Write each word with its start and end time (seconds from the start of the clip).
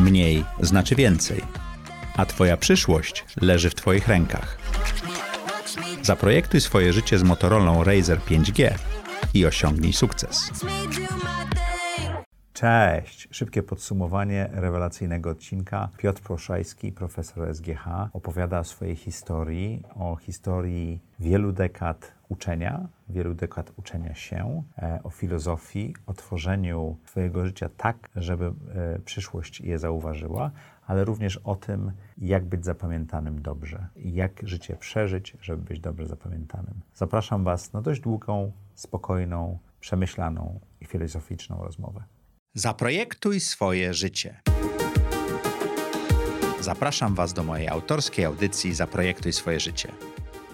Mniej 0.00 0.44
znaczy 0.60 0.94
więcej, 0.94 1.42
a 2.16 2.26
Twoja 2.26 2.56
przyszłość 2.56 3.24
leży 3.40 3.70
w 3.70 3.74
Twoich 3.74 4.08
rękach. 4.08 4.58
Zaprojektuj 6.02 6.60
swoje 6.60 6.92
życie 6.92 7.18
z 7.18 7.22
Motorola 7.22 7.84
Razer 7.84 8.18
5G 8.18 8.74
i 9.34 9.46
osiągnij 9.46 9.92
sukces. 9.92 10.50
Cześć! 12.52 13.28
Szybkie 13.30 13.62
podsumowanie 13.62 14.50
rewelacyjnego 14.52 15.30
odcinka. 15.30 15.88
Piotr 15.96 16.22
Proszajski, 16.22 16.92
profesor 16.92 17.54
SGH, 17.54 17.84
opowiada 18.12 18.58
o 18.58 18.64
swojej 18.64 18.96
historii, 18.96 19.82
o 19.96 20.16
historii 20.16 21.00
wielu 21.18 21.52
dekad 21.52 22.19
uczenia, 22.30 22.88
wielu 23.08 23.34
dekad 23.34 23.72
uczenia 23.76 24.14
się, 24.14 24.62
e, 24.78 25.00
o 25.02 25.10
filozofii, 25.10 25.94
o 26.06 26.14
tworzeniu 26.14 26.96
swojego 27.06 27.46
życia 27.46 27.68
tak, 27.76 28.08
żeby 28.16 28.44
e, 28.46 28.98
przyszłość 28.98 29.60
je 29.60 29.78
zauważyła, 29.78 30.50
ale 30.86 31.04
również 31.04 31.36
o 31.36 31.56
tym, 31.56 31.92
jak 32.18 32.44
być 32.44 32.64
zapamiętanym 32.64 33.42
dobrze, 33.42 33.86
jak 33.96 34.40
życie 34.42 34.76
przeżyć, 34.76 35.36
żeby 35.40 35.62
być 35.62 35.80
dobrze 35.80 36.06
zapamiętanym. 36.06 36.74
Zapraszam 36.94 37.44
Was 37.44 37.72
na 37.72 37.82
dość 37.82 38.00
długą, 38.00 38.52
spokojną, 38.74 39.58
przemyślaną 39.80 40.60
i 40.80 40.84
filozoficzną 40.84 41.64
rozmowę. 41.64 42.04
Zaprojektuj 42.54 43.40
swoje 43.40 43.94
życie. 43.94 44.40
Zapraszam 46.60 47.14
Was 47.14 47.32
do 47.32 47.42
mojej 47.42 47.68
autorskiej 47.68 48.24
audycji 48.24 48.74
Zaprojektuj 48.74 49.32
swoje 49.32 49.60
życie. 49.60 49.92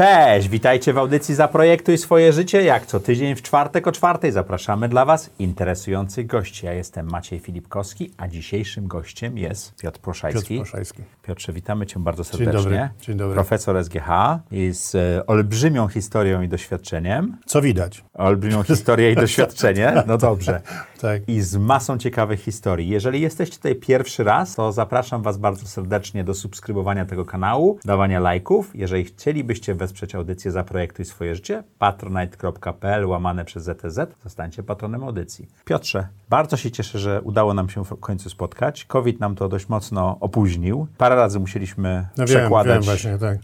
Cześć, 0.00 0.48
witajcie 0.48 0.92
w 0.92 0.98
audycji 0.98 1.34
Zaprojektuj 1.34 1.98
swoje 1.98 2.32
życie. 2.32 2.62
Jak 2.62 2.86
co 2.86 3.00
tydzień 3.00 3.34
w 3.34 3.42
czwartek 3.42 3.86
o 3.86 3.92
czwartej 3.92 4.32
zapraszamy 4.32 4.88
dla 4.88 5.04
Was 5.04 5.30
interesujących 5.38 6.26
gości. 6.26 6.66
Ja 6.66 6.72
jestem 6.72 7.10
Maciej 7.10 7.38
Filipkowski, 7.38 8.10
a 8.16 8.28
dzisiejszym 8.28 8.86
gościem 8.86 9.38
jest 9.38 9.74
Piotr 9.82 10.00
Proszajski. 10.00 10.54
Piotr 10.54 10.70
Proszajski. 10.70 11.02
Piotrze, 11.30 11.52
witamy 11.52 11.86
Cię 11.86 12.00
bardzo 12.00 12.24
serdecznie. 12.24 12.52
Dzień 12.52 12.62
dobry. 12.62 12.88
Dzień 13.00 13.16
dobry. 13.16 13.34
Profesor 13.34 13.84
SGH 13.84 14.08
i 14.50 14.72
z 14.72 14.94
e, 14.94 15.26
olbrzymią 15.26 15.88
historią 15.88 16.42
i 16.42 16.48
doświadczeniem. 16.48 17.36
Co 17.46 17.62
widać? 17.62 18.04
Olbrzymią 18.14 18.62
historię 18.62 19.12
i 19.12 19.14
doświadczenie. 19.26 20.02
No 20.06 20.18
dobrze. 20.18 20.60
Tak. 21.00 21.28
I 21.28 21.40
z 21.40 21.56
masą 21.56 21.98
ciekawych 21.98 22.40
historii. 22.40 22.88
Jeżeli 22.88 23.20
jesteście 23.20 23.56
tutaj 23.56 23.74
pierwszy 23.74 24.24
raz, 24.24 24.54
to 24.54 24.72
zapraszam 24.72 25.22
Was 25.22 25.38
bardzo 25.38 25.66
serdecznie 25.66 26.24
do 26.24 26.34
subskrybowania 26.34 27.04
tego 27.04 27.24
kanału, 27.24 27.78
dawania 27.84 28.20
lajków. 28.20 28.70
Jeżeli 28.74 29.04
chcielibyście 29.04 29.74
wesprzeć 29.74 30.14
audycję 30.14 30.50
Zaprojektuj 30.50 31.04
swoje 31.04 31.34
życie, 31.34 31.62
patronite.pl 31.78 33.06
łamane 33.06 33.44
przez 33.44 33.64
ZTZ, 33.64 33.98
zostańcie 34.24 34.62
patronem 34.62 35.04
audycji. 35.04 35.48
Piotrze, 35.64 36.06
bardzo 36.30 36.56
się 36.56 36.70
cieszę, 36.70 36.98
że 36.98 37.22
udało 37.22 37.54
nam 37.54 37.68
się 37.68 37.84
w 37.84 38.00
końcu 38.00 38.30
spotkać. 38.30 38.84
COVID 38.84 39.20
nam 39.20 39.34
to 39.34 39.48
dość 39.48 39.68
mocno 39.68 40.16
opóźnił. 40.20 40.86
Parę 40.98 41.16
razy 41.20 41.40
musieliśmy 41.40 42.06
No 42.16 42.24
przekładać 42.24 42.74
wiem 42.74 42.82
właśnie, 42.82 43.18
tak. 43.18 43.36
e, 43.36 43.40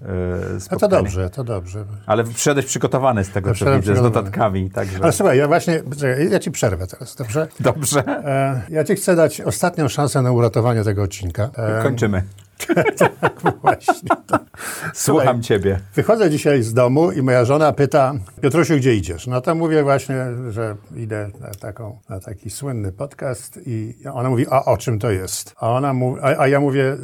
A 0.71 0.77
to 0.77 0.89
dobrze, 0.89 1.31
to 1.31 1.45
dobrze. 1.45 1.85
Ale 2.07 2.25
przyszedłeś 2.25 2.67
przygotowany 2.67 3.25
z 3.25 3.31
tego, 3.31 3.49
co 3.51 3.55
przyszedłem 3.55 3.81
widzę, 3.81 3.97
z 3.97 4.03
notatkami. 4.03 4.71
Także... 4.71 4.99
Ale 5.03 5.13
słuchaj, 5.13 5.39
ja 5.39 5.49
właśnie, 5.49 5.83
ja 6.31 6.39
ci 6.39 6.51
przerwę 6.51 6.87
teraz, 6.87 7.17
dobrze? 7.17 7.49
Dobrze. 7.61 8.03
E, 8.07 8.63
ja 8.69 8.85
ci 8.85 8.95
chcę 8.95 9.17
dać 9.17 9.41
ostatnią 9.41 9.89
szansę 9.89 10.23
na 10.23 10.33
uratowanie 10.33 10.85
tego 10.85 11.03
odcinka. 11.03 11.51
E, 11.57 11.83
Kończymy. 11.83 12.23
właśnie. 13.62 14.08
To. 14.27 14.39
Słucham 14.94 15.42
Ciebie. 15.42 15.80
Wychodzę 15.94 16.30
dzisiaj 16.30 16.62
z 16.62 16.74
domu 16.74 17.12
i 17.12 17.22
moja 17.22 17.44
żona 17.44 17.72
pyta, 17.72 18.14
Piotrusiu, 18.42 18.77
gdzie 18.77 18.94
idziesz? 18.94 19.27
No 19.27 19.40
to 19.40 19.55
mówię 19.55 19.83
właśnie, 19.83 20.17
że 20.50 20.77
idę 20.96 21.30
na, 21.40 21.50
taką, 21.50 21.98
na 22.08 22.20
taki 22.20 22.50
słynny 22.50 22.92
podcast 22.92 23.61
i 23.67 23.94
ona 24.12 24.30
mówi, 24.30 24.46
a 24.50 24.64
o 24.64 24.77
czym 24.77 24.98
to 24.98 25.11
jest? 25.11 25.55
A, 25.61 25.70
ona 25.70 25.94
mówi, 25.94 26.20
a, 26.22 26.39
a 26.39 26.48
ja 26.48 26.61
mówię, 26.61 26.96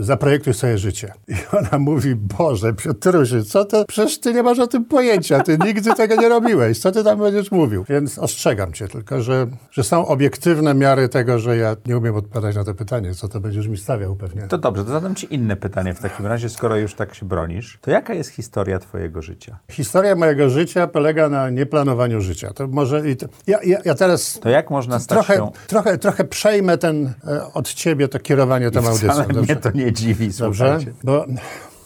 zaprojektuj 0.00 0.54
sobie 0.54 0.78
życie. 0.78 1.12
I 1.28 1.34
ona 1.58 1.78
mówi, 1.78 2.14
Boże, 2.14 2.72
Piotrusiu, 2.72 3.44
co 3.44 3.64
to? 3.64 3.84
Przecież 3.84 4.20
ty 4.20 4.34
nie 4.34 4.42
masz 4.42 4.58
o 4.58 4.66
tym 4.66 4.84
pojęcia, 4.84 5.40
ty 5.40 5.58
nigdy 5.64 5.94
tego 5.94 6.16
nie 6.16 6.28
robiłeś, 6.28 6.78
co 6.78 6.92
ty 6.92 7.04
tam 7.04 7.18
będziesz 7.18 7.50
mówił? 7.50 7.84
Więc 7.88 8.18
ostrzegam 8.18 8.72
cię 8.72 8.88
tylko, 8.88 9.22
że, 9.22 9.46
że 9.70 9.84
są 9.84 10.06
obiektywne 10.06 10.74
miary 10.74 11.08
tego, 11.08 11.38
że 11.38 11.56
ja 11.56 11.76
nie 11.86 11.98
umiem 11.98 12.16
odpowiadać 12.16 12.56
na 12.56 12.64
to 12.64 12.74
pytanie, 12.74 13.14
co 13.14 13.28
to 13.28 13.40
będziesz 13.40 13.68
mi 13.68 13.76
stawiał 13.76 14.16
pewnie. 14.16 14.42
To 14.42 14.58
dobrze, 14.58 14.84
to 14.84 14.93
zadam 14.94 15.14
Ci 15.14 15.34
inne 15.34 15.56
pytanie 15.56 15.94
w 15.94 16.00
takim 16.00 16.26
razie, 16.26 16.48
skoro 16.48 16.76
już 16.76 16.94
tak 16.94 17.14
się 17.14 17.26
bronisz. 17.26 17.78
To 17.80 17.90
jaka 17.90 18.14
jest 18.14 18.30
historia 18.30 18.78
Twojego 18.78 19.22
życia? 19.22 19.58
Historia 19.70 20.16
mojego 20.16 20.50
życia 20.50 20.86
polega 20.86 21.28
na 21.28 21.50
nieplanowaniu 21.50 22.20
życia. 22.20 22.52
To 22.52 22.66
może 22.68 23.10
i 23.10 23.16
to, 23.16 23.26
ja, 23.46 23.58
ja, 23.64 23.78
ja 23.84 23.94
teraz 23.94 24.40
To 24.40 24.48
jak 24.48 24.70
można 24.70 24.98
stać 24.98 25.16
trochę, 25.16 25.36
się... 25.36 25.50
trochę, 25.66 25.98
trochę 25.98 26.24
przejmę 26.24 26.78
ten, 26.78 27.12
e, 27.26 27.52
od 27.52 27.72
ciebie 27.72 28.08
to 28.08 28.18
kierowanie 28.18 28.70
tą 28.70 28.86
audycją. 28.86 29.12
Wcale 29.12 29.42
mnie 29.42 29.56
to 29.56 29.70
nie 29.70 29.92
dziwi, 29.92 30.30
Dobrze? 30.38 30.78
Bo 31.04 31.26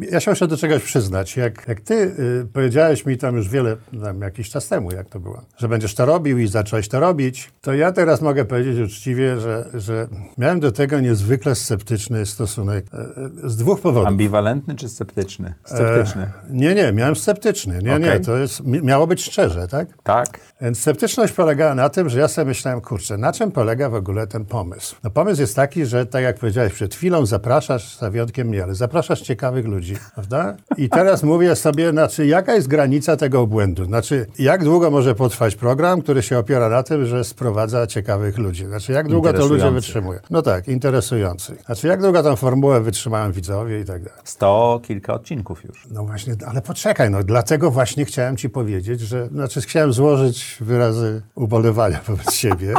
ja 0.00 0.20
się 0.20 0.30
muszę 0.30 0.48
do 0.48 0.56
czegoś 0.56 0.82
przyznać. 0.82 1.36
Jak, 1.36 1.68
jak 1.68 1.80
ty 1.80 1.94
y, 1.94 2.46
powiedziałeś 2.52 3.06
mi 3.06 3.18
tam 3.18 3.36
już 3.36 3.48
wiele, 3.48 3.76
tam 4.02 4.20
jakiś 4.20 4.50
czas 4.50 4.68
temu, 4.68 4.92
jak 4.92 5.08
to 5.08 5.20
było, 5.20 5.42
że 5.56 5.68
będziesz 5.68 5.94
to 5.94 6.06
robił 6.06 6.38
i 6.38 6.46
zacząłeś 6.46 6.88
to 6.88 7.00
robić, 7.00 7.52
to 7.60 7.74
ja 7.74 7.92
teraz 7.92 8.20
mogę 8.20 8.44
powiedzieć 8.44 8.78
uczciwie, 8.78 9.40
że, 9.40 9.64
że 9.74 10.08
miałem 10.38 10.60
do 10.60 10.72
tego 10.72 11.00
niezwykle 11.00 11.54
sceptyczny 11.54 12.26
stosunek 12.26 12.86
e, 12.92 13.50
z 13.50 13.56
dwóch 13.56 13.80
powodów. 13.80 14.08
Ambiwalentny 14.08 14.74
czy 14.74 14.88
sceptyczny? 14.88 15.54
Sceptyczny. 15.64 16.22
E, 16.22 16.32
nie, 16.50 16.74
nie, 16.74 16.92
miałem 16.92 17.16
sceptyczny. 17.16 17.74
Nie, 17.82 17.98
nie, 17.98 18.08
Okej. 18.08 18.20
to 18.20 18.36
jest, 18.36 18.64
mi- 18.64 18.82
miało 18.82 19.06
być 19.06 19.24
szczerze, 19.24 19.68
tak? 19.68 19.88
Tak? 20.02 20.40
Więc 20.60 20.78
sceptyczność 20.78 21.32
polegała 21.32 21.74
na 21.74 21.88
tym, 21.88 22.08
że 22.08 22.18
ja 22.18 22.28
sobie 22.28 22.44
myślałem, 22.48 22.80
kurczę, 22.80 23.16
na 23.16 23.32
czym 23.32 23.52
polega 23.52 23.90
w 23.90 23.94
ogóle 23.94 24.26
ten 24.26 24.44
pomysł? 24.44 24.96
No 25.04 25.10
pomysł 25.10 25.40
jest 25.40 25.56
taki, 25.56 25.86
że 25.86 26.06
tak 26.06 26.22
jak 26.22 26.38
powiedziałeś 26.38 26.72
przed 26.72 26.94
chwilą, 26.94 27.26
zapraszasz, 27.26 27.98
za 27.98 28.10
wyjątkiem 28.10 28.48
mnie, 28.48 28.62
ale 28.62 28.74
zapraszasz 28.74 29.20
ciekawych 29.20 29.66
ludzi, 29.66 29.87
prawda? 30.14 30.56
I 30.76 30.88
teraz 30.88 31.22
mówię 31.22 31.56
sobie, 31.56 31.90
znaczy, 31.90 32.26
jaka 32.26 32.54
jest 32.54 32.68
granica 32.68 33.16
tego 33.16 33.40
obłędu? 33.40 33.84
Znaczy, 33.84 34.26
jak 34.38 34.64
długo 34.64 34.90
może 34.90 35.14
potrwać 35.14 35.56
program, 35.56 36.02
który 36.02 36.22
się 36.22 36.38
opiera 36.38 36.68
na 36.68 36.82
tym, 36.82 37.06
że 37.06 37.24
sprowadza 37.24 37.86
ciekawych 37.86 38.38
ludzi? 38.38 38.66
Znaczy, 38.66 38.92
jak 38.92 39.08
długo 39.08 39.32
to 39.32 39.46
ludzie 39.46 39.70
wytrzymują? 39.70 40.20
No 40.30 40.42
tak, 40.42 40.68
interesujący. 40.68 41.56
Znaczy, 41.66 41.86
jak 41.86 42.02
długo 42.02 42.22
tą 42.22 42.36
formułę 42.36 42.80
wytrzymają 42.80 43.32
widzowie 43.32 43.80
i 43.80 43.84
tak 43.84 44.02
dalej. 44.02 44.20
Sto 44.24 44.80
kilka 44.82 45.14
odcinków 45.14 45.64
już. 45.64 45.86
No 45.90 46.04
właśnie, 46.04 46.34
ale 46.46 46.62
poczekaj, 46.62 47.10
no 47.10 47.24
dlatego 47.24 47.70
właśnie 47.70 48.04
chciałem 48.04 48.36
ci 48.36 48.50
powiedzieć, 48.50 49.00
że, 49.00 49.28
znaczy 49.28 49.60
chciałem 49.60 49.92
złożyć 49.92 50.56
wyrazy 50.60 51.22
ubolewania 51.34 52.00
wobec 52.06 52.32
siebie, 52.32 52.74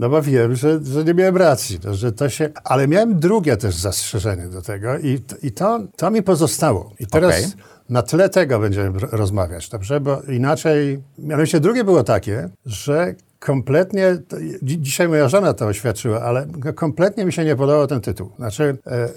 no 0.00 0.08
bo 0.08 0.22
wiem, 0.22 0.56
że, 0.56 0.84
że 0.84 1.04
nie 1.04 1.14
miałem 1.14 1.36
racji, 1.36 1.78
no, 1.84 1.94
że 1.94 2.12
to 2.12 2.28
się, 2.28 2.50
ale 2.64 2.88
miałem 2.88 3.20
drugie 3.20 3.56
też 3.56 3.74
zastrzeżenie 3.74 4.46
do 4.46 4.62
tego 4.62 4.98
i, 4.98 5.22
i 5.42 5.52
to, 5.52 5.80
to 5.96 6.10
mi 6.10 6.22
pozostało. 6.22 6.90
I 7.00 7.06
teraz 7.06 7.38
Okej. 7.38 7.50
na 7.88 8.02
tle 8.02 8.28
tego 8.28 8.58
będziemy 8.58 8.98
rozmawiać, 8.98 9.68
dobrze? 9.68 10.00
Bo 10.00 10.22
inaczej, 10.22 11.02
mianowicie 11.18 11.60
drugie 11.60 11.84
było 11.84 12.04
takie, 12.04 12.48
że 12.66 13.14
kompletnie, 13.44 14.18
dzi- 14.62 14.80
dzisiaj 14.80 15.08
moja 15.08 15.28
żona 15.28 15.54
to 15.54 15.66
oświadczyła, 15.66 16.22
ale 16.22 16.46
kompletnie 16.74 17.24
mi 17.24 17.32
się 17.32 17.44
nie 17.44 17.56
podobał 17.56 17.86
ten 17.86 18.00
tytuł. 18.00 18.30
Znaczy, 18.36 18.78
e, 18.86 19.08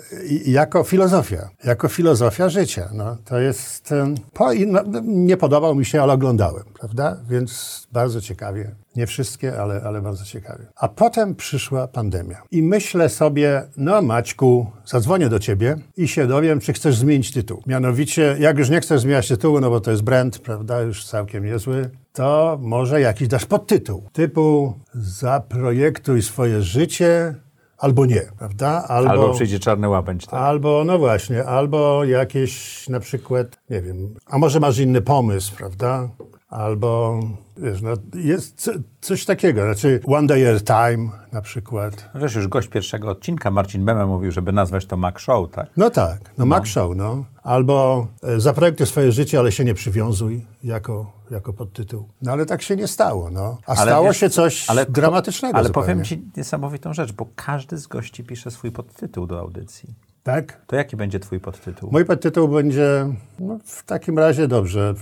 jako 0.45 0.83
filozofia, 0.83 1.49
jako 1.63 1.87
filozofia 1.87 2.49
życia. 2.49 2.89
No, 2.93 3.17
to 3.25 3.39
jest, 3.39 3.91
em, 3.91 4.15
po, 4.33 4.53
i, 4.53 4.67
no, 4.67 4.81
nie 5.03 5.37
podobał 5.37 5.75
mi 5.75 5.85
się, 5.85 6.01
ale 6.01 6.13
oglądałem, 6.13 6.63
prawda? 6.79 7.17
Więc 7.29 7.87
bardzo 7.91 8.21
ciekawie. 8.21 8.71
Nie 8.97 9.07
wszystkie, 9.07 9.61
ale, 9.61 9.81
ale 9.85 10.01
bardzo 10.01 10.25
ciekawie. 10.25 10.65
A 10.75 10.87
potem 10.87 11.35
przyszła 11.35 11.87
pandemia. 11.87 12.41
I 12.51 12.63
myślę 12.63 13.09
sobie, 13.09 13.63
no 13.77 14.01
Maćku, 14.01 14.67
zadzwonię 14.85 15.29
do 15.29 15.39
ciebie 15.39 15.75
i 15.97 16.07
się 16.07 16.27
dowiem, 16.27 16.59
czy 16.59 16.73
chcesz 16.73 16.97
zmienić 16.97 17.31
tytuł. 17.31 17.63
Mianowicie, 17.67 18.35
jak 18.39 18.57
już 18.57 18.69
nie 18.69 18.79
chcesz 18.79 19.01
zmieniać 19.01 19.27
tytułu, 19.27 19.59
no 19.59 19.69
bo 19.69 19.79
to 19.79 19.91
jest 19.91 20.03
brand, 20.03 20.39
prawda, 20.39 20.81
już 20.81 21.05
całkiem 21.05 21.45
niezły, 21.45 21.89
to 22.13 22.57
może 22.61 23.01
jakiś 23.01 23.27
dasz 23.27 23.45
podtytuł. 23.45 24.03
Typu 24.13 24.73
zaprojektuj 24.93 26.21
swoje 26.21 26.61
życie 26.61 27.35
albo 27.77 28.05
nie, 28.05 28.21
prawda? 28.39 28.83
Albo 28.87 29.33
przyjdzie 29.33 29.59
czarny 29.59 29.89
łabędź. 29.89 30.25
Tak? 30.25 30.33
Albo, 30.33 30.83
no 30.85 30.97
właśnie, 30.97 31.45
albo 31.45 32.03
jakieś 32.03 32.89
na 32.89 32.99
przykład, 32.99 33.57
nie 33.69 33.81
wiem, 33.81 34.15
a 34.25 34.37
może 34.37 34.59
masz 34.59 34.77
inny 34.77 35.01
pomysł, 35.01 35.55
prawda? 35.55 36.09
Albo, 36.49 37.19
wiesz, 37.57 37.81
no, 37.81 37.89
jest 38.15 38.61
co, 38.61 38.71
coś 39.01 39.25
takiego, 39.25 39.61
znaczy 39.63 39.99
One 40.05 40.27
Day 40.27 40.55
at 40.55 40.69
a 40.71 40.89
Time 40.89 41.09
na 41.31 41.41
przykład. 41.41 42.09
No 42.13 42.19
Wiesz, 42.21 42.35
już 42.35 42.47
gość 42.47 42.67
pierwszego 42.67 43.09
odcinka, 43.09 43.51
Marcin 43.51 43.85
Beme, 43.85 44.05
mówił, 44.05 44.31
żeby 44.31 44.51
nazwać 44.51 44.85
to 44.85 44.97
Mac 44.97 45.19
Show, 45.19 45.51
tak? 45.51 45.67
No 45.77 45.89
tak, 45.89 46.19
no 46.37 46.45
Mac 46.45 46.67
Show, 46.67 46.95
no. 46.95 47.25
Albo 47.43 48.07
e, 48.23 48.39
zaprojektuj 48.39 48.85
swoje 48.87 49.11
życie, 49.11 49.39
ale 49.39 49.51
się 49.51 49.65
nie 49.65 49.73
przywiązuj 49.73 50.45
jako 50.63 51.11
jako 51.31 51.53
podtytuł. 51.53 52.09
No 52.21 52.31
ale 52.31 52.45
tak 52.45 52.61
się 52.61 52.75
nie 52.75 52.87
stało, 52.87 53.29
no. 53.31 53.57
A 53.65 53.69
Ale 53.75 53.91
stało 53.91 54.07
wiesz, 54.07 54.17
się 54.17 54.29
coś 54.29 54.69
ale- 54.69 54.85
dramatycznego 54.85 55.57
Ale 55.57 55.67
zupełnie. 55.67 55.85
powiem 55.87 56.05
ci 56.05 56.21
niesamowitą 56.37 56.93
rzecz, 56.93 57.11
bo 57.11 57.27
każdy 57.35 57.77
z 57.77 57.87
gości 57.87 58.23
pisze 58.23 58.51
swój 58.51 58.71
podtytuł 58.71 59.27
do 59.27 59.39
audycji. 59.39 59.93
Tak? 60.27 60.65
To 60.67 60.75
jaki 60.75 60.95
będzie 60.95 61.19
twój 61.19 61.39
podtytuł? 61.39 61.91
Mój 61.91 62.05
podtytuł 62.05 62.47
będzie, 62.47 63.13
no, 63.39 63.59
w 63.65 63.83
takim 63.83 64.19
razie 64.19 64.47
dobrze, 64.47 64.93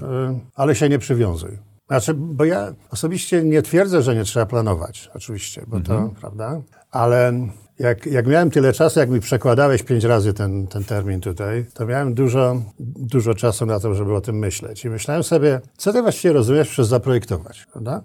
ale 0.55 0.75
się 0.75 0.89
nie 0.89 0.99
przywiązuj. 0.99 1.57
Znaczy, 1.87 2.13
bo 2.13 2.45
ja 2.45 2.73
osobiście 2.91 3.43
nie 3.43 3.61
twierdzę, 3.61 4.01
że 4.01 4.15
nie 4.15 4.23
trzeba 4.23 4.45
planować, 4.45 5.09
oczywiście, 5.15 5.63
bo 5.67 5.79
to, 5.79 6.11
prawda? 6.19 6.61
Ale 6.91 7.33
jak, 7.79 8.05
jak 8.05 8.27
miałem 8.27 8.51
tyle 8.51 8.73
czasu, 8.73 8.99
jak 8.99 9.09
mi 9.09 9.19
przekładałeś 9.19 9.83
pięć 9.83 10.03
razy 10.03 10.33
ten, 10.33 10.67
ten 10.67 10.83
termin 10.83 11.21
tutaj, 11.21 11.65
to 11.73 11.85
miałem 11.85 12.13
dużo, 12.13 12.61
dużo 12.79 13.33
czasu 13.33 13.65
na 13.65 13.79
to, 13.79 13.95
żeby 13.95 14.15
o 14.15 14.21
tym 14.21 14.39
myśleć. 14.39 14.85
I 14.85 14.89
myślałem 14.89 15.23
sobie, 15.23 15.61
co 15.77 15.93
ty 15.93 16.01
właściwie 16.01 16.33
rozumiesz 16.33 16.69
przez 16.69 16.87
zaprojektować, 16.87 17.67
prawda? 17.71 18.01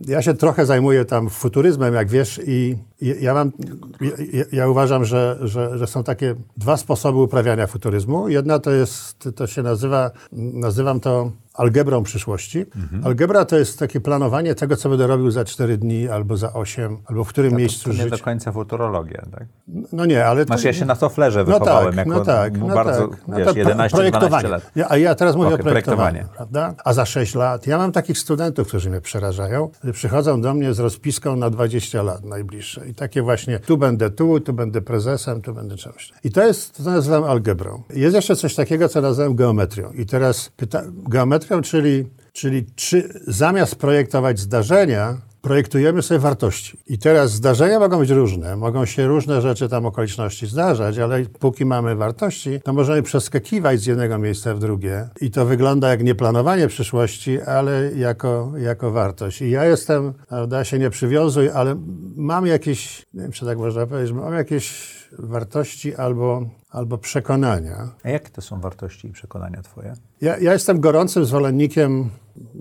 Ja 0.00 0.22
się 0.22 0.34
trochę 0.34 0.66
zajmuję 0.66 1.04
tam 1.04 1.28
futuryzmem, 1.28 1.94
jak 1.94 2.08
wiesz, 2.08 2.40
i 2.46 2.76
ja 3.00 3.34
mam, 3.34 3.52
ja, 4.32 4.44
ja 4.52 4.68
uważam, 4.68 5.04
że, 5.04 5.38
że, 5.40 5.78
że 5.78 5.86
są 5.86 6.04
takie 6.04 6.34
dwa 6.56 6.76
sposoby 6.76 7.18
uprawiania 7.18 7.66
futuryzmu. 7.66 8.28
Jedna 8.28 8.58
to 8.58 8.70
jest, 8.70 9.28
to 9.36 9.46
się 9.46 9.62
nazywa, 9.62 10.10
nazywam 10.32 11.00
to 11.00 11.32
algebrą 11.54 12.02
przyszłości. 12.02 12.64
Algebra 13.04 13.44
to 13.44 13.56
jest 13.58 13.78
takie 13.78 14.00
planowanie 14.00 14.54
tego, 14.54 14.76
co 14.76 14.88
będę 14.88 15.06
robił 15.06 15.30
za 15.30 15.44
4 15.44 15.78
dni, 15.78 16.08
albo 16.08 16.36
za 16.36 16.52
8, 16.52 16.98
albo 17.06 17.24
w 17.24 17.28
którym 17.28 17.50
to, 17.50 17.58
miejscu 17.58 17.84
to 17.84 17.90
nie 17.90 17.96
życia. 17.96 18.16
do 18.16 18.18
końca 18.24 18.52
futurologia, 18.52 19.22
tak? 19.32 19.44
No 19.92 20.06
nie, 20.06 20.26
ale... 20.26 20.44
to- 20.44 20.46
Znaczy 20.46 20.66
ja 20.66 20.72
się 20.72 20.84
na 20.84 20.96
Toflerze 20.96 21.38
no 21.38 21.44
wychowałem 21.44 21.94
tak, 21.96 22.06
jako 22.06 22.18
no 22.18 22.24
tak, 22.24 22.58
no 22.58 22.66
bardzo, 22.66 23.08
tak. 23.08 23.18
No 23.28 23.36
wiesz, 23.36 23.46
to 23.46 23.54
pro- 23.54 23.62
11-12 23.62 23.90
projektowanie. 23.90 24.48
lat. 24.48 24.70
Ja, 24.76 24.86
a 24.88 24.96
ja 24.96 25.14
teraz 25.14 25.36
mówię 25.36 25.48
Okej, 25.48 25.60
o 25.60 25.62
projektowaniu, 25.62 26.24
prawda? 26.36 26.74
A 26.84 26.92
za 26.92 27.06
6 27.06 27.34
lat, 27.34 27.66
ja 27.66 27.78
mam 27.78 27.92
takich 27.92 28.18
studentów, 28.18 28.68
którzy 28.68 28.90
mnie 28.90 29.00
przerażają, 29.00 29.70
przychodzą 29.92 30.40
do 30.40 30.54
mnie 30.54 30.74
z 30.74 30.78
rozpiską 30.78 31.36
na 31.36 31.50
20 31.50 32.02
lat 32.02 32.24
najbliższe. 32.24 32.88
I 32.90 32.94
takie 32.94 33.22
właśnie, 33.22 33.58
tu 33.58 33.78
będę 33.78 34.10
tu, 34.10 34.40
tu 34.40 34.52
będę 34.52 34.82
prezesem, 34.82 35.42
tu 35.42 35.54
będę 35.54 35.76
czymś. 35.76 36.12
I 36.24 36.30
to 36.30 36.46
jest, 36.46 36.76
to 36.76 36.90
nazywam 36.90 37.24
algebrą. 37.24 37.82
Jest 37.94 38.16
jeszcze 38.16 38.36
coś 38.36 38.54
takiego, 38.54 38.88
co 38.88 39.00
nazywam 39.00 39.34
geometrią. 39.34 39.92
I 39.92 40.06
teraz 40.06 40.50
pyta, 40.56 40.82
geometrią, 41.08 41.62
czyli, 41.62 42.08
czyli 42.32 42.66
czy 42.76 43.20
zamiast 43.26 43.76
projektować 43.76 44.38
zdarzenia, 44.38 45.18
projektujemy 45.42 46.02
sobie 46.02 46.20
wartości. 46.20 46.78
I 46.86 46.98
teraz 46.98 47.32
zdarzenia 47.32 47.78
mogą 47.78 47.98
być 47.98 48.10
różne, 48.10 48.56
mogą 48.56 48.84
się 48.84 49.06
różne 49.06 49.42
rzeczy 49.42 49.68
tam 49.68 49.86
okoliczności 49.86 50.46
zdarzać, 50.46 50.98
ale 50.98 51.24
póki 51.24 51.64
mamy 51.64 51.96
wartości, 51.96 52.60
to 52.64 52.72
możemy 52.72 53.02
przeskakiwać 53.02 53.80
z 53.80 53.86
jednego 53.86 54.18
miejsca 54.18 54.54
w 54.54 54.58
drugie. 54.58 55.08
I 55.20 55.30
to 55.30 55.46
wygląda 55.46 55.88
jak 55.88 56.02
nieplanowanie 56.02 56.68
przyszłości, 56.68 57.40
ale 57.40 57.90
jako, 57.92 58.52
jako 58.58 58.90
wartość. 58.90 59.42
I 59.42 59.50
ja 59.50 59.64
jestem, 59.64 60.12
prawda, 60.28 60.64
się 60.64 60.78
nie 60.78 60.90
przywiązuj, 60.90 61.50
ale 61.50 61.76
mam 62.16 62.46
jakieś, 62.46 63.06
nie 63.14 63.22
wiem, 63.22 63.32
czy 63.32 63.46
tak 63.46 63.58
można 63.58 63.86
powiedzieć, 63.86 64.12
mam 64.12 64.34
jakieś 64.34 64.99
wartości 65.18 65.94
albo, 65.94 66.50
albo 66.70 66.98
przekonania, 66.98 67.90
A 68.02 68.08
jakie 68.08 68.30
to 68.30 68.42
są 68.42 68.60
wartości 68.60 69.08
i 69.08 69.12
przekonania 69.12 69.62
twoje? 69.62 69.94
ja, 70.20 70.38
ja 70.38 70.52
jestem 70.52 70.80
gorącym 70.80 71.24
zwolennikiem 71.24 72.10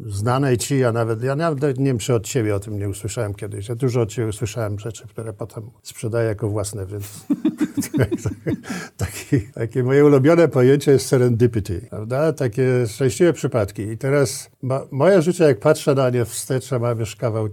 znanej 0.06 0.58
ci, 0.58 0.80
ja 0.80 0.92
nawet, 0.92 1.24
ja 1.24 1.36
nawet 1.36 1.78
nie 1.78 1.86
wiem, 1.86 1.98
czy 1.98 2.14
od 2.14 2.26
ciebie 2.26 2.56
o 2.56 2.60
tym 2.60 2.80
nie 2.80 2.90
usłyszałem 2.90 3.34
kiedyś. 3.34 3.70
Ja 3.70 3.76
dużo 3.76 4.02
od 4.02 4.10
ciebie 4.10 4.28
usłyszałem 4.28 4.80
rzeczy, 4.80 5.08
które 5.08 5.34
potem 5.34 5.70
sprzedaję 5.84 6.28
jako 6.28 6.50
własne, 6.50 6.86
więc 6.86 7.26
taki, 8.98 9.42
takie 9.54 9.84
moje 9.84 10.06
ulubione 10.06 10.48
pojęcie 10.48 10.92
jest 10.92 11.06
serendipity, 11.06 11.88
prawda? 11.90 12.34
Takie 12.34 12.88
szczęśliwe 12.88 13.34
przypadki. 13.34 13.82
I 13.82 13.98
teraz 13.98 14.50
ma, 14.62 14.82
moje 14.92 15.22
życie, 15.22 15.44
jak 15.44 15.60
patrzę 15.60 15.96
na 15.96 16.10
nie 16.10 16.26
wstecz, 16.26 16.72
mam 16.72 17.00
już 17.00 17.16
kawał, 17.16 17.50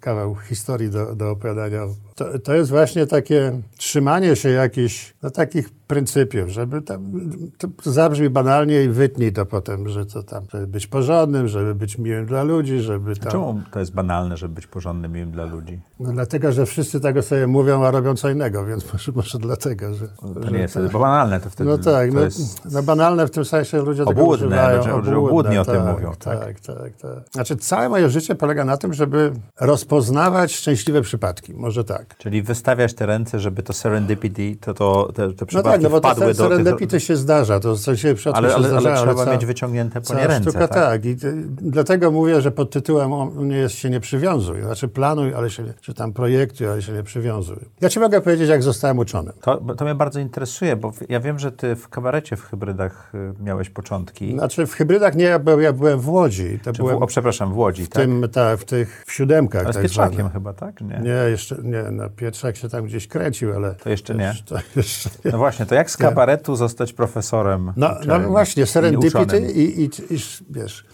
kawał 0.00 0.36
historii 0.36 0.90
do, 0.90 1.14
do 1.14 1.30
opowiadania, 1.30 1.86
to, 2.22 2.38
to 2.38 2.54
jest 2.54 2.70
właśnie 2.70 3.06
takie 3.06 3.60
trzymanie 3.76 4.36
się 4.36 4.48
jakichś, 4.48 5.14
no 5.22 5.30
takich 5.30 5.68
pryncypiów, 5.96 6.48
żeby 6.48 6.82
tam, 6.82 7.12
to 7.58 7.90
zabrzmi 7.90 8.30
banalnie 8.30 8.82
i 8.84 8.88
wytnij 8.88 9.32
to 9.32 9.46
potem, 9.46 9.88
że 9.88 10.06
to 10.06 10.22
tam, 10.22 10.44
żeby 10.52 10.66
być 10.66 10.86
porządnym, 10.86 11.48
żeby 11.48 11.74
być 11.74 11.98
miłym 11.98 12.26
dla 12.26 12.42
ludzi, 12.42 12.80
żeby 12.80 13.16
tam... 13.16 13.32
Czemu 13.32 13.60
to 13.70 13.80
jest 13.80 13.94
banalne, 13.94 14.36
żeby 14.36 14.54
być 14.54 14.66
porządnym 14.66 15.12
miłym 15.12 15.30
dla 15.30 15.44
ludzi? 15.44 15.80
No 16.00 16.12
dlatego, 16.12 16.52
że 16.52 16.66
wszyscy 16.66 17.00
tego 17.00 17.22
sobie 17.22 17.46
mówią, 17.46 17.84
a 17.84 17.90
robią 17.90 18.14
co 18.16 18.30
innego, 18.30 18.64
więc 18.66 18.92
może, 18.92 19.12
może 19.12 19.38
dlatego, 19.38 19.94
że... 19.94 20.08
To 20.08 20.42
że 20.42 20.50
nie 20.50 20.58
jest, 20.58 20.78
bo 20.92 20.98
banalne 20.98 21.40
to 21.40 21.50
wtedy 21.50 21.70
No 21.70 21.78
tak, 21.78 22.12
no, 22.12 22.20
jest... 22.20 22.64
no 22.72 22.82
banalne 22.82 23.26
w 23.26 23.30
tym 23.30 23.44
sensie 23.44 23.82
ludzie 23.82 24.04
tego 24.06 24.20
Obłudne, 24.20 24.46
używają. 24.46 24.82
że- 24.82 25.10
że 25.10 25.18
obłudnie 25.18 25.60
o 25.60 25.64
tym 25.64 25.74
tak, 25.74 25.94
mówią, 25.94 26.12
tak? 26.18 26.38
Tak, 26.40 26.60
tak, 26.60 26.96
tak. 26.96 27.10
Znaczy 27.32 27.56
całe 27.56 27.88
moje 27.88 28.08
życie 28.10 28.34
polega 28.34 28.64
na 28.64 28.76
tym, 28.76 28.92
żeby 28.94 29.32
rozpoznawać 29.60 30.54
szczęśliwe 30.54 31.02
przypadki, 31.02 31.54
może 31.54 31.84
tak. 31.84 32.16
Czyli 32.18 32.42
wystawiasz 32.42 32.94
te 32.94 33.06
ręce, 33.06 33.38
żeby 33.40 33.62
to 33.62 33.72
serendipity, 33.72 34.56
to, 34.60 34.74
to 34.74 35.12
te, 35.14 35.28
te 35.32 35.34
No 35.40 35.46
przypadki 35.46 35.81
tak, 35.81 35.81
no 35.82 35.90
bo 35.90 36.00
to 36.00 36.08
wpadły 36.14 36.34
do 36.64 36.76
tych... 36.86 37.02
się 37.02 37.16
zdarza, 37.16 37.60
to 37.60 37.76
coś 37.76 38.02
się 38.02 38.14
przypadki 38.14 38.38
Ale, 38.38 38.48
się 38.48 38.54
ale, 38.54 38.88
ale 38.88 38.96
trzeba 38.96 39.24
ca- 39.24 39.32
mieć 39.32 39.46
wyciągnięte 39.46 40.00
po 40.00 40.14
nie 40.14 40.26
ręce, 40.26 40.50
sztuka, 40.50 40.68
tak? 40.68 40.70
tak. 40.84 41.04
I 41.04 41.16
dlatego 41.60 42.10
mówię, 42.10 42.40
że 42.40 42.50
pod 42.50 42.70
tytułem 42.70 43.12
o 43.12 43.24
mnie 43.26 43.56
jest 43.56 43.74
się 43.74 43.90
nie 43.90 44.00
przywiązuj. 44.00 44.62
Znaczy 44.62 44.88
planuj, 44.88 45.34
ale 45.34 45.50
się 45.50 45.62
nie, 45.62 45.74
czy 45.80 45.94
tam 45.94 46.12
projektuj, 46.12 46.66
ale 46.68 46.82
się 46.82 46.92
nie 46.92 47.02
przywiązuj. 47.02 47.56
Ja 47.80 47.88
ci 47.88 48.00
mogę 48.00 48.20
powiedzieć, 48.20 48.48
jak 48.48 48.62
zostałem 48.62 48.98
uczonym. 48.98 49.32
To, 49.40 49.74
to 49.76 49.84
mnie 49.84 49.94
bardzo 49.94 50.20
interesuje, 50.20 50.76
bo 50.76 50.92
w- 50.92 51.10
ja 51.10 51.20
wiem, 51.20 51.38
że 51.38 51.52
ty 51.52 51.76
w 51.76 51.88
kabarecie 51.88 52.36
w 52.36 52.42
hybrydach 52.44 53.12
y, 53.14 53.42
miałeś 53.44 53.70
początki. 53.70 54.32
Znaczy 54.32 54.66
w 54.66 54.74
hybrydach 54.74 55.14
nie, 55.14 55.38
bo 55.38 55.60
ja 55.60 55.72
byłem 55.72 56.00
w 56.00 56.08
Łodzi. 56.08 56.58
To 56.64 56.72
byłem 56.72 56.98
w, 56.98 57.02
o, 57.02 57.06
przepraszam, 57.06 57.52
w 57.52 57.56
Łodzi, 57.56 57.84
w, 57.84 57.88
tak? 57.88 58.02
tym, 58.02 58.28
ta, 58.32 58.56
w 58.56 58.64
tych 58.64 59.04
w 59.06 59.12
siódemkach. 59.12 59.64
Ale 59.64 59.72
z 59.72 59.76
tak 59.76 59.82
Pietrzakiem 59.82 60.30
chyba, 60.30 60.52
tak? 60.52 60.80
Nie. 60.80 61.00
Nie, 61.02 61.30
jeszcze 61.30 61.56
nie. 61.62 61.82
No, 61.92 62.10
Pietrzak 62.10 62.56
się 62.56 62.68
tam 62.68 62.84
gdzieś 62.84 63.08
kręcił, 63.08 63.52
ale... 63.56 63.74
To 63.74 63.90
jeszcze 63.90 64.14
nie. 64.14 64.34
To 64.46 64.56
jeszcze 64.76 65.10
nie. 65.24 65.32
No 65.32 65.38
właśnie, 65.38 65.66
to 65.72 65.76
jak 65.76 65.90
z 65.90 65.96
kabaretu 65.96 66.56
zostać 66.56 66.92
profesorem? 66.92 67.72
No, 67.76 67.90
no 68.06 68.20
właśnie, 68.20 68.66
serendipity 68.66 69.40
i, 69.40 69.80
i, 69.80 69.84
i, 69.84 70.18
wiesz, 70.50 70.84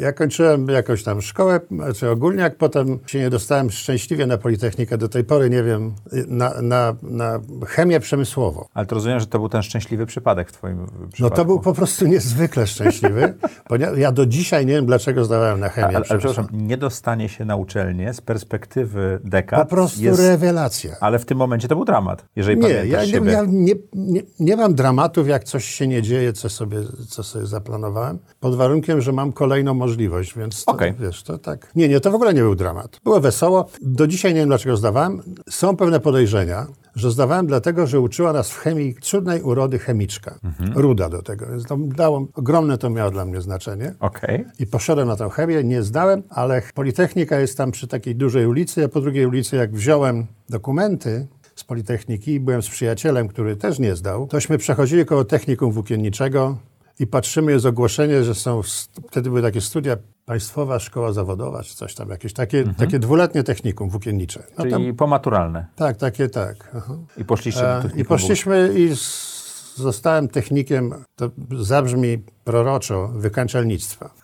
ja 0.00 0.12
kończyłem 0.12 0.68
jakąś 0.68 1.02
tam 1.02 1.22
szkołę, 1.22 1.60
znaczy 1.70 2.10
ogólniak, 2.10 2.56
potem 2.56 2.98
się 3.06 3.18
nie 3.18 3.30
dostałem 3.30 3.70
szczęśliwie 3.70 4.26
na 4.26 4.38
Politechnikę, 4.38 4.98
do 4.98 5.08
tej 5.08 5.24
pory 5.24 5.50
nie 5.50 5.62
wiem, 5.62 5.94
na, 6.28 6.62
na, 6.62 6.94
na 7.02 7.40
chemię 7.66 8.00
przemysłową. 8.00 8.64
Ale 8.74 8.86
to 8.86 8.94
rozumiem, 8.94 9.20
że 9.20 9.26
to 9.26 9.38
był 9.38 9.48
ten 9.48 9.62
szczęśliwy 9.62 10.06
przypadek 10.06 10.48
w 10.48 10.52
twoim 10.52 10.86
przypadku. 10.86 11.16
No 11.20 11.30
to 11.30 11.44
był 11.44 11.60
po 11.60 11.72
prostu 11.72 12.06
niezwykle 12.06 12.66
szczęśliwy, 12.66 13.34
ponieważ 13.68 13.98
ja 13.98 14.12
do 14.12 14.26
dzisiaj 14.26 14.66
nie 14.66 14.72
wiem, 14.72 14.86
dlaczego 14.86 15.24
zdawałem 15.24 15.60
na 15.60 15.68
chemię 15.68 15.86
Ale, 15.86 15.96
ale 15.96 16.04
przemysłową. 16.04 16.34
przepraszam, 16.34 16.66
nie 16.68 16.76
dostanie 16.76 17.28
się 17.28 17.44
na 17.44 17.56
uczelnię 17.56 18.14
z 18.14 18.20
perspektywy 18.20 19.20
dekad 19.24 19.60
Po 19.60 19.74
prostu 19.74 20.02
jest... 20.02 20.20
rewelacja. 20.20 20.96
Ale 21.00 21.18
w 21.18 21.24
tym 21.24 21.38
momencie 21.38 21.68
to 21.68 21.74
był 21.76 21.84
dramat, 21.84 22.24
jeżeli 22.36 22.60
Nie, 22.60 22.68
ja, 22.68 23.00
nie, 23.04 23.06
siebie. 23.10 23.32
ja 23.32 23.44
nie, 23.48 23.74
nie, 23.94 24.22
nie 24.40 24.56
mam 24.56 24.74
dramatów, 24.74 25.28
jak 25.28 25.44
coś 25.44 25.64
się 25.64 25.86
nie 25.86 26.02
dzieje, 26.02 26.32
co 26.32 26.48
sobie, 26.48 26.78
co 27.08 27.22
sobie 27.22 27.46
zaplanowałem, 27.46 28.18
pod 28.40 28.56
warunkiem, 28.56 29.00
że 29.00 29.12
mam 29.12 29.32
kolejną 29.58 29.74
możliwość, 29.74 30.34
więc 30.36 30.64
to, 30.64 30.72
Okej. 30.72 30.94
wiesz, 31.00 31.22
to 31.22 31.38
tak. 31.38 31.70
Nie, 31.74 31.88
nie, 31.88 32.00
to 32.00 32.10
w 32.10 32.14
ogóle 32.14 32.34
nie 32.34 32.40
był 32.40 32.54
dramat. 32.54 33.00
Było 33.04 33.20
wesoło. 33.20 33.66
Do 33.82 34.06
dzisiaj 34.06 34.34
nie 34.34 34.40
wiem, 34.40 34.48
dlaczego 34.48 34.76
zdawałem. 34.76 35.22
Są 35.50 35.76
pewne 35.76 36.00
podejrzenia, 36.00 36.66
że 36.94 37.10
zdawałem 37.10 37.46
dlatego, 37.46 37.86
że 37.86 38.00
uczyła 38.00 38.32
nas 38.32 38.50
w 38.50 38.58
chemii 38.58 38.94
cudnej 39.00 39.42
urody 39.42 39.78
chemiczka. 39.78 40.38
Ruda 40.74 41.08
do 41.08 41.22
tego. 41.22 41.46
Więc 41.46 41.64
to 41.64 41.76
dało, 41.76 42.26
ogromne 42.34 42.78
to 42.78 42.90
miało 42.90 43.10
dla 43.10 43.24
mnie 43.24 43.40
znaczenie. 43.40 43.94
Okej. 44.00 44.44
I 44.58 44.66
poszedłem 44.66 45.08
na 45.08 45.16
tę 45.16 45.30
chemię, 45.30 45.64
nie 45.64 45.82
zdałem, 45.82 46.22
ale 46.30 46.62
Politechnika 46.74 47.40
jest 47.40 47.56
tam 47.56 47.70
przy 47.70 47.88
takiej 47.88 48.16
dużej 48.16 48.46
ulicy. 48.46 48.80
Ja 48.80 48.88
po 48.88 49.00
drugiej 49.00 49.26
ulicy, 49.26 49.56
jak 49.56 49.72
wziąłem 49.72 50.26
dokumenty 50.48 51.26
z 51.54 51.64
Politechniki 51.64 52.40
byłem 52.40 52.62
z 52.62 52.68
przyjacielem, 52.68 53.28
który 53.28 53.56
też 53.56 53.78
nie 53.78 53.96
zdał, 53.96 54.26
tośmy 54.26 54.58
przechodzili 54.58 55.04
koło 55.04 55.24
technikum 55.24 55.72
włókienniczego 55.72 56.56
i 57.00 57.06
patrzymy, 57.06 57.52
jest 57.52 57.66
ogłoszenie, 57.66 58.24
że 58.24 58.34
są, 58.34 58.60
wtedy 59.08 59.30
były 59.30 59.42
takie 59.42 59.60
studia, 59.60 59.96
Państwowa 60.24 60.78
Szkoła 60.78 61.12
Zawodowa, 61.12 61.62
czy 61.62 61.76
coś 61.76 61.94
tam, 61.94 62.08
jakieś 62.08 62.32
takie, 62.32 62.64
takie 62.78 62.98
dwuletnie 62.98 63.42
technikum 63.42 63.90
włókiennicze. 63.90 64.42
No 64.58 64.64
Czyli 64.64 64.70
tam, 64.70 64.96
pomaturalne. 64.96 65.66
tak, 65.76 65.96
takie, 65.96 66.28
tak. 66.28 66.70
Aha. 66.76 66.96
I 67.16 67.24
poszliście 67.24 67.60
do 67.60 67.66
E, 67.66 67.90
I 67.96 68.04
poszliśmy 68.04 68.72
i 68.76 68.96
z, 68.96 69.74
zostałem 69.76 70.28
technikiem, 70.28 70.94
to 71.16 71.30
zabrzmi 71.58 72.18
proroczo, 72.44 73.08
wykańczalnictwa. 73.08 74.10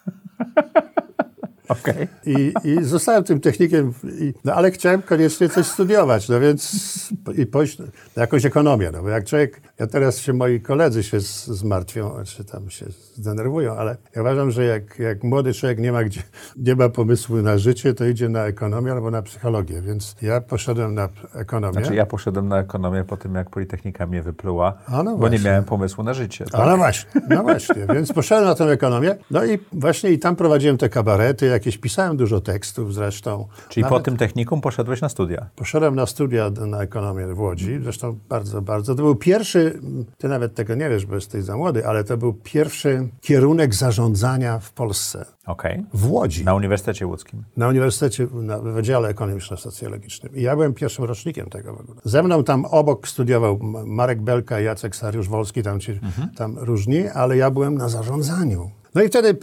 Okej. 1.69 2.09
I, 2.27 2.53
I 2.65 2.85
zostałem 2.85 3.25
tym 3.25 3.41
technikiem, 3.41 3.95
i, 4.21 4.35
no 4.45 4.55
ale 4.55 4.71
chciałem 4.71 5.03
koniecznie 5.03 5.49
coś 5.49 5.67
studiować, 5.67 6.29
no 6.29 6.41
więc 6.41 6.73
i 7.37 7.47
pójść 7.47 7.79
jakąś 8.17 8.45
ekonomię, 8.45 8.91
no 8.93 9.03
bo 9.03 9.09
jak 9.09 9.25
człowiek 9.25 9.61
Ja 9.79 9.87
teraz 9.87 10.19
się 10.19 10.33
moi 10.33 10.61
koledzy 10.61 11.03
się 11.03 11.21
zmartwią, 11.21 12.13
czy 12.25 12.45
tam 12.45 12.71
się 12.71 12.87
zdenerwują, 13.15 13.77
ale 13.77 13.97
ja 14.17 14.23
uważam, 14.23 14.51
że 14.51 14.65
jak, 14.65 14.99
jak 14.99 15.25
młody 15.25 15.55
człowiek 15.55 15.79
nie 15.79 15.93
ma, 15.93 16.05
gdzie, 16.05 16.23
nie 16.57 16.75
ma 16.75 16.89
pomysłu 16.89 17.37
na 17.37 17.59
życie, 17.59 17.95
to 17.95 18.05
idzie 18.05 18.29
na 18.29 18.45
ekonomię 18.45 18.93
albo 18.93 19.11
na 19.11 19.23
psychologię, 19.23 19.83
więc 19.83 20.17
ja 20.23 20.41
poszedłem 20.41 20.95
na 20.95 21.09
ekonomię. 21.35 21.73
Znaczy 21.73 21.95
ja 21.95 22.07
poszedłem 22.07 22.49
na 22.49 22.59
ekonomię 22.59 23.05
po 23.05 23.17
tym, 23.17 23.35
jak 23.35 23.51
Politechnika 23.51 24.07
mnie 24.07 24.23
wypluła, 24.23 24.79
no 24.89 25.05
bo 25.05 25.11
nie 25.11 25.17
właśnie. 25.17 25.39
miałem 25.39 25.65
pomysłu 25.65 26.05
na 26.05 26.15
życie. 26.15 26.45
Tak? 26.45 26.61
A 26.61 26.67
no 26.67 26.77
właśnie, 26.77 27.21
no 27.29 27.43
właśnie, 27.43 27.87
więc 27.95 28.13
poszedłem 28.13 28.49
na 28.49 28.55
tę 28.55 28.65
ekonomię, 28.65 29.17
no 29.31 29.45
i 29.45 29.59
właśnie 29.73 30.11
i 30.11 30.19
tam 30.19 30.37
prowadziłem 30.37 30.79
te 30.79 30.89
kabarety, 30.89 31.47
jakieś 31.47 31.79
pisałem 31.79 32.17
dużo 32.17 32.41
tekstów 32.41 32.95
zresztą. 32.95 33.49
Czyli 33.69 33.85
po 33.85 33.91
Nawet 33.91 34.05
tym 34.05 34.17
technikum 34.17 34.61
poszedłeś 34.61 35.01
na 35.01 35.09
studia. 35.09 35.47
Poszedłem 35.57 35.95
na 35.95 36.07
studia 36.07 36.51
na 36.67 36.83
ekonomię 36.83 37.27
w 37.27 37.41
Łodzi, 37.41 37.79
zresztą 37.83 38.19
bardzo, 38.29 38.63
bardzo. 38.63 38.95
To 38.95 39.03
był 39.03 39.15
pierwszy, 39.15 39.64
ty 40.19 40.29
nawet 40.29 40.55
tego 40.55 40.75
nie 40.75 40.89
wiesz, 40.91 41.07
bo 41.07 41.15
jesteś 41.15 41.45
za 41.45 41.57
młody, 41.57 41.87
ale 41.87 42.05
to 42.05 42.17
był 42.17 42.33
pierwszy 42.33 43.09
kierunek 43.21 43.75
zarządzania 43.75 44.59
w 44.59 44.73
Polsce, 44.73 45.25
Okej. 45.47 45.85
w 45.95 46.11
Łodzi, 46.11 46.45
Na 46.45 46.55
Uniwersytecie 46.55 47.07
Łódzkim. 47.07 47.43
na 47.57 47.69
Uniwersytecie, 47.69 48.27
na 48.33 48.59
Wydziale 48.59 49.09
Ekonomiczno-Socjologicznym. 49.09 50.37
I 50.37 50.43
ja 50.43 50.55
byłem 50.55 50.75
pierwszym 50.75 51.05
rocznikiem 51.05 51.51
tego 51.51 51.75
w 51.75 51.81
ogóle. 51.81 52.01
Ze 52.05 52.23
mną 52.23 52.45
tam 52.45 52.65
obok 52.65 53.09
studiował 53.09 53.59
Marek 53.87 54.23
Belka, 54.23 54.61
Jacek 54.61 54.97
Sariusz-Wolski, 54.97 55.63
tam, 55.63 55.81
ci, 55.81 56.01
tam 56.37 56.59
różni, 56.59 57.09
ale 57.09 57.37
ja 57.37 57.51
byłem 57.51 57.75
na 57.75 57.89
zarządzaniu. 57.89 58.71
No 58.95 59.03
i 59.03 59.09
wtedy 59.09 59.37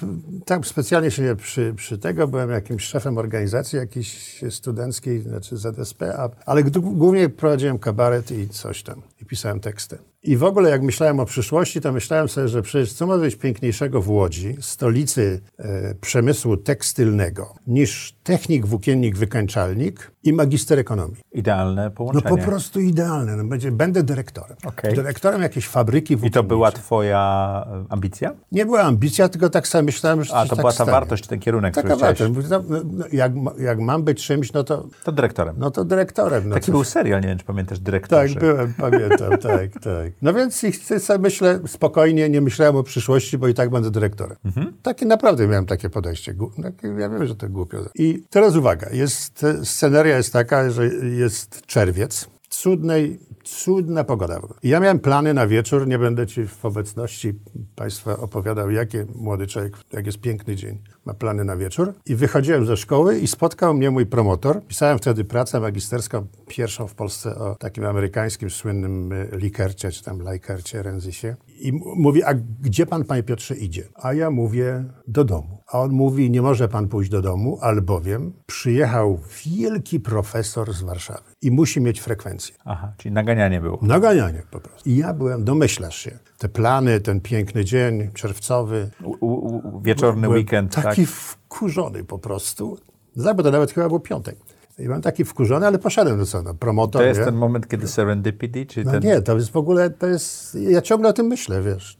tam 0.45 0.63
specjalnie 0.63 1.11
się 1.11 1.23
nie 1.23 1.35
przy, 1.35 1.73
przy 1.77 1.97
tego 1.97 2.27
byłem 2.27 2.49
jakimś 2.49 2.83
szefem 2.83 3.17
organizacji 3.17 3.77
jakiejś 3.77 4.41
studenckiej, 4.49 5.21
znaczy 5.21 5.57
ZSP, 5.57 6.03
a, 6.19 6.29
ale 6.45 6.63
głównie 6.73 7.29
prowadziłem 7.29 7.79
kabaret 7.79 8.31
i 8.31 8.49
coś 8.49 8.83
tam 8.83 9.01
i 9.21 9.25
pisałem 9.25 9.59
teksty. 9.59 9.97
I 10.23 10.37
w 10.37 10.43
ogóle 10.43 10.69
jak 10.69 10.81
myślałem 10.81 11.19
o 11.19 11.25
przyszłości, 11.25 11.81
to 11.81 11.91
myślałem 11.91 12.29
sobie, 12.29 12.47
że 12.47 12.61
przecież 12.61 12.93
co 12.93 13.07
może 13.07 13.21
być 13.25 13.35
piękniejszego 13.35 14.01
w 14.01 14.09
Łodzi, 14.09 14.55
stolicy 14.59 15.41
e, 15.59 15.95
przemysłu 16.01 16.57
tekstylnego, 16.57 17.55
niż 17.67 18.15
technik, 18.23 18.65
włókiennik, 18.65 19.17
wykańczalnik 19.17 20.11
i 20.23 20.33
magister 20.33 20.79
ekonomii. 20.79 21.17
Idealne 21.33 21.83
No 21.85 21.91
połączenie. 21.91 22.37
po 22.37 22.37
prostu 22.37 22.79
idealne. 22.79 23.35
No, 23.37 23.43
będzie, 23.43 23.71
będę 23.71 24.03
dyrektorem. 24.03 24.57
Okej. 24.65 24.93
Dyrektorem 24.95 25.41
jakiejś 25.41 25.67
fabryki 25.67 26.17
I 26.23 26.31
to 26.31 26.43
była 26.43 26.71
twoja 26.71 27.65
ambicja? 27.89 28.31
Nie 28.51 28.65
była 28.65 28.81
ambicja, 28.81 29.29
tylko 29.29 29.49
tak 29.49 29.67
sobie 29.67 29.83
myślałem, 29.83 30.23
że 30.23 30.33
A, 30.33 30.39
coś 30.41 30.49
to 30.49 30.55
tak 30.55 30.61
była 30.63 30.71
ta 30.71 30.75
stanie. 30.75 30.91
wartość, 30.91 31.27
ten 31.27 31.39
kierunek, 31.39 31.73
Taka 31.75 31.87
który 31.87 32.01
wartość. 32.01 32.49
No, 32.49 32.63
no, 32.69 32.79
no, 32.91 33.05
jak, 33.11 33.31
jak 33.59 33.79
mam 33.79 34.03
być 34.03 34.25
czymś, 34.25 34.53
no 34.53 34.63
to, 34.63 34.87
To 35.03 35.11
dyrektorem. 35.11 35.55
no 35.59 35.71
to 35.71 35.85
dyrektorem. 35.85 36.49
No 36.49 36.53
Taki 36.55 36.65
to- 36.65 36.71
był 36.71 36.83
serial, 36.83 37.21
nie 37.21 37.27
wiem, 37.27 37.37
czy 37.37 37.45
pamiętasz, 37.45 37.79
dyrektorzy. 37.79 38.33
Tak, 38.33 38.43
byłem, 38.43 38.73
pamiętam, 38.73 39.10
tak, 39.37 39.71
tak. 39.83 40.11
No 40.21 40.33
więc 40.33 40.61
chcę 40.73 41.19
myślę 41.19 41.59
spokojnie, 41.67 42.29
nie 42.29 42.41
myślałem 42.41 42.75
o 42.75 42.83
przyszłości, 42.83 43.37
bo 43.37 43.47
i 43.47 43.53
tak 43.53 43.69
będę 43.69 43.91
dyrektorem. 43.91 44.37
Mhm. 44.45 44.73
Takie 44.83 45.05
naprawdę 45.05 45.47
miałem 45.47 45.65
takie 45.65 45.89
podejście. 45.89 46.35
Takie- 46.63 46.87
Ja 46.87 47.09
wiem, 47.09 47.27
że 47.27 47.35
to 47.35 47.49
głupio. 47.49 47.77
I 47.95 48.23
teraz 48.29 48.55
uwaga, 48.55 48.89
jest, 48.91 49.45
sceneria 49.63 50.17
jest 50.17 50.33
taka, 50.33 50.69
że 50.69 50.87
jest 51.17 51.65
czerwiec, 51.65 52.27
cudnej, 52.49 53.19
cudna 53.43 54.03
pogoda. 54.03 54.39
ja 54.63 54.79
miałem 54.79 54.99
plany 54.99 55.33
na 55.33 55.47
wieczór, 55.47 55.87
nie 55.87 55.99
będę 55.99 56.27
ci 56.27 56.47
w 56.47 56.65
obecności 56.65 57.33
Państwa 57.75 58.17
opowiadał, 58.17 58.71
jakie 58.71 59.05
młody 59.15 59.47
człowiek, 59.47 59.77
jak 59.93 60.05
jest 60.05 60.21
piękny 60.21 60.55
dzień, 60.55 60.77
ma 61.05 61.13
plany 61.13 61.43
na 61.43 61.57
wieczór. 61.57 61.93
I 62.05 62.15
wychodziłem 62.15 62.65
ze 62.65 62.77
szkoły 62.77 63.19
i 63.19 63.27
spotkał 63.27 63.73
mnie 63.73 63.91
mój 63.91 64.05
promotor. 64.05 64.65
Pisałem 64.67 64.97
wtedy 64.97 65.23
pracę 65.23 65.59
magisterską, 65.59 66.27
pierwszą 66.47 66.87
w 66.87 66.95
Polsce 66.95 67.35
o 67.35 67.55
takim 67.55 67.85
amerykańskim 67.85 68.49
słynnym 68.49 69.11
y, 69.11 69.29
likercie, 69.31 69.91
czy 69.91 70.03
tam 70.03 70.21
lajkercie, 70.21 70.83
Renzisie. 70.83 71.35
I 71.47 71.73
mówi, 71.95 72.23
a 72.23 72.33
gdzie 72.61 72.85
pan, 72.85 73.03
panie 73.03 73.23
Piotrze, 73.23 73.55
idzie? 73.55 73.83
A 73.95 74.13
ja 74.13 74.31
mówię, 74.31 74.83
do 75.07 75.23
domu. 75.23 75.57
A 75.67 75.79
on 75.79 75.91
mówi, 75.91 76.31
nie 76.31 76.41
może 76.41 76.67
pan 76.67 76.87
pójść 76.87 77.11
do 77.11 77.21
domu, 77.21 77.57
albowiem 77.61 78.33
przyjechał 78.45 79.19
wielki 79.45 79.99
profesor 79.99 80.73
z 80.73 80.81
Warszawy 80.81 81.31
i 81.41 81.51
musi 81.51 81.81
mieć 81.81 82.01
frekwencję. 82.01 82.55
Aha, 82.65 82.93
czyli 82.97 83.11
naganianie 83.31 83.61
było. 83.61 83.79
Naganianie 83.81 84.43
po 84.51 84.59
prostu. 84.59 84.89
I 84.89 84.97
ja 84.97 85.13
byłem, 85.13 85.43
domyślasz 85.43 85.97
się, 85.97 86.19
te 86.37 86.49
plany, 86.49 86.99
ten 86.99 87.21
piękny 87.21 87.65
dzień 87.65 88.11
czerwcowy. 88.13 88.89
U, 89.03 89.11
u, 89.11 89.81
wieczorny 89.81 90.21
Byłem 90.21 90.37
weekend, 90.37 90.75
taki 90.75 91.05
tak? 91.05 91.15
wkurzony 91.15 92.03
po 92.03 92.19
prostu. 92.19 92.77
Tak, 93.23 93.37
bo 93.37 93.43
to 93.43 93.51
nawet 93.51 93.71
chyba 93.71 93.89
był 93.89 93.99
piątek. 93.99 94.35
I 94.79 94.83
byłem 94.83 95.01
taki 95.01 95.25
wkurzony, 95.25 95.67
ale 95.67 95.79
poszedłem 95.79 96.17
do 96.17 96.25
co, 96.25 96.41
no, 96.41 96.53
promotor, 96.53 97.01
To 97.01 97.07
jest 97.07 97.23
ten 97.23 97.35
moment, 97.35 97.67
kiedy 97.67 97.87
serendipity, 97.87 98.65
czy 98.65 98.83
No 98.83 98.91
ten... 98.91 99.03
nie, 99.03 99.21
to 99.21 99.35
jest 99.35 99.49
w 99.49 99.57
ogóle, 99.57 99.89
to 99.89 100.07
jest, 100.07 100.55
ja 100.55 100.81
ciągle 100.81 101.09
o 101.09 101.13
tym 101.13 101.25
myślę, 101.25 101.61
wiesz. 101.61 101.97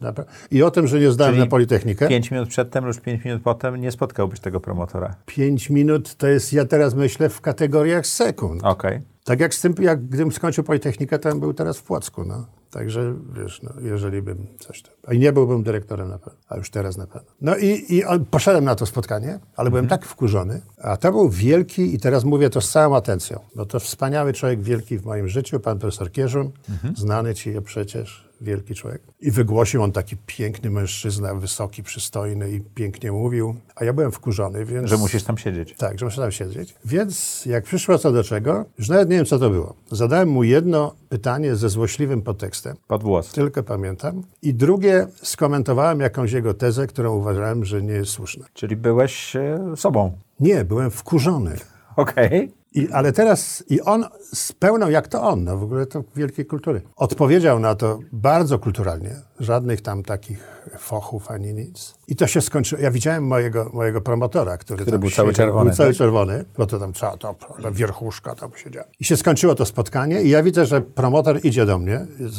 I 0.51 0.63
o 0.63 0.71
tym, 0.71 0.88
że 0.88 1.00
nie 1.00 1.11
zdałem 1.11 1.33
Czyli 1.33 1.43
na 1.43 1.50
Politechnikę. 1.50 2.07
Pięć 2.07 2.31
minut 2.31 2.50
przedtem 2.50 2.85
lub 2.85 3.01
pięć 3.01 3.25
minut 3.25 3.41
potem 3.43 3.75
nie 3.75 3.91
spotkałbyś 3.91 4.39
tego 4.39 4.59
promotora. 4.59 5.15
Pięć 5.25 5.69
minut 5.69 6.15
to 6.15 6.27
jest, 6.27 6.53
ja 6.53 6.65
teraz 6.65 6.95
myślę 6.95 7.29
w 7.29 7.41
kategoriach 7.41 8.07
sekund. 8.07 8.63
Okej. 8.63 9.01
Tak 9.23 9.39
jak 9.39 9.53
z 9.53 9.61
tym, 9.61 9.75
jak 9.81 10.05
gdybym 10.05 10.31
skończył 10.31 10.63
Politechnikę, 10.63 11.19
to 11.19 11.35
był 11.35 11.53
teraz 11.53 11.77
w 11.77 11.83
Płocku, 11.83 12.23
no. 12.25 12.45
Także, 12.71 13.15
wiesz, 13.33 13.61
no, 13.63 13.71
jeżeli 13.81 14.21
bym 14.21 14.47
coś 14.59 14.81
tam... 14.81 14.93
I 15.15 15.19
nie 15.19 15.33
byłbym 15.33 15.63
dyrektorem 15.63 16.09
na 16.09 16.17
pewno, 16.17 16.39
a 16.49 16.57
już 16.57 16.69
teraz 16.69 16.97
na 16.97 17.07
pewno. 17.07 17.31
No 17.41 17.57
i, 17.57 17.85
i 17.89 18.03
poszedłem 18.31 18.63
na 18.63 18.75
to 18.75 18.85
spotkanie, 18.85 19.39
ale 19.55 19.69
byłem 19.69 19.87
tak 19.87 20.05
wkurzony, 20.05 20.61
a 20.81 20.97
to 20.97 21.11
był 21.11 21.29
wielki, 21.29 21.95
i 21.95 21.99
teraz 21.99 22.23
mówię 22.23 22.49
to 22.49 22.61
z 22.61 22.71
całą 22.71 22.95
atencją, 22.95 23.39
bo 23.55 23.65
to 23.65 23.79
wspaniały 23.79 24.33
człowiek 24.33 24.61
wielki 24.61 24.97
w 24.97 25.05
moim 25.05 25.27
życiu, 25.27 25.59
pan 25.59 25.79
profesor 25.79 26.11
Kierzun, 26.11 26.51
znany 26.95 27.35
ci 27.35 27.53
przecież, 27.65 28.30
wielki 28.41 28.75
człowiek. 28.75 29.01
I 29.21 29.31
wygłosił 29.31 29.83
on 29.83 29.91
taki 29.91 30.17
piękny 30.25 30.69
mężczyzna, 30.69 31.36
wysoki, 31.36 31.83
przystojny 31.83 32.51
i 32.51 32.62
pięknie 32.62 33.12
mówił, 33.12 33.55
a 33.75 33.86
ja 33.86 33.93
byłem 33.93 34.12
wkurzony, 34.12 34.65
więc... 34.65 34.89
Że 34.89 34.98
musisz 34.98 35.24
tam 35.24 35.38
siedzieć. 35.38 35.75
Tak, 35.77 36.00
że 36.00 36.05
muszę 36.05 36.21
tam 36.21 36.31
siedzieć. 36.31 36.75
Więc 36.86 37.45
jak 37.45 37.63
przyszło 37.63 37.98
co 37.98 38.12
do 38.12 38.24
czego, 38.24 38.65
już 38.77 38.89
nawet 38.89 39.10
nie 39.10 39.15
wiem, 39.15 39.25
co 39.25 39.39
to 39.39 39.50
było. 39.50 39.75
Zadałem 39.91 40.29
mu 40.29 40.43
jedno 40.43 40.95
pytanie 41.10 41.55
ze 41.55 41.69
złośliwym 41.69 42.21
podtekstem, 42.21 42.77
Pod 42.88 43.03
włos. 43.03 43.31
tylko 43.31 43.63
pamiętam. 43.63 44.24
I 44.41 44.53
drugie 44.53 45.07
skomentowałem 45.24 46.00
jakąś 46.00 46.31
jego 46.31 46.53
tezę, 46.53 46.88
którą 46.88 47.15
uważałem, 47.15 47.65
że 47.65 47.81
nie 47.81 47.93
jest 47.93 48.12
słuszna. 48.12 48.45
Czyli 48.53 48.75
byłeś 48.75 49.36
e, 49.36 49.60
sobą. 49.75 50.17
Nie, 50.39 50.65
byłem 50.65 50.91
wkurzony. 50.91 51.55
Okej. 51.95 52.51
I, 52.75 52.91
ale 52.91 53.11
teraz, 53.11 53.63
i 53.69 53.81
on 53.81 54.05
z 54.33 54.51
pełną, 54.53 54.89
jak 54.89 55.07
to 55.07 55.23
on, 55.23 55.43
no 55.43 55.57
w 55.57 55.63
ogóle 55.63 55.85
to 55.85 56.03
wielkiej 56.15 56.45
kultury. 56.45 56.81
Odpowiedział 56.95 57.59
na 57.59 57.75
to 57.75 57.99
bardzo 58.11 58.59
kulturalnie, 58.59 59.15
żadnych 59.39 59.81
tam 59.81 60.03
takich 60.03 60.63
fochów 60.77 61.31
ani 61.31 61.53
nic. 61.53 61.95
I 62.07 62.15
to 62.15 62.27
się 62.27 62.41
skończyło. 62.41 62.81
Ja 62.81 62.91
widziałem 62.91 63.27
mojego, 63.27 63.69
mojego 63.73 64.01
promotora, 64.01 64.57
który, 64.57 64.81
Który 64.81 64.99
był 64.99 65.09
cały 65.09 65.29
siedział, 65.29 65.45
czerwony, 65.45 65.69
Był 65.69 65.77
cały 65.77 65.89
tak? 65.89 65.97
czerwony, 65.97 66.45
bo 66.57 66.65
to 66.65 66.79
tam 66.79 66.93
trzeba, 66.93 67.17
to 67.17 67.35
ta 67.63 67.71
wierchuszka 67.71 68.35
tam 68.35 68.51
siedziała. 68.55 68.87
I 68.99 69.05
się 69.05 69.17
skończyło 69.17 69.55
to 69.55 69.65
spotkanie 69.65 70.21
i 70.21 70.29
ja 70.29 70.43
widzę, 70.43 70.65
że 70.65 70.81
promotor 70.81 71.39
idzie 71.45 71.65
do 71.65 71.79
mnie 71.79 72.05
z, 72.19 72.35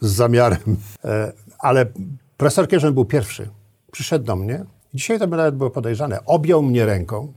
z 0.00 0.14
zamiarem, 0.14 0.76
e, 1.04 1.32
ale 1.58 1.86
profesor 2.36 2.68
Kierzyn 2.68 2.94
był 2.94 3.04
pierwszy. 3.04 3.48
Przyszedł 3.92 4.24
do 4.24 4.36
mnie. 4.36 4.64
Dzisiaj 4.94 5.18
to 5.18 5.28
by 5.28 5.36
nawet 5.36 5.56
było 5.56 5.70
podejrzane. 5.70 6.24
Objął 6.24 6.62
mnie 6.62 6.86
ręką 6.86 7.32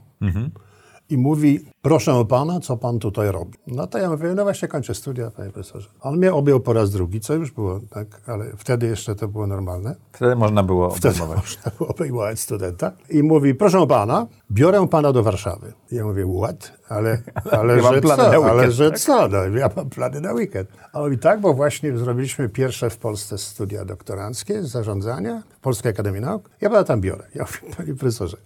i 1.10 1.18
mówi, 1.18 1.64
proszę 1.82 2.24
pana, 2.28 2.60
co 2.60 2.76
pan 2.76 2.98
tutaj 2.98 3.32
robi? 3.32 3.58
No 3.66 3.86
to 3.86 3.98
ja 3.98 4.10
mówię, 4.10 4.34
no 4.34 4.42
właśnie 4.42 4.68
kończę 4.68 4.94
studia, 4.94 5.30
panie 5.30 5.50
profesorze. 5.50 5.88
On 6.00 6.16
mnie 6.16 6.32
objął 6.32 6.60
po 6.60 6.72
raz 6.72 6.90
drugi, 6.90 7.20
co 7.20 7.34
już 7.34 7.50
było, 7.50 7.80
tak, 7.90 8.06
ale 8.26 8.44
wtedy 8.56 8.86
jeszcze 8.86 9.14
to 9.14 9.28
było 9.28 9.46
normalne. 9.46 9.96
Wtedy 10.12 10.36
można 10.36 10.62
było 10.62 10.90
Wtedy 10.90 11.14
obejmować. 11.14 11.38
można 11.44 11.70
było 11.78 11.90
obejmować 11.90 12.40
studenta. 12.40 12.92
I 13.10 13.22
mówi, 13.22 13.54
proszę 13.54 13.86
pana, 13.86 14.26
biorę 14.50 14.88
pana 14.88 15.12
do 15.12 15.22
Warszawy. 15.22 15.72
I 15.92 15.96
ja 15.96 16.04
mówię, 16.04 16.26
what? 16.42 16.72
Ale, 16.88 17.22
ale 17.60 17.76
Ja 17.76 17.82
że 17.82 18.00
co? 18.00 18.16
weekend, 18.16 18.44
ale 18.44 18.72
że 18.72 18.90
tak? 18.90 18.98
co? 18.98 19.28
No, 19.28 19.44
ja 19.44 19.70
mam 19.76 19.90
plany 19.90 20.20
na 20.20 20.32
weekend. 20.32 20.68
A 20.92 20.98
on 20.98 21.04
mówi, 21.04 21.18
tak, 21.18 21.40
bo 21.40 21.54
właśnie 21.54 21.98
zrobiliśmy 21.98 22.48
pierwsze 22.48 22.90
w 22.90 22.96
Polsce 22.98 23.38
studia 23.38 23.84
doktoranckie 23.84 24.62
zarządzania 24.62 25.42
w 25.50 25.60
Polskiej 25.60 25.90
Akademii 25.90 26.20
Nauk. 26.20 26.50
Ja 26.60 26.70
pana 26.70 26.84
tam 26.84 27.00
biorę. 27.00 27.24
Ja 27.34 27.44
mówię, 27.44 27.74
panie 27.76 27.94
profesorze, 27.94 28.36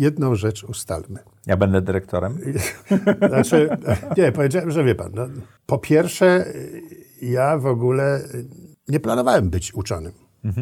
jedną 0.00 0.34
rzecz 0.34 0.64
ustalmy. 0.64 1.18
Ja 1.46 1.56
będę 1.56 1.82
dyrektorem. 1.82 2.38
Znaczy, 3.28 3.68
nie, 4.16 4.32
powiedziałem, 4.32 4.70
że 4.70 4.84
wie 4.84 4.94
pan, 4.94 5.10
no, 5.14 5.26
po 5.66 5.78
pierwsze, 5.78 6.44
ja 7.22 7.58
w 7.58 7.66
ogóle 7.66 8.20
nie 8.88 9.00
planowałem 9.00 9.50
być 9.50 9.74
uczonym, 9.74 10.12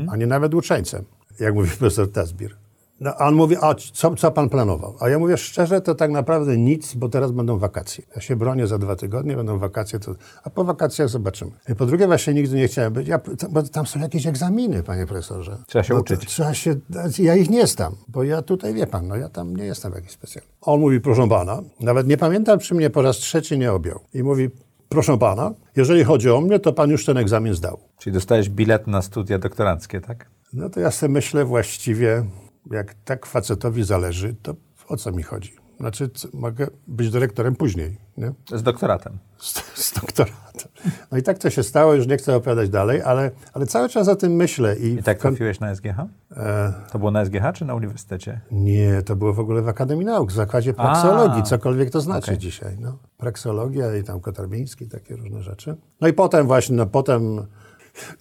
ani 0.08 0.26
nawet 0.26 0.54
uczeńcem, 0.54 1.04
jak 1.40 1.54
mówi 1.54 1.70
profesor 1.70 2.12
Tasbir. 2.12 2.56
No, 3.00 3.14
a 3.18 3.28
on 3.28 3.34
mówi, 3.34 3.56
a 3.60 3.74
co, 3.92 4.14
co 4.14 4.30
pan 4.30 4.48
planował? 4.48 4.96
A 5.00 5.08
ja 5.08 5.18
mówię, 5.18 5.36
szczerze, 5.36 5.80
to 5.80 5.94
tak 5.94 6.10
naprawdę 6.10 6.56
nic, 6.56 6.94
bo 6.94 7.08
teraz 7.08 7.32
będą 7.32 7.58
wakacje. 7.58 8.04
Ja 8.16 8.20
się 8.22 8.36
bronię 8.36 8.66
za 8.66 8.78
dwa 8.78 8.96
tygodnie, 8.96 9.36
będą 9.36 9.58
wakacje, 9.58 9.98
to, 9.98 10.14
a 10.44 10.50
po 10.50 10.64
wakacjach 10.64 11.08
zobaczymy. 11.08 11.50
Po 11.78 11.86
drugie, 11.86 12.06
właśnie 12.06 12.34
nigdy 12.34 12.56
nie 12.56 12.68
chciałem 12.68 12.92
być, 12.92 13.08
ja, 13.08 13.20
bo 13.50 13.62
tam 13.62 13.86
są 13.86 14.00
jakieś 14.00 14.26
egzaminy, 14.26 14.82
panie 14.82 15.06
profesorze. 15.06 15.58
Trzeba 15.66 15.82
się 15.82 15.94
No, 15.94 16.00
uczyć. 16.00 16.26
Trzeba 16.26 16.54
się, 16.54 16.74
ja 17.18 17.36
ich 17.36 17.50
nie 17.50 17.66
znam, 17.66 17.94
bo 18.08 18.22
ja 18.22 18.42
tutaj, 18.42 18.74
wie 18.74 18.86
pan, 18.86 19.08
no 19.08 19.16
ja 19.16 19.28
tam 19.28 19.56
nie 19.56 19.64
jestem 19.64 19.92
jakiś 19.92 20.10
specjalny. 20.10 20.50
On 20.60 20.80
mówi, 20.80 21.00
proszę 21.00 21.28
pana, 21.28 21.62
nawet 21.80 22.06
nie 22.06 22.16
pamiętam, 22.16 22.58
czy 22.58 22.74
mnie 22.74 22.90
po 22.90 23.02
raz 23.02 23.16
trzeci 23.16 23.58
nie 23.58 23.72
objął. 23.72 24.00
I 24.14 24.22
mówi, 24.22 24.50
proszę 24.88 25.18
pana, 25.18 25.54
jeżeli 25.76 26.04
chodzi 26.04 26.30
o 26.30 26.40
mnie, 26.40 26.58
to 26.58 26.72
pan 26.72 26.90
już 26.90 27.04
ten 27.04 27.16
egzamin 27.16 27.54
zdał. 27.54 27.78
Czyli 27.98 28.14
dostałeś 28.14 28.48
bilet 28.48 28.86
na 28.86 29.02
studia 29.02 29.38
doktoranckie, 29.38 30.00
tak? 30.00 30.26
No 30.52 30.70
to 30.70 30.80
ja 30.80 30.90
sobie 30.90 31.12
myślę 31.12 31.44
właściwie, 31.44 32.24
jak 32.70 32.94
tak 33.04 33.26
facetowi 33.26 33.84
zależy, 33.84 34.34
to 34.42 34.54
o 34.88 34.96
co 34.96 35.12
mi 35.12 35.22
chodzi? 35.22 35.52
Znaczy, 35.80 36.10
mogę 36.34 36.66
być 36.86 37.10
dyrektorem 37.10 37.56
później, 37.56 37.98
nie? 38.16 38.32
Z 38.58 38.62
doktoratem. 38.62 39.18
Z, 39.38 39.52
z 39.74 39.92
doktoratem. 40.00 40.68
No 41.12 41.18
i 41.18 41.22
tak 41.22 41.38
to 41.38 41.50
się 41.50 41.62
stało, 41.62 41.94
już 41.94 42.06
nie 42.06 42.16
chcę 42.16 42.36
opowiadać 42.36 42.68
dalej, 42.70 43.02
ale, 43.02 43.30
ale 43.52 43.66
cały 43.66 43.88
czas 43.88 44.08
o 44.08 44.16
tym 44.16 44.32
myślę. 44.32 44.76
I, 44.76 44.86
I 44.94 45.02
tak 45.02 45.18
trafiłeś 45.18 45.60
na 45.60 45.74
SGH? 45.74 45.98
e, 46.36 46.72
To 46.92 46.98
było 46.98 47.10
na 47.10 47.24
SGH 47.24 47.42
czy 47.54 47.64
na 47.64 47.74
uniwersytecie? 47.74 48.40
Nie, 48.50 49.02
to 49.02 49.16
było 49.16 49.32
w 49.34 49.40
ogóle 49.40 49.62
w 49.62 49.68
Akademii 49.68 50.04
Nauk, 50.06 50.30
w 50.32 50.34
zakładzie 50.34 50.74
praksologii, 50.74 51.40
A, 51.40 51.42
cokolwiek 51.42 51.90
to 51.90 52.00
znaczy 52.00 52.24
okej. 52.30 52.38
dzisiaj. 52.38 52.76
No. 52.80 52.98
Praksologia 53.16 53.96
i 53.96 54.02
tam 54.04 54.20
Kotarbiński, 54.20 54.88
takie 54.88 55.16
różne 55.16 55.42
rzeczy. 55.42 55.76
No 56.00 56.08
i 56.08 56.12
potem 56.12 56.46
właśnie, 56.46 56.76
no 56.76 56.86
potem, 56.86 57.46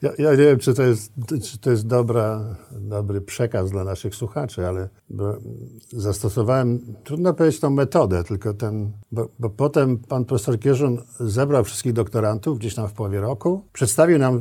ja, 0.01 0.11
ja 0.17 0.31
nie 0.31 0.37
wiem, 0.37 0.59
czy 0.59 0.73
to 0.73 0.83
jest, 0.83 1.11
czy 1.43 1.57
to 1.57 1.71
jest 1.71 1.87
dobra, 1.87 2.55
dobry 2.71 3.21
przekaz 3.21 3.71
dla 3.71 3.83
naszych 3.83 4.15
słuchaczy, 4.15 4.67
ale 4.67 4.89
zastosowałem, 5.89 6.95
trudno 7.03 7.33
powiedzieć 7.33 7.59
tą 7.59 7.69
metodę, 7.69 8.23
tylko 8.23 8.53
ten, 8.53 8.91
bo, 9.11 9.29
bo 9.39 9.49
potem 9.49 9.97
pan 9.97 10.25
profesor 10.25 10.59
Kierzun 10.59 11.01
zebrał 11.19 11.63
wszystkich 11.63 11.93
doktorantów 11.93 12.59
gdzieś 12.59 12.75
tam 12.75 12.87
w 12.87 12.93
połowie 12.93 13.21
roku, 13.21 13.65
przedstawił 13.73 14.19
nam 14.19 14.37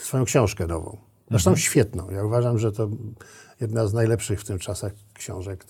y, 0.00 0.02
swoją 0.04 0.24
książkę 0.24 0.66
nową. 0.66 0.96
Zresztą 1.30 1.56
świetną. 1.56 2.10
Ja 2.10 2.24
uważam, 2.24 2.58
że 2.58 2.72
to 2.72 2.88
jedna 3.60 3.86
z 3.86 3.94
najlepszych 3.94 4.40
w 4.40 4.44
tym 4.44 4.58
czasach 4.58 4.92
książek 5.14 5.64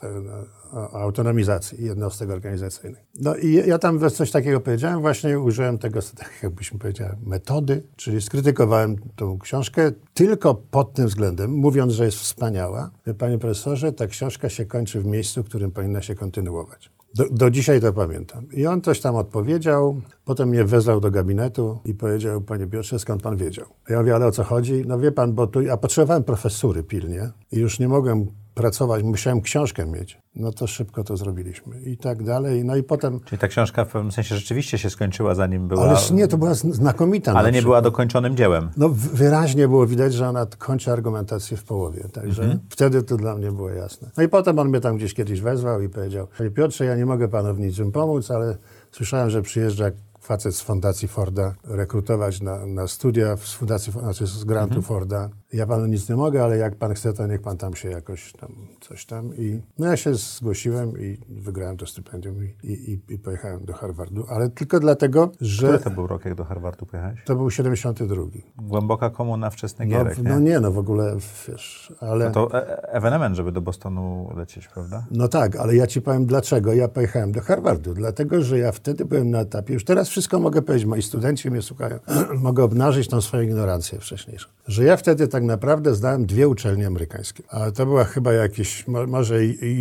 autonomizacji 0.92 1.84
jednostek 1.84 2.30
organizacyjnych. 2.30 3.04
No 3.20 3.36
i 3.36 3.52
ja 3.52 3.78
tam 3.78 4.10
coś 4.10 4.30
takiego 4.30 4.60
powiedziałem, 4.60 5.00
właśnie 5.00 5.40
użyłem 5.40 5.78
tego, 5.78 6.00
tak 6.16 6.30
jakbyśmy 6.42 6.78
powiedzieli, 6.78 7.10
metody, 7.26 7.82
czyli 7.96 8.20
skrytykowałem 8.20 8.96
tą 9.16 9.38
książkę 9.38 9.92
tylko 10.14 10.54
pod 10.54 10.92
tym 10.92 11.06
względem, 11.06 11.50
mówiąc, 11.50 11.92
że 11.92 12.04
jest 12.04 12.18
wspaniała. 12.18 12.90
Panie 13.18 13.38
profesorze, 13.38 13.92
ta 13.92 14.06
książka 14.06 14.48
się 14.48 14.66
kończy 14.66 15.00
w 15.00 15.06
miejscu, 15.06 15.42
w 15.42 15.46
którym 15.46 15.70
powinna 15.70 16.02
się 16.02 16.14
kontynuować. 16.14 16.90
Do, 17.14 17.24
do 17.30 17.50
dzisiaj 17.50 17.80
to 17.80 17.92
pamiętam. 17.92 18.46
I 18.52 18.66
on 18.66 18.80
coś 18.80 19.00
tam 19.00 19.16
odpowiedział, 19.16 20.00
potem 20.24 20.48
mnie 20.48 20.64
wezwał 20.64 21.00
do 21.00 21.10
gabinetu 21.10 21.78
i 21.84 21.94
powiedział, 21.94 22.40
panie 22.40 22.66
Piotrze, 22.66 22.98
skąd 22.98 23.22
pan 23.22 23.36
wiedział? 23.36 23.66
Ja 23.88 23.98
mówię, 23.98 24.14
ale 24.14 24.26
o 24.26 24.30
co 24.30 24.44
chodzi? 24.44 24.84
No 24.86 24.98
wie 24.98 25.12
pan, 25.12 25.32
bo 25.32 25.46
tu 25.46 25.62
ja 25.62 25.76
potrzebowałem 25.76 26.24
profesury 26.24 26.82
pilnie 26.82 27.30
i 27.52 27.58
już 27.58 27.78
nie 27.78 27.88
mogłem 27.88 28.26
pracować, 28.54 29.02
musiałem 29.02 29.40
książkę 29.40 29.86
mieć. 29.86 30.18
No 30.36 30.52
to 30.52 30.66
szybko 30.66 31.04
to 31.04 31.16
zrobiliśmy 31.16 31.80
i 31.80 31.96
tak 31.96 32.22
dalej. 32.22 32.64
No 32.64 32.76
i 32.76 32.82
potem, 32.82 33.20
Czyli 33.24 33.38
ta 33.38 33.48
książka 33.48 33.84
w 33.84 33.88
pewnym 33.88 34.12
sensie 34.12 34.34
rzeczywiście 34.36 34.78
się 34.78 34.90
skończyła, 34.90 35.34
zanim 35.34 35.68
była... 35.68 35.84
ależ 35.88 36.10
nie, 36.10 36.28
to 36.28 36.38
była 36.38 36.52
zn- 36.54 36.72
znakomita. 36.72 37.32
na 37.32 37.38
ale 37.38 37.48
nie 37.48 37.52
przykład. 37.52 37.64
była 37.68 37.82
dokończonym 37.82 38.36
dziełem. 38.36 38.70
No 38.76 38.88
wyraźnie 38.88 39.68
było 39.68 39.86
widać, 39.86 40.14
że 40.14 40.28
ona 40.28 40.46
kończy 40.58 40.92
argumentację 40.92 41.56
w 41.56 41.64
połowie, 41.64 42.08
także 42.12 42.42
Mhm. 42.42 42.60
wtedy 42.70 43.02
to 43.02 43.16
dla 43.16 43.34
mnie 43.36 43.52
było 43.52 43.70
jasne. 43.70 44.10
No 44.16 44.22
i 44.22 44.28
potem 44.28 44.58
on 44.58 44.68
mnie 44.68 44.80
tam 44.80 44.96
gdzieś 44.96 45.14
kiedyś 45.14 45.40
wezwał 45.40 45.80
i 45.80 45.88
powiedział, 45.88 46.26
Piotrze, 46.54 46.84
ja 46.84 46.96
nie 46.96 47.06
mogę 47.06 47.28
panu 47.28 47.54
w 47.54 47.60
niczym 47.60 47.92
pomóc, 47.92 48.30
ale 48.30 48.56
słyszałem, 48.92 49.30
że 49.30 49.42
przyjeżdża 49.42 49.84
facet 50.24 50.54
z 50.56 50.60
Fundacji 50.60 51.08
Forda 51.08 51.54
rekrutować 51.64 52.40
na, 52.40 52.66
na 52.66 52.86
studia 52.88 53.36
z 53.36 53.52
Fundacji, 53.54 53.92
znaczy 53.92 54.26
z 54.26 54.44
grantu 54.44 54.74
Mhm. 54.76 54.82
Forda. 54.82 55.28
Ja 55.52 55.66
panu 55.66 55.86
nic 55.86 56.08
nie 56.08 56.16
mogę, 56.16 56.44
ale 56.44 56.56
jak 56.58 56.76
pan 56.76 56.94
chce, 56.94 57.12
to 57.12 57.26
niech 57.26 57.42
pan 57.42 57.56
tam 57.56 57.74
się 57.74 57.90
jakoś 57.90 58.32
tam, 58.32 58.52
coś 58.80 59.06
tam. 59.06 59.36
I 59.36 59.60
no 59.78 59.86
ja 59.86 59.96
się 59.96 60.14
zgłosiłem 60.14 60.98
i 61.00 61.18
wygrałem 61.28 61.76
to 61.76 61.86
stypendium 61.86 62.44
i, 62.44 62.48
i, 62.72 63.00
i, 63.14 63.18
pojechałem 63.18 63.64
do 63.64 63.72
Harvardu, 63.72 64.24
ale 64.28 64.48
tylko 64.50 64.80
dlatego, 64.80 65.32
że 65.40 65.66
Który 65.66 65.78
to 65.78 65.90
był 65.90 66.06
rok, 66.06 66.24
jak 66.24 66.34
do 66.34 66.44
Harvardu 66.44 66.86
pojechałeś? 66.86 67.24
to 67.24 67.36
był 67.36 67.50
72. 67.50 68.22
Głęboka 68.58 69.10
komuna 69.10 69.50
wczesny 69.50 69.86
No, 69.86 69.90
Gierek, 69.98 70.14
w- 70.14 70.22
nie? 70.24 70.30
no 70.30 70.38
nie, 70.38 70.60
no 70.60 70.72
w 70.72 70.78
ogóle, 70.78 71.16
wiesz, 71.48 71.92
ale... 72.00 72.24
No 72.24 72.30
to 72.30 72.58
e- 72.68 72.92
ewenement, 72.92 73.36
żeby 73.36 73.52
do 73.52 73.60
Bostonu 73.60 74.30
lecieć, 74.36 74.68
prawda? 74.68 75.06
No 75.10 75.28
tak, 75.28 75.56
ale 75.56 75.76
ja 75.76 75.86
ci 75.86 76.00
powiem 76.02 76.26
dlaczego 76.26 76.72
ja 76.72 76.88
pojechałem 76.88 77.32
do 77.32 77.40
Harvardu. 77.40 77.94
Dlatego, 77.94 78.42
że 78.42 78.58
ja 78.58 78.72
wtedy 78.72 79.04
byłem 79.04 79.30
na 79.30 79.38
etapie, 79.40 79.74
już 79.74 79.84
teraz 79.84 80.08
wszystko 80.14 80.40
mogę 80.40 80.62
powiedzieć, 80.62 80.86
moi 80.88 81.02
studenci 81.02 81.50
mnie 81.50 81.62
słuchają, 81.62 81.98
mogę 82.48 82.64
obnażyć 82.64 83.08
tą 83.08 83.20
swoją 83.20 83.42
ignorancję 83.42 84.00
wcześniejszą. 84.00 84.48
Że 84.66 84.84
ja 84.84 84.96
wtedy 84.96 85.28
tak 85.28 85.42
naprawdę 85.42 85.94
zdałem 85.94 86.26
dwie 86.26 86.48
uczelnie 86.48 86.86
amerykańskie. 86.86 87.42
A 87.48 87.70
to 87.70 87.86
była 87.86 88.04
chyba 88.04 88.32
jakieś, 88.32 88.88
mo- 88.88 89.06
może 89.06 89.34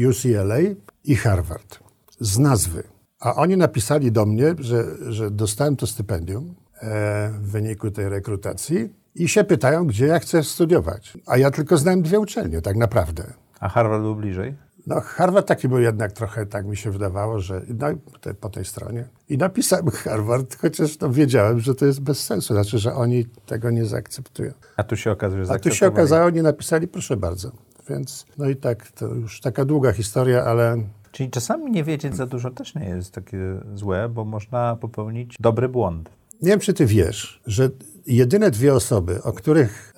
UCLA 0.10 0.58
i 1.04 1.16
Harvard. 1.16 1.80
Z 2.20 2.40
nazwy. 2.40 2.84
A 3.20 3.36
oni 3.36 3.58
napisali 3.58 4.12
do 4.12 4.26
mnie, 4.26 4.56
że, 4.60 4.86
że 5.10 5.32
dostałem 5.32 5.76
to 5.76 5.88
stypendium 5.88 6.56
e, 6.82 7.30
w 7.30 7.52
wyniku 7.52 7.92
tej 7.92 8.10
rekrutacji 8.10 8.94
i 9.16 9.28
się 9.28 9.44
pytają, 9.44 9.88
gdzie 9.88 10.06
ja 10.06 10.20
chcę 10.20 10.44
studiować. 10.44 11.18
A 11.26 11.38
ja 11.38 11.52
tylko 11.52 11.78
znałem 11.78 12.02
dwie 12.02 12.20
uczelnie, 12.20 12.62
tak 12.62 12.76
naprawdę. 12.76 13.34
A 13.60 13.70
Harvard 13.70 14.02
był 14.02 14.16
bliżej? 14.16 14.56
No, 14.88 15.02
Harvard 15.02 15.48
taki 15.48 15.68
był 15.68 15.80
jednak 15.80 16.12
trochę, 16.12 16.46
tak 16.46 16.66
mi 16.66 16.78
się 16.78 16.92
wydawało, 16.92 17.40
że 17.40 17.62
no, 17.80 17.88
te, 18.22 18.34
po 18.34 18.50
tej 18.50 18.66
stronie. 18.66 19.08
I 19.30 19.38
napisałem 19.38 19.90
Harvard, 20.04 20.58
chociaż 20.62 21.00
no, 21.00 21.10
wiedziałem, 21.10 21.60
że 21.60 21.76
to 21.76 21.86
jest 21.86 22.02
bez 22.02 22.26
sensu, 22.26 22.54
znaczy, 22.54 22.80
że 22.80 22.94
oni 22.94 23.26
tego 23.46 23.72
nie 23.72 23.86
zaakceptują. 23.86 24.52
A 24.78 24.84
tu 24.84 24.96
się 24.96 25.12
okazuje, 25.12 25.46
że 25.46 25.54
A 25.54 25.60
tu 25.60 25.72
się 25.72 25.88
okazało, 25.88 26.26
oni 26.26 26.42
napisali, 26.42 26.88
proszę 26.88 27.18
bardzo. 27.18 27.52
Więc, 27.90 28.26
no 28.38 28.50
i 28.50 28.56
tak, 28.56 28.92
to 28.92 29.08
już 29.08 29.42
taka 29.42 29.66
długa 29.66 29.92
historia, 29.92 30.44
ale 30.44 30.78
Czyli 31.14 31.30
czasami 31.30 31.72
nie 31.72 31.84
wiedzieć 31.84 32.16
za 32.16 32.26
dużo 32.26 32.52
też 32.52 32.76
nie 32.76 32.90
jest 32.90 33.12
takie 33.12 33.38
złe, 33.76 34.10
bo 34.10 34.26
można 34.26 34.76
popełnić 34.76 35.38
dobry 35.40 35.70
błąd. 35.70 36.10
Nie 36.44 36.50
wiem, 36.50 36.60
czy 36.60 36.74
ty 36.74 36.86
wiesz, 36.86 37.42
że 37.48 37.70
jedyne 38.08 38.52
dwie 38.52 38.74
osoby, 38.74 39.24
o 39.24 39.34
których 39.34 39.94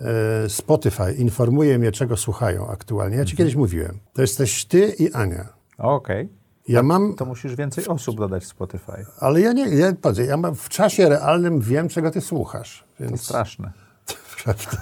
e, 0.46 0.50
Spotify 0.50 1.14
informuje 1.14 1.80
mnie, 1.80 1.92
czego 1.92 2.18
słuchają 2.18 2.68
aktualnie, 2.68 3.18
ja 3.18 3.26
ci 3.26 3.38
kiedyś 3.38 3.56
mówiłem, 3.56 4.00
to 4.14 4.22
jesteś 4.22 4.66
ty 4.66 4.96
i 5.00 5.14
Ania. 5.14 5.48
Okej. 5.78 6.30
Ja 6.68 6.84
mam 6.84 7.16
To 7.16 7.26
musisz 7.26 7.56
więcej 7.56 7.88
osób 7.88 8.18
dodać 8.18 8.44
w 8.44 8.48
Spotify. 8.48 9.06
Ale 9.20 9.42
ja 9.42 9.54
nie, 9.54 9.70
ja, 9.70 9.94
patrz, 10.02 10.20
ja 10.20 10.38
mam 10.38 10.56
w 10.56 10.70
czasie 10.70 11.10
realnym 11.10 11.62
wiem, 11.62 11.90
czego 11.90 12.12
ty 12.12 12.22
słuchasz. 12.22 12.84
To 12.98 13.04
Więc 13.04 13.22
straszne. 13.22 13.72
prawda. 14.44 14.78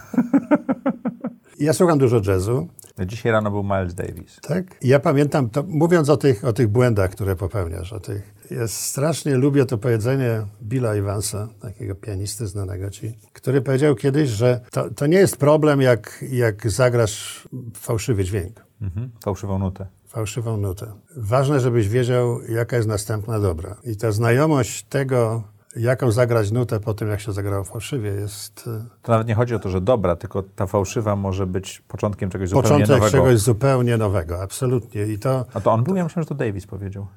Ja 1.59 1.73
słucham 1.73 1.99
dużo 1.99 2.21
jazzu, 2.27 2.67
Dzisiaj 3.05 3.31
rano 3.31 3.51
był 3.51 3.63
Miles 3.63 3.93
Davis. 3.93 4.39
tak? 4.41 4.65
Ja 4.81 4.99
pamiętam, 4.99 5.49
to, 5.49 5.63
mówiąc 5.67 6.09
o 6.09 6.17
tych, 6.17 6.45
o 6.45 6.53
tych 6.53 6.67
błędach, 6.67 7.11
które 7.11 7.35
popełniasz, 7.35 7.93
o 7.93 7.99
tych, 7.99 8.33
ja 8.51 8.67
strasznie 8.67 9.35
lubię 9.35 9.65
to 9.65 9.77
powiedzenie 9.77 10.45
Billa 10.61 10.93
Evansa, 10.93 11.47
takiego 11.59 11.95
pianisty 11.95 12.47
znanego 12.47 12.89
ci, 12.89 13.17
który 13.33 13.61
powiedział 13.61 13.95
kiedyś, 13.95 14.29
że 14.29 14.61
to, 14.71 14.89
to 14.89 15.07
nie 15.07 15.17
jest 15.17 15.37
problem, 15.37 15.81
jak, 15.81 16.25
jak 16.31 16.71
zagrasz 16.71 17.47
fałszywy 17.73 18.23
dźwięk. 18.23 18.65
Mhm. 18.81 19.09
Fałszywą 19.23 19.59
nutę. 19.59 19.87
fałszywą 20.07 20.57
nutę. 20.57 20.91
Ważne, 21.15 21.59
żebyś 21.59 21.89
wiedział, 21.89 22.41
jaka 22.41 22.75
jest 22.75 22.87
następna 22.87 23.39
dobra. 23.39 23.75
I 23.83 23.97
ta 23.97 24.11
znajomość 24.11 24.83
tego, 24.83 25.43
jaką 25.75 26.11
zagrać 26.11 26.51
nutę 26.51 26.79
po 26.79 26.93
tym, 26.93 27.07
jak 27.09 27.19
się 27.19 27.33
zagrało 27.33 27.63
fałszywie, 27.63 28.09
jest 28.09 28.67
e, 28.67 28.85
To 29.01 29.11
nawet 29.11 29.27
nie 29.27 29.35
chodzi 29.35 29.55
o 29.55 29.59
to, 29.59 29.69
że 29.69 29.81
dobra, 29.81 30.15
tylko 30.15 30.43
ta 30.55 30.67
fałszywa 30.67 31.15
może 31.15 31.47
być 31.47 31.81
początkiem 31.87 32.29
czegoś 32.29 32.49
zupełnie 32.49 32.63
początek 32.69 32.89
nowego. 32.89 33.11
czegoś 33.11 33.39
zupełnie 33.39 33.97
nowego, 33.97 34.41
absolutnie. 34.41 35.05
I 35.05 35.19
to 35.19 35.45
A 35.53 35.61
to 35.61 35.71
on 35.71 35.83
był? 35.83 35.95
Ja 35.95 36.03
myślałem, 36.03 36.23
że 36.23 36.29
to 36.29 36.35
Davis 36.35 36.67
powiedział. 36.67 37.07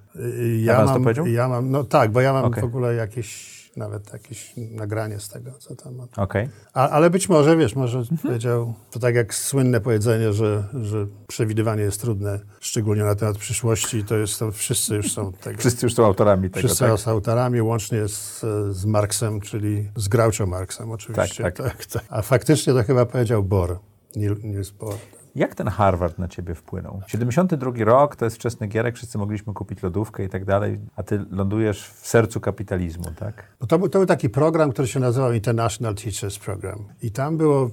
ja 0.63 0.77
to 0.81 0.85
mam, 0.87 1.03
powiedział? 1.03 1.27
ja 1.27 1.49
mam, 1.49 1.71
no 1.71 1.85
tak, 1.85 2.13
bo 2.13 2.21
ja 2.21 2.33
mam 2.33 2.45
Okej. 2.45 2.63
w 2.63 2.67
ogóle 2.67 2.95
jakieś, 2.95 3.56
nawet 3.77 4.13
jakieś 4.13 4.53
nagranie 4.57 5.21
z 5.21 5.29
tego, 5.29 5.53
co 5.59 5.77
tam. 5.77 6.01
Okej. 6.17 6.49
A, 6.75 6.89
ale 6.89 7.11
być 7.11 7.29
może, 7.29 7.57
wiesz, 7.57 7.75
może 7.75 7.99
Mhm. 7.99 8.19
powiedział, 8.19 8.75
to 8.91 8.99
tak 9.01 9.15
jak 9.15 9.35
słynne 9.35 9.81
powiedzenie, 9.81 10.33
że, 10.33 10.65
że 10.83 11.07
przewidywanie 11.27 11.83
jest 11.83 12.01
trudne, 12.01 12.41
szczególnie 12.61 13.03
na 13.03 13.15
temat 13.15 13.39
przyszłości, 13.39 14.05
to 14.05 14.17
jest, 14.17 14.39
to 14.39 14.53
wszyscy 14.53 14.95
już 14.95 15.13
są 15.13 15.33
tego. 15.33 15.59
Wszyscy 15.59 15.87
już 15.87 15.95
są 15.95 16.05
autorami 16.07 16.51
tego, 16.51 16.69
Wszyscy 16.69 16.85
tak? 16.85 16.99
są 17.01 17.11
autorami, 17.11 17.63
łącznie 17.63 18.09
z, 18.09 18.41
z 18.71 18.85
Marksem, 18.85 19.41
czyli 19.41 19.91
z 19.97 20.09
Groucho 20.09 20.47
Marksem 20.47 20.91
oczywiście. 20.91 21.43
Tak, 21.43 21.57
tak. 21.63 21.87
tak. 21.87 22.05
A 22.09 22.23
faktycznie 22.23 22.73
to 22.73 22.83
chyba 22.83 23.07
powiedział 23.07 23.43
Bohr, 23.43 23.79
Niels 24.17 24.71
Bohr. 24.71 24.95
Jak 25.37 25.55
ten 25.55 25.69
Harvard 25.69 26.19
na 26.19 26.29
ciebie 26.29 26.55
wpłynął? 26.55 27.01
72 27.07 27.71
rok, 27.85 28.17
to 28.17 28.25
jest 28.25 28.37
wczesny 28.37 28.67
gierek, 28.67 28.97
wszyscy 28.97 29.19
mogliśmy 29.19 29.55
kupić 29.55 29.83
lodówkę 29.83 30.25
i 30.25 30.29
tak 30.29 30.45
dalej, 30.45 30.79
a 30.97 31.03
ty 31.03 31.25
lądujesz 31.31 31.89
w 31.89 32.07
sercu 32.07 32.41
kapitalizmu, 32.41 33.05
tak? 33.19 33.45
Bo 33.61 33.67
to, 33.67 33.79
był, 33.79 33.89
to 33.89 33.99
był 33.99 34.07
taki 34.07 34.29
program, 34.29 34.73
który 34.73 34.89
się 34.89 35.01
nazywał 35.01 35.33
International 35.33 35.95
Teachers 35.95 36.39
Program. 36.39 36.85
I 37.03 37.11
tam 37.11 37.37
było, 37.37 37.71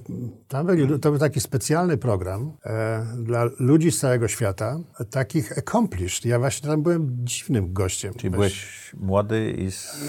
tam 0.48 0.66
byli, 0.66 1.00
to 1.00 1.10
był 1.10 1.18
taki 1.18 1.40
specjalny 1.40 1.96
program 1.96 2.52
e, 2.64 3.06
dla 3.18 3.44
ludzi 3.58 3.92
z 3.92 3.98
całego 3.98 4.28
świata, 4.28 4.78
takich 5.10 5.58
accomplished. 5.58 6.24
Ja 6.24 6.38
właśnie 6.38 6.68
tam 6.68 6.82
byłem 6.82 7.16
dziwnym 7.24 7.72
gościem. 7.72 8.14
Czyli 8.14 8.30
byłeś 8.30 8.92
młody 9.00 9.52
i 9.52 9.70
z, 9.70 10.06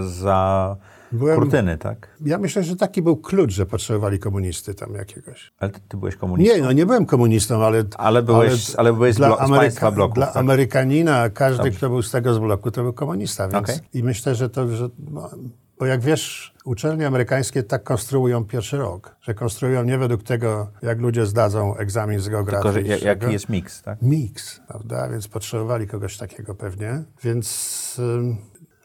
za 0.00 0.76
Byłem- 1.12 1.38
kurtyny, 1.38 1.78
tak? 1.78 2.08
Ja 2.24 2.38
myślę, 2.38 2.62
że 2.62 2.76
taki 2.76 3.02
był 3.02 3.16
klucz, 3.16 3.52
że 3.52 3.66
potrzebowali 3.66 4.18
komunisty 4.18 4.74
tam 4.74 4.94
jakiegoś. 4.94 5.52
Ale 5.58 5.70
ty, 5.70 5.80
ty 5.88 5.96
byłeś 5.96 6.16
komunistą. 6.16 6.56
Nie, 6.56 6.62
no 6.62 6.72
nie 6.72 6.86
byłem 6.86 7.06
komunistą, 7.06 7.64
ale... 7.64 7.84
Ale 7.96 8.22
byłeś- 8.22 8.74
ale 8.76 8.92
byłeś 8.92 9.14
z 9.14 9.18
blo- 9.18 9.46
z 9.46 9.50
państwa 9.50 9.90
bloków, 9.90 10.14
Dla 10.14 10.26
tak? 10.26 10.36
Amerykanina, 10.36 11.30
każdy, 11.30 11.70
kto 11.70 11.88
był 11.88 12.02
z 12.02 12.10
tego 12.10 12.34
z 12.34 12.38
bloku, 12.38 12.70
to 12.70 12.82
był 12.82 12.92
komunista, 12.92 13.48
więc... 13.48 13.70
Okej. 13.70 13.78
I 13.94 14.02
myślę, 14.02 14.34
że 14.34 14.50
to... 14.50 14.76
Że, 14.76 14.88
no, 15.10 15.30
Bo 15.78 15.86
jak 15.86 16.00
wiesz, 16.00 16.54
uczelnie 16.64 17.06
amerykańskie 17.06 17.62
tak 17.62 17.82
konstruują 17.82 18.44
pierwszy 18.44 18.76
rok, 18.76 19.16
że 19.20 19.34
konstruują 19.34 19.84
nie 19.84 19.98
według 19.98 20.22
tego, 20.22 20.70
jak 20.82 20.98
ludzie 21.00 21.26
zdadzą 21.26 21.76
egzamin 21.76 22.20
z 22.20 22.28
geografii. 22.28 22.74
Tylko, 22.74 22.98
że 22.98 23.04
jaki 23.06 23.32
jest 23.32 23.48
miks, 23.48 23.82
tak? 23.82 24.02
Miks, 24.02 24.60
prawda? 24.68 25.08
Więc 25.08 25.28
potrzebowali 25.28 25.86
kogoś 25.86 26.16
takiego 26.16 26.54
pewnie. 26.54 27.02
Więc, 27.22 28.00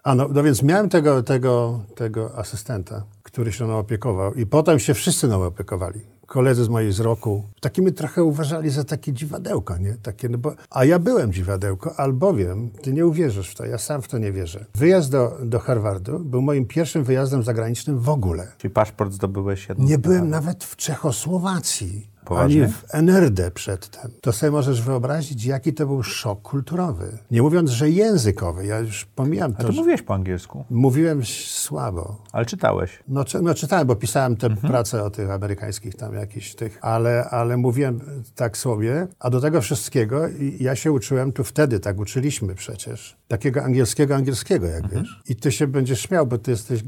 a 0.03 0.15
no, 0.15 0.27
no 0.27 0.43
więc 0.43 0.63
miałem 0.63 0.89
tego, 0.89 1.23
tego, 1.23 1.79
tego 1.95 2.37
asystenta, 2.37 3.03
który 3.23 3.51
się 3.51 3.65
mną 3.65 3.77
opiekował 3.77 4.33
i 4.33 4.45
potem 4.45 4.79
się 4.79 4.93
wszyscy 4.93 5.27
mną 5.27 5.43
opiekowali. 5.43 5.99
Koledzy 6.25 6.63
z 6.63 6.69
mojej 6.69 6.91
z 6.91 6.99
roku. 6.99 7.43
Takimi 7.61 7.93
trochę 7.93 8.23
uważali 8.23 8.69
za 8.69 8.83
takie 8.83 9.13
dziwadełko, 9.13 9.77
nie? 9.77 9.97
Takie, 10.03 10.29
no 10.29 10.37
bo, 10.37 10.53
a 10.69 10.85
ja 10.85 10.99
byłem 10.99 11.33
dziwadełko, 11.33 11.95
albowiem, 11.99 12.69
ty 12.69 12.93
nie 12.93 13.07
uwierzysz 13.07 13.49
w 13.49 13.55
to, 13.55 13.65
ja 13.65 13.77
sam 13.77 14.01
w 14.01 14.07
to 14.07 14.17
nie 14.17 14.31
wierzę. 14.31 14.65
Wyjazd 14.75 15.11
do, 15.11 15.37
do 15.43 15.59
Harvardu 15.59 16.19
był 16.19 16.41
moim 16.41 16.65
pierwszym 16.65 17.03
wyjazdem 17.03 17.43
zagranicznym 17.43 17.99
w 17.99 18.09
ogóle. 18.09 18.47
Czyli 18.57 18.73
paszport 18.73 19.13
zdobyłeś 19.13 19.69
jedno. 19.69 19.85
Nie 19.85 19.97
byłem 19.97 20.29
nawet 20.29 20.63
w 20.63 20.75
Czechosłowacji. 20.75 22.12
Poważnie? 22.25 22.63
Ani 22.63 22.73
w 22.73 22.83
NRD 22.93 23.51
przedtem. 23.51 24.11
To 24.21 24.31
sobie 24.33 24.51
możesz 24.51 24.81
wyobrazić, 24.81 25.45
jaki 25.45 25.73
to 25.73 25.87
był 25.87 26.03
szok 26.03 26.41
kulturowy. 26.41 27.17
Nie 27.31 27.41
mówiąc, 27.41 27.69
że 27.69 27.89
językowy. 27.89 28.65
Ja 28.65 28.79
już 28.79 29.05
pomijam 29.05 29.51
A 29.51 29.61
to, 29.61 29.67
ty 29.67 29.73
że 29.73 29.79
mówiłeś 29.79 30.01
po 30.01 30.13
angielsku, 30.13 30.65
mówiłem 30.69 31.21
słabo. 31.25 32.21
ale 32.31 32.45
czytałeś. 32.45 32.99
No, 33.07 33.25
czy, 33.25 33.41
no 33.41 33.53
czytałem, 33.53 33.87
bo 33.87 33.95
pisałem 33.95 34.35
te 34.35 34.49
prace 34.49 35.03
o 35.03 35.09
tych 35.09 35.29
amerykańskich 35.29 35.95
tam 35.95 36.13
jakichś 36.13 36.55
tych, 36.55 36.77
ale, 36.81 37.29
ale 37.29 37.57
mówiłem 37.57 37.99
tak 38.35 38.57
sobie, 38.57 39.07
a 39.19 39.29
do 39.29 39.41
tego 39.41 39.61
wszystkiego 39.61 40.21
ja 40.59 40.75
się 40.75 40.91
uczyłem 40.91 41.31
tu 41.31 41.43
wtedy, 41.43 41.79
tak 41.79 41.99
uczyliśmy 41.99 42.55
przecież, 42.55 43.17
takiego 43.27 43.63
angielskiego 43.63 44.15
angielskiego, 44.15 44.67
jak 44.67 44.89
wiesz. 44.89 45.21
I 45.29 45.35
ty 45.35 45.51
się 45.51 45.67
będziesz 45.67 46.01
śmiał, 46.01 46.27
bo 46.27 46.37
ty 46.37 46.51
jesteś 46.51 46.83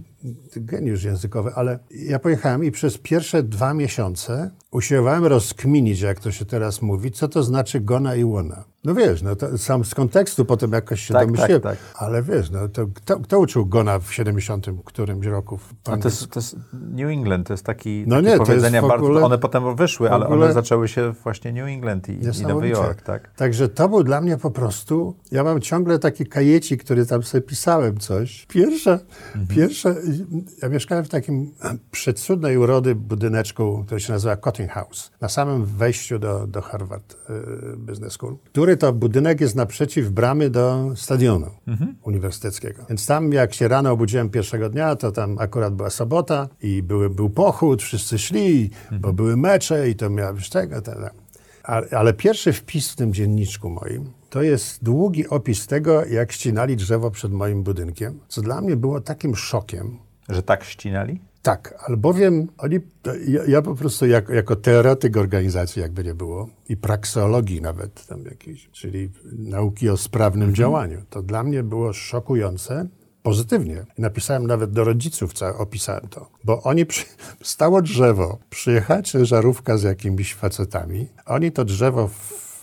geniusz 0.56 1.04
językowy, 1.04 1.52
ale 1.56 1.80
ja 1.92 2.20
pojechałem 2.20 2.64
i 2.64 2.72
przez 2.72 2.98
pierwsze 2.98 3.44
dwa 3.44 3.74
miesiące 3.74 4.52
usiłowałem 4.72 5.26
rozkminić, 5.26 6.02
jak 6.02 6.20
to 6.20 6.32
się 6.32 6.46
teraz 6.46 6.82
mówi, 6.82 7.12
co 7.12 7.28
to 7.28 7.44
znaczy 7.44 7.82
gona 7.82 8.16
i 8.16 8.24
łona. 8.24 8.64
No 8.86 8.93
wiesz, 8.93 9.21
no 9.21 9.36
to 9.36 9.58
sam 9.58 9.86
z 9.86 9.95
kontekstu 9.95 10.45
potem 10.45 10.71
jakoś 10.71 11.02
się 11.02 11.13
Tak, 11.13 11.26
domyśliłem, 11.28 11.62
tak, 11.62 11.78
ale 11.95 12.24
wiesz, 12.24 12.50
no 12.52 12.67
to 12.67 12.88
kto, 12.93 13.19
kto 13.19 13.39
uczył 13.39 13.65
gona 13.65 14.00
w 14.00 14.13
70 14.13 14.67
którymś 14.86 15.26
roku? 15.26 15.60
A 15.86 15.98
to 15.98 16.08
jest, 16.08 16.28
to 16.30 16.39
jest 16.39 16.56
New 16.74 17.10
England, 17.10 17.48
to 17.48 17.54
jest 17.54 17.63
taki 17.63 18.04
No 18.08 18.15
takie 18.15 18.28
nie, 18.30 18.32
to 18.32 18.41
jest 18.41 18.50
powiedzenia 18.52 18.82
w 18.82 18.88
bardzo. 18.88 19.06
ogóle- 19.06 19.24
One 19.24 19.38
potem 19.38 19.76
wyszły, 19.76 20.12
ale 20.12 20.26
ogóle- 20.26 20.45
one 20.45 20.54
zaczęły 20.54 20.88
się 20.88 21.13
właśnie 21.24 21.54
New 21.54 21.67
England 21.67 22.10
i, 22.10 22.12
i 22.41 22.45
Nowy. 22.48 22.69
Jork, 22.69 23.02
tak? 23.02 23.36
Także 23.36 23.69
to 23.69 23.89
był 23.89 24.04
dla 24.04 24.21
mnie 24.21 24.38
po 24.38 24.52
prostu. 24.52 25.15
Ja 25.32 25.43
mam 25.43 25.62
ciągle 25.62 26.00
taki 26.00 26.26
kajecik, 26.26 26.84
który 26.84 27.06
tam 27.06 27.24
sobie 27.24 27.41
pisałem 27.41 27.98
coś. 27.98 28.45
Pierwsze, 28.45 29.00
Mhm. 29.36 29.48
pierwsze. 29.48 29.95
Ja 30.62 30.69
mieszkałem 30.69 31.06
w 31.06 31.10
takim 31.10 31.52
przedcudnej 31.91 32.58
urody 32.58 32.95
budyneczku, 32.95 33.84
który 33.86 34.00
się 34.02 34.13
nazywa 34.13 34.36
Cotting 34.38 34.71
House, 34.71 35.12
na 35.21 35.30
samym 35.30 35.65
wejściu 35.65 36.19
do, 36.19 36.48
do 36.48 36.62
Harvard 36.62 37.13
y, 37.74 37.78
Business 37.78 38.13
School, 38.13 38.38
który 38.45 38.75
to 38.78 38.94
budynek 38.94 39.42
jest 39.42 39.56
naprzeciw 39.56 40.10
bramy 40.10 40.50
do 40.50 40.92
stadionu 40.96 41.48
Mhm. 41.68 41.96
uniwersyteckiego. 42.04 42.86
Więc 42.90 43.06
tam, 43.06 43.32
jak 43.32 43.54
się 43.54 43.68
rano 43.68 43.92
obudziłem 43.92 44.30
pierwszego 44.30 44.70
dnia, 44.70 44.96
to 44.96 45.12
tam 45.12 45.38
akurat 45.40 45.74
była 45.76 45.90
sobota 45.90 46.48
i 46.62 46.84
były, 46.84 47.10
był 47.10 47.30
pochód, 47.30 47.84
wszyscy 47.84 48.18
szli, 48.20 48.70
Mhm. 48.84 49.02
bo 49.02 49.14
były 49.14 49.38
mecze 49.38 49.90
i 49.90 49.96
to 49.96 50.10
miało 50.10 50.34
być 50.34 50.50
tego, 50.50 50.82
tego. 50.82 51.10
Ale, 51.64 51.88
ale 51.92 52.14
pierwszy 52.14 52.54
wpis 52.54 52.92
w 52.92 52.96
tym 52.96 53.14
dzienniczku 53.14 53.70
moim 53.70 54.10
to 54.30 54.42
jest 54.42 54.84
długi 54.84 55.28
opis 55.28 55.68
tego, 55.68 56.06
jak 56.06 56.32
ścinali 56.32 56.76
drzewo 56.76 57.12
przed 57.12 57.32
moim 57.32 57.64
budynkiem, 57.64 58.20
co 58.28 58.42
dla 58.42 58.62
mnie 58.62 58.76
było 58.76 59.02
takim 59.02 59.36
szokiem. 59.36 59.98
Że 60.30 60.44
tak 60.44 60.64
ścinali? 60.64 61.20
Tak, 61.46 61.74
albowiem 61.88 62.48
oni, 62.58 62.80
ja, 63.28 63.42
ja 63.48 63.62
po 63.62 63.76
prostu 63.76 64.08
jako, 64.08 64.34
jako 64.34 64.56
teoretyk 64.56 65.18
organizacji, 65.18 65.82
jakby 65.82 66.04
nie 66.04 66.14
było, 66.14 66.50
i 66.70 66.78
prakseologii 66.78 67.62
nawet 67.62 68.08
tam 68.08 68.26
jakiejś, 68.26 68.70
czyli 68.72 69.10
nauki 69.38 69.90
o 69.90 69.98
sprawnym 69.98 70.56
działaniu, 70.56 71.02
to 71.10 71.22
dla 71.22 71.44
mnie 71.44 71.64
było 71.64 71.94
szokujące, 71.94 72.88
pozytywnie. 73.24 73.86
Napisałem 73.98 74.48
nawet 74.48 74.72
do 74.72 74.84
rodziców, 74.84 75.34
opisałem 75.58 76.08
to. 76.10 76.30
Bo 76.44 76.64
oni, 76.64 76.86
przy, 76.86 77.06
stało 77.44 77.82
drzewo, 77.82 78.38
przyjechała 78.50 79.02
ciężarówka 79.02 79.78
z 79.78 79.84
jakimiś 79.84 80.34
facetami, 80.34 81.08
oni 81.26 81.52
to 81.52 81.66
drzewo 81.66 82.10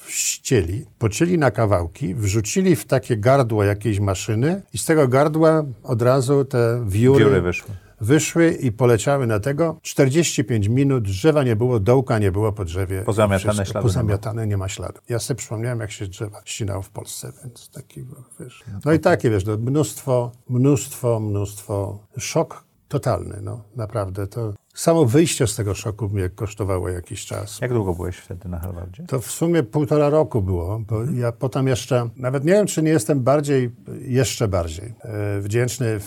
ścieli, 0.09 0.87
pocięli 0.99 1.39
na 1.39 1.51
kawałki, 1.51 2.15
wrzucili 2.15 2.77
w 2.77 2.85
takie 2.85 3.17
gardło 3.17 3.65
jakiejś 3.65 4.01
maszyny 4.01 4.63
i 4.75 4.79
z 4.79 4.85
tego 4.85 5.09
gardła 5.09 5.65
od 5.83 6.03
razu 6.03 6.45
te 6.45 6.85
wióry, 6.89 7.25
Wióry 7.25 7.41
wyszły. 7.41 7.82
Wyszły 8.03 8.51
i 8.51 8.73
poleciały 8.73 9.27
na 9.27 9.41
tego. 9.41 9.79
45 9.83 10.69
minut, 10.69 11.05
drzewa 11.05 11.43
nie 11.43 11.57
było, 11.57 11.81
dołka 11.81 12.19
nie 12.19 12.33
było 12.33 12.53
po 12.53 12.65
drzewie. 12.65 13.03
Pozamiatane 13.03 13.53
Wszystko. 13.53 13.79
nie 13.79 13.83
Pozamiatane, 13.83 14.47
nie 14.47 14.57
ma 14.57 14.69
śladu. 14.69 15.01
Ja 15.09 15.19
sobie 15.19 15.39
przypomniałem, 15.39 15.81
jak 15.81 15.91
się 15.91 16.07
drzewa 16.07 16.43
ścinało 16.45 16.83
w 16.83 16.91
Polsce, 16.91 17.33
więc 17.43 17.71
taki, 17.71 18.05
wiesz. 18.41 18.65
No 18.85 18.93
i 18.93 19.01
takie, 19.01 19.31
wiesz, 19.31 19.45
no, 19.45 19.57
mnóstwo, 19.57 20.33
mnóstwo, 20.49 21.21
mnóstwo. 21.21 21.99
Szok 22.19 22.65
totalny, 22.89 23.39
no, 23.43 23.65
naprawdę. 23.77 24.27
To 24.27 24.53
samo 24.75 25.05
wyjście 25.05 25.47
z 25.47 25.57
tego 25.57 25.75
szoku 25.75 26.09
mnie 26.09 26.29
kosztowało 26.29 26.89
jakiś 26.89 27.27
czas. 27.27 27.61
Jak 27.61 27.73
długo 27.73 27.95
byłeś 27.95 28.17
wtedy 28.17 28.49
na 28.49 28.59
Harvardzie? 28.59 29.05
To 29.09 29.21
w 29.21 29.31
sumie 29.31 29.63
półtora 29.63 30.09
roku 30.09 30.43
było, 30.43 30.79
bo 30.79 31.05
ja 31.05 31.33
potem 31.33 31.69
jeszcze, 31.69 32.09
nawet 32.17 32.45
nie 32.45 32.53
wiem, 32.53 32.67
czy 32.67 32.83
nie 32.83 32.91
jestem 32.91 33.21
bardziej, 33.21 33.71
jeszcze 34.01 34.49
bardziej 34.49 34.95
e, 35.01 35.41
wdzięczny 35.41 36.01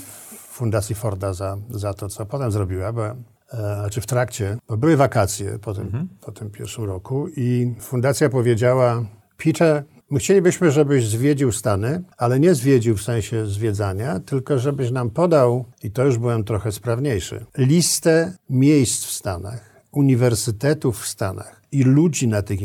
Fundacji 0.56 0.96
Forda 0.96 1.34
za, 1.34 1.58
za 1.70 1.94
to, 1.94 2.10
co 2.10 2.26
potem 2.26 2.52
zrobiła, 2.52 2.94
bo, 2.94 3.06
e, 3.08 3.16
znaczy 3.52 4.02
w 4.02 4.06
trakcie, 4.06 4.58
bo 4.68 4.78
były 4.78 4.98
wakacje 4.98 5.60
po 5.60 5.74
tym, 5.74 6.10
po 6.22 6.32
tym 6.32 6.50
pierwszym 6.50 6.84
roku 6.84 7.28
i 7.28 7.76
fundacja 7.80 8.30
powiedziała, 8.30 9.06
Peter, 9.38 9.84
my 10.10 10.20
chcielibyśmy, 10.20 10.72
żebyś 10.72 11.08
zwiedził 11.08 11.52
Stany, 11.52 12.04
ale 12.18 12.40
nie 12.40 12.56
zwiedził 12.56 12.98
w 12.98 13.02
sensie 13.02 13.46
zwiedzania, 13.46 14.20
tylko 14.20 14.60
żebyś 14.60 14.92
nam 14.92 15.10
podał, 15.10 15.66
i 15.84 15.92
to 15.92 16.06
już 16.06 16.18
byłem 16.18 16.44
trochę 16.44 16.72
sprawniejszy, 16.72 17.46
listę 17.58 18.34
miejsc 18.50 19.06
w 19.06 19.12
Stanach, 19.12 19.82
uniwersytetów 19.92 21.02
w 21.02 21.08
Stanach 21.08 21.62
i 21.72 21.84
ludzi 21.84 22.28
na 22.28 22.42
tych 22.42 22.60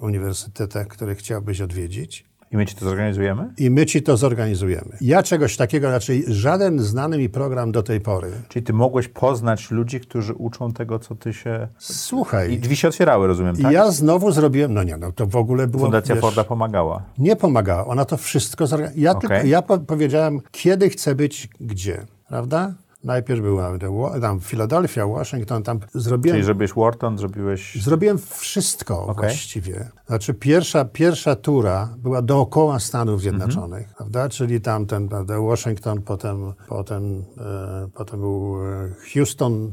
uniwersytetach, 0.00 0.88
które 0.88 1.14
chciałbyś 1.14 1.60
odwiedzić. 1.60 2.31
I 2.52 2.56
my 2.56 2.66
ci 2.66 2.74
to 2.74 2.84
zorganizujemy? 2.84 3.48
I 3.58 3.70
my 3.70 3.86
ci 3.86 4.02
to 4.02 4.16
zorganizujemy. 4.16 4.96
Ja 5.00 5.22
czegoś 5.22 5.56
takiego, 5.56 5.90
raczej 5.90 6.24
żaden 6.26 6.78
znany 6.78 7.18
mi 7.18 7.28
program 7.28 7.72
do 7.72 7.82
tej 7.82 8.00
pory. 8.00 8.30
Czyli 8.48 8.62
ty 8.62 8.72
mogłeś 8.72 9.08
poznać 9.08 9.70
ludzi, 9.70 10.00
którzy 10.00 10.34
uczą 10.34 10.72
tego, 10.72 10.98
co 10.98 11.14
ty 11.14 11.32
się... 11.32 11.68
I 11.70 11.74
Słuchaj, 11.78 12.58
drzwi 12.58 12.76
się 12.76 12.88
otwierały, 12.88 13.26
rozumiem, 13.26 13.56
tak? 13.56 13.72
ja 13.72 13.90
znowu 13.90 14.32
zrobiłem, 14.32 14.74
no 14.74 14.82
nie, 14.82 14.96
no 14.96 15.12
to 15.12 15.26
w 15.26 15.36
ogóle 15.36 15.66
było... 15.66 15.82
Fundacja 15.82 16.14
wiesz, 16.14 16.22
Forda 16.22 16.44
pomagała. 16.44 17.02
Nie 17.18 17.36
pomagała, 17.36 17.86
ona 17.86 18.04
to 18.04 18.16
wszystko 18.16 18.66
zorganizowała. 18.66 19.04
Ja, 19.04 19.10
Okej. 19.10 19.28
tylko, 19.28 19.46
ja 19.46 19.62
po, 19.62 19.78
powiedziałem, 19.78 20.40
kiedy 20.50 20.90
chcę 20.90 21.14
być 21.14 21.48
gdzie, 21.60 22.06
prawda? 22.28 22.74
Najpierw 23.04 23.40
była 23.40 23.78
tam, 24.20 24.40
Filadelfia, 24.40 25.06
Waszyngton, 25.06 25.62
tam 25.62 25.80
zrobiłem... 25.94 26.34
Czyli 26.34 26.44
zrobiłeś 26.44 26.70
Wharton, 26.70 27.18
zrobiłeś... 27.18 27.82
Zrobiłem 27.82 28.18
wszystko 28.18 29.14
właściwie. 29.18 29.88
Znaczy 30.06 30.34
pierwsza, 30.34 30.84
pierwsza 30.84 31.36
tura 31.36 31.88
była 31.98 32.22
dookoła 32.22 32.80
Stanów 32.80 33.20
Zjednoczonych, 33.20 33.94
prawda? 33.96 34.28
Czyli 34.28 34.60
tam 34.60 34.86
ten, 34.86 35.08
prawda, 35.08 35.40
Washington, 35.40 36.02
potem, 36.02 36.52
potem, 36.68 37.24
e, 37.38 37.88
potem 37.94 38.20
był 38.20 38.56
e, 38.66 38.88
Houston, 39.14 39.72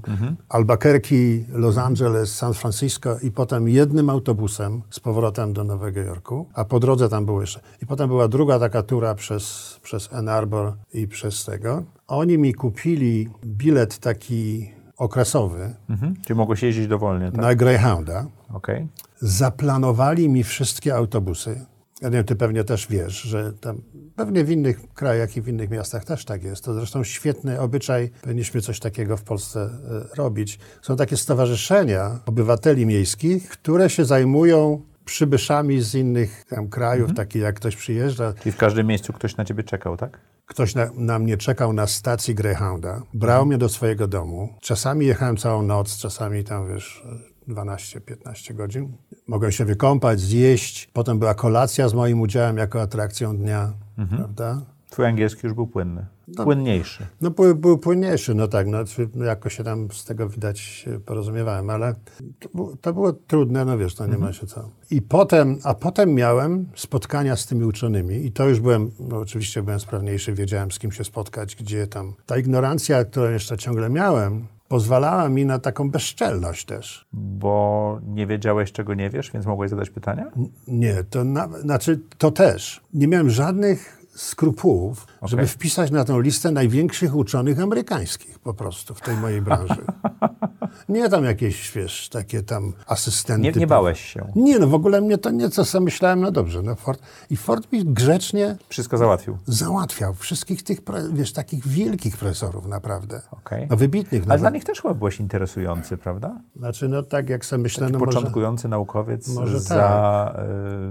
Albuquerque, 0.49 1.45
Los 1.49 1.77
Angeles, 1.77 2.35
San 2.35 2.53
Francisco 2.53 3.19
i 3.19 3.31
potem 3.31 3.69
jednym 3.69 4.09
autobusem 4.09 4.81
z 4.89 4.99
powrotem 4.99 5.53
do 5.53 5.63
Nowego 5.63 5.99
Jorku, 5.99 6.47
a 6.53 6.65
po 6.65 6.79
drodze 6.79 7.09
tam 7.09 7.25
było 7.25 7.41
jeszcze. 7.41 7.59
I 7.81 7.85
potem 7.85 8.07
była 8.07 8.27
druga 8.27 8.59
taka 8.59 8.83
tura 8.83 9.15
przez, 9.15 9.77
przez 9.83 10.13
Ann 10.13 10.29
Arbor 10.29 10.73
i 10.93 11.07
przez 11.07 11.45
tego. 11.45 11.83
Oni 12.09 12.37
mi 12.37 12.53
kupili 12.53 13.29
bilet 13.45 13.99
taki 13.99 14.71
okresowy 14.97 15.75
Mhm. 15.89 16.15
Czyli 16.25 16.37
mogłeś 16.37 16.63
jeździć 16.63 16.87
dowolnie, 16.87 17.31
tak? 17.31 17.41
na 17.41 17.55
Greyhounda 17.55 18.25
Okej. 18.53 18.87
zaplanowali 19.19 20.29
mi 20.29 20.43
wszystkie 20.43 20.95
autobusy. 20.95 21.65
Ja 22.01 22.09
nie 22.09 22.15
wiem, 22.15 22.23
ty 22.23 22.35
pewnie 22.35 22.63
też 22.63 22.87
wiesz, 22.87 23.21
że 23.21 23.53
tam 23.53 23.81
pewnie 24.15 24.43
w 24.43 24.51
innych 24.51 24.93
krajach 24.93 25.37
i 25.37 25.41
w 25.41 25.47
innych 25.47 25.69
miastach 25.69 26.05
też 26.05 26.25
tak 26.25 26.43
jest. 26.43 26.63
To 26.63 26.73
zresztą 26.73 27.03
świetny 27.03 27.59
obyczaj, 27.59 28.09
powinniśmy 28.21 28.61
coś 28.61 28.79
takiego 28.79 29.17
w 29.17 29.23
Polsce 29.23 29.61
e, 29.61 30.15
robić. 30.15 30.59
Są 30.81 30.95
takie 30.95 31.17
stowarzyszenia 31.17 32.19
obywateli 32.25 32.85
miejskich, 32.85 33.49
które 33.49 33.89
się 33.89 34.05
zajmują 34.05 34.81
przybyszami 35.05 35.81
z 35.81 35.95
innych 35.95 36.45
krajów, 36.69 37.13
takie 37.13 37.39
jak 37.39 37.55
ktoś 37.55 37.75
przyjeżdża, 37.75 38.33
Czyli 38.33 38.51
w 38.51 38.57
każdym 38.57 38.87
miejscu 38.87 39.13
ktoś 39.13 39.37
na 39.37 39.45
ciebie 39.45 39.63
czekał, 39.63 39.97
tak? 39.97 40.19
Ktoś 40.49 40.75
na, 40.75 40.89
na 40.95 41.19
mnie 41.19 41.37
czekał 41.37 41.73
na 41.73 41.87
stacji 41.87 42.35
Greyhounda, 42.35 43.01
brał 43.13 43.45
mnie 43.45 43.57
do 43.57 43.69
swojego 43.69 44.07
domu. 44.07 44.49
Czasami 44.61 45.05
jechałem 45.05 45.37
całą 45.37 45.61
noc, 45.61 45.97
czasami 45.97 46.43
tam, 46.43 46.67
wiesz, 46.67 47.03
12-15 47.47 48.53
godzin. 48.53 48.97
Mogłem 49.27 49.51
się 49.51 49.65
wykąpać, 49.65 50.19
zjeść. 50.19 50.89
Potem 50.93 51.19
była 51.19 51.33
kolacja 51.33 51.89
z 51.89 51.93
moim 51.93 52.21
udziałem 52.21 52.57
jako 52.57 52.81
atrakcją 52.81 53.37
dnia, 53.37 53.73
prawda? 54.17 54.61
Twój 54.89 55.05
angielski 55.05 55.41
już 55.43 55.53
był 55.53 55.67
płynny. 55.67 56.05
Płynniejszy. 56.43 57.07
No 57.21 57.29
był, 57.31 57.55
był 57.55 57.77
płynniejszy, 57.77 58.35
no 58.35 58.47
tak, 58.47 58.67
no, 58.67 58.85
czy 58.85 59.09
jakoś 59.25 59.57
się 59.57 59.63
tam 59.63 59.91
z 59.91 60.05
tego 60.05 60.29
widać 60.29 60.59
się 60.59 60.99
porozumiewałem, 60.99 61.69
ale 61.69 61.95
to, 62.39 62.49
było- 62.49 62.75
to 62.81 62.93
było 62.93 63.13
trudne, 63.13 63.65
no 63.65 63.77
wiesz, 63.77 63.95
to 63.95 64.07
nie 64.07 64.17
ma 64.17 64.33
się 64.33 64.47
co. 64.47 64.69
I 64.91 65.01
potem, 65.01 65.59
a 65.63 65.73
potem 65.73 66.13
miałem 66.13 66.65
spotkania 66.75 67.35
z 67.35 67.45
tymi 67.45 67.63
uczonymi 67.65 68.25
i 68.25 68.31
to 68.31 68.49
już 68.49 68.59
byłem, 68.59 68.91
no 68.99 69.17
oczywiście 69.17 69.63
byłem 69.63 69.79
sprawniejszy, 69.79 70.33
wiedziałem 70.33 70.71
z 70.71 70.79
kim 70.79 70.91
się 70.91 71.03
spotkać, 71.03 71.55
gdzie 71.55 71.87
tam. 71.87 72.13
Ta 72.25 72.37
ignorancja, 72.37 73.05
którą 73.05 73.31
jeszcze 73.31 73.57
ciągle 73.57 73.89
miałem, 73.89 74.47
pozwalała 74.67 75.29
mi 75.29 75.45
na 75.45 75.59
taką 75.59 75.91
bezczelność 75.91 76.65
też. 76.65 77.07
Bo 77.13 77.99
nie 78.07 78.27
wiedziałeś, 78.27 78.71
czego 78.71 78.93
nie 78.93 79.09
wiesz, 79.09 79.31
więc 79.31 79.45
mogłeś 79.45 79.69
zadać 79.69 79.89
pytania? 79.89 80.31
Nie, 80.67 81.03
to 81.03 81.23
na, 81.23 81.47
znaczy 81.47 81.99
to 82.17 82.31
też. 82.31 82.81
Nie 82.93 83.07
miałem 83.07 83.29
żadnych 83.29 83.98
skrupułów, 84.19 85.07
żeby 85.21 85.47
wpisać 85.47 85.91
na 85.91 86.05
tą 86.05 86.19
listę 86.19 86.51
największych 86.51 87.15
uczonych 87.15 87.59
amerykańskich 87.59 88.39
po 88.39 88.53
prostu 88.53 88.95
w 88.95 89.01
tej 89.01 89.17
mojej 89.17 89.41
branży. 89.41 89.85
Nie 90.89 91.09
tam 91.09 91.25
jakieś, 91.25 91.71
wiesz, 91.71 92.09
takie 92.09 92.43
tam 92.43 92.73
asystenty. 92.87 93.41
Nie, 93.43 93.51
nie 93.51 93.67
bałeś 93.67 93.99
się. 93.99 94.31
Nie, 94.35 94.59
no 94.59 94.67
w 94.67 94.73
ogóle 94.73 95.01
mnie 95.01 95.17
to 95.17 95.29
nie, 95.31 95.49
co 95.49 95.65
sobie 95.65 95.85
myślałem, 95.85 96.21
no 96.21 96.31
dobrze, 96.31 96.61
no 96.61 96.75
Ford. 96.75 97.01
I 97.29 97.37
Ford 97.37 97.71
mi 97.71 97.85
grzecznie 97.85 98.57
Wszystko 98.69 98.97
załatwił. 98.97 99.37
załatwiał 99.45 100.13
wszystkich 100.13 100.63
tych, 100.63 100.79
wiesz, 101.13 101.33
takich 101.33 101.67
wielkich 101.67 102.17
profesorów 102.17 102.65
naprawdę. 102.65 103.21
Okej. 103.31 103.67
No 103.69 103.77
wybitnych. 103.77 104.23
Ale 104.23 104.33
no, 104.33 104.39
dla 104.39 104.49
nich 104.49 104.63
też 104.63 104.81
chyba 104.81 104.93
byłeś 104.93 105.19
interesujący, 105.19 105.97
prawda? 105.97 106.41
Znaczy, 106.55 106.89
no 106.89 107.03
tak 107.03 107.29
jak 107.29 107.45
sobie 107.45 107.63
myślę, 107.63 107.89
no 107.89 107.99
może... 107.99 108.11
Początkujący 108.11 108.67
naukowiec 108.67 109.27
może 109.27 109.59
za 109.59 110.35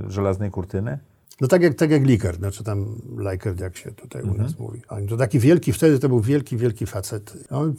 y, 0.07 0.11
żelaznej 0.11 0.51
kurtyny. 0.51 0.99
No 1.41 1.49
tak 1.49 1.63
jak, 1.63 1.75
tak 1.75 1.91
jak 1.91 2.05
Likert, 2.05 2.39
znaczy 2.39 2.65
tam 2.65 3.03
Likert, 3.31 3.61
jak 3.61 3.77
się 3.77 3.93
tutaj 3.93 4.23
u 4.23 4.35
nas 4.35 4.59
mówi. 4.59 4.83
A 4.89 4.97
To 5.09 5.17
taki 5.17 5.39
wielki, 5.39 5.73
wtedy 5.73 5.99
to 5.99 6.09
był 6.09 6.21
wielki, 6.21 6.57
wielki 6.57 6.87
facet. 6.87 7.37
On 7.51 7.75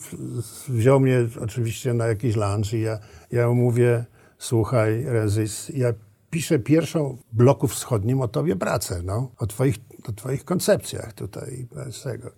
wziął 0.67 0.99
mnie 0.99 1.27
oczywiście 1.41 1.93
na 1.93 2.07
jakiś 2.07 2.35
lunch 2.35 2.73
i 2.73 2.81
ja, 2.81 2.99
ja 3.31 3.49
mówię, 3.49 4.05
słuchaj, 4.37 5.03
Rezys, 5.03 5.71
ja 5.75 5.93
piszę 6.29 6.59
pierwszą 6.59 7.17
w 7.33 7.35
bloku 7.35 7.67
wschodnim 7.67 8.21
o 8.21 8.27
tobie 8.27 8.55
pracę, 8.55 9.01
no, 9.03 9.31
o 9.37 9.47
twoich, 9.47 9.75
o 10.09 10.11
twoich 10.11 10.45
koncepcjach 10.45 11.13
tutaj, 11.13 11.67
z 11.91 12.03
tego. 12.03 12.29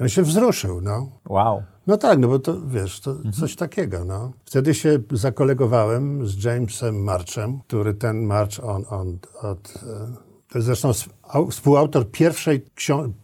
I 0.00 0.02
On 0.02 0.08
się 0.08 0.22
wzruszył, 0.22 0.80
no. 0.80 1.10
Wow. 1.28 1.62
No 1.86 1.96
tak, 1.96 2.18
no 2.18 2.28
bo 2.28 2.38
to 2.38 2.66
wiesz, 2.66 3.00
to 3.00 3.16
coś 3.32 3.56
takiego, 3.56 4.04
no. 4.04 4.32
Wtedy 4.44 4.74
się 4.74 4.98
zakolegowałem 5.12 6.26
z 6.26 6.44
Jamesem 6.44 7.02
Marchem, 7.02 7.60
który 7.66 7.94
ten 7.94 8.22
March 8.22 8.64
on, 8.64 8.84
on 8.90 9.18
od... 9.42 9.84
To 10.48 10.58
jest 10.58 10.66
zresztą 10.66 10.90
współautor 11.50 12.10
pierwszej 12.10 12.64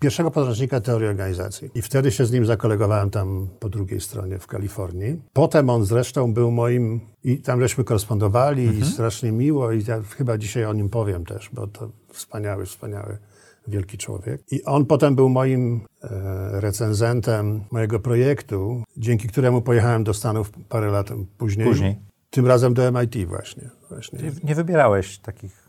pierwszego 0.00 0.30
podręcznika 0.30 0.80
teorii 0.80 1.08
organizacji. 1.08 1.70
I 1.74 1.82
wtedy 1.82 2.10
się 2.10 2.26
z 2.26 2.32
nim 2.32 2.46
zakolegowałem 2.46 3.10
tam 3.10 3.48
po 3.60 3.68
drugiej 3.68 4.00
stronie 4.00 4.38
w 4.38 4.46
Kalifornii. 4.46 5.22
Potem 5.32 5.70
on 5.70 5.84
zresztą 5.84 6.34
był 6.34 6.50
moim... 6.50 7.00
I 7.24 7.38
tam 7.38 7.60
żeśmy 7.60 7.84
korespondowali 7.84 8.78
i 8.78 8.84
strasznie 8.84 9.32
miło 9.32 9.72
i 9.72 9.84
ja 9.84 10.02
chyba 10.02 10.38
dzisiaj 10.38 10.64
o 10.64 10.72
nim 10.72 10.88
powiem 10.88 11.24
też, 11.24 11.50
bo 11.52 11.66
to 11.66 11.90
wspaniały, 12.12 12.66
wspaniały 12.66 13.18
wielki 13.68 13.98
człowiek. 13.98 14.42
I 14.50 14.64
on 14.64 14.87
potem 14.87 15.14
był 15.14 15.28
moim 15.28 15.80
e, 16.02 16.60
recenzentem 16.60 17.64
mojego 17.70 18.00
projektu, 18.00 18.82
dzięki 18.96 19.28
któremu 19.28 19.62
pojechałem 19.62 20.04
do 20.04 20.14
Stanów 20.14 20.50
parę 20.68 20.90
lat 20.90 21.10
później. 21.38 21.66
Później. 21.66 21.96
Tym 22.30 22.46
razem 22.46 22.74
do 22.74 22.92
MIT 22.92 23.28
właśnie. 23.28 23.70
właśnie. 23.88 24.18
Nie 24.44 24.54
wybierałeś 24.54 25.18
takich 25.18 25.63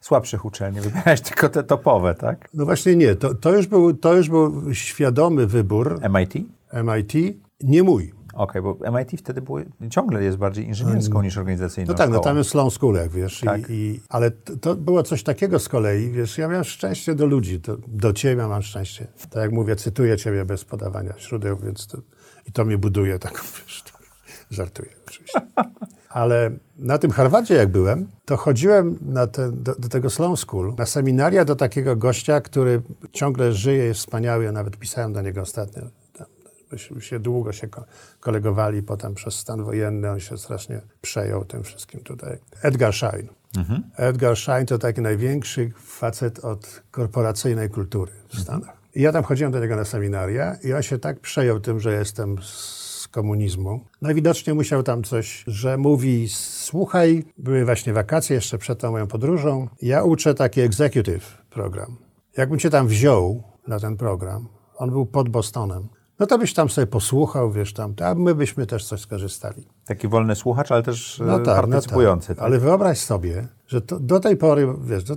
słabszych 0.00 0.44
uczelni, 0.44 0.80
wybierałeś 0.80 1.20
tylko 1.30 1.48
te 1.48 1.62
topowe, 1.62 2.14
tak? 2.14 2.48
No 2.54 2.64
właśnie 2.64 2.96
nie, 2.96 3.14
to, 3.14 3.34
to, 3.34 3.56
już 3.56 3.66
był, 3.66 3.94
to 3.94 4.14
już 4.14 4.28
był 4.28 4.74
świadomy 4.74 5.46
wybór 5.46 6.00
MIT? 6.10 6.34
MIT, 6.72 7.36
nie 7.60 7.82
mój. 7.82 8.16
Okej, 8.34 8.62
bo 8.62 8.78
MIT 8.92 9.20
wtedy 9.20 9.42
było, 9.42 9.60
ciągle 9.90 10.24
jest 10.24 10.38
bardziej 10.38 10.66
inżynierską 10.66 11.22
niż 11.22 11.38
organizacyjną 11.38 11.92
No 11.92 11.98
tak, 11.98 12.10
no 12.10 12.14
szkołą. 12.14 12.24
tam 12.24 12.38
jest 12.38 12.50
Sloan 12.50 12.70
School, 12.70 12.94
jak 12.94 13.10
wiesz. 13.10 13.40
Tak. 13.40 13.70
I, 13.70 13.72
i, 13.72 14.00
ale 14.08 14.30
to, 14.30 14.56
to 14.56 14.74
było 14.74 15.02
coś 15.02 15.22
takiego 15.22 15.58
z 15.58 15.68
kolei, 15.68 16.10
wiesz, 16.10 16.38
ja 16.38 16.48
miałem 16.48 16.64
szczęście 16.64 17.14
do 17.14 17.26
ludzi, 17.26 17.60
to, 17.60 17.76
do 17.88 18.12
ciebie 18.12 18.46
mam 18.48 18.62
szczęście. 18.62 19.06
Tak 19.30 19.42
jak 19.42 19.52
mówię, 19.52 19.76
cytuję 19.76 20.16
ciebie 20.16 20.44
bez 20.44 20.64
podawania 20.64 21.14
źródeł, 21.18 21.56
więc 21.56 21.86
to, 21.86 21.98
i 22.46 22.52
to 22.52 22.64
mnie 22.64 22.78
buduje 22.78 23.18
taką, 23.18 23.42
wiesz, 23.66 23.84
żartuję 24.50 24.90
oczywiście. 25.06 25.40
Ale 26.08 26.50
na 26.78 26.98
tym 26.98 27.10
Harvardzie 27.10 27.54
jak 27.54 27.68
byłem, 27.68 28.08
to 28.24 28.36
chodziłem 28.36 28.98
na 29.02 29.26
te, 29.26 29.52
do, 29.52 29.74
do 29.74 29.88
tego 29.88 30.10
Sloan 30.10 30.36
School, 30.36 30.74
na 30.78 30.86
seminaria 30.86 31.44
do 31.44 31.56
takiego 31.56 31.96
gościa, 31.96 32.40
który 32.40 32.82
ciągle 33.12 33.52
żyje, 33.52 33.84
jest 33.84 34.00
wspaniały, 34.00 34.44
ja 34.44 34.52
nawet 34.52 34.76
pisałem 34.76 35.12
do 35.12 35.22
niego 35.22 35.40
ostatnio. 35.40 35.82
Tam, 36.12 36.26
myśmy 36.72 37.00
się 37.00 37.18
długo 37.20 37.52
się 37.52 37.68
ko- 37.68 37.84
kolegowali, 38.20 38.82
potem 38.82 39.14
przez 39.14 39.34
stan 39.34 39.64
wojenny 39.64 40.10
on 40.10 40.20
się 40.20 40.38
strasznie 40.38 40.80
przejął 41.00 41.44
tym 41.44 41.62
wszystkim 41.62 42.00
tutaj. 42.00 42.38
Edgar 42.62 42.92
Schein. 42.94 43.28
Edgar 43.96 44.36
Schein 44.36 44.66
to 44.66 44.78
taki 44.78 45.00
największy 45.00 45.72
facet 45.84 46.38
od 46.38 46.82
korporacyjnej 46.90 47.70
kultury 47.70 48.12
w 48.28 48.40
Stanach. 48.40 48.76
I 48.94 49.02
ja 49.02 49.12
tam 49.12 49.24
chodziłem 49.24 49.52
do 49.52 49.60
niego 49.60 49.76
na 49.76 49.84
seminaria 49.84 50.56
i 50.64 50.72
on 50.72 50.82
się 50.82 50.98
tak 50.98 51.20
przejął 51.20 51.60
tym, 51.60 51.80
że 51.80 51.92
jestem 51.92 52.36
z 52.42 52.85
komunizmu. 53.20 53.80
Najwidoczniej 54.02 54.54
musiał 54.56 54.82
tam 54.82 55.02
coś, 55.02 55.44
że 55.46 55.76
mówi, 55.76 56.26
słuchaj, 56.28 57.24
były 57.38 57.64
właśnie 57.64 57.92
wakacje 57.92 58.36
jeszcze 58.36 58.58
przed 58.58 58.78
tą 58.78 58.90
moją 58.90 59.06
podróżą, 59.06 59.68
ja 59.82 60.02
uczę 60.02 60.34
taki 60.34 60.60
executive 60.60 61.42
program. 61.50 61.96
Jakbym 62.36 62.58
cię 62.58 62.70
tam 62.70 62.86
wziął 62.86 63.42
na 63.68 63.80
ten 63.80 63.96
program, 63.96 64.48
on 64.76 64.90
był 64.90 65.06
pod 65.06 65.28
Bostonem, 65.28 65.88
no 66.18 66.26
to 66.26 66.38
byś 66.38 66.54
tam 66.54 66.68
sobie 66.68 66.86
posłuchał, 66.86 67.50
wiesz, 67.52 67.72
tam, 67.72 67.94
a 68.04 68.14
my 68.14 68.34
byśmy 68.34 68.66
też 68.66 68.84
coś 68.84 69.00
skorzystali. 69.00 69.66
Taki 69.86 70.08
wolny 70.08 70.34
słuchacz, 70.34 70.72
ale 70.72 70.82
też 70.82 71.22
No 71.26 71.40
y, 71.40 71.44
tak, 71.44 71.56
no 71.66 71.72
partycypujący. 71.72 72.28
tak. 72.28 72.36
tak? 72.36 72.46
Ale 72.46 72.58
wyobraź 72.58 72.98
sobie, 72.98 73.48
że 73.66 73.80
to, 73.80 74.00
do 74.00 74.20
tej 74.20 74.36
pory, 74.36 74.68
wiesz, 74.84 75.04
do, 75.04 75.16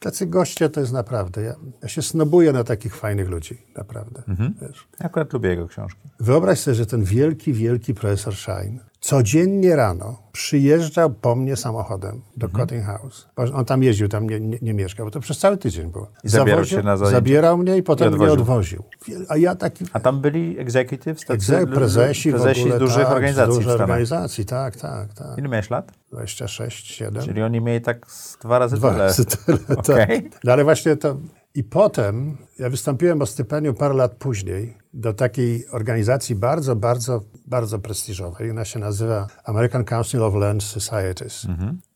tacy 0.00 0.26
goście 0.26 0.68
to 0.68 0.80
jest 0.80 0.92
naprawdę, 0.92 1.42
ja, 1.42 1.54
ja 1.82 1.88
się 1.88 2.02
snobuję 2.02 2.52
na 2.52 2.64
takich 2.64 2.96
fajnych 2.96 3.28
ludzi, 3.28 3.58
naprawdę, 3.76 4.22
Mhm. 4.28 4.54
wiesz. 4.62 4.88
Ja 5.00 5.06
akurat 5.06 5.32
lubię 5.32 5.48
jego 5.48 5.68
książki. 5.68 6.00
Wyobraź 6.20 6.60
sobie, 6.60 6.74
że 6.74 6.86
ten 6.86 7.04
wielki, 7.04 7.52
wielki 7.52 7.94
profesor 7.94 8.34
Schein 8.36 8.80
codziennie 9.00 9.76
rano 9.76 10.22
przyjeżdżał 10.32 11.10
po 11.10 11.36
mnie 11.36 11.56
samochodem 11.56 12.22
do 12.36 12.46
Mhm. 12.46 12.60
Cotting 12.66 12.84
House. 12.84 13.28
On 13.54 13.64
tam 13.64 13.82
jeździł, 13.82 14.08
tam 14.08 14.28
nie, 14.30 14.40
nie, 14.40 14.58
nie 14.62 14.74
mieszkał, 14.74 15.06
bo 15.06 15.10
to 15.10 15.20
przez 15.20 15.38
cały 15.38 15.56
tydzień 15.56 15.92
było. 15.92 16.10
I 16.24 16.28
zabierał 16.28 16.64
cię 16.64 16.82
na 16.82 16.96
zajęcia? 16.96 17.16
Zabierał 17.16 17.58
mnie 17.58 17.76
i 17.76 17.82
potem 17.82 18.12
I 18.12 18.16
mnie 18.16 18.30
odwoził. 18.32 18.40
odwoził. 18.42 18.82
Wiel- 19.08 19.26
A 19.28 19.36
ja 19.36 19.54
taki... 19.54 19.84
A 19.92 20.00
tam 20.00 20.20
byli 20.20 20.58
executives, 20.58 21.24
tacy 21.24 21.66
prezesi, 21.66 22.30
prezesi 22.30 22.60
ogóle, 22.60 22.76
z 22.76 22.78
dużych 22.78 23.04
tak, 23.04 23.12
organizacji 23.12 23.54
dużych 23.54 23.80
organizacji, 23.80 24.44
tak, 24.44 24.76
tak, 24.76 25.14
tak. 25.14 25.38
Ile 25.38 25.48
miałeś 25.48 25.70
lat? 25.70 25.92
26, 26.10 26.86
7. 26.86 27.22
Czyli 27.22 27.42
oni 27.42 27.60
mieli 27.60 27.80
tak 27.80 28.06
dwa 28.42 28.58
razy 28.58 28.76
Dwa 28.76 28.90
tyle. 28.90 29.04
razy 29.04 29.24
tyle, 29.24 29.58
tak. 29.68 29.78
Okej. 29.78 30.30
No 30.44 30.52
ale 30.52 30.64
właśnie 30.64 30.96
to... 30.96 31.16
I 31.54 31.64
potem 31.64 32.36
ja 32.58 32.70
wystąpiłem 32.70 33.22
o 33.22 33.26
stypendium 33.26 33.74
parę 33.74 33.94
lat 33.94 34.14
później 34.14 34.76
do 34.92 35.12
takiej 35.12 35.68
organizacji 35.68 36.34
bardzo, 36.34 36.76
bardzo, 36.76 37.24
bardzo 37.46 37.78
prestiżowej. 37.78 38.50
Ona 38.50 38.64
się 38.64 38.78
nazywa 38.78 39.26
American 39.44 39.84
Council 39.84 40.22
of 40.22 40.34
Learned 40.34 40.62
Societies. 40.62 41.46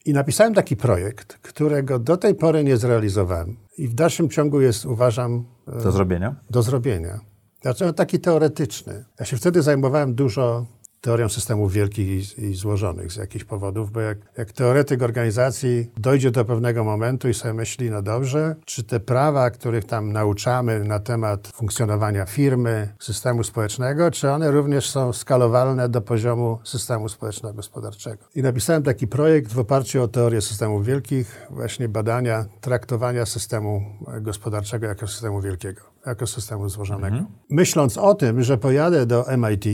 I 0.04 0.12
napisałem 0.12 0.54
taki 0.54 0.76
projekt, 0.76 1.38
którego 1.42 1.98
do 1.98 2.16
tej 2.16 2.35
pory 2.35 2.64
nie 2.64 2.76
zrealizowałem. 2.76 3.57
I 3.78 3.88
w 3.88 3.94
dalszym 3.94 4.28
ciągu 4.30 4.61
jest, 4.61 4.87
uważam, 4.87 5.44
e, 5.68 5.83
Do 5.83 5.92
zrobienia? 5.92 6.35
do 6.50 6.62
zrobienia. 6.62 7.20
Znaczy, 7.62 7.85
no, 7.85 7.92
taki 7.92 8.20
teoretyczny. 8.20 9.04
Ja 9.20 9.26
się 9.26 9.37
wtedy 9.37 9.62
zajmowałem 9.62 10.14
dużo 10.14 10.66
teorią 11.05 11.29
systemów 11.29 11.73
wielkich 11.73 12.38
i, 12.38 12.45
i 12.45 12.55
złożonych 12.55 13.12
z 13.12 13.17
jakichś 13.17 13.45
powodów, 13.45 13.90
bo 13.90 14.01
jak, 14.01 14.19
jak 14.38 14.53
teoretyk 14.53 15.03
organizacji 15.03 15.90
dojdzie 15.97 16.31
do 16.31 16.45
pewnego 16.45 16.85
momentu 16.85 17.29
i 17.29 17.35
sobie 17.35 17.55
myśli, 17.55 17.90
no 17.90 18.03
dobrze, 18.03 18.57
czy 18.64 18.85
te 18.85 19.01
prawa, 19.01 19.51
których 19.51 19.85
tam 19.85 20.12
nauczamy 20.12 20.85
na 20.85 20.99
temat 20.99 21.49
funkcjonowania 21.55 22.27
firmy, 22.27 22.88
systemu 22.99 23.45
społecznego, 23.45 24.11
czy 24.11 24.31
one 24.31 24.51
również 24.51 24.90
są 24.90 25.12
skalowalne 25.12 25.88
do 25.88 26.01
poziomu 26.01 26.59
systemu 26.64 27.09
społeczno-gospodarczego. 27.09 28.25
I 28.35 28.43
napisałem 28.43 28.83
taki 28.83 29.07
projekt 29.07 29.53
w 29.53 29.59
oparciu 29.59 30.03
o 30.03 30.09
teorię 30.09 30.40
systemów 30.40 30.87
wielkich, 30.87 31.47
właśnie 31.51 31.88
badania, 31.88 32.45
traktowania 32.61 33.27
systemu 33.27 33.83
gospodarczego 34.21 34.87
jako 34.87 35.07
systemu 35.07 35.40
wielkiego 35.40 35.95
jako 36.07 36.27
systemu 36.27 36.69
złożonego. 36.69 37.17
Myśląc 37.51 37.99
o 37.99 38.14
tym, 38.14 38.43
że 38.43 38.59
pojadę 38.59 39.07
do 39.07 39.25
MIT, 39.38 39.64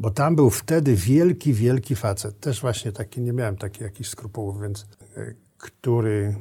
bo 0.00 0.10
tam 0.10 0.36
był 0.36 0.50
wtedy 0.50 0.94
wielki, 0.94 1.52
wielki 1.52 1.96
facet, 1.96 2.40
też 2.40 2.60
właśnie 2.60 2.92
taki, 2.92 3.20
nie 3.20 3.32
miałem 3.32 3.56
takich 3.56 3.80
jakichś 3.80 4.10
skrupułów, 4.10 4.62
więc 4.62 4.86
e, 5.16 5.34
który 5.58 6.36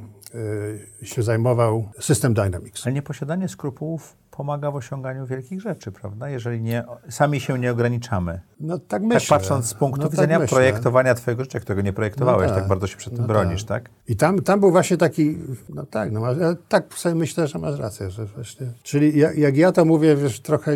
się 1.03 1.23
zajmował 1.23 1.89
System 1.99 2.33
Dynamics. 2.33 2.85
Ale 2.87 2.93
nieposiadanie 2.93 3.47
skrupułów 3.47 4.15
pomaga 4.31 4.71
w 4.71 4.75
osiąganiu 4.75 5.25
wielkich 5.25 5.61
rzeczy, 5.61 5.91
prawda? 5.91 6.29
Jeżeli 6.29 6.61
nie, 6.61 6.83
sami 7.09 7.39
się 7.39 7.59
nie 7.59 7.71
ograniczamy. 7.71 8.41
No 8.59 8.77
tak 8.77 8.87
Tak 8.87 9.03
myślę. 9.03 9.37
patrząc 9.37 9.65
z 9.65 9.73
punktu 9.73 10.01
No 10.01 10.09
tak 10.09 10.11
widzenia 10.11 10.39
projektowania 10.39 11.15
twojego 11.15 11.43
życia, 11.43 11.59
którego 11.59 11.81
nie 11.81 11.93
projektowałeś, 11.93 12.47
No 12.47 12.53
tak. 12.53 12.59
tak. 12.59 12.69
bardzo 12.69 12.87
się 12.87 12.97
przed 12.97 13.13
tym 13.13 13.21
No 13.21 13.27
bronisz, 13.27 13.63
tak. 13.63 13.83
tak? 13.83 13.91
I 14.07 14.15
tam, 14.15 14.41
tam 14.41 14.59
był 14.59 14.71
właśnie 14.71 14.97
taki, 14.97 15.37
no 15.69 15.85
tak, 15.85 16.11
no 16.11 16.33
ja 16.33 16.55
tak 16.69 16.93
sobie 16.93 17.15
myślę, 17.15 17.47
że 17.47 17.59
masz 17.59 17.79
rację, 17.79 18.09
że 18.11 18.25
właśnie, 18.25 18.67
czyli 18.83 19.19
jak, 19.19 19.37
jak 19.37 19.57
ja 19.57 19.71
to 19.71 19.85
mówię, 19.85 20.15
wiesz, 20.15 20.39
trochę 20.39 20.71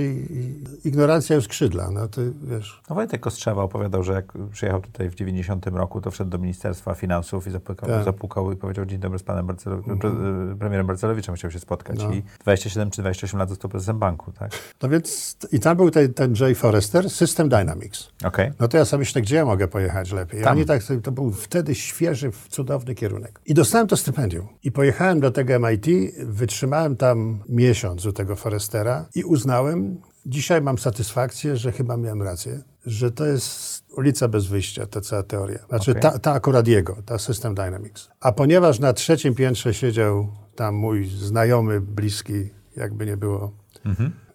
ignorancja 0.86 1.36
już 1.36 1.46
skrzydla, 1.46 1.92
no 1.92 2.08
ty, 2.08 2.32
wiesz, 2.44 2.82
No 2.90 2.96
Wojtek 2.96 3.22
Kostrzewa 3.22 3.64
opowiadał, 3.64 4.04
że 4.04 4.14
jak 4.14 4.34
przyjechał 4.52 4.82
tutaj 4.82 5.10
w 5.10 5.16
90 5.16 5.68
roku, 5.68 6.02
to 6.02 6.12
wszedł 6.12 6.30
do 6.32 6.38
Ministerstwa 6.38 6.94
Finansów 6.96 7.48
i 7.48 7.52
zapukał, 7.52 7.90
Tak. 7.90 8.04
zapukał 8.06 8.52
i 8.52 8.56
powiedział 8.56 8.86
dzień 8.86 9.00
dobry 9.00 9.20
z 9.20 9.24
panem 9.24 9.43
Barcelow- 9.48 9.98
pre, 10.00 10.12
premierem 10.60 10.88
Barcelowiczem, 10.88 11.36
chciał 11.36 11.52
się 11.52 11.60
spotkać. 11.60 12.00
No. 12.04 12.14
I 12.14 12.24
27 12.40 12.92
czy 12.92 13.02
28 13.02 13.40
lat 13.40 13.50
został 13.50 13.72
prezesem 13.72 14.00
banku, 14.00 14.32
tak? 14.32 14.52
no 14.82 14.90
więc 14.90 15.38
i 15.52 15.60
tam 15.60 15.78
był 15.78 15.92
ten, 15.92 16.14
ten 16.14 16.34
Jay 16.40 16.56
Forrester, 16.56 17.10
System 17.10 17.50
Dynamics. 17.50 18.10
Okej. 18.24 18.52
No 18.60 18.68
to 18.68 18.78
ja 18.78 18.86
sobie 18.86 19.00
myślę, 19.00 19.22
gdzie 19.22 19.36
ja 19.36 19.46
mogę 19.46 19.68
pojechać 19.68 20.12
lepiej. 20.12 20.42
Tam. 20.42 20.58
Oni 20.58 20.66
tak, 20.66 20.82
to 21.04 21.12
był 21.12 21.32
wtedy 21.32 21.76
świeży, 21.76 22.32
cudowny 22.50 22.96
kierunek. 22.96 23.40
I 23.46 23.54
dostałem 23.54 23.88
to 23.88 23.98
stypendium. 23.98 24.48
I 24.64 24.72
pojechałem 24.72 25.20
do 25.20 25.32
tego 25.32 25.60
MIT, 25.60 25.86
wytrzymałem 26.26 26.96
tam 26.96 27.40
miesiąc 27.50 28.06
u 28.06 28.14
tego 28.14 28.36
Forrestera 28.36 29.06
i 29.16 29.24
uznałem, 29.24 30.02
dzisiaj 30.26 30.62
mam 30.62 30.78
satysfakcję, 30.78 31.58
że 31.58 31.72
chyba 31.72 31.98
miałem 31.98 32.22
rację, 32.22 32.62
że 32.86 33.12
to 33.12 33.26
jest 33.26 33.84
ulica 33.98 34.28
bez 34.28 34.48
wyjścia, 34.48 34.86
ta 34.86 35.02
cała 35.02 35.24
teoria. 35.24 35.60
Znaczy 35.70 35.92
Okej. 35.92 36.02
ta, 36.02 36.20
ta 36.20 36.32
akurat 36.34 36.68
jego, 36.68 36.98
ta 37.06 37.18
System 37.18 37.56
Dynamics. 37.56 38.10
A 38.20 38.32
ponieważ 38.32 38.80
na 38.80 38.94
trzecim 38.94 39.36
piętrze 39.36 39.74
siedział 39.74 40.28
tam 40.56 40.76
mój 40.76 41.06
znajomy, 41.06 41.82
bliski, 41.82 42.50
jakby 42.76 43.06
nie 43.06 43.18
było, 43.18 43.52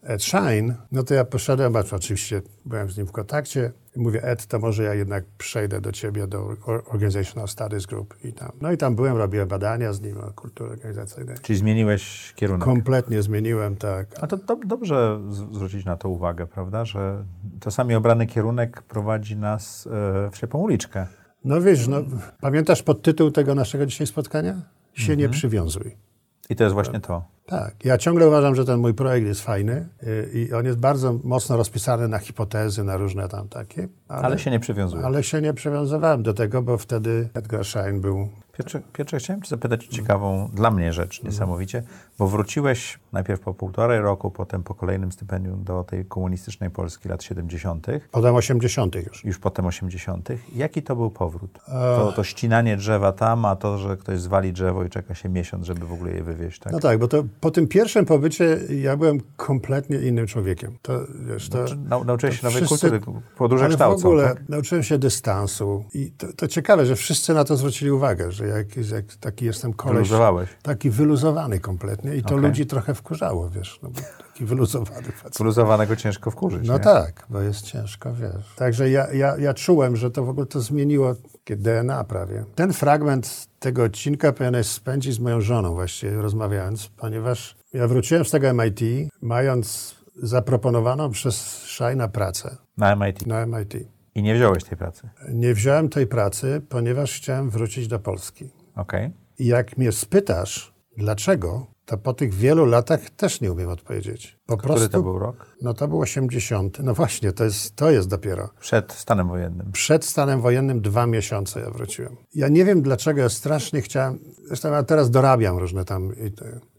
Ed 0.08 0.22
Shine, 0.22 0.74
no 0.92 1.02
to 1.02 1.14
ja 1.14 1.24
poszedłem, 1.24 1.72
oczywiście 1.76 2.42
byłem 2.64 2.90
z 2.90 2.98
nim 2.98 3.06
w 3.06 3.12
kontakcie 3.12 3.72
mówię, 3.98 4.22
Ed, 4.22 4.46
to 4.46 4.58
może 4.58 4.82
ja 4.82 4.94
jednak 4.94 5.24
przejdę 5.38 5.80
do 5.80 5.92
ciebie, 5.92 6.26
do 6.26 6.56
Or- 6.66 6.82
Organizational 6.86 7.48
Studies 7.48 7.86
Group 7.86 8.14
i 8.24 8.32
tam. 8.32 8.52
No 8.60 8.72
i 8.72 8.76
tam 8.76 8.94
byłem, 8.94 9.16
robiłem 9.16 9.48
badania 9.48 9.92
z 9.92 10.00
nim 10.00 10.18
o 10.18 10.32
kulturze 10.32 10.72
organizacyjnej. 10.72 11.36
Czyli 11.42 11.58
zmieniłeś 11.58 12.32
kierunek. 12.36 12.64
Kompletnie 12.64 13.22
zmieniłem, 13.22 13.76
tak. 13.76 14.06
A 14.20 14.26
to 14.26 14.36
do, 14.36 14.56
dobrze 14.56 15.20
zwrócić 15.52 15.84
na 15.84 15.96
to 15.96 16.08
uwagę, 16.08 16.46
prawda? 16.46 16.84
Że 16.84 17.24
czasami 17.60 17.94
obrany 17.94 18.26
kierunek 18.26 18.82
prowadzi 18.82 19.36
nas 19.36 19.86
e, 19.86 20.30
w 20.30 20.36
ślepą 20.36 20.58
uliczkę. 20.58 21.06
No 21.44 21.60
wiesz, 21.60 21.88
no, 21.88 21.96
pamiętasz 22.40 22.82
podtytuł 22.82 23.30
tego 23.30 23.54
naszego 23.54 23.86
dzisiaj 23.86 24.06
spotkania? 24.06 24.62
Się 24.92 25.16
nie 25.16 25.28
przywiązuj. 25.28 26.07
I 26.50 26.56
to 26.56 26.64
jest 26.64 26.74
właśnie 26.74 27.00
to. 27.00 27.24
Tak, 27.46 27.84
ja 27.84 27.98
ciągle 27.98 28.28
uważam, 28.28 28.54
że 28.54 28.64
ten 28.64 28.80
mój 28.80 28.94
projekt 28.94 29.26
jest 29.26 29.40
fajny 29.40 29.88
y, 30.02 30.30
i 30.34 30.52
on 30.52 30.66
jest 30.66 30.78
bardzo 30.78 31.12
mocno 31.24 31.56
rozpisany 31.56 32.08
na 32.08 32.18
hipotezy, 32.18 32.84
na 32.84 32.96
różne 32.96 33.28
tam 33.28 33.48
takie. 33.48 33.88
Ale, 34.08 34.38
się 34.38 34.50
nie 34.50 34.60
przywiązuje. 34.60 35.04
ale 35.04 35.22
się 35.22 35.40
nie 35.40 35.54
przywiązywałem 35.54 36.22
do 36.22 36.34
tego, 36.34 36.62
bo 36.62 36.78
wtedy 36.78 37.28
Edgar 37.34 37.64
Schein 37.64 38.00
był 38.00 38.28
Piotrze, 38.58 38.80
Piotrze, 38.92 39.18
chciałem 39.18 39.42
cię 39.42 39.48
zapytać 39.48 39.86
ciekawą 39.86 40.50
dla 40.54 40.70
mnie 40.70 40.92
rzecz 40.92 41.22
niesamowicie, 41.22 41.82
bo 42.18 42.26
wróciłeś 42.26 42.98
najpierw 43.12 43.40
po 43.40 43.54
półtorej 43.54 44.00
roku, 44.00 44.30
potem 44.30 44.62
po 44.62 44.74
kolejnym 44.74 45.12
stypendium 45.12 45.64
do 45.64 45.84
tej 45.84 46.04
komunistycznej 46.04 46.70
Polski 46.70 47.08
lat 47.08 47.22
70., 47.22 47.86
potem 48.10 48.34
80. 48.34 48.94
już. 48.94 49.24
już 49.24 49.38
potem 49.38 49.66
80. 49.66 50.28
Jaki 50.54 50.82
to 50.82 50.96
był 50.96 51.10
powrót? 51.10 51.58
To, 51.66 52.12
to 52.16 52.24
ścinanie 52.24 52.76
drzewa 52.76 53.12
tam, 53.12 53.44
a 53.44 53.56
to, 53.56 53.78
że 53.78 53.96
ktoś 53.96 54.20
zwali 54.20 54.52
drzewo 54.52 54.84
i 54.84 54.88
czeka 54.90 55.14
się 55.14 55.28
miesiąc, 55.28 55.66
żeby 55.66 55.86
w 55.86 55.92
ogóle 55.92 56.12
je 56.12 56.22
wywieźć, 56.22 56.58
tak? 56.60 56.72
No 56.72 56.80
tak, 56.80 56.98
bo 56.98 57.08
to 57.08 57.24
po 57.40 57.50
tym 57.50 57.66
pierwszym 57.68 58.04
pobycie 58.04 58.58
ja 58.82 58.96
byłem 58.96 59.18
kompletnie 59.36 59.96
innym 59.98 60.26
człowiekiem. 60.26 60.72
To, 60.82 61.00
wiesz, 61.28 61.48
to, 61.48 61.58
Nau, 61.88 62.04
nauczyłeś 62.04 62.40
się 62.40 62.46
nowej 62.46 62.64
wszyscy- 62.64 62.90
kultury, 62.90 63.20
podróże 63.36 63.64
ale 63.64 63.74
w 63.74 63.76
kształcą, 63.76 64.08
ogóle 64.08 64.28
tak? 64.28 64.48
nauczyłem 64.48 64.82
się 64.84 64.98
dystansu 64.98 65.84
i 65.94 66.10
to, 66.10 66.26
to 66.32 66.48
ciekawe, 66.48 66.86
że 66.86 66.96
wszyscy 66.96 67.34
na 67.34 67.44
to 67.44 67.56
zwrócili 67.56 67.90
uwagę, 67.90 68.32
że 68.32 68.46
jak, 68.46 68.76
jak 68.76 69.04
taki 69.20 69.44
jestem 69.44 69.72
koleś, 69.72 69.94
Wyluzowałeś. 69.94 70.48
taki 70.62 70.90
wyluzowany 70.90 71.60
kompletnie 71.60 72.14
i 72.16 72.22
to 72.22 72.34
Okej. 72.34 72.48
ludzi 72.48 72.66
trochę 72.66 72.94
wkurzało, 72.98 73.50
wiesz, 73.50 73.80
no 73.82 73.90
bo 73.90 74.00
taki 74.28 74.44
wyluzowany 74.44 75.02
facet. 75.12 75.38
Wyluzowanego 75.38 75.96
ciężko 75.96 76.30
wkurzyć, 76.30 76.68
No 76.68 76.74
nie? 76.74 76.80
tak, 76.80 77.26
bo 77.30 77.40
jest 77.40 77.62
ciężko, 77.62 78.14
wiesz. 78.14 78.54
Także 78.56 78.90
ja, 78.90 79.12
ja, 79.12 79.36
ja 79.38 79.54
czułem, 79.54 79.96
że 79.96 80.10
to 80.10 80.24
w 80.24 80.28
ogóle 80.28 80.46
to 80.46 80.60
zmieniło 80.60 81.14
DNA 81.46 82.04
prawie. 82.04 82.44
Ten 82.54 82.72
fragment 82.72 83.46
tego 83.58 83.82
odcinka 83.84 84.32
powinieneś 84.32 84.66
spędzić 84.66 85.14
z 85.14 85.18
moją 85.18 85.40
żoną 85.40 85.74
właściwie 85.74 86.22
rozmawiając, 86.22 86.88
ponieważ 86.88 87.56
ja 87.72 87.88
wróciłem 87.88 88.24
z 88.24 88.30
tego 88.30 88.52
MIT, 88.54 88.80
mając 89.22 89.94
zaproponowaną 90.22 91.10
przez 91.10 91.36
Shina 91.62 92.08
pracę 92.08 92.56
Na 92.76 92.96
MIT. 92.96 93.26
na 93.26 93.46
MIT. 93.46 93.74
I 94.14 94.22
nie 94.22 94.34
wziąłeś 94.34 94.64
tej 94.64 94.78
pracy. 94.78 95.08
Nie 95.28 95.54
wziąłem 95.54 95.88
tej 95.88 96.06
pracy, 96.06 96.62
ponieważ 96.68 97.12
chciałem 97.16 97.50
wrócić 97.50 97.88
do 97.88 97.98
Polski. 97.98 98.50
Okej. 98.76 99.10
I 99.38 99.46
jak 99.46 99.78
mnie 99.78 99.92
spytasz, 99.92 100.74
dlaczego, 100.96 101.66
to 101.88 101.98
po 101.98 102.14
tych 102.14 102.34
wielu 102.34 102.66
latach 102.66 103.10
też 103.10 103.40
nie 103.40 103.52
umiem 103.52 103.68
odpowiedzieć. 103.68 104.37
Po 104.48 104.56
Który 104.56 104.74
prostu, 104.74 104.88
to 104.88 105.02
był 105.02 105.18
rok? 105.18 105.46
no 105.62 105.74
to 105.74 105.88
był 105.88 106.00
80. 106.00 106.78
No 106.82 106.94
właśnie, 106.94 107.32
to 107.32 107.44
jest, 107.44 107.76
to 107.76 107.90
jest 107.90 108.08
dopiero. 108.08 108.48
Przed 108.60 108.92
stanem 108.92 109.28
wojennym. 109.28 109.72
Przed 109.72 110.04
stanem 110.04 110.40
wojennym 110.40 110.80
dwa 110.80 111.06
miesiące 111.06 111.60
ja 111.60 111.70
wróciłem. 111.70 112.16
Ja 112.34 112.48
nie 112.48 112.64
wiem, 112.64 112.82
dlaczego 112.82 113.20
ja 113.20 113.28
strasznie 113.28 113.80
chciałem, 113.82 114.18
zresztą 114.46 114.72
ja 114.72 114.82
teraz 114.82 115.10
dorabiam 115.10 115.58
różne 115.58 115.84
tam, 115.84 116.12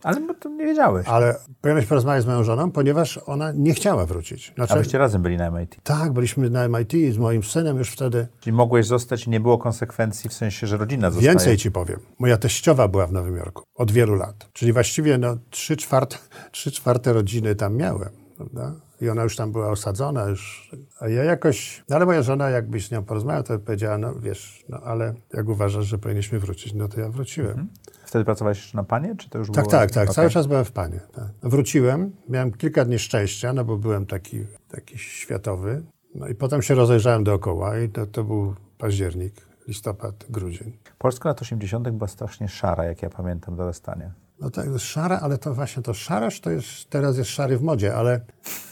Ale 0.03 0.21
bo 0.21 0.33
to 0.33 0.49
nie 0.49 0.65
wiedziałeś. 0.65 1.07
ale 1.07 1.35
powinieneś 1.61 1.85
porozmawiać 1.89 2.23
z 2.23 2.27
moją 2.27 2.43
żoną, 2.43 2.71
ponieważ 2.71 3.19
ona 3.25 3.51
nie 3.51 3.73
chciała 3.73 4.05
wrócić. 4.05 4.51
Znaczy, 4.55 4.73
A 4.73 4.77
byście 4.77 4.97
razem 4.97 5.21
byli 5.21 5.37
na 5.37 5.51
MIT. 5.51 5.77
tak, 5.83 6.13
byliśmy 6.13 6.49
na 6.49 6.67
MIT 6.67 7.13
z 7.13 7.17
moim 7.17 7.43
synem 7.43 7.77
już 7.77 7.89
wtedy. 7.91 8.27
Czyli 8.39 8.53
mogłeś 8.55 8.85
zostać 8.87 9.27
i 9.27 9.29
nie 9.29 9.39
było 9.39 9.57
konsekwencji 9.57 10.29
w 10.29 10.33
sensie, 10.33 10.67
że 10.67 10.77
rodzina 10.77 11.11
zostaje. 11.11 11.29
Więcej 11.29 11.57
ci 11.57 11.71
powiem. 11.71 11.99
Moja 12.19 12.37
teściowa 12.37 12.87
była 12.87 13.07
w 13.07 13.11
Nowym 13.11 13.35
Jorku 13.35 13.63
od 13.75 13.91
wielu 13.91 14.15
lat. 14.15 14.49
Czyli 14.53 14.73
właściwie 14.73 15.17
no, 15.17 15.37
trzy, 15.49 15.77
czwarte, 15.77 16.17
trzy 16.51 16.71
czwarte 16.71 17.13
rodziny 17.13 17.55
tam 17.59 17.75
miałem. 17.75 18.09
Prawda? 18.37 18.73
I 19.01 19.09
ona 19.09 19.23
już 19.23 19.35
tam 19.35 19.51
była 19.51 19.69
osadzona. 19.69 20.23
Już. 20.29 20.71
A 20.99 21.07
ja 21.07 21.23
jakoś... 21.23 21.83
No 21.89 21.95
ale 21.95 22.05
moja 22.05 22.21
żona, 22.21 22.49
jakbyś 22.49 22.87
z 22.87 22.91
nią 22.91 23.03
porozmawiał, 23.03 23.43
to 23.43 23.59
powiedziała, 23.59 23.97
no 23.97 24.15
wiesz, 24.15 24.65
no 24.69 24.77
ale 24.77 25.13
jak 25.33 25.49
uważasz, 25.49 25.85
że 25.85 25.97
powinniśmy 25.97 26.39
wrócić, 26.39 26.73
no 26.73 26.87
to 26.87 26.99
ja 26.99 27.09
wróciłem. 27.09 27.67
Wtedy 28.05 28.25
pracowałeś 28.25 28.57
jeszcze 28.57 28.77
na 28.77 28.83
panie, 28.83 29.15
czy 29.15 29.29
to 29.29 29.37
już 29.37 29.47
Tak, 29.47 29.55
było? 29.55 29.71
tak, 29.71 29.91
tak. 29.91 30.03
Okej. 30.03 30.15
Cały 30.15 30.29
czas 30.29 30.47
byłem 30.47 30.65
w 30.65 30.71
Panie. 30.71 30.99
Tak. 31.13 31.27
Wróciłem, 31.43 32.11
miałem 32.29 32.51
kilka 32.51 32.85
dni 32.85 32.99
szczęścia, 32.99 33.53
no 33.53 33.65
bo 33.65 33.77
byłem 33.77 34.05
taki, 34.05 34.45
taki 34.71 34.97
światowy. 34.97 35.83
No 36.15 36.27
i 36.27 36.35
potem 36.35 36.61
się 36.61 36.75
rozejrzałem 36.75 37.23
dookoła 37.23 37.79
i 37.79 37.89
to, 37.89 38.05
to 38.05 38.23
był 38.23 38.55
październik, 38.77 39.33
listopad, 39.67 40.25
grudzień. 40.29 40.77
Polska 40.97 41.29
lat 41.29 41.41
80. 41.41 41.89
była 41.89 42.07
strasznie 42.07 42.47
szara, 42.47 42.85
jak 42.85 43.01
ja 43.01 43.09
pamiętam, 43.09 43.55
dorastanie. 43.55 44.11
No 44.41 44.49
tak, 44.49 44.65
jest 44.65 44.85
szara, 44.85 45.19
ale 45.19 45.37
to 45.37 45.53
właśnie 45.53 45.83
to 45.83 45.93
szarość 45.93 46.41
to 46.41 46.49
jest, 46.49 46.89
teraz 46.89 47.17
jest 47.17 47.29
szary 47.29 47.57
w 47.57 47.61
modzie, 47.61 47.95
ale 47.95 48.21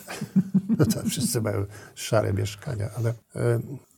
no 0.80 0.86
to 0.86 1.10
wszyscy 1.10 1.42
mają 1.42 1.66
szare 1.96 2.34
mieszkania, 2.34 2.90
ale, 2.98 3.14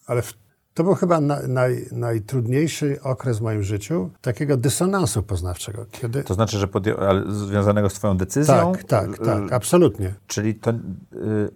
ale 0.07 0.21
w, 0.21 0.33
to 0.73 0.83
był 0.83 0.95
chyba 0.95 1.21
na, 1.21 1.47
naj, 1.47 1.85
najtrudniejszy 1.91 2.99
okres 3.03 3.39
w 3.39 3.41
moim 3.41 3.63
życiu 3.63 4.09
takiego 4.21 4.57
dysonansu 4.57 5.23
poznawczego, 5.23 5.85
kiedy... 5.91 6.23
To 6.23 6.33
znaczy, 6.33 6.57
że 6.57 6.67
podję... 6.67 6.95
związanego 7.27 7.89
z 7.89 7.93
twoją 7.93 8.17
decyzją? 8.17 8.73
tak, 8.73 8.83
tak, 8.83 9.21
Y, 9.21 9.25
tak, 9.25 9.53
absolutnie. 9.53 10.13
Czyli 10.27 10.55
to 10.55 10.71
y, 10.71 10.75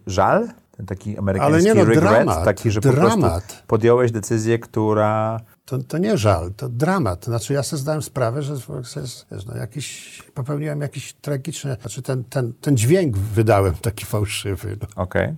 żal? 0.08 0.50
Ten 0.78 0.86
taki 0.86 1.18
amerykański 1.18 1.54
Ale 1.54 1.64
nie 1.64 1.74
no, 1.74 1.86
regret, 1.90 2.04
dramat, 2.04 2.46
taki, 2.46 2.72
że 2.72 2.82
po 2.82 2.92
dramat. 2.92 3.20
prostu 3.20 3.56
podjąłeś 3.68 4.12
decyzję, 4.12 4.60
która... 4.60 5.40
To, 5.66 5.78
to 5.78 5.98
nie 5.98 6.18
żal, 6.18 6.54
to 6.54 6.70
dramat. 6.70 7.26
Znaczy 7.26 7.54
ja 7.54 7.64
sobie 7.64 7.80
zdałem 7.80 8.02
sprawę, 8.02 8.42
że 8.42 8.56
wiesz, 9.32 9.46
no, 9.46 9.58
jakiś, 9.58 10.22
popełniłem 10.34 10.82
jakiś 10.82 11.14
tragiczny... 11.14 11.78
Znaczy 11.82 12.02
ten, 12.02 12.24
ten, 12.24 12.54
ten 12.54 12.78
dźwięk 12.78 13.18
wydałem 13.18 13.76
taki 13.76 14.06
fałszywy, 14.06 14.78
no, 14.82 15.04
Okej. 15.04 15.36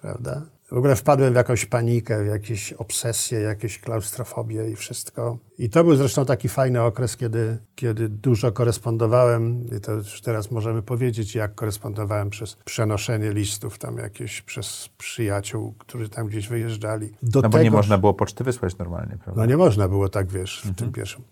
prawda? 0.00 0.42
W 0.70 0.76
ogóle 0.76 0.96
wpadłem 0.96 1.32
w 1.32 1.36
jakąś 1.36 1.66
panikę, 1.66 2.24
w 2.24 2.26
jakieś 2.26 2.72
obsesje, 2.72 3.40
jakieś 3.40 3.78
klaustrofobię 3.78 4.70
i 4.70 4.76
wszystko. 4.76 5.38
I 5.58 5.70
to 5.70 5.84
był 5.84 5.96
zresztą 5.96 6.24
taki 6.24 6.48
fajny 6.48 6.82
okres, 6.82 7.16
kiedy, 7.16 7.58
kiedy 7.74 8.08
dużo 8.08 8.52
korespondowałem. 8.52 9.66
I 9.76 9.80
to 9.80 9.92
już 9.92 10.20
teraz 10.20 10.50
możemy 10.50 10.82
powiedzieć, 10.82 11.34
jak 11.34 11.54
korespondowałem 11.54 12.30
przez 12.30 12.56
przenoszenie 12.64 13.32
listów 13.32 13.78
tam 13.78 13.96
jakieś 13.96 14.42
przez 14.42 14.88
przyjaciół, 14.98 15.74
którzy 15.78 16.08
tam 16.08 16.26
gdzieś 16.26 16.48
wyjeżdżali. 16.48 17.10
Do 17.22 17.40
No 17.40 17.48
bo 17.48 17.62
nie 17.62 17.70
można 17.70 17.98
było 17.98 18.14
poczty 18.14 18.44
wysłać 18.44 18.78
normalnie, 18.78 19.16
prawda? 19.24 19.42
no 19.42 19.46
nie 19.46 19.56
można 19.56 19.88
było 19.88 20.08
tak, 20.08 20.30
wiesz, 20.30 20.62
w 20.64 20.74
tym 20.74 20.92
pierwszym. 20.92 21.22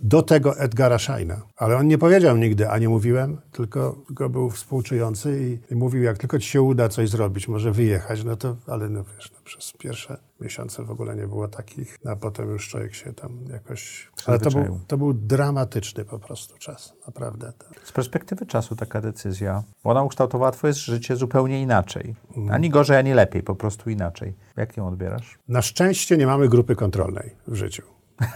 Do 0.00 0.22
tego 0.22 0.58
Edgara 0.58 0.98
Scheina. 0.98 1.42
Ale 1.56 1.76
on 1.76 1.86
nie 1.86 1.98
powiedział 1.98 2.36
nigdy, 2.36 2.70
a 2.70 2.78
nie 2.78 2.88
mówiłem, 2.88 3.38
tylko, 3.52 3.98
tylko 4.06 4.28
był 4.28 4.50
współczujący 4.50 5.58
i, 5.70 5.72
i 5.72 5.76
mówił, 5.76 6.02
jak 6.02 6.18
tylko 6.18 6.38
ci 6.38 6.48
się 6.48 6.62
uda 6.62 6.88
coś 6.88 7.08
zrobić, 7.08 7.48
może 7.48 7.72
wyjechać, 7.72 8.24
no 8.24 8.36
to, 8.36 8.56
ale 8.66 8.88
no 8.88 9.04
wiesz, 9.16 9.30
no, 9.32 9.37
przez 9.48 9.72
pierwsze 9.72 10.16
miesiące 10.40 10.84
w 10.84 10.90
ogóle 10.90 11.16
nie 11.16 11.26
było 11.26 11.48
takich, 11.48 11.98
no, 12.04 12.10
a 12.10 12.16
potem 12.16 12.50
już 12.50 12.68
człowiek 12.68 12.94
się 12.94 13.12
tam 13.12 13.38
jakoś. 13.52 14.10
Ale 14.26 14.38
to 14.38 14.50
był, 14.50 14.80
to 14.86 14.98
był 14.98 15.14
dramatyczny 15.14 16.04
po 16.04 16.18
prostu 16.18 16.58
czas, 16.58 16.92
naprawdę. 17.06 17.52
Z 17.84 17.92
perspektywy 17.92 18.46
czasu 18.46 18.76
taka 18.76 19.00
decyzja, 19.00 19.62
bo 19.84 19.90
ona 19.90 20.02
ukształtowała 20.02 20.50
twoje 20.50 20.72
życie 20.72 21.16
zupełnie 21.16 21.62
inaczej. 21.62 22.14
Mm. 22.36 22.50
Ani 22.50 22.70
gorzej, 22.70 22.96
ani 22.96 23.14
lepiej, 23.14 23.42
po 23.42 23.54
prostu 23.54 23.90
inaczej. 23.90 24.34
Jak 24.56 24.76
ją 24.76 24.88
odbierasz? 24.88 25.38
Na 25.48 25.62
szczęście 25.62 26.16
nie 26.16 26.26
mamy 26.26 26.48
grupy 26.48 26.76
kontrolnej 26.76 27.36
w 27.46 27.54
życiu. 27.54 27.82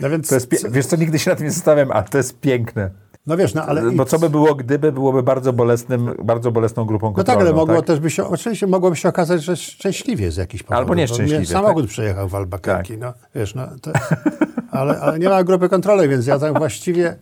No 0.00 0.10
więc, 0.10 0.28
To 0.28 0.34
jest 0.34 0.70
wiesz 0.70 0.86
co, 0.86 0.96
nigdy 0.96 1.18
się 1.18 1.30
na 1.30 1.36
tym 1.36 1.46
nie 1.46 1.50
zastanawiam, 1.50 1.92
ale 1.92 2.04
to 2.04 2.18
jest 2.18 2.40
piękne. 2.40 2.90
No 3.26 3.36
wiesz, 3.36 3.54
no 3.54 3.62
ale... 3.66 3.90
Bo 3.90 4.04
co 4.04 4.18
by 4.18 4.30
było, 4.30 4.54
gdyby 4.54 4.92
byłoby 4.92 5.22
bardzo 5.22 5.52
bolesnym, 5.52 6.14
bardzo 6.24 6.52
bolesną 6.52 6.84
grupą 6.84 7.06
No 7.06 7.12
tak, 7.12 7.26
kontrolną. 7.26 7.50
ale 7.50 7.56
mogło 7.56 7.76
tak? 7.76 7.86
też 7.86 8.00
by 8.00 8.10
się, 8.10 8.24
oczywiście 8.28 8.66
mogłoby 8.66 8.96
się 8.96 9.08
okazać, 9.08 9.42
że 9.42 9.56
szczęśliwie 9.56 10.30
z 10.30 10.36
jakichś 10.36 10.62
powodów. 10.62 10.78
Albo 10.78 10.88
bo 10.88 10.94
nieszczęśliwie, 10.94 11.38
mnie 11.38 11.46
Samochód 11.46 11.86
przejechał 11.86 12.28
w 12.28 12.34
Albuquerque, 12.34 12.88
Tak. 12.88 13.00
no 13.00 13.12
wiesz, 13.34 13.54
no 13.54 13.66
to, 13.82 13.90
ale, 14.78 15.00
ale 15.00 15.18
nie 15.18 15.28
ma 15.28 15.44
grupy 15.44 15.68
kontrolnej, 15.68 16.08
więc 16.08 16.26
ja 16.26 16.38
tam 16.38 16.54
właściwie, 16.54 17.16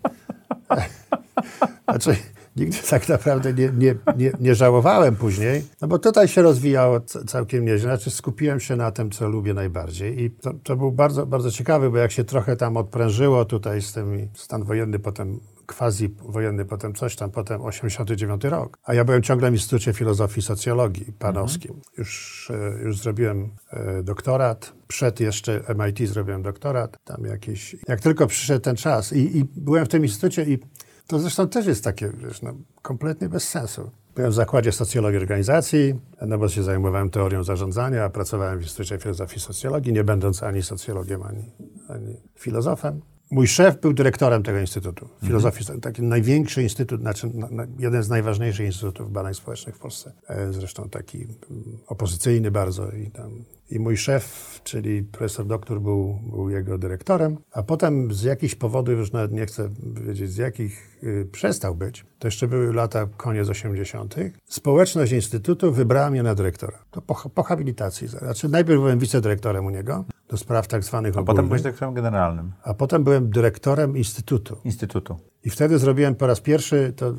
znaczy 1.90 2.16
nigdy 2.56 2.78
tak 2.90 3.08
naprawdę 3.08 3.52
nie, 3.54 3.70
nie, 3.78 3.94
nie, 4.16 4.32
nie 4.40 4.54
żałowałem 4.54 5.16
później, 5.16 5.64
no 5.80 5.88
bo 5.88 5.98
tutaj 5.98 6.28
się 6.28 6.42
rozwijało 6.42 7.00
całkiem 7.26 7.64
nieźle, 7.64 7.96
znaczy 7.96 8.10
skupiłem 8.10 8.60
się 8.60 8.76
na 8.76 8.90
tym, 8.90 9.10
co 9.10 9.28
lubię 9.28 9.54
najbardziej 9.54 10.22
i 10.22 10.30
to, 10.30 10.52
to 10.62 10.76
był 10.76 10.92
bardzo, 10.92 11.26
bardzo 11.26 11.50
ciekawy, 11.50 11.90
bo 11.90 11.96
jak 11.98 12.12
się 12.12 12.24
trochę 12.24 12.56
tam 12.56 12.76
odprężyło 12.76 13.44
tutaj 13.44 13.82
z 13.82 13.92
tym 13.92 14.28
stan 14.34 14.64
wojenny, 14.64 14.98
potem 14.98 15.40
quasi 15.66 16.08
wojenny, 16.08 16.64
potem 16.64 16.94
coś 16.94 17.16
tam, 17.16 17.30
potem 17.30 17.62
89 17.62 18.44
rok. 18.44 18.78
A 18.84 18.94
ja 18.94 19.04
byłem 19.04 19.22
ciągle 19.22 19.50
w 19.50 19.54
Instytucie 19.54 19.92
Filozofii 19.92 20.38
i 20.38 20.42
Socjologii 20.42 21.12
Panowskim. 21.12 21.80
Już, 21.98 22.50
e, 22.50 22.82
już 22.82 22.98
zrobiłem 22.98 23.50
e, 23.70 24.02
doktorat, 24.02 24.72
przed 24.88 25.20
jeszcze 25.20 25.60
MIT 25.74 26.08
zrobiłem 26.08 26.42
doktorat, 26.42 26.98
tam 27.04 27.24
jakieś... 27.24 27.76
Jak 27.88 28.00
tylko 28.00 28.26
przyszedł 28.26 28.60
ten 28.60 28.76
czas 28.76 29.12
i, 29.12 29.38
i 29.38 29.44
byłem 29.44 29.86
w 29.86 29.88
tym 29.88 30.02
instytucie 30.02 30.42
i 30.42 30.58
to 31.06 31.18
zresztą 31.18 31.48
też 31.48 31.66
jest 31.66 31.84
takie, 31.84 32.12
wiesz, 32.18 32.42
no, 32.42 32.54
kompletnie 32.82 33.28
bez 33.28 33.48
sensu. 33.48 33.90
Byłem 34.14 34.30
w 34.30 34.34
Zakładzie 34.34 34.72
Socjologii 34.72 35.18
Organizacji, 35.18 35.94
no 36.26 36.38
bo 36.38 36.48
się 36.48 36.62
zajmowałem 36.62 37.10
teorią 37.10 37.44
zarządzania, 37.44 38.04
a 38.04 38.10
pracowałem 38.10 38.58
w 38.58 38.62
Instytucie 38.62 38.98
Filozofii 38.98 39.36
i 39.36 39.40
Socjologii, 39.40 39.92
nie 39.92 40.04
będąc 40.04 40.42
ani 40.42 40.62
socjologiem, 40.62 41.22
ani, 41.22 41.50
ani 41.88 42.16
filozofem. 42.38 43.00
Mój 43.32 43.46
szef 43.46 43.80
był 43.80 43.92
dyrektorem 43.92 44.42
tego 44.42 44.60
instytutu. 44.60 45.08
Filozofii, 45.24 45.64
taki 45.80 46.02
największy 46.02 46.62
instytut, 46.62 47.00
znaczy 47.00 47.30
na, 47.34 47.48
na, 47.50 47.66
jeden 47.78 48.02
z 48.02 48.08
najważniejszych 48.08 48.66
instytutów 48.66 49.12
badań 49.12 49.34
społecznych 49.34 49.76
w 49.76 49.78
Polsce. 49.78 50.12
E, 50.28 50.52
Zresztą 50.52 50.88
taki 50.88 51.18
mm, 51.18 51.78
opozycyjny 51.86 52.50
bardzo. 52.50 52.90
I, 52.90 53.10
tam, 53.10 53.44
I 53.72 53.80
mój 53.80 53.96
szef, 53.96 54.60
czyli 54.64 55.02
profesor 55.02 55.46
doktor, 55.46 55.80
był, 55.80 56.18
był 56.30 56.50
jego 56.50 56.78
dyrektorem, 56.78 57.38
a 57.52 57.62
potem 57.62 58.12
z 58.12 58.22
jakichś 58.22 58.54
powodów, 58.54 58.98
już 58.98 59.12
nawet 59.12 59.32
nie 59.32 59.46
chcę 59.46 59.68
wiedzieć 60.06 60.30
z 60.30 60.36
jakich, 60.36 60.98
y, 61.02 61.28
przestał 61.32 61.74
być. 61.74 62.04
To 62.18 62.28
jeszcze 62.28 62.48
były 62.48 62.72
lata 62.72 63.06
koniec 63.16 63.48
80. 63.48 64.14
Społeczność 64.44 65.12
instytutu 65.12 65.72
wybrała 65.72 66.10
mnie 66.10 66.22
na 66.22 66.34
dyrektora. 66.34 66.78
To 66.90 67.02
po, 67.02 67.14
po 67.14 67.42
habilitacji. 67.42 68.08
Znaczy 68.08 68.48
najpierw 68.48 68.80
byłem 68.80 68.98
wicedyrektorem 68.98 69.66
u 69.66 69.70
niego 69.70 70.04
do 70.28 70.36
spraw 70.36 70.68
tak 70.68 70.84
zwanych 70.84 71.10
A 71.10 71.12
potem 71.12 71.30
ogólnych, 71.30 71.48
byłeś 71.48 71.62
dyrektorem 71.62 71.94
generalnym 71.94 72.52
a 72.62 72.74
potem 72.74 73.04
byłem 73.04 73.30
dyrektorem 73.30 73.96
instytutu. 73.96 74.56
Instytutu. 74.64 75.16
I 75.44 75.50
wtedy 75.50 75.78
zrobiłem 75.78 76.14
po 76.14 76.26
raz 76.26 76.40
pierwszy, 76.40 76.92
to, 76.96 77.10
y, 77.10 77.14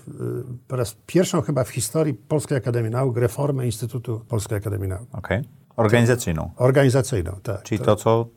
po 0.68 0.76
raz 0.76 0.97
pierwszą 1.06 1.41
chyba 1.41 1.64
w 1.64 1.70
historii 1.70 2.14
Polskiej 2.14 2.58
Akademii 2.58 2.91
Nauk 2.91 3.18
reformę 3.18 3.66
Instytutu 3.66 4.22
Polskiej 4.28 4.58
Akademii 4.58 4.89
Nauk. 4.89 5.08
Okej. 5.12 5.43
Organizacyjną. 5.76 6.51
Organizacyjną, 6.57 7.32
tak. 7.43 7.63
Czyli 7.63 7.80
to, 7.80 7.95
co 7.95 8.28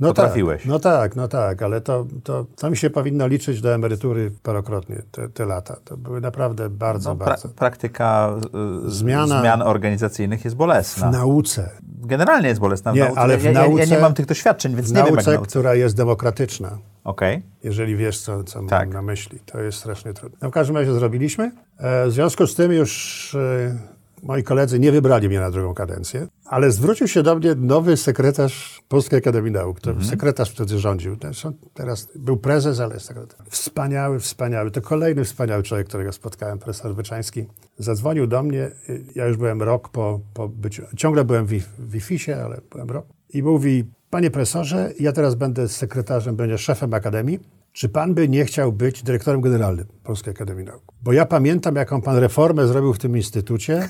no 0.00 0.08
potrafiłeś. 0.08 0.62
Tak, 0.62 0.68
no 0.68 0.78
tak, 0.78 1.16
no 1.16 1.28
tak, 1.28 1.62
ale 1.62 1.80
to, 1.80 2.06
to, 2.24 2.46
to 2.56 2.70
mi 2.70 2.76
się 2.76 2.90
powinno 2.90 3.26
liczyć 3.26 3.60
do 3.60 3.74
emerytury 3.74 4.32
parokrotnie, 4.42 5.02
te, 5.10 5.28
te 5.28 5.44
lata. 5.46 5.76
To 5.84 5.96
były 5.96 6.20
naprawdę 6.20 6.70
bardzo, 6.70 7.10
no, 7.10 7.16
pra- 7.16 7.24
bardzo... 7.26 7.48
praktyka 7.48 8.34
y, 8.86 8.90
Zmiana- 8.90 9.40
zmian 9.40 9.62
organizacyjnych 9.62 10.44
jest 10.44 10.56
W 10.56 10.58
bolesna. 10.58 11.10
nauce, 11.10 11.70
Generalnie 11.82 12.48
jest 12.48 12.60
bolesna 12.60 12.92
w 12.92 12.94
Nie, 12.94 13.04
nauce. 13.04 13.20
ale 13.20 13.38
w 13.38 13.44
ja, 13.44 13.50
ja, 13.50 13.60
ja 13.60 13.66
nie 13.68 13.74
nauce- 13.76 14.00
mam 14.00 14.14
tych 14.14 14.26
doświadczeń, 14.26 14.74
więc 14.74 14.88
w 14.88 14.90
nie 14.90 14.96
wiem 14.96 15.06
jak 15.06 15.14
nauce, 15.14 15.32
nauce. 15.32 15.48
która 15.48 15.74
jest 15.74 15.96
demokratyczna. 15.96 16.78
Okej. 17.04 17.42
jeżeli 17.62 17.96
wiesz, 17.96 18.20
co, 18.20 18.44
co 18.44 18.62
Tak. 18.62 18.88
mam 18.88 18.92
na 18.94 19.02
myśli. 19.02 19.38
To 19.46 19.60
jest 19.60 19.78
strasznie 19.78 20.12
trudne. 20.12 20.38
No, 20.42 20.48
w 20.48 20.52
każdym 20.52 20.76
razie 20.76 20.92
zrobiliśmy. 20.92 21.52
E, 21.78 22.06
w 22.06 22.12
związku 22.12 22.46
z 22.46 22.54
tym 22.54 22.72
już 22.72 23.34
e, 23.34 23.78
moi 24.22 24.42
koledzy 24.42 24.78
nie 24.78 24.92
wybrali 24.92 25.28
mnie 25.28 25.40
na 25.40 25.50
drugą 25.50 25.74
kadencję, 25.74 26.26
ale 26.44 26.70
zwrócił 26.70 27.08
się 27.08 27.22
do 27.22 27.36
mnie 27.36 27.54
nowy 27.54 27.96
sekretarz 27.96 28.82
Polskiej 28.88 29.18
Akademii 29.18 29.52
Nauk. 29.52 29.80
To 29.80 30.04
sekretarz 30.04 30.50
wtedy 30.50 30.78
rządził. 30.78 31.16
Teraz 31.74 32.08
był 32.14 32.36
prezes, 32.36 32.80
ale 32.80 33.00
sekretarz. 33.00 33.46
Wspaniały, 33.48 34.20
wspaniały. 34.20 34.70
To 34.70 34.80
kolejny 34.80 35.24
wspaniały 35.24 35.62
człowiek, 35.62 35.88
którego 35.88 36.12
spotkałem, 36.12 36.58
profesor 36.58 36.94
Wyczański. 36.94 37.46
Zadzwonił 37.78 38.26
do 38.26 38.42
mnie. 38.42 38.70
y, 38.88 39.04
Ja 39.14 39.26
już 39.26 39.36
byłem 39.36 39.62
rok 39.62 39.88
po, 39.88 40.20
po 40.34 40.48
byciu... 40.48 40.82
Ciągle 40.96 41.24
byłem 41.24 41.46
w, 41.46 41.50
w 41.78 41.94
IFIS-ie, 41.94 42.44
ale 42.44 42.60
byłem 42.70 42.90
rok. 42.90 43.06
I 43.34 43.42
mówi, 43.42 43.84
panie 44.10 44.30
profesorze, 44.30 44.92
ja 45.00 45.12
teraz 45.12 45.34
będę 45.34 45.68
sekretarzem, 45.68 46.36
będę 46.36 46.58
szefem 46.58 46.94
Akademii. 46.94 47.38
Czy 47.78 47.88
pan 47.88 48.14
by 48.14 48.28
nie 48.28 48.44
chciał 48.44 48.72
być 48.72 49.02
dyrektorem 49.02 49.40
generalnym 49.40 49.86
Polskiej 50.04 50.34
Akademii 50.34 50.64
Nauk? 50.64 50.82
Bo 51.02 51.12
ja 51.12 51.26
pamiętam, 51.26 51.76
jaką 51.76 52.02
pan 52.02 52.16
reformę 52.16 52.66
zrobił 52.66 52.94
w 52.94 52.98
tym 52.98 53.16
instytucie 53.16 53.88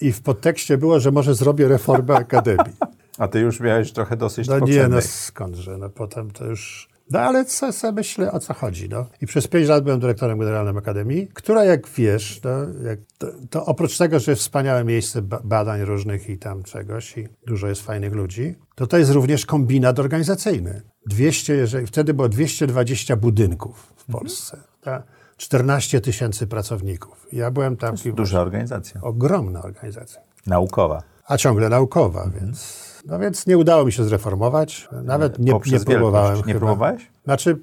i 0.00 0.12
w 0.12 0.22
podtekście 0.22 0.78
było, 0.78 1.00
że 1.00 1.10
może 1.10 1.34
zrobię 1.34 1.68
reformę 1.68 2.14
Akademii. 2.14 2.72
A 3.18 3.28
ty 3.28 3.40
już 3.40 3.60
miałeś 3.60 3.92
trochę 3.92 4.16
dosyć 4.16 4.48
No 4.48 4.58
nie, 4.58 4.88
no 4.88 5.00
skądże, 5.00 5.78
no 5.78 5.90
potem 5.90 6.30
to 6.30 6.44
już... 6.44 6.88
No 7.10 7.20
ale 7.20 7.44
co 7.44 7.72
sobie 7.72 7.92
myślę, 7.92 8.32
o 8.32 8.40
co 8.40 8.54
chodzi, 8.54 8.88
no. 8.88 9.06
I 9.20 9.26
przez 9.26 9.46
pięć 9.46 9.68
lat 9.68 9.84
byłem 9.84 10.00
dyrektorem 10.00 10.38
generalnym 10.38 10.76
Akademii, 10.76 11.28
która 11.34 11.64
jak 11.64 11.88
wiesz, 11.88 12.40
no, 12.44 12.50
jak 12.88 12.98
to, 13.18 13.26
to 13.50 13.66
oprócz 13.66 13.98
tego, 13.98 14.20
że 14.20 14.32
jest 14.32 14.42
wspaniałe 14.42 14.84
miejsce 14.84 15.22
ba- 15.22 15.40
badań 15.44 15.82
różnych 15.82 16.30
i 16.30 16.38
tam 16.38 16.62
czegoś 16.62 17.18
i 17.18 17.28
dużo 17.46 17.68
jest 17.68 17.82
fajnych 17.82 18.12
ludzi, 18.12 18.54
to 18.74 18.86
to 18.86 18.98
jest 18.98 19.10
również 19.10 19.46
kombinat 19.46 19.98
organizacyjny. 19.98 20.82
200, 21.06 21.54
jeżeli, 21.54 21.86
wtedy 21.86 22.14
było 22.14 22.28
220 22.28 23.16
budynków 23.16 23.92
w 23.96 24.12
Polsce. 24.12 24.60
Ta, 24.80 25.02
14 25.36 26.00
tysięcy 26.00 26.46
pracowników. 26.46 27.26
Ja 27.32 27.50
byłem 27.50 27.76
tam... 27.76 27.94
Duża 28.14 28.40
organizacja. 28.40 29.00
Ogromna 29.02 29.62
organizacja 29.62 30.20
Naukowa. 30.46 31.02
a 31.26 31.36
ciągle 31.36 31.68
naukowa, 31.68 32.30
więc, 32.40 32.84
no 33.06 33.18
więc 33.18 33.46
nie 33.46 33.58
udało 33.58 33.84
mi 33.84 33.92
się 33.92 34.04
zreformować. 34.04 34.88
Nawet 35.04 35.38
nie, 35.38 35.52
nie 35.72 35.80
próbowałem. 35.80 36.42
Nie 36.46 36.54
próbowałeś? 36.54 37.10
Znaczy, 37.24 37.58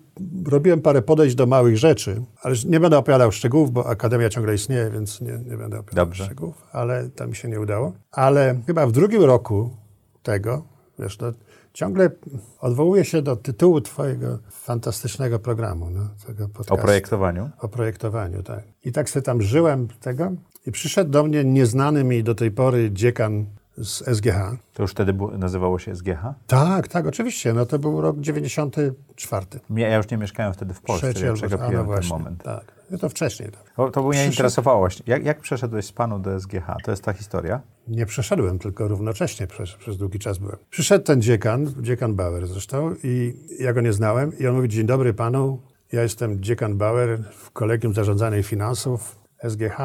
robiłem 0.46 0.82
parę 0.82 1.02
podejść 1.02 1.36
do 1.36 1.46
małych 1.46 1.78
rzeczy, 1.78 2.22
ale 2.42 2.56
nie 2.66 2.80
będę 2.80 2.98
opowiadał 2.98 3.32
szczegółów, 3.32 3.72
bo 3.72 3.88
Akademia 3.88 4.30
ciągle 4.30 4.56
istnieje, 4.56 4.90
więc 4.90 5.22
nie, 5.22 5.32
nie 5.32 5.58
będę 5.58 5.80
opowiadał 5.80 6.06
Dobrze. 6.06 6.26
szczegółów, 6.26 6.68
ale 6.72 7.10
to 7.10 7.28
mi 7.28 7.36
się 7.36 7.48
nie 7.48 7.60
udało. 7.60 7.94
Ale 8.12 8.56
chyba 8.68 8.88
w 8.88 8.92
drugim 8.92 9.24
roku 9.24 9.70
tego, 10.24 10.64
wiesz, 11.00 11.20
no, 11.20 11.32
ciągle 11.74 12.10
odwołuję 12.60 13.06
się 13.06 13.22
do 13.22 13.36
tytułu 13.36 13.82
twojego 13.82 14.40
fantastycznego 14.52 15.40
programu, 15.40 15.90
no, 15.90 16.10
tego 16.28 16.46
O 16.46 16.48
podcastu. 16.48 16.84
projektowaniu. 16.84 17.50
O 17.60 17.68
projektowaniu, 17.68 18.44
tak. 18.44 18.64
I 18.86 18.92
tak 18.92 19.10
sobie 19.10 19.24
tam 19.24 19.42
żyłem 19.42 19.88
tego 19.88 20.32
i 20.66 20.72
przyszedł 20.72 21.12
do 21.12 21.24
mnie 21.24 21.46
nieznany 21.46 22.04
mi 22.04 22.24
do 22.24 22.36
tej 22.36 22.52
pory 22.52 22.92
dziekan 22.92 23.46
z 23.78 24.18
SGH. 24.18 24.58
To 24.74 24.84
już 24.84 24.92
wtedy 24.92 25.14
było, 25.14 25.38
nazywało 25.38 25.80
się 25.80 25.96
SGH? 25.96 26.24
Tak, 26.48 26.88
tak, 26.88 27.08
oczywiście. 27.08 27.54
No 27.54 27.66
to 27.66 27.80
był 27.80 28.02
rok 28.02 28.20
94. 28.20 29.46
Ja 29.70 29.88
ja 29.88 29.98
już 29.98 30.10
nie 30.10 30.18
mieszkałem 30.18 30.54
wtedy 30.54 30.74
w 30.74 30.82
Polsce, 30.82 31.14
Trzeci 31.14 31.26
ja 31.26 31.32
a, 31.32 31.34
przegapiłem 31.34 31.74
no 31.74 31.78
ten 31.78 31.86
właśnie, 31.86 32.18
moment. 32.18 32.44
Tak, 32.44 32.81
no 32.92 32.98
to 32.98 33.10
wcześniej. 33.10 33.50
Tak. 33.52 33.74
To, 33.76 33.92
to 33.92 34.04
mnie 34.04 34.26
interesowało. 34.26 34.88
Jak, 35.08 35.26
jak 35.26 35.40
przeszedłeś 35.40 35.86
z 35.86 35.92
panu 35.92 36.20
do 36.20 36.40
SGH? 36.40 36.66
To 36.84 36.92
jest 36.92 37.04
ta 37.04 37.14
historia? 37.14 37.62
Nie 37.88 38.06
przeszedłem, 38.06 38.60
tylko 38.60 38.88
równocześnie 38.88 39.48
przez, 39.48 39.72
przez 39.74 39.98
długi 39.98 40.20
czas 40.20 40.38
byłem. 40.38 40.58
Przyszedł 40.70 41.06
ten 41.06 41.22
dziekan, 41.22 41.74
dziekan 41.82 42.16
Bauer 42.16 42.48
zresztą, 42.48 42.96
i 43.04 43.34
ja 43.60 43.74
go 43.74 43.82
nie 43.82 43.94
znałem. 43.94 44.40
I 44.40 44.48
on 44.48 44.56
mówi, 44.56 44.70
dzień 44.70 44.86
dobry 44.86 45.14
panu, 45.14 45.62
ja 45.92 46.04
jestem 46.04 46.44
dziekan 46.44 46.78
Bauer 46.78 47.24
w 47.34 47.52
Kolegium 47.52 47.94
Zarządzania 47.94 48.38
i 48.38 48.44
Finansów 48.44 49.20
SGH. 49.50 49.78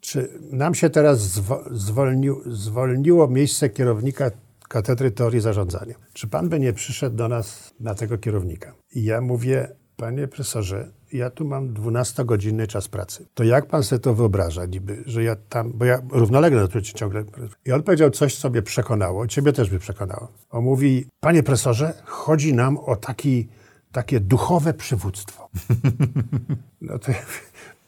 Czy 0.00 0.28
nam 0.50 0.74
się 0.74 0.90
teraz 0.90 1.20
zwo, 1.20 1.64
zwolnił, 1.70 2.42
zwolniło 2.46 3.28
miejsce 3.28 3.68
kierownika 3.68 4.30
Katedry 4.68 5.10
Teorii 5.10 5.40
Zarządzania? 5.40 5.94
Czy 6.12 6.28
pan 6.28 6.48
by 6.48 6.60
nie 6.60 6.72
przyszedł 6.72 7.16
do 7.16 7.28
nas 7.28 7.74
na 7.80 7.94
tego 7.94 8.18
kierownika? 8.18 8.74
I 8.94 9.04
ja 9.04 9.20
mówię, 9.20 9.68
panie 9.96 10.28
profesorze, 10.28 10.92
ja 11.12 11.30
tu 11.30 11.44
mam 11.44 11.74
12-godzinny 11.74 12.66
czas 12.66 12.88
pracy. 12.88 13.26
To 13.34 13.44
jak 13.44 13.66
pan 13.66 13.82
sobie 13.82 14.00
to 14.00 14.14
wyobraża 14.14 14.66
niby, 14.66 15.02
że 15.06 15.22
ja 15.22 15.36
tam, 15.48 15.72
bo 15.74 15.84
ja 15.84 16.02
równolegle 16.10 16.68
trucie 16.68 16.92
ciągle... 16.92 17.24
I 17.64 17.72
on 17.72 17.82
powiedział 17.82 18.10
coś, 18.10 18.36
co 18.36 18.50
mnie 18.50 18.62
przekonało, 18.62 19.26
ciebie 19.26 19.52
też 19.52 19.70
by 19.70 19.78
przekonało. 19.78 20.28
On 20.50 20.64
mówi, 20.64 21.06
panie 21.20 21.42
profesorze, 21.42 21.94
chodzi 22.04 22.54
nam 22.54 22.78
o 22.78 22.96
taki, 22.96 23.48
takie 23.92 24.20
duchowe 24.20 24.74
przywództwo. 24.74 25.48
No 26.80 26.98
to 26.98 27.12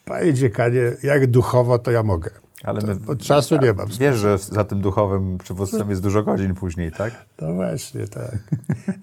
panie 0.04 0.34
dziekanie, 0.34 0.80
jak 1.02 1.26
duchowo, 1.26 1.78
to 1.78 1.90
ja 1.90 2.02
mogę. 2.02 2.30
Ale 2.64 2.80
my, 2.86 2.96
Od 3.06 3.18
czasu 3.22 3.56
nie 3.62 3.72
mam. 3.72 3.88
Wiesz, 4.00 4.16
że 4.16 4.38
za 4.38 4.64
tym 4.64 4.80
duchowym 4.80 5.38
przywództwem 5.38 5.90
jest 5.90 6.02
dużo 6.02 6.22
godzin 6.22 6.54
później, 6.54 6.92
tak? 6.92 7.12
No 7.40 7.52
właśnie, 7.54 8.08
tak. 8.08 8.36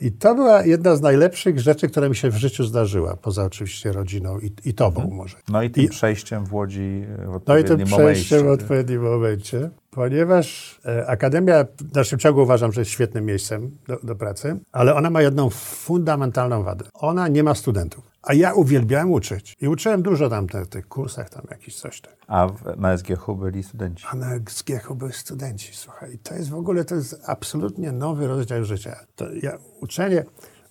I 0.02 0.12
to 0.12 0.36
była 0.36 0.66
jedna 0.66 0.96
z 0.96 1.02
najlepszych 1.02 1.60
rzeczy, 1.60 1.90
która 1.90 2.10
mi 2.10 2.16
się 2.16 2.30
w 2.30 2.36
życiu 2.36 2.64
zdarzyła, 2.64 3.16
poza 3.16 3.44
oczywiście 3.46 3.92
rodziną 3.92 4.40
i, 4.40 4.52
i 4.66 4.74
tobą 4.74 5.10
może. 5.12 5.38
No 5.50 5.64
i 5.64 5.70
tym 5.70 5.84
I- 5.84 5.90
przejściem 5.90 6.46
w 6.46 6.54
Łodzi 6.54 7.04
w 7.18 7.28
No 7.28 7.32
i 7.32 7.36
odpowiednim 7.36 7.78
tym 7.78 7.88
przejściem 7.98 8.40
w 8.40 8.44
momencie. 8.44 8.64
odpowiednim 8.64 9.02
momencie, 9.02 9.70
ponieważ 9.92 10.80
e, 10.86 11.08
Akademia 11.08 11.64
w 11.80 11.84
dalszym 11.84 12.20
ciągu 12.20 12.42
uważam, 12.44 12.72
że 12.72 12.82
jest 12.82 12.92
świetnym 12.92 13.26
miejscem 13.26 13.72
do, 13.88 13.98
do 14.04 14.16
pracy, 14.16 14.60
ale 14.72 14.96
ona 14.96 15.10
ma 15.10 15.22
jedną 15.22 15.50
fundamentalną 15.50 16.64
wadę. 16.64 16.86
Ona 16.94 17.28
nie 17.28 17.44
ma 17.44 17.56
studentów. 17.56 18.04
A 18.28 18.34
ja 18.34 18.54
uwielbiałem 18.54 19.12
uczyć. 19.12 19.56
I 19.62 19.68
uczyłem 19.68 20.02
dużo 20.02 20.30
tam 20.30 20.48
na 20.54 20.66
tych 20.66 20.88
kursach, 20.88 21.30
tam 21.30 21.42
jakiś 21.52 21.76
coś 21.76 22.02
tak. 22.02 22.16
A 22.28 22.48
w, 22.48 22.78
na 22.78 22.98
SGH 22.98 23.26
byli 23.40 23.64
studenci. 23.64 24.06
A 24.10 24.16
na 24.16 24.40
SGH 24.50 24.94
były 24.96 25.12
studenci, 25.14 25.74
słuchaj. 25.74 26.20
To 26.24 26.36
jest 26.36 26.50
w 26.50 26.56
ogóle, 26.56 26.86
to 26.86 26.96
jest 26.96 27.22
absolutnie 27.26 27.92
nowy 27.92 28.28
rozdział 28.28 28.64
życia. 28.64 28.96
To 29.16 29.26
ja, 29.34 29.58
uczenie, 29.82 30.26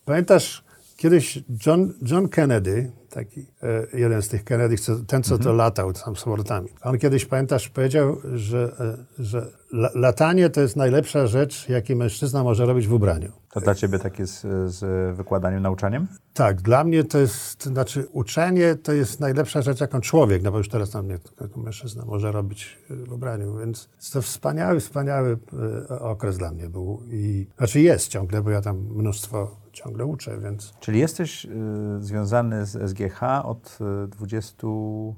pamiętasz, 0.05 0.65
kiedyś 0.97 1.45
John, 1.67 1.93
John 2.03 2.29
Kennedy, 2.29 2.93
taki 3.11 3.47
e, 3.63 3.99
jeden 3.99 4.23
z 4.23 4.29
tych 4.29 4.45
Kennedy, 4.45 4.77
ten 5.07 5.23
co 5.23 5.39
to 5.39 5.53
latał 5.53 5.93
tam 5.93 6.17
samolotami. 6.17 6.69
On 6.83 6.99
kiedyś, 6.99 7.27
pamiętasz, 7.27 7.69
powiedział, 7.69 8.21
że, 8.35 8.73
e, 9.19 9.23
że 9.23 9.47
la, 9.73 9.91
latanie 9.95 10.51
to 10.51 10.61
jest 10.61 10.77
najlepsza 10.77 11.27
rzecz, 11.27 11.69
jaki 11.69 11.97
mężczyzna 11.97 12.43
może 12.43 12.67
robić 12.67 12.89
w 12.89 12.93
ubraniu. 12.93 13.33
To 13.53 13.61
dla 13.61 13.75
ciebie 13.75 13.99
tak 13.99 14.19
jest 14.19 14.41
z, 14.41 14.75
z 14.75 15.17
wykładaniem, 15.17 15.63
nauczaniem? 15.63 16.07
Tak, 16.37 16.63
dla 16.63 16.85
mnie 16.85 17.05
to 17.05 17.19
jest, 17.19 17.65
znaczy 17.65 18.07
uczenie 18.13 18.75
to 18.75 18.93
jest 18.93 19.21
najlepsza 19.21 19.63
rzecz, 19.63 19.81
jaką 19.81 20.01
człowiek, 20.01 20.43
no 20.43 20.53
bo 20.53 20.59
już 20.59 20.69
teraz 20.69 20.91
tam 20.91 21.09
nie 21.09 21.19
tylko 21.19 21.61
mężczyzna 21.61 22.05
może 22.05 22.33
robić 22.33 22.79
y, 22.91 22.97
w 22.97 23.13
ubraniu, 23.13 23.57
więc 23.59 23.89
to 24.13 24.23
wspaniały, 24.23 24.81
wspaniały 24.81 25.39
y, 25.91 25.99
okres 26.01 26.39
dla 26.39 26.51
mnie 26.51 26.69
był 26.69 27.03
i, 27.11 27.47
znaczy 27.59 27.81
jest 27.81 28.09
ciągle, 28.09 28.43
bo 28.43 28.51
ja 28.51 28.61
tam 28.61 28.77
mnóstwo 28.77 29.57
ciągle 29.73 30.05
uczę, 30.05 30.39
więc 30.39 30.75
Czyli 30.81 30.99
jesteś 31.01 31.45
y, 31.45 31.49
związany 32.01 32.67
z 32.67 32.91
SGH 32.91 33.21
od 33.45 33.79
y, 34.05 34.09
20, 34.09 34.67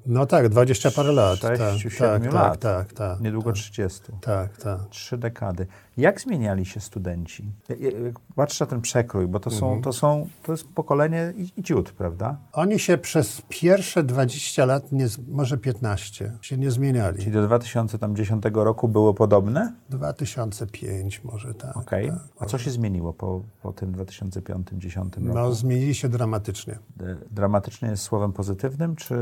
no 0.06 0.26
tak, 0.26 0.48
dwadzieścia 0.48 0.90
parę 0.90 1.12
lat. 1.12 1.40
tak, 1.40 1.56
Sześciu, 1.58 1.88
tak, 1.88 1.98
siedmiu 1.98 2.32
tak, 2.32 2.40
lat. 2.42 2.58
tak, 2.60 2.92
tak, 2.92 3.20
niedługo 3.20 3.52
30. 3.52 4.00
tak, 4.20 4.56
tak. 4.56 4.78
Trzy 4.90 5.18
dekady. 5.18 5.66
Jak 5.96 6.20
zmieniali 6.20 6.66
się 6.66 6.80
studenci? 6.80 7.52
Jak- 7.68 8.60
na 8.60 8.66
ten 8.66 8.80
przekrój, 8.80 9.26
bo 9.26 9.40
to, 9.40 9.50
Mhm. 9.50 9.60
są, 9.76 9.82
to, 9.82 9.92
są, 9.92 10.28
to 10.42 10.52
jest 10.52 10.68
pokolenie 10.74 11.07
i, 11.36 11.52
i 11.60 11.62
ciut, 11.62 11.92
prawda? 11.92 12.36
Oni 12.52 12.78
się 12.78 12.98
przez 12.98 13.42
pierwsze 13.48 14.02
20 14.02 14.64
lat, 14.64 14.92
nie, 14.92 15.06
może 15.28 15.58
15, 15.58 16.32
się 16.40 16.56
nie 16.58 16.70
zmieniali. 16.70 17.18
Czyli 17.18 17.32
do 17.32 17.46
2010 17.46 18.44
roku 18.54 18.88
było 18.88 19.14
podobne? 19.14 19.72
2005 19.90 21.24
może 21.24 21.54
tak. 21.54 21.76
Okej. 21.76 22.08
tak. 22.08 22.18
A 22.38 22.46
co 22.46 22.58
się 22.58 22.70
zmieniło 22.70 23.12
po, 23.12 23.42
po 23.62 23.72
tym 23.72 23.92
2005-2010 23.92 24.96
roku? 24.96 25.14
No, 25.20 25.52
zmienili 25.52 25.94
się 25.94 26.08
dramatycznie. 26.08 26.78
D- 26.96 27.16
Dramatycznie 27.30 27.88
jest 27.88 28.02
słowem 28.02 28.32
pozytywnym 28.32 28.96
czy 28.96 29.14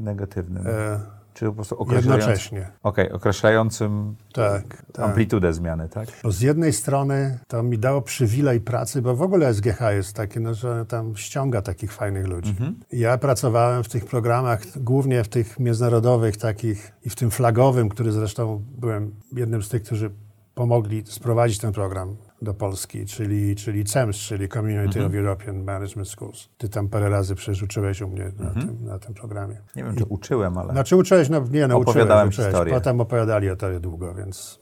negatywnym? 0.00 0.66
E, 0.66 1.00
czy 1.34 1.46
po 1.46 1.52
prostu 1.52 1.78
określającym? 1.78 2.20
jednocześnie. 2.20 2.68
Okej, 2.82 3.12
określającym 3.12 4.16
Tak, 4.32 4.82
tak. 4.92 5.04
amplitudę 5.06 5.52
zmiany, 5.52 5.88
tak? 5.88 6.08
Bo 6.22 6.32
z 6.32 6.40
jednej 6.40 6.72
strony 6.72 7.38
to 7.48 7.62
mi 7.62 7.78
dało 7.78 8.02
przywilej 8.02 8.60
pracy, 8.60 9.02
bo 9.02 9.16
w 9.16 9.22
ogóle 9.22 9.54
SGH 9.54 9.80
jest 9.90 10.16
taki, 10.16 10.40
no, 10.40 10.54
że 10.54 10.86
tam 10.86 11.16
ściąga 11.16 11.62
takich 11.62 11.92
fajnych 11.92 12.26
ludzi. 12.26 12.56
Ja 12.92 13.18
pracowałem 13.18 13.84
w 13.84 13.88
tych 13.88 14.04
programach, 14.04 14.62
głównie 14.76 15.24
w 15.24 15.28
tych 15.28 15.58
międzynarodowych 15.58 16.36
takich 16.36 16.92
i 17.04 17.10
w 17.10 17.16
tym 17.16 17.30
flagowym, 17.30 17.88
który 17.88 18.12
zresztą 18.12 18.64
byłem 18.78 19.14
jednym 19.36 19.62
z 19.62 19.68
tych, 19.68 19.82
którzy 19.82 20.10
pomogli 20.54 21.02
sprowadzić 21.06 21.58
ten 21.58 21.72
program 21.72 22.16
do 22.42 22.54
Polski, 22.54 23.06
czyli, 23.06 23.56
czyli 23.56 23.84
CEMS, 23.84 24.16
czyli 24.16 24.48
Community 24.48 25.06
of 25.06 25.14
European 25.14 25.64
Management 25.64 26.08
Schools. 26.08 26.48
Ty 26.58 26.68
tam 26.68 26.88
parę 26.88 27.08
razy 27.08 27.34
przecież 27.34 27.62
uczyłeś 27.62 28.02
u 28.02 28.08
mnie 28.08 28.32
na, 28.38 28.50
tym, 28.50 28.84
na 28.84 28.98
tym 28.98 29.14
programie. 29.14 29.56
Nie 29.76 29.84
wiem, 29.84 29.96
czy 29.96 30.04
uczyłem, 30.04 30.58
ale... 30.58 30.72
Znaczy 30.72 30.96
uczyłeś, 30.96 31.28
no 31.28 31.44
nie, 31.50 31.66
no 31.66 31.76
Opowiadałem 31.76 32.28
uczyłeś, 32.28 32.34
uczyłeś. 32.34 32.48
historię. 32.48 32.74
Potem 32.74 33.00
opowiadali 33.00 33.50
o 33.50 33.56
tobie 33.56 33.80
długo, 33.80 34.14
więc 34.14 34.60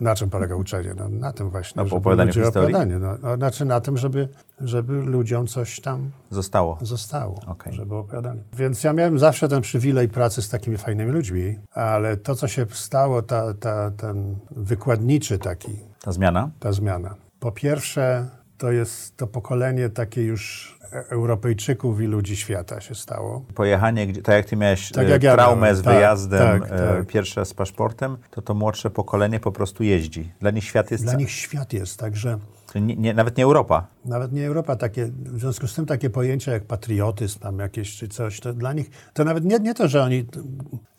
na 0.00 0.14
czym 0.14 0.30
polega 0.30 0.54
uczenie? 0.54 0.94
No, 0.96 1.08
na 1.08 1.32
tym 1.32 1.50
właśnie, 1.50 1.82
opowiadaniu 1.82 2.28
ludzie 2.28 2.40
historii? 2.44 2.74
opowiadanie. 2.74 2.98
No, 2.98 3.16
no, 3.22 3.36
znaczy 3.36 3.64
na 3.64 3.80
tym, 3.80 3.96
żeby, 3.96 4.28
żeby 4.60 4.92
ludziom 4.92 5.46
coś 5.46 5.80
tam 5.80 6.10
Zostało. 6.30 6.78
zostało, 6.82 7.40
Okej. 7.46 7.72
żeby 7.72 7.94
opowiadali. 7.94 8.40
Więc 8.56 8.84
ja 8.84 8.92
miałem 8.92 9.18
zawsze 9.18 9.48
ten 9.48 9.60
przywilej 9.62 10.08
pracy 10.08 10.42
z 10.42 10.48
takimi 10.48 10.76
fajnymi 10.78 11.10
ludźmi, 11.10 11.58
ale 11.72 12.16
to, 12.16 12.34
co 12.34 12.48
się 12.48 12.66
stało, 12.72 13.22
ta, 13.22 13.54
ta, 13.54 13.90
ten 13.90 14.36
wykładniczy 14.50 15.38
taki, 15.38 15.91
Ta 16.02 16.12
zmiana? 16.12 16.50
ta 16.60 16.72
zmiana. 16.72 17.14
Po 17.40 17.52
pierwsze, 17.52 18.28
to 18.58 18.72
jest 18.72 19.16
to 19.16 19.26
pokolenie 19.26 19.88
takie 19.88 20.22
już 20.22 20.78
e- 20.92 21.04
Europejczyków 21.10 22.00
i 22.00 22.04
ludzi 22.04 22.36
świata 22.36 22.80
się 22.80 22.94
stało. 22.94 23.44
Pojechanie, 23.54 24.12
tak 24.22 24.34
jak 24.34 24.46
ty 24.46 24.56
miałeś 24.56 24.90
Tak 24.92 25.06
e, 25.06 25.10
jak 25.10 25.22
ja 25.22 25.34
traumę 25.34 25.60
miałem. 25.60 25.76
z 25.76 25.82
Tak, 25.82 25.94
wyjazdem 25.94 26.60
tak, 26.60 26.72
e, 26.72 26.78
tak. 26.78 27.06
pierwszy 27.06 27.40
raz 27.40 27.48
z 27.48 27.54
paszportem, 27.54 28.16
to 28.30 28.42
to 28.42 28.54
młodsze 28.54 28.90
pokolenie 28.90 29.40
po 29.40 29.52
prostu 29.52 29.82
jeździ. 29.84 30.32
Dla 30.40 30.50
nich 30.50 30.64
świat 30.64 30.90
jest... 30.90 31.04
Dla 31.04 31.14
nich 31.14 31.30
świat 31.30 31.72
jest, 31.72 31.98
także 31.98 32.38
Czyli 32.72 32.84
nie, 32.84 32.96
nie, 32.96 33.14
nawet 33.14 33.36
nie 33.36 33.44
Europa. 33.44 33.86
nawet 34.04 34.32
nie 34.32 34.46
Europa, 34.46 34.76
takie, 34.76 35.06
w 35.06 35.40
związku 35.40 35.66
z 35.66 35.74
tym 35.74 35.86
takie 35.86 36.10
pojęcia 36.10 36.52
jak 36.52 36.64
patriotyzm 36.64 37.38
tam 37.38 37.58
jakieś 37.58 37.96
czy 37.96 38.08
coś, 38.08 38.40
to 38.40 38.52
dla 38.52 38.72
nich, 38.72 38.90
to 39.14 39.24
nawet 39.24 39.44
nie, 39.44 39.58
nie 39.58 39.74
to, 39.74 39.88
że 39.88 40.02
oni 40.02 40.26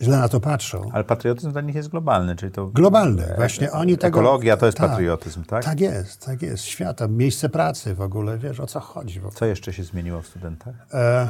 źle 0.02 0.18
na 0.18 0.30
to 0.30 0.40
patrzą. 0.40 0.90
Ale 0.94 1.04
patriotyzm 1.04 1.52
dla 1.52 1.62
nich 1.62 1.76
jest 1.76 1.90
globalny, 1.90 2.36
czyli 2.36 2.52
to... 2.52 2.68
Globalne, 2.68 3.34
właśnie 3.38 3.72
oni 3.72 3.98
tego... 3.98 4.20
Ekologia 4.20 4.58
to 4.58 4.66
jest 4.66 4.78
tak, 4.78 4.90
patriotyzm, 4.90 5.44
tak? 5.44 5.66
Tak 5.66 5.80
jest, 5.80 6.26
tak 6.26 6.42
jest. 6.42 6.64
Świata, 6.64 7.08
miejsce 7.08 7.50
pracy 7.50 7.96
w 7.96 8.02
ogóle, 8.02 8.38
wiesz 8.38 8.60
o 8.60 8.68
co 8.68 8.80
chodzi. 8.80 9.22
Co 9.34 9.46
jeszcze 9.46 9.74
się 9.74 9.84
zmieniło 9.84 10.22
w 10.22 10.28
studentach? 10.28 10.74
E, 10.94 11.28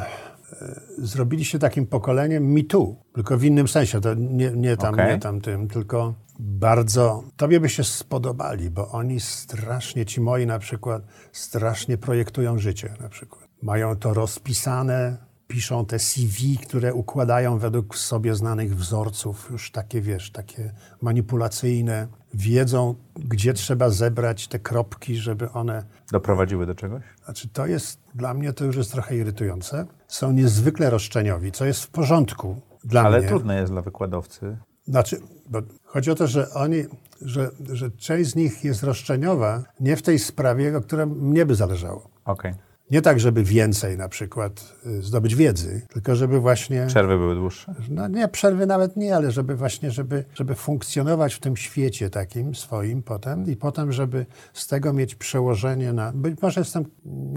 e, 0.61 0.81
zrobili 0.97 1.45
się 1.45 1.59
takim 1.59 1.85
pokoleniem 1.85 2.51
Me 2.51 2.63
Too, 2.63 2.95
tylko 3.15 3.37
w 3.37 3.43
innym 3.43 3.67
sensie, 3.67 4.01
to 4.01 4.13
nie, 4.13 4.51
nie, 4.51 4.77
tam, 4.77 4.93
Okej. 4.93 5.13
nie 5.13 5.19
tam 5.19 5.41
tym, 5.41 5.67
tylko 5.67 6.13
bardzo, 6.39 7.23
tobie 7.37 7.59
by 7.59 7.69
się 7.69 7.83
spodobali, 7.83 8.69
bo 8.69 8.91
oni 8.91 9.19
strasznie, 9.19 10.05
ci 10.05 10.21
moi 10.21 10.45
na 10.45 10.59
przykład, 10.59 11.03
strasznie 11.31 11.97
projektują 11.97 12.59
życie 12.59 12.93
na 12.99 13.09
przykład. 13.09 13.47
Mają 13.61 13.95
to 13.95 14.13
rozpisane, 14.13 15.17
piszą 15.47 15.85
te 15.85 15.99
CV, 15.99 16.57
które 16.57 16.93
układają 16.93 17.57
według 17.59 17.97
sobie 17.97 18.35
znanych 18.35 18.75
wzorców, 18.75 19.47
już 19.51 19.71
takie, 19.71 20.01
wiesz, 20.01 20.31
takie 20.31 20.73
manipulacyjne. 21.01 22.07
Wiedzą, 22.33 22.95
gdzie 23.15 23.53
trzeba 23.53 23.89
zebrać 23.89 24.47
te 24.47 24.59
kropki, 24.59 25.15
żeby 25.15 25.51
one 25.51 25.83
Doprowadziły 26.11 26.65
do 26.65 26.75
czegoś? 26.75 27.03
znaczy, 27.25 27.49
to 27.49 27.65
jest 27.65 27.99
dla 28.15 28.33
mnie 28.33 28.53
to 28.53 28.65
już 28.65 28.75
jest 28.75 28.91
trochę 28.91 29.17
irytujące. 29.17 29.85
Są 30.07 30.31
niezwykle 30.31 30.89
roszczeniowi, 30.89 31.51
co 31.51 31.65
jest 31.65 31.83
w 31.83 31.87
porządku 31.89 32.61
dla 32.83 33.01
Ale 33.03 33.19
mnie. 33.19 33.27
trudne 33.27 33.55
jest 33.59 33.71
dla 33.71 33.81
wykładowcy. 33.81 34.57
Znaczy, 34.87 35.21
bo 35.49 35.59
chodzi 35.83 36.11
o 36.11 36.15
to, 36.15 36.27
że 36.27 36.49
oni, 36.49 36.83
że, 37.21 37.49
że 37.71 37.91
część 37.91 38.29
z 38.29 38.35
nich 38.35 38.63
jest 38.63 38.83
roszczeniowa 38.83 39.63
nie 39.79 39.95
w 39.95 40.01
tej 40.01 40.19
sprawie, 40.19 40.77
o 40.77 40.81
której 40.81 41.07
mnie 41.07 41.45
by 41.45 41.55
zależało. 41.55 42.09
Okej. 42.25 42.53
Nie 42.93 43.01
tak, 43.01 43.19
żeby 43.19 43.43
więcej 43.43 43.97
na 43.97 44.09
przykład 44.09 44.75
y, 44.85 45.01
zdobyć 45.01 45.35
wiedzy, 45.35 45.81
tylko 45.93 46.15
żeby 46.15 46.39
właśnie, 46.39 46.85
Przerwy 46.87 47.17
były 47.17 47.35
dłuższe? 47.35 47.75
no 47.89 48.07
nie, 48.07 48.27
przerwy 48.27 48.65
nawet 48.65 48.97
nie, 48.97 49.15
ale 49.15 49.31
żeby 49.31 49.55
właśnie, 49.55 49.91
żeby, 49.91 50.25
żeby 50.35 50.55
funkcjonować 50.55 51.33
w 51.33 51.39
tym 51.39 51.57
świecie 51.57 52.09
takim 52.09 52.55
swoim 52.55 53.03
potem 53.03 53.45
i 53.45 53.55
potem, 53.55 53.91
żeby 53.91 54.25
z 54.53 54.67
tego 54.67 54.93
mieć 54.93 55.15
przełożenie 55.15 55.93
na, 55.93 56.11
być 56.15 56.41
może 56.41 56.61
jestem 56.61 56.85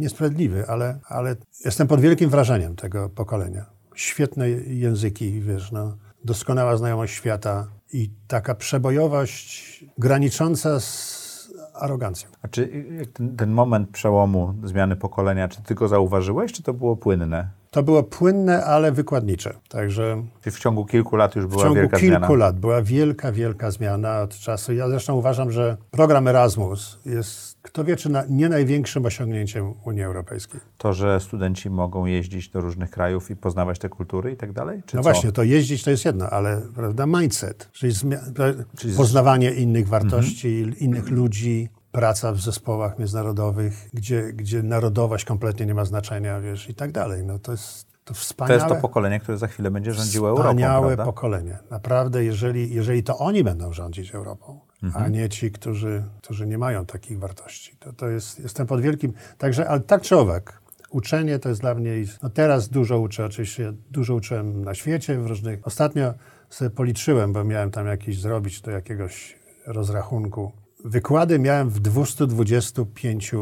niesprawiedliwy, 0.00 0.66
ale, 0.68 0.98
ale 1.08 1.36
jestem 1.64 1.86
pod 1.86 2.00
wielkim 2.00 2.30
wrażeniem 2.30 2.76
tego 2.76 3.08
pokolenia. 3.08 3.66
Świetne 3.94 4.50
języki, 4.50 5.40
wiesz, 5.40 5.72
no, 5.72 5.96
doskonała 6.24 6.76
znajomość 6.76 7.14
świata 7.14 7.66
i 7.92 8.10
taka 8.28 8.54
przebojowość 8.54 9.84
granicząca 9.98 10.80
z 10.80 11.15
arogancją. 11.78 12.28
A 12.42 12.48
czy 12.48 12.86
jak 12.98 13.08
ten, 13.08 13.36
ten 13.36 13.50
moment 13.50 13.90
przełomu, 13.90 14.54
zmiany 14.64 14.96
pokolenia, 14.96 15.48
czy 15.48 15.62
ty 15.62 15.74
go 15.74 15.88
zauważyłeś, 15.88 16.52
czy 16.52 16.62
to 16.62 16.74
było 16.74 16.96
płynne? 16.96 17.48
To 17.76 17.82
było 17.82 18.02
płynne, 18.02 18.64
ale 18.64 18.92
wykładnicze. 18.92 19.54
Także 19.68 20.22
w 20.42 20.58
ciągu 20.58 20.84
kilku 20.84 21.16
lat 21.16 21.36
już 21.36 21.46
w 21.46 21.48
była 21.48 21.62
ciągu 21.62 21.74
wielka 21.74 21.96
kilku 21.96 22.16
zmiana? 22.16 22.34
lat 22.34 22.60
była 22.60 22.82
wielka, 22.82 23.32
wielka 23.32 23.70
zmiana 23.70 24.20
od 24.20 24.38
czasu. 24.38 24.72
Ja 24.72 24.88
zresztą 24.88 25.14
uważam, 25.14 25.50
że 25.50 25.76
program 25.90 26.28
Erasmus 26.28 26.98
jest, 27.06 27.58
kto 27.62 27.84
wie, 27.84 27.96
czy 27.96 28.08
na, 28.08 28.24
nie 28.28 28.48
największym 28.48 29.06
osiągnięciem 29.06 29.74
Unii 29.84 30.02
Europejskiej. 30.02 30.60
To, 30.78 30.92
że 30.92 31.20
studenci 31.20 31.70
mogą 31.70 32.06
jeździć 32.06 32.48
do 32.48 32.60
różnych 32.60 32.90
krajów 32.90 33.30
i 33.30 33.36
poznawać 33.36 33.78
te 33.78 33.88
kultury 33.88 34.32
i 34.32 34.36
tak 34.36 34.52
dalej? 34.52 34.78
No 34.78 34.82
co? 34.86 35.02
właśnie, 35.02 35.32
to 35.32 35.42
jeździć 35.42 35.84
to 35.84 35.90
jest 35.90 36.04
jedno, 36.04 36.30
ale 36.30 36.62
prawda, 36.74 37.06
mindset, 37.06 37.68
czyli, 37.72 37.94
Czyli 38.76 38.96
poznawanie 38.96 39.50
innych 39.50 39.88
wartości, 39.88 40.66
innych 40.78 41.10
ludzi, 41.10 41.68
praca 41.96 42.32
w 42.32 42.40
zespołach 42.40 42.98
międzynarodowych, 42.98 43.88
gdzie, 43.94 44.32
gdzie 44.32 44.62
narodowość 44.62 45.24
kompletnie 45.24 45.66
nie 45.66 45.74
ma 45.74 45.84
znaczenia, 45.84 46.40
wiesz, 46.40 46.68
i 46.68 46.74
tak 46.74 46.92
dalej. 46.92 47.24
No 47.24 47.38
to 47.38 47.52
jest, 47.52 47.86
To 48.04 48.14
To 48.14 48.14
wspaniałe, 48.14 48.54
jest 48.54 48.68
to 48.68 48.80
pokolenie, 48.80 49.20
które 49.20 49.38
za 49.38 49.46
chwilę 49.46 49.70
będzie 49.70 49.92
rządziło 49.92 50.28
Europą, 50.28 50.48
wspaniałe 50.48 50.86
prawda? 50.86 51.04
pokolenie. 51.04 51.58
Naprawdę, 51.70 52.24
jeżeli, 52.24 52.74
jeżeli 52.74 53.02
to 53.02 53.18
oni 53.18 53.44
będą 53.44 53.72
rządzić 53.72 54.14
Europą, 54.14 54.60
Mhm. 54.82 55.04
a 55.04 55.08
nie 55.08 55.28
ci, 55.28 55.50
którzy, 55.52 56.02
którzy 56.22 56.46
nie 56.46 56.58
mają 56.58 56.86
takich 56.86 57.18
wartości. 57.18 57.76
To, 57.80 57.92
to 57.92 58.08
jest, 58.08 58.40
jestem 58.40 58.66
pod 58.66 58.80
wielkim... 58.80 59.12
Także, 59.38 59.68
ale 59.68 59.80
tak 59.80 60.02
czy 60.02 60.16
owak, 60.16 60.60
uczenie 60.90 61.38
to 61.38 61.48
jest 61.48 61.60
dla 61.60 61.74
mnie... 61.74 61.92
No 62.22 62.30
teraz 62.30 62.68
dużo 62.68 62.98
uczę, 62.98 63.24
oczywiście 63.24 63.72
dużo 63.90 64.14
uczyłem 64.14 64.64
na 64.64 64.74
świecie, 64.74 65.18
w 65.18 65.26
różnych... 65.26 65.66
Ostatnio 65.66 66.14
sobie 66.50 66.70
policzyłem, 66.70 67.32
bo 67.32 67.44
miałem 67.44 67.70
tam 67.70 67.86
jakiś 67.86 68.20
zrobić 68.20 68.60
do 68.60 68.70
jakiegoś 68.70 69.38
rozrachunku. 69.66 70.52
Wykłady 70.84 71.38
miałem 71.38 71.70
w 71.70 71.80
225, 71.80 73.34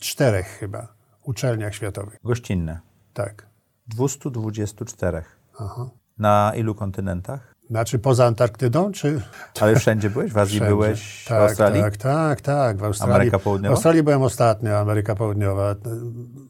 czterech 0.00 0.46
chyba, 0.46 0.88
uczelniach 1.24 1.74
światowych. 1.74 2.18
Gościnne. 2.24 2.80
Tak. 3.14 3.46
224. 3.86 5.22
Aha. 5.58 5.90
Na 6.18 6.52
ilu 6.56 6.74
kontynentach? 6.74 7.52
Znaczy 7.70 7.98
poza 7.98 8.26
Antarktydą, 8.26 8.92
czy... 8.92 9.22
Ale 9.60 9.76
wszędzie 9.76 10.10
byłeś? 10.10 10.32
W 10.32 10.38
Azji 10.38 10.56
Wszędzie. 10.56 10.74
byłeś? 10.74 11.24
tak, 11.28 11.38
w 11.38 11.42
Australii? 11.42 11.82
Tak, 11.82 11.96
tak, 11.96 12.40
tak. 12.40 12.76
W 12.76 12.84
Australii, 12.84 13.14
Ameryka 13.14 13.38
Południowa? 13.38 13.74
W 13.74 13.76
Australii 13.76 14.02
byłem 14.02 14.22
ostatnio, 14.22 14.78
Ameryka 14.78 15.14
Południowa. 15.14 15.74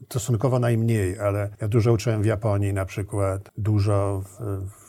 Stosunkowo 0.05 0.59
najmniej, 0.59 1.19
ale 1.19 1.49
ja 1.61 1.67
dużo 1.67 1.93
uczyłem 1.93 2.21
w 2.21 2.25
Japonii 2.25 2.73
na 2.73 2.85
przykład, 2.85 3.49
dużo 3.57 4.21
w, 4.25 4.39
w, 4.69 4.82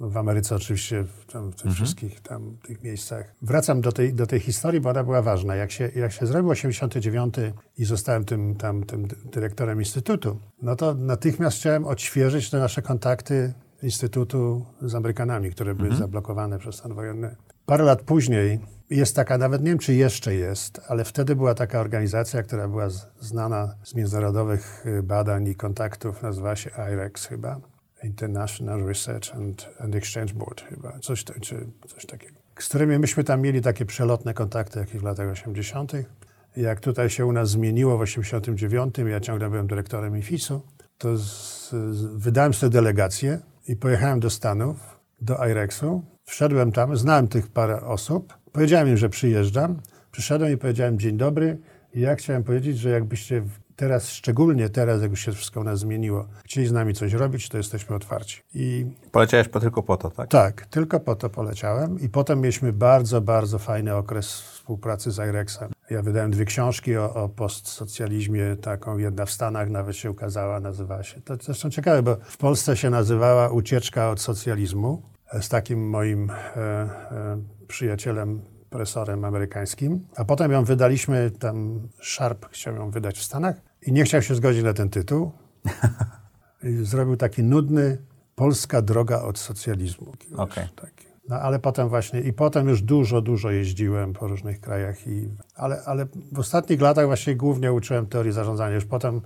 w 0.00 0.16
Ameryce 0.16 0.56
oczywiście, 0.56 1.04
w, 1.04 1.32
tam, 1.32 1.52
w 1.52 1.54
tych 1.54 1.66
Mhm. 1.66 1.74
wszystkich 1.74 2.20
tam 2.20 2.56
tych 2.62 2.82
miejscach. 2.82 3.34
Wracam 3.42 3.80
do 3.80 3.92
tej, 3.92 4.14
do 4.14 4.26
tej 4.26 4.40
historii, 4.40 4.80
bo 4.80 4.90
ona 4.90 5.04
była 5.04 5.22
ważna. 5.22 5.56
Jak 5.56 5.70
się, 5.70 5.90
jak 5.96 6.12
się 6.12 6.26
zrobił 6.26 6.50
89 6.50 7.34
i 7.78 7.84
zostałem 7.84 8.24
tym, 8.24 8.54
tam, 8.54 8.84
tym 8.84 9.08
dyrektorem 9.32 9.78
instytutu, 9.78 10.38
no 10.62 10.76
to 10.76 10.94
natychmiast 10.94 11.56
chciałem 11.58 11.84
odświeżyć 11.84 12.50
te 12.50 12.58
nasze 12.58 12.82
kontakty 12.82 13.54
Instytutu 13.82 14.66
z 14.82 14.94
Amerykanami, 14.94 15.50
które 15.50 15.74
były 15.74 15.96
zablokowane 15.96 16.58
przez 16.58 16.74
stan 16.74 16.94
wojenny. 16.94 17.36
Parę 17.66 17.84
lat 17.84 18.02
później 18.02 18.60
jest 18.90 19.16
taka, 19.16 19.38
nawet 19.38 19.62
nie 19.62 19.68
wiem, 19.68 19.78
czy 19.78 19.94
jeszcze 19.94 20.34
jest, 20.34 20.80
ale 20.88 21.04
wtedy 21.04 21.36
była 21.36 21.54
taka 21.54 21.80
organizacja, 21.80 22.42
która 22.42 22.68
była 22.68 22.88
znana 23.20 23.74
z 23.82 23.94
międzynarodowych 23.94 24.86
y, 24.86 25.02
badań 25.02 25.48
i 25.48 25.54
kontaktów, 25.54 26.22
nazywała 26.22 26.56
się 26.56 26.70
IREX 26.92 27.26
chyba. 27.26 27.60
International 28.02 28.86
Research 28.86 29.34
and, 29.34 29.68
and 29.78 29.94
Exchange 29.94 30.34
Board 30.34 30.60
chyba, 30.60 30.98
coś, 30.98 31.24
czy 31.24 31.66
coś 31.88 32.06
takiego. 32.06 32.40
Z 32.58 32.68
którymi 32.68 32.98
myśmy 32.98 33.24
tam 33.24 33.40
mieli 33.40 33.62
takie 33.62 33.86
przelotne 33.86 34.34
kontakty 34.34 34.78
jakieś 34.78 35.00
w 35.00 35.04
latach 35.04 35.28
80. 35.28 35.92
Jak 36.56 36.80
tutaj 36.80 37.10
się 37.10 37.26
u 37.26 37.32
nas 37.32 37.50
zmieniło 37.50 37.98
w 37.98 38.00
89, 38.00 38.94
ja 38.98 39.20
ciągle 39.20 39.50
byłem 39.50 39.66
dyrektorem 39.66 40.18
IFIS-u, 40.18 40.62
to 40.98 41.18
z, 41.18 41.70
z, 41.70 42.04
wydałem 42.04 42.54
sobie 42.54 42.70
delegację 42.70 43.38
i 43.68 43.76
pojechałem 43.76 44.20
do 44.20 44.30
Stanów, 44.30 45.00
do 45.20 45.46
IREX-u. 45.48 46.02
Wszedłem 46.24 46.72
tam, 46.72 46.96
znałem 46.96 47.28
tych 47.28 47.48
parę 47.48 47.80
osób, 47.80 48.34
powiedziałem 48.52 48.88
im, 48.88 48.96
że 48.96 49.08
przyjeżdżam. 49.08 49.80
Przyszedłem 50.12 50.52
i 50.52 50.56
powiedziałem 50.56 50.98
dzień 50.98 51.16
dobry 51.16 51.58
i 51.94 52.00
ja 52.00 52.14
chciałem 52.14 52.44
powiedzieć, 52.44 52.78
że 52.78 52.90
jakbyście 52.90 53.42
teraz, 53.80 54.08
szczególnie 54.08 54.68
teraz, 54.68 55.02
jak 55.02 55.10
już 55.10 55.20
się 55.20 55.32
wszystko 55.32 55.60
u 55.60 55.64
nas 55.64 55.78
zmieniło, 55.78 56.26
chcieli 56.44 56.66
z 56.66 56.72
nami 56.72 56.94
coś 56.94 57.12
robić, 57.12 57.48
to 57.48 57.56
jesteśmy 57.56 57.96
otwarci. 57.96 58.42
I 58.54 58.86
Poleciałeś 59.12 59.48
po 59.48 59.60
tylko 59.60 59.82
po 59.82 59.96
to, 59.96 60.10
tak? 60.10 60.30
tak, 60.30 60.66
tylko 60.66 61.00
po 61.00 61.16
to 61.16 61.30
poleciałem 61.30 62.00
i 62.00 62.08
potem 62.08 62.40
mieliśmy 62.40 62.72
bardzo, 62.72 63.20
bardzo 63.20 63.58
fajny 63.58 63.96
okres 63.96 64.40
współpracy 64.40 65.10
z 65.10 65.18
IREX-em. 65.18 65.70
Ja 65.90 66.02
wydałem 66.02 66.30
dwie 66.30 66.44
książki 66.44 66.96
o, 66.96 67.14
o 67.14 67.28
postsocjalizmie, 67.28 68.56
taką 68.56 68.98
jedna 68.98 69.26
w 69.26 69.30
Stanach 69.30 69.70
nawet 69.70 69.96
się 69.96 70.10
ukazała, 70.10 70.60
nazywała 70.60 71.02
się, 71.02 71.20
to 71.20 71.36
zresztą 71.42 71.70
ciekawe, 71.70 72.02
bo 72.02 72.16
w 72.22 72.36
Polsce 72.36 72.76
się 72.76 72.90
nazywała 72.90 73.48
Ucieczka 73.48 74.10
od 74.10 74.20
socjalizmu 74.20 75.02
z 75.40 75.48
takim 75.48 75.88
moim 75.88 76.30
e, 76.30 76.34
e, 76.56 76.88
przyjacielem, 77.68 78.40
profesorem 78.70 79.24
amerykańskim, 79.24 80.06
a 80.16 80.24
potem 80.24 80.52
ją 80.52 80.64
wydaliśmy, 80.64 81.30
tam 81.30 81.88
Sharp 82.02 82.48
chciał 82.50 82.74
ją 82.74 82.90
wydać 82.90 83.18
w 83.18 83.22
Stanach 83.22 83.69
i 83.82 83.92
nie 83.92 84.04
chciał 84.04 84.22
się 84.22 84.34
zgodzić 84.34 84.62
na 84.62 84.72
ten 84.72 84.90
tytuł. 84.90 85.32
Zrobił 86.82 87.16
taki 87.16 87.42
nudny 87.42 87.98
Polska 88.34 88.82
droga 88.82 89.22
od 89.22 89.38
socjalizmu. 89.38 90.12
Okej. 90.36 90.68
taki. 90.76 91.10
No 91.28 91.36
ale 91.36 91.58
potem 91.58 91.88
właśnie, 91.88 92.20
i 92.20 92.32
potem 92.32 92.68
już 92.68 92.82
dużo, 92.82 93.20
dużo 93.20 93.50
jeździłem 93.50 94.12
po 94.12 94.28
różnych 94.28 94.60
krajach, 94.60 95.06
i, 95.06 95.28
ale, 95.54 95.82
ale 95.86 96.06
w 96.32 96.38
ostatnich 96.38 96.80
latach 96.80 97.06
właśnie 97.06 97.36
głównie 97.36 97.72
uczyłem 97.72 98.06
teorii 98.06 98.32
zarządzania. 98.32 98.74
Już 98.74 98.84
potem 98.84 99.20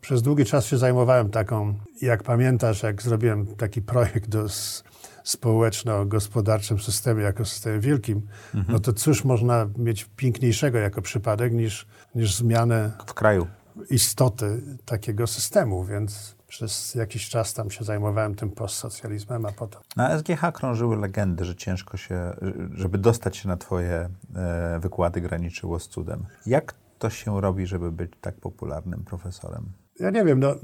przez 0.00 0.22
długi 0.22 0.44
czas 0.44 0.66
się 0.66 0.78
zajmowałem 0.78 1.30
taką, 1.30 1.74
jak 2.02 2.22
pamiętasz, 2.22 2.82
jak 2.82 3.02
zrobiłem 3.02 3.46
taki 3.46 3.82
projekt 3.82 4.28
do 4.28 4.46
społeczno-gospodarczym 5.24 6.78
systemie, 6.78 7.22
jako 7.22 7.44
systemie 7.44 7.80
wielkim, 7.80 8.26
no 8.68 8.78
to 8.78 8.92
cóż 8.92 9.24
można 9.24 9.66
mieć 9.78 10.08
piękniejszego 10.16 10.78
jako 10.78 11.02
przypadek 11.02 11.52
niż, 11.52 11.86
niż 12.14 12.34
zmianę 12.34 12.92
W 13.06 13.14
kraju. 13.14 13.46
Istoty 13.90 14.60
takiego 14.84 15.26
systemu, 15.26 15.84
więc 15.84 16.34
przez 16.48 16.94
jakiś 16.94 17.28
czas 17.28 17.54
tam 17.54 17.70
się 17.70 17.84
zajmowałem 17.84 18.34
tym 18.34 18.50
postsocjalizmem, 18.50 19.46
a 19.46 19.52
potem. 19.52 19.80
Na 19.96 20.18
SGH 20.18 20.52
krążyły 20.54 20.96
legendy, 20.96 21.44
że 21.44 21.54
ciężko 21.54 21.96
się, 21.96 22.36
żeby 22.74 22.98
dostać 22.98 23.36
się 23.36 23.48
na 23.48 23.56
twoje 23.56 24.08
e, 24.36 24.78
wykłady 24.80 25.20
graniczyło 25.20 25.80
z 25.80 25.88
cudem. 25.88 26.26
Jak 26.46 26.74
to 26.98 27.10
się 27.10 27.40
robi, 27.40 27.66
żeby 27.66 27.92
być 27.92 28.12
tak 28.20 28.34
popularnym 28.34 29.04
profesorem? 29.04 29.64
Ja 30.00 30.10
nie 30.10 30.24
wiem, 30.24 30.40
no, 30.40 30.54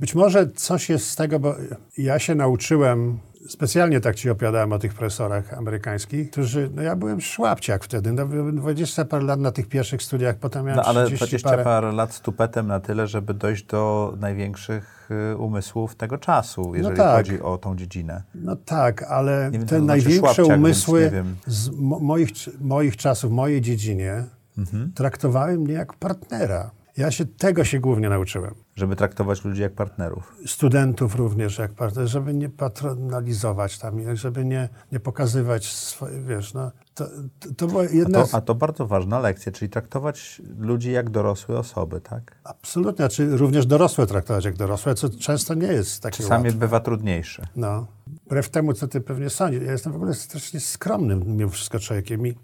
być 0.00 0.14
może 0.14 0.50
coś 0.50 0.88
jest 0.88 1.06
z 1.06 1.16
tego, 1.16 1.38
bo 1.38 1.54
ja 1.98 2.18
się 2.18 2.34
nauczyłem, 2.34 3.18
specjalnie 3.48 4.00
tak 4.00 4.16
ci 4.16 4.30
opowiadałem 4.30 4.72
o 4.72 4.78
tych 4.78 4.94
profesorach 4.94 5.54
amerykańskich, 5.54 6.30
którzy, 6.30 6.70
no 6.74 6.82
ja 6.82 6.96
byłem 6.96 7.20
szłapciak 7.20 7.84
wtedy, 7.84 8.12
no, 8.12 8.26
byłem 8.26 8.56
20 8.56 9.04
parę 9.04 9.24
lat 9.24 9.40
na 9.40 9.52
tych 9.52 9.68
pierwszych 9.68 10.02
studiach, 10.02 10.36
potem 10.36 10.64
miałem 10.64 10.76
No 10.76 10.82
ale 10.84 11.06
30 11.06 11.24
20 11.26 11.50
parę. 11.50 11.64
parę 11.64 11.92
lat 11.92 12.14
z 12.14 12.20
tupetem 12.20 12.66
na 12.66 12.80
tyle, 12.80 13.06
żeby 13.06 13.34
dojść 13.34 13.64
do 13.64 14.14
największych 14.20 15.08
y, 15.32 15.36
umysłów 15.36 15.94
tego 15.94 16.18
czasu, 16.18 16.74
jeżeli 16.74 16.96
tak. 16.96 17.16
chodzi 17.16 17.40
o 17.42 17.58
tą 17.58 17.76
dziedzinę. 17.76 18.22
No 18.34 18.56
tak, 18.56 19.02
ale 19.02 19.50
wiem, 19.50 19.66
te 19.66 19.80
największe 19.80 20.34
szłapciak, 20.34 20.56
umysły 20.58 21.10
z 21.46 21.70
mo- 21.70 21.98
moich, 22.00 22.28
moich 22.60 22.96
czasów, 22.96 23.30
w 23.30 23.34
mojej 23.34 23.60
dziedzinie 23.60 24.24
Mhm. 24.58 24.92
traktowały 24.94 25.58
mnie 25.58 25.74
jak 25.74 25.92
partnera. 25.94 26.70
Ja 26.96 27.10
się 27.10 27.24
tego 27.26 27.64
się 27.64 27.80
głównie 27.80 28.08
nauczyłem. 28.08 28.54
Żeby 28.74 28.96
traktować 28.96 29.44
ludzi 29.44 29.62
jak 29.62 29.72
partnerów. 29.72 30.36
studentów 30.46 31.14
również 31.14 31.58
jak 31.58 31.72
partner, 31.72 32.06
żeby 32.08 32.34
nie 32.34 32.48
patronalizować 32.48 33.78
tam, 33.78 34.16
żeby 34.16 34.44
nie, 34.44 34.68
nie 34.92 35.00
pokazywać 35.00 35.66
swoje, 35.72 36.20
wiesz, 36.22 36.54
no, 36.54 36.70
to, 36.94 37.06
to, 37.40 37.54
to 37.56 37.66
była 37.66 37.82
A 37.82 37.84
jedna 37.84 38.20
to, 38.20 38.26
z, 38.26 38.34
a 38.34 38.40
to 38.40 38.54
bardzo 38.54 38.86
ważna 38.86 39.20
lekcja, 39.20 39.52
czyli 39.52 39.68
traktować 39.68 40.42
ludzi 40.58 40.92
jak 40.92 41.10
dorosłe 41.10 41.58
osoby, 41.58 42.00
tak? 42.00 42.36
absolutnie, 42.44 43.08
czy 43.08 43.36
również 43.36 43.66
dorosłe 43.66 44.06
traktować 44.06 44.44
jak 44.44 44.56
dorosłe, 44.56 44.94
co 44.94 45.08
często 45.10 45.54
nie 45.54 45.66
jest 45.66 46.02
takie 46.02 46.16
Czasami 46.22 46.44
łatwe. 46.44 46.58
bywa 46.58 46.80
trudniejsze. 46.80 47.46
No. 47.56 47.86
Wbrew 48.32 48.50
temu, 48.50 48.72
co 48.72 48.88
ty 48.88 49.00
pewnie 49.00 49.30
sądzisz, 49.30 49.62
ja 49.62 49.72
jestem 49.72 49.92
w 49.92 49.96
ogóle 49.96 50.14
strasznie 50.14 50.60
skromnym 50.60 51.36
mimo 51.36 51.50
wszystko 51.50 51.78
człowiekiem 51.78 52.26
i, 52.26 52.30
y, 52.30 52.34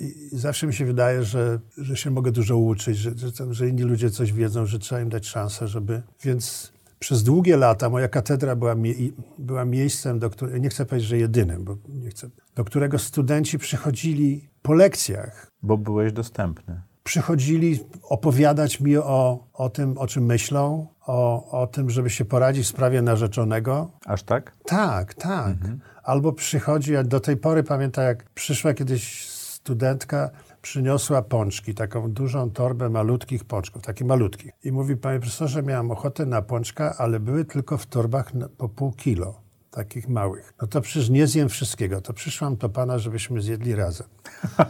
i, 0.00 0.34
i 0.34 0.38
zawsze 0.38 0.66
mi 0.66 0.74
się 0.74 0.84
wydaje, 0.84 1.22
że, 1.22 1.58
że 1.76 1.96
się 1.96 2.10
mogę 2.10 2.32
dużo 2.32 2.56
uczyć, 2.56 2.98
że, 2.98 3.10
że, 3.16 3.54
że 3.54 3.68
inni 3.68 3.82
ludzie 3.82 4.10
coś 4.10 4.32
wiedzą, 4.32 4.66
że 4.66 4.78
trzeba 4.78 5.00
im 5.00 5.08
dać 5.08 5.26
szansę, 5.26 5.68
żeby... 5.68 6.02
Więc 6.22 6.72
przez 6.98 7.22
długie 7.22 7.56
lata 7.56 7.90
moja 7.90 8.08
katedra 8.08 8.56
była, 8.56 8.74
mie, 8.74 8.94
była 9.38 9.64
miejscem, 9.64 10.18
do 10.18 10.30
którego, 10.30 10.58
nie 10.58 10.68
chcę 10.68 10.86
powiedzieć, 10.86 11.08
że 11.08 11.18
jedynym, 11.18 11.64
bo 11.64 11.76
nie 11.88 12.10
chcę, 12.10 12.30
do 12.54 12.64
którego 12.64 12.98
studenci 12.98 13.58
przychodzili 13.58 14.48
po 14.62 14.74
lekcjach, 14.74 15.50
Bo 15.62 15.76
byłeś 15.76 16.12
dostępny. 16.12 16.82
Przychodzili 17.08 17.80
opowiadać 18.02 18.80
mi 18.80 18.96
o, 18.96 19.46
o 19.52 19.70
tym, 19.70 19.98
o 19.98 20.06
czym 20.06 20.24
myślą, 20.24 20.86
o, 21.06 21.50
o 21.60 21.66
tym, 21.66 21.90
żeby 21.90 22.10
się 22.10 22.24
poradzić 22.24 22.64
w 22.64 22.68
sprawie 22.68 23.02
narzeczonego, 23.02 23.90
Aż 24.06 24.22
tak? 24.22 24.52
tak, 24.64 25.14
tak. 25.14 25.56
Albo 26.02 26.32
przychodzi, 26.32 26.92
ja 26.92 27.04
do 27.04 27.20
tej 27.20 27.36
pory 27.36 27.62
pamiętam, 27.62 28.04
jak 28.04 28.30
przyszła 28.30 28.74
kiedyś 28.74 29.28
studentka, 29.28 30.30
przyniosła 30.62 31.22
pączki, 31.22 31.74
taką 31.74 32.12
dużą 32.12 32.50
torbę 32.50 32.88
malutkich 32.88 33.44
pączków, 33.44 33.82
takich 33.82 34.06
malutkich. 34.06 34.52
I 34.64 34.72
mówi, 34.72 34.96
panie 34.96 35.20
profesorze, 35.20 35.62
miałam 35.62 35.90
ochotę 35.90 36.26
na 36.26 36.42
pączka, 36.42 36.94
ale 36.98 37.20
były 37.20 37.44
tylko 37.44 37.78
w 37.78 37.86
torbach 37.86 38.32
po 38.58 38.68
pół 38.68 38.92
kilo, 38.92 39.40
takich 39.70 40.08
małych. 40.08 40.54
No 40.62 40.68
to 40.68 40.80
przecież 40.80 41.10
nie 41.10 41.26
zjem 41.26 41.48
wszystkiego, 41.48 42.00
to 42.00 42.12
przyszłam 42.12 42.56
do 42.56 42.68
pana, 42.68 42.98
żebyśmy 42.98 43.42
zjedli 43.42 43.74
razem. 43.74 44.06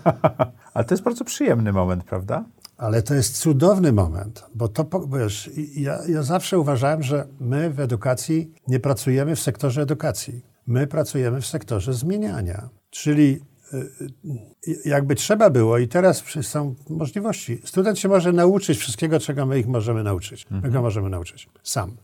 Ale 0.74 0.84
to 0.84 0.94
jest 0.94 1.04
bardzo 1.04 1.24
przyjemny 1.24 1.72
moment, 1.72 2.04
prawda? 2.04 2.44
Ale 2.76 3.02
to 3.02 3.14
jest 3.14 3.38
cudowny 3.38 3.92
moment, 3.92 4.44
bo 4.54 4.68
to, 4.68 5.06
wiesz, 5.18 5.50
ja, 5.76 5.98
ja 6.08 6.22
zawsze 6.22 6.58
uważałem, 6.58 7.02
że 7.02 7.26
my 7.40 7.70
w 7.70 7.80
edukacji 7.80 8.52
nie 8.68 8.80
pracujemy 8.80 9.36
w 9.36 9.40
sektorze 9.40 9.82
edukacji. 9.82 10.42
My 10.66 10.86
pracujemy 10.86 11.40
w 11.40 11.46
sektorze 11.46 11.92
zmieniania. 11.92 12.68
Czyli 12.90 13.40
y, 13.74 14.76
jakby 14.84 15.14
trzeba 15.14 15.50
było 15.50 15.78
i 15.78 15.88
teraz 15.88 16.24
są 16.42 16.74
możliwości. 16.90 17.60
Student 17.64 17.98
się 17.98 18.08
może 18.08 18.32
nauczyć 18.32 18.78
wszystkiego, 18.78 19.20
czego 19.20 19.46
my 19.46 19.58
ich 19.58 19.66
możemy 19.66 20.02
nauczyć. 20.02 20.46
My 20.50 20.70
go 20.70 20.82
możemy 20.82 21.10
nauczyć 21.10 21.48
sam. 21.62 21.96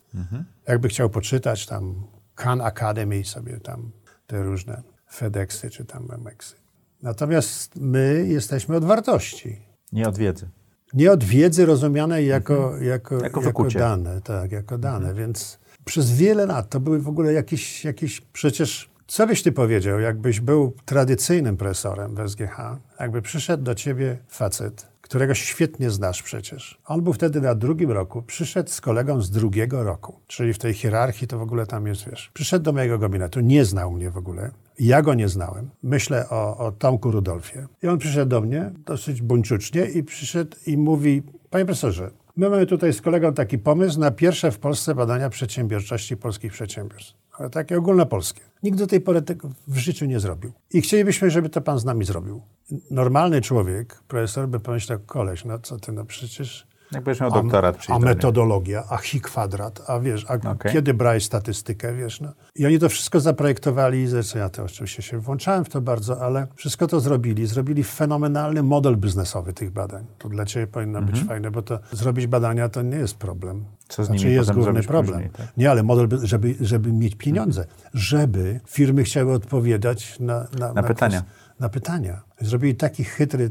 Jakby 0.69 0.89
chciał 0.89 1.11
poczytać 1.11 1.67
tam 1.67 2.07
Khan 2.35 2.61
Academy 2.61 3.25
sobie 3.25 3.61
tam 3.61 3.91
te 4.27 4.43
różne 4.43 4.83
FedExy 5.11 5.71
czy 5.71 5.85
tam 5.85 6.09
MXy. 6.19 6.55
Natomiast 7.03 7.77
my 7.77 8.25
jesteśmy 8.29 8.77
od 8.77 8.85
wartości. 8.85 9.61
Nie 9.93 10.09
od 10.09 10.19
wiedzy. 10.19 10.49
Nie 10.95 11.13
od 11.13 11.25
wiedzy 11.25 11.67
rozumianej 11.67 12.27
jako, 12.27 12.55
jako, 12.79 13.15
Jako 13.15 13.25
jako, 13.25 13.41
wykucie. 13.41 13.79
dane, 13.79 14.21
tak, 14.21 14.53
jako 14.53 14.79
dane. 14.79 15.15
Więc 15.15 15.59
przez 15.85 16.13
wiele 16.13 16.47
lat 16.47 16.69
to 16.71 16.81
były 16.81 16.99
w 17.01 17.09
ogóle 17.09 17.33
jakieś, 17.33 17.85
jakieś 17.85 18.21
przecież 18.21 18.91
co 19.07 19.27
byś 19.27 19.43
ty 19.43 19.53
powiedział, 19.53 20.01
jakbyś 20.01 20.41
był 20.41 20.75
tradycyjnym 20.85 21.57
profesorem 21.57 22.15
w 22.15 22.29
SGH, 22.31 22.57
jakby 23.01 23.23
przyszedł 23.23 23.63
do 23.63 23.75
ciebie 23.75 24.19
facet, 24.29 24.87
którego 25.05 25.35
świetnie 25.35 25.91
znasz 25.91 26.23
przecież. 26.23 26.81
On 26.87 27.03
był 27.03 27.13
wtedy 27.13 27.41
na 27.41 27.55
drugim 27.55 27.91
roku, 27.91 28.23
przyszedł 28.23 28.71
z 28.71 28.81
kolegą 28.81 29.21
z 29.21 29.31
drugiego 29.31 29.83
roku, 29.83 30.21
czyli 30.27 30.55
w 30.55 30.59
tej 30.59 30.75
hierarchii 30.75 31.29
to 31.29 31.39
w 31.39 31.43
ogóle 31.43 31.67
tam 31.67 31.87
jest, 31.87 32.11
wiesz. 32.11 32.31
Przyszedł 32.35 32.65
do 32.65 32.73
mojego 32.73 32.99
gabinetu, 32.99 33.41
nie 33.41 33.65
znał 33.65 33.91
mnie 33.91 34.11
w 34.11 34.17
ogóle. 34.17 34.51
Ja 34.79 35.03
go 35.03 35.15
nie 35.15 35.29
znałem. 35.29 35.71
Myślę 35.83 36.29
o, 36.29 36.57
o 36.57 36.73
Tomku 36.73 37.11
Rudolfie. 37.11 37.67
I 37.83 37.89
on 37.89 37.99
przyszedł 37.99 38.29
do 38.29 38.41
mnie 38.41 38.71
dosyć 38.87 39.23
buńczucznie 39.23 39.85
i 39.85 40.05
przyszedł 40.05 40.57
i 40.67 40.77
mówi, 40.77 41.23
panie 41.51 41.65
profesorze, 41.65 42.11
my 42.37 42.51
mamy 42.51 42.67
tutaj 42.67 42.93
z 42.93 43.01
kolegą 43.01 43.35
taki 43.35 43.59
pomysł 43.59 44.01
na 44.01 44.11
pierwsze 44.11 44.51
w 44.51 44.59
Polsce 44.59 44.95
badania 44.95 45.31
przedsiębiorczości 45.31 46.17
polskich 46.17 46.53
przedsiębiorstw. 46.53 47.24
Ale 47.39 47.51
takie 47.51 47.79
ogólnopolskie. 47.79 48.41
Nikt 48.63 48.79
do 48.79 48.87
tej 48.87 49.01
pory 49.01 49.23
tego 49.23 49.49
w 49.69 49.77
życiu 49.77 50.07
nie 50.07 50.21
zrobił. 50.21 50.53
I 50.71 50.81
chcielibyśmy, 50.81 51.31
żeby 51.31 51.49
to 51.49 51.61
pan 51.61 51.79
z 51.79 51.85
nami 51.85 52.05
zrobił. 52.05 52.43
Normalny 52.91 53.41
człowiek, 53.41 54.03
profesor 54.09 54.49
by 54.49 54.61
pomyślał, 54.61 54.99
koleś, 55.07 55.45
no 55.45 55.59
co 55.59 55.79
ty, 55.79 55.93
no 55.93 56.05
przecież... 56.05 56.67
Jakbyś 56.95 57.21
miał 57.21 57.31
doktorat 57.31 57.79
A 57.89 57.99
metodologia, 57.99 58.85
a 58.91 58.97
chi 58.97 59.21
kwadrat, 59.21 59.83
a 59.87 60.01
wiesz, 60.01 60.27
a 60.29 60.51
Okej. 60.51 60.73
kiedy 60.73 60.95
brałeś 60.95 61.25
statystykę, 61.25 61.95
wiesz, 61.95 62.21
no. 62.21 62.33
I 62.57 62.67
oni 62.67 62.79
to 62.79 62.89
wszystko 62.89 63.21
zaprojektowali, 63.21 64.03
i 64.03 64.07
zresztą 64.07 64.39
ja 64.39 64.49
to 64.49 64.65
oczywiście 64.65 65.03
się 65.03 65.19
włączałem 65.19 65.65
w 65.65 65.69
to 65.69 65.81
bardzo, 65.81 66.21
ale 66.23 66.47
wszystko 66.55 66.87
to 66.87 67.01
zrobili. 67.01 67.47
Zrobili 67.47 67.85
fenomenalny 67.85 68.63
model 68.63 68.97
biznesowy 68.97 69.53
tych 69.53 69.71
badań. 69.71 70.05
To 70.19 70.29
dla 70.29 70.45
ciebie 70.45 70.67
powinno 70.67 71.03
być 71.03 71.21
fajne, 71.25 71.51
bo 71.51 71.63
to 71.63 71.79
zrobić 71.93 72.27
badania 72.27 72.69
to 72.69 72.83
nie 72.83 72.97
jest 72.97 73.15
problem. 73.17 73.57
Mhm. 73.57 73.75
Co 73.89 74.05
z 74.05 74.07
znaczy 74.07 74.23
nimi 74.25 74.35
jest 74.37 74.53
główny 74.53 74.83
problem. 74.83 75.15
później, 75.15 75.31
tak? 75.31 75.57
Nie, 75.57 75.71
ale 75.71 75.83
model, 75.83 76.09
by- 76.09 76.27
żeby, 76.27 76.55
żeby 76.61 76.93
mieć 76.93 77.15
pieniądze, 77.15 77.67
żeby 77.95 78.61
firmy 78.67 79.05
chciały 79.05 79.33
odpowiadać 79.33 80.21
na, 80.21 80.47
na, 80.75 80.83
pytania. 80.83 81.21
kwest- 81.21 81.25
na 81.61 81.69
pytania. 81.69 82.23
Zrobili 82.41 82.75
taki 82.75 83.05
chytry, 83.05 83.51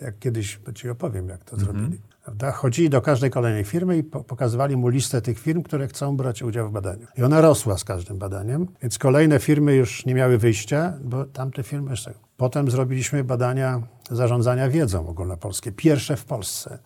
jak 0.00 0.18
kiedyś 0.18 0.60
ci 0.74 0.88
opowiem, 0.90 1.28
jak 1.28 1.44
to 1.44 1.56
Mhm. 1.56 1.72
zrobili. 1.78 2.00
Prawda? 2.24 2.52
Chodzili 2.52 2.90
do 2.90 3.02
każdej 3.02 3.30
kolejnej 3.30 3.64
firmy 3.64 3.96
i 3.98 4.04
po, 4.04 4.24
pokazywali 4.24 4.76
mu 4.76 4.88
listę 4.88 5.22
tych 5.22 5.38
firm, 5.38 5.62
które 5.62 5.88
chcą 5.88 6.16
brać 6.16 6.42
udział 6.42 6.68
w 6.68 6.72
badaniu. 6.72 7.06
I 7.18 7.22
ona 7.22 7.40
rosła 7.40 7.78
z 7.78 7.84
każdym 7.84 8.18
badaniem, 8.18 8.66
więc 8.82 8.98
kolejne 8.98 9.38
firmy 9.38 9.74
już 9.74 10.06
nie 10.06 10.14
miały 10.14 10.38
wyjścia, 10.38 10.92
bo 11.04 11.24
tamte 11.24 11.62
firmy 11.62 11.90
jeszcze. 11.90 12.14
Potem 12.36 12.70
zrobiliśmy 12.70 13.24
badania 13.24 13.82
zarządzania 14.10 14.68
wiedzą 14.68 15.08
ogólnopolskie. 15.08 15.72
Pierwsze 15.72 16.16
w 16.16 16.24
Polsce. 16.24 16.78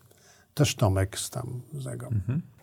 Też 0.55 0.75
Tomek 0.75 1.19
z 1.19 1.31
tam 1.31 1.61
z 1.73 1.85
tego. 1.85 2.09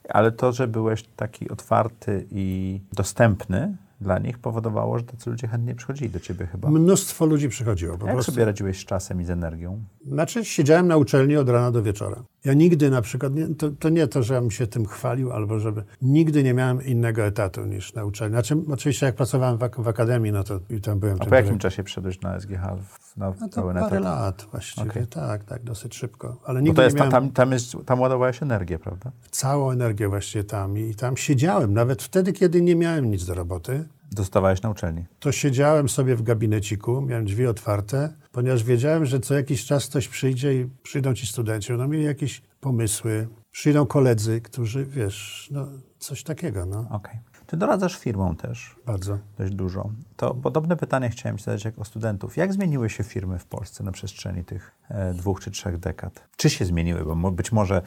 Ale 0.10 0.32
to, 0.32 0.52
że 0.52 0.68
byłeś 0.68 1.04
taki 1.16 1.50
otwarty 1.50 2.28
i 2.32 2.80
dostępny 2.94 3.78
dla 4.02 4.20
nich, 4.20 4.40
powodowało, 4.40 4.98
że 5.00 5.04
tacy 5.04 5.30
ludzie 5.30 5.48
chętnie 5.48 5.76
przychodzili 5.76 6.10
do 6.10 6.20
ciebie 6.20 6.48
chyba. 6.48 6.70
Mnóstwo 6.70 7.26
ludzi 7.26 7.50
przychodziło. 7.50 7.98
Po 7.98 8.06
Jak 8.06 8.16
prostu. 8.16 8.32
sobie 8.32 8.46
radziłeś 8.46 8.80
z 8.82 8.86
czasem 8.86 9.22
i 9.22 9.26
z 9.26 9.30
energią? 9.30 9.84
Znaczy, 10.08 10.46
siedziałem 10.46 10.88
na 10.88 10.98
uczelni 10.98 11.38
od 11.38 11.50
rana 11.50 11.72
do 11.72 11.84
wieczora. 11.84 12.24
Ja 12.46 12.54
nigdy 12.54 12.90
na 12.90 13.02
przykład, 13.02 13.36
nie, 13.36 13.48
to, 13.48 13.70
to 13.72 13.90
nie 13.90 14.08
to, 14.08 14.24
że 14.24 14.42
bym 14.42 14.52
się 14.52 14.68
tym 14.68 14.86
chwalił, 14.86 15.32
albo 15.32 15.60
żeby. 15.60 15.84
Nigdy 16.02 16.44
nie 16.44 16.54
miałem 16.54 16.86
innego 16.86 17.24
etatu 17.26 17.66
niż 17.66 17.94
na 17.94 18.06
uczelni. 18.06 18.34
Znaczy, 18.34 18.58
oczywiście, 18.74 19.06
jak 19.06 19.16
pracowałem 19.16 19.58
w, 19.58 19.84
w 19.84 19.88
akademii, 19.88 20.32
no 20.32 20.44
to 20.44 20.60
i 20.70 20.82
tam 20.82 21.00
byłem. 21.00 21.18
A 21.20 21.26
po 21.26 21.36
jakim 21.36 21.58
czasie 21.60 21.84
wszedłeś 21.84 22.22
na 22.22 22.40
SGH 22.40 22.62
w- 22.88 23.18
na 23.18 23.34
No 23.42 23.50
to 23.50 23.62
parę 23.62 23.80
etat? 23.88 24.04
lat 24.04 24.48
właściwie, 24.52 24.90
Okej. 24.92 25.08
tak, 25.08 25.44
tak, 25.44 25.64
dosyć 25.64 25.96
szybko. 25.96 26.38
Ale 26.46 26.62
nigdy 26.62 26.76
to 26.76 26.84
jest, 26.84 26.96
miałem 26.96 27.12
tam, 27.12 27.32
tam, 27.32 27.52
jest, 27.52 27.76
tam 27.86 28.00
ładowałeś 28.00 28.44
energię, 28.44 28.80
prawda? 28.80 29.12
całą 29.32 29.72
energię 29.72 30.08
właściwie 30.08 30.44
tam 30.44 30.78
i 30.78 30.96
tam 30.96 31.18
siedziałem. 31.18 31.74
Nawet 31.74 32.04
wtedy, 32.04 32.34
kiedy 32.34 32.62
nie 32.62 32.76
miałem 32.76 33.12
nic 33.12 33.26
do 33.26 33.34
roboty, 33.34 33.86
Dostawałeś 34.12 34.62
na 34.62 34.70
uczelni. 34.70 35.06
to 35.20 35.32
siedziałem 35.32 35.90
sobie 35.90 36.16
w 36.16 36.22
gabineciku, 36.24 37.02
miałem 37.02 37.26
drzwi 37.26 37.48
otwarte, 37.48 38.14
ponieważ 38.32 38.64
wiedziałem, 38.64 39.06
że 39.06 39.20
co 39.20 39.34
jakiś 39.34 39.66
czas 39.66 39.88
ktoś 39.88 40.08
przyjdzie 40.08 40.54
i 40.62 40.70
przyjdą 40.84 41.14
ci 41.14 41.28
studenci, 41.28 41.70
będą 41.70 41.88
mieli 41.88 42.04
jakieś 42.04 42.42
pomysły, 42.60 43.28
przyjdą 43.52 43.86
koledzy, 43.86 44.42
którzy, 44.42 44.86
wiesz, 44.86 45.48
no 45.52 45.68
coś 46.00 46.24
takiego, 46.24 46.66
no, 46.66 46.88
Okej. 46.92 47.20
Ty 47.48 47.58
doradzasz 47.58 47.98
firmom 47.98 48.36
też 48.36 48.76
bardzo. 48.86 49.18
dość 49.38 49.54
dużo. 49.54 49.90
To 50.18 50.34
podobne 50.34 50.76
pytanie 50.78 51.10
chciałem 51.10 51.38
ci 51.38 51.44
zadać 51.44 51.66
jak 51.66 51.80
o 51.80 51.86
studentów. 51.86 52.38
Jak 52.38 52.54
zmieniły 52.54 52.90
się 52.90 53.04
firmy 53.04 53.40
w 53.40 53.46
Polsce 53.46 53.84
na 53.84 53.92
przestrzeni 53.92 54.44
tych 54.46 54.72
e, 54.90 55.14
dwóch 55.14 55.40
czy 55.40 55.52
trzech 55.52 55.78
dekad? 55.78 56.28
Czy 56.38 56.50
się 56.50 56.66
zmieniły? 56.66 57.06
Bo 57.06 57.16
mo- 57.16 57.32
być 57.32 57.52
może 57.52 57.82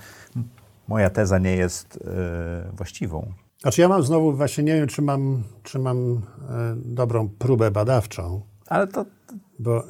moja 0.89 1.11
teza 1.11 1.39
nie 1.39 1.57
jest 1.57 1.99
e, 2.07 2.71
właściwą. 2.77 3.33
Znaczy 3.61 3.81
ja 3.81 3.89
mam 3.89 4.03
znowu, 4.03 4.33
właśnie 4.33 4.65
nie 4.65 4.75
wiem, 4.75 4.87
czy 4.87 5.03
mam, 5.03 5.43
czy 5.63 5.79
mam 5.79 5.99
e, 6.07 6.77
dobrą 6.77 7.29
próbę 7.29 7.71
badawczą, 7.71 8.43
Ale 8.67 8.87
to 8.87 9.05
bo 9.59 9.85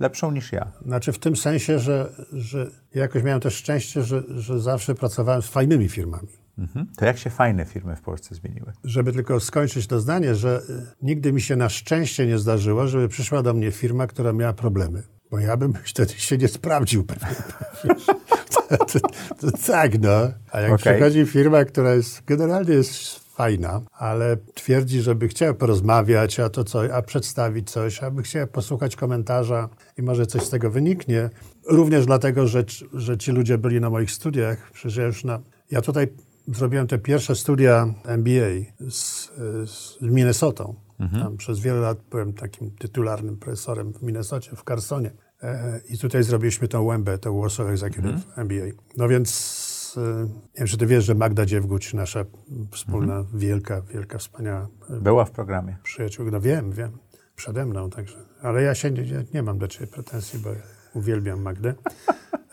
lepszą 0.00 0.32
niż 0.32 0.52
ja. 0.52 0.72
Znaczy 0.86 1.12
w 1.12 1.18
tym 1.18 1.36
sensie, 1.36 1.78
że, 1.78 2.12
że 2.32 2.70
ja 2.94 3.02
jakoś 3.02 3.22
miałem 3.22 3.40
też 3.40 3.54
szczęście, 3.54 4.02
że, 4.02 4.22
że 4.28 4.60
zawsze 4.60 4.94
pracowałem 4.94 5.42
z 5.42 5.48
fajnymi 5.48 5.88
firmami. 5.88 6.28
Mhm. 6.58 6.86
To 6.96 7.04
jak 7.04 7.18
się 7.18 7.30
fajne 7.30 7.64
firmy 7.64 7.96
w 7.96 8.00
Polsce 8.00 8.34
zmieniły? 8.34 8.72
Żeby 8.84 9.12
tylko 9.12 9.40
skończyć 9.40 9.86
to 9.86 10.00
zdanie, 10.00 10.34
że 10.34 10.62
y, 10.70 10.86
nigdy 11.02 11.32
mi 11.32 11.40
się 11.40 11.56
na 11.56 11.68
szczęście 11.68 12.26
nie 12.26 12.38
zdarzyło, 12.38 12.86
żeby 12.86 13.08
przyszła 13.08 13.42
do 13.42 13.54
mnie 13.54 13.70
firma, 13.70 14.06
która 14.06 14.32
miała 14.32 14.52
problemy. 14.52 15.02
Bo 15.30 15.38
ja 15.38 15.56
bym 15.56 15.72
wtedy 15.84 16.14
się 16.14 16.38
nie 16.38 16.48
sprawdził 16.48 17.04
to, 18.68 18.76
to, 18.76 19.00
to 19.40 19.58
tak, 19.66 20.00
no. 20.00 20.32
A 20.52 20.60
jak 20.60 20.72
Okej. 20.72 20.94
przychodzi 20.94 21.26
firma, 21.26 21.64
która 21.64 21.94
jest 21.94 22.24
generalnie 22.24 22.74
jest 22.74 23.28
fajna, 23.38 23.80
ale 23.92 24.36
twierdzi, 24.54 25.00
żeby 25.00 25.28
chciała 25.28 25.54
porozmawiać, 25.54 26.40
a 26.40 26.48
to 26.48 26.64
co, 26.64 26.94
a 26.94 27.02
przedstawić 27.02 27.70
coś, 27.70 28.02
aby 28.02 28.22
chciała 28.22 28.46
posłuchać 28.46 28.96
komentarza 28.96 29.68
i 29.98 30.02
może 30.02 30.26
coś 30.26 30.42
z 30.42 30.50
tego 30.50 30.70
wyniknie. 30.70 31.30
Również 31.66 32.06
dlatego, 32.06 32.46
że, 32.46 32.64
że 32.92 33.18
ci 33.18 33.32
ludzie 33.32 33.58
byli 33.58 33.80
na 33.80 33.90
moich 33.90 34.10
studiach. 34.10 34.70
Przecież 34.72 34.96
ja 34.96 35.04
już 35.04 35.24
na... 35.24 35.40
Ja 35.70 35.82
tutaj 35.82 36.08
zrobiłem 36.46 36.86
te 36.86 36.98
pierwsze 36.98 37.34
studia 37.34 37.94
MBA 38.04 38.72
z, 38.90 39.30
z 39.70 40.00
Minnesotą. 40.00 40.87
Tam 40.98 41.36
przez 41.36 41.60
wiele 41.60 41.80
lat 41.80 41.98
byłem 42.10 42.32
takim 42.32 42.70
tytularnym 42.70 43.36
profesorem 43.36 43.92
w 43.92 44.02
Minnesocie, 44.02 44.56
w 44.56 44.64
Carsonie. 44.64 45.10
E, 45.42 45.80
I 45.88 45.98
tutaj 45.98 46.22
zrobiliśmy 46.22 46.68
tą 46.68 46.82
łębę, 46.82 47.18
tą 47.18 47.40
Warsaw 47.40 47.66
Executive 47.68 48.26
MBA. 48.36 48.66
No 48.96 49.08
więc 49.08 49.94
e, 49.96 50.24
nie 50.26 50.58
wiem, 50.58 50.66
czy 50.66 50.76
ty 50.78 50.86
wiesz, 50.86 51.04
że 51.04 51.14
Magda 51.14 51.46
Dziewguć, 51.46 51.94
nasza 51.94 52.24
wspólna, 52.70 53.24
wielka, 53.34 53.82
wielka, 53.82 54.18
wspaniała 54.18 54.68
e, 54.90 55.00
Była 55.00 55.24
w 55.24 55.30
programie. 55.30 55.76
przyjaciółka. 55.82 56.32
No 56.32 56.40
wiem, 56.40 56.72
wiem, 56.72 56.98
przede 57.36 57.66
mną 57.66 57.90
także. 57.90 58.16
Ale 58.42 58.62
ja 58.62 58.74
się 58.74 58.90
nie, 58.90 59.24
nie, 59.34 59.42
mam 59.42 59.58
do 59.58 59.68
ciebie 59.68 59.86
pretensji, 59.86 60.38
bo 60.38 60.50
uwielbiam 60.98 61.42
Magdę. 61.42 61.74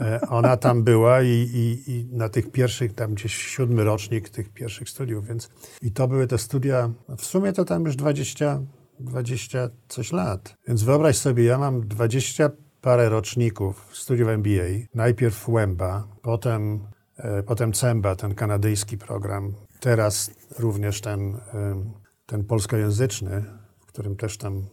E, 0.02 0.22
Ona 0.30 0.58
tam 0.58 0.84
była 0.84 1.22
i, 1.22 1.28
i, 1.28 1.92
i 1.92 2.06
na 2.12 2.30
tych 2.30 2.52
pierwszych, 2.52 2.94
tam 2.94 3.14
gdzieś 3.14 3.36
siódmy 3.36 3.84
rocznik 3.84 4.30
tych 4.30 4.54
pierwszych 4.54 4.90
studiów, 4.90 5.28
więc 5.28 5.50
i 5.82 5.92
to 5.92 6.08
były 6.08 6.28
te 6.28 6.38
studia, 6.38 6.92
w 7.18 7.26
sumie 7.26 7.54
to 7.54 7.66
tam 7.66 7.86
już 7.86 7.96
20, 7.96 8.62
20 9.00 9.70
coś 9.88 10.12
lat. 10.12 10.58
Więc 10.68 10.84
wyobraź 10.84 11.18
sobie, 11.18 11.44
ja 11.44 11.58
mam 11.58 11.88
20 11.88 12.52
parę 12.82 13.10
roczników 13.10 13.90
studiów 13.94 14.30
MBA. 14.30 14.86
Najpierw 14.96 15.50
Łęba, 15.50 16.08
potem, 16.22 16.80
e, 17.18 17.44
potem 17.44 17.74
Cemba, 17.74 18.16
ten 18.16 18.36
kanadyjski 18.36 18.98
program. 18.98 19.54
Teraz 19.80 20.32
również 20.60 21.02
ten, 21.02 21.38
em, 21.54 21.92
ten 22.26 22.44
polskojęzyczny, 22.44 23.44
w 23.80 23.86
którym 23.86 24.16
też 24.16 24.38
tam 24.38 24.66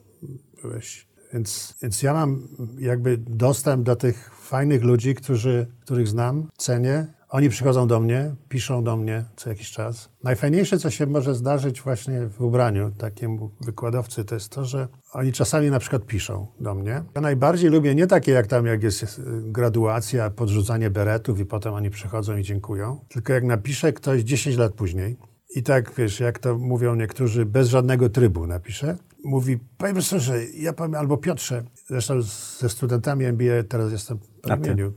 byłeś. 0.62 1.11
Więc, 1.32 1.74
więc 1.82 2.02
ja 2.02 2.12
mam 2.12 2.48
jakby 2.78 3.16
dostęp 3.18 3.82
do 3.82 3.96
tych 3.96 4.34
fajnych 4.34 4.82
ludzi, 4.82 5.14
którzy, 5.14 5.66
których 5.80 6.08
znam, 6.08 6.48
cenię. 6.56 7.06
Oni 7.28 7.48
przychodzą 7.48 7.86
do 7.86 8.00
mnie, 8.00 8.34
piszą 8.48 8.84
do 8.84 8.96
mnie 8.96 9.24
co 9.36 9.50
jakiś 9.50 9.70
czas. 9.70 10.08
Najfajniejsze, 10.24 10.78
co 10.78 10.90
się 10.90 11.06
może 11.06 11.34
zdarzyć 11.34 11.82
właśnie 11.82 12.26
w 12.26 12.40
ubraniu 12.40 12.90
takiemu 12.90 13.50
wykładowcy, 13.60 14.24
to 14.24 14.34
jest 14.34 14.48
to, 14.48 14.64
że 14.64 14.88
oni 15.12 15.32
czasami 15.32 15.70
na 15.70 15.78
przykład 15.78 16.06
piszą 16.06 16.46
do 16.60 16.74
mnie. 16.74 17.02
Ja 17.14 17.20
najbardziej 17.20 17.70
lubię 17.70 17.94
nie 17.94 18.06
takie 18.06 18.32
jak 18.32 18.46
tam, 18.46 18.66
jak 18.66 18.82
jest 18.82 19.02
y, 19.02 19.08
graduacja, 19.42 20.30
podrzucanie 20.30 20.90
beretów 20.90 21.40
i 21.40 21.46
potem 21.46 21.74
oni 21.74 21.90
przychodzą 21.90 22.36
i 22.36 22.42
dziękują, 22.42 23.00
tylko 23.08 23.32
jak 23.32 23.44
napisze 23.44 23.92
ktoś 23.92 24.22
10 24.22 24.56
lat 24.56 24.72
później 24.72 25.16
i 25.54 25.62
tak, 25.62 25.94
wiesz, 25.94 26.20
jak 26.20 26.38
to 26.38 26.58
mówią 26.58 26.94
niektórzy, 26.94 27.46
bez 27.46 27.68
żadnego 27.68 28.08
trybu 28.08 28.46
napisze 28.46 28.96
mówi, 29.24 29.58
panie 29.78 29.92
profesorze, 29.92 30.44
ja 30.44 30.72
pamiętam, 30.72 31.00
albo 31.00 31.16
Piotrze, 31.16 31.62
zresztą 31.86 32.22
ze 32.58 32.68
studentami 32.68 33.24
MBA 33.24 33.62
teraz 33.68 33.92
jestem 33.92 34.18
w 34.18 34.50
A 34.50 34.56
ty? 34.56 34.66
imieniu. 34.66 34.92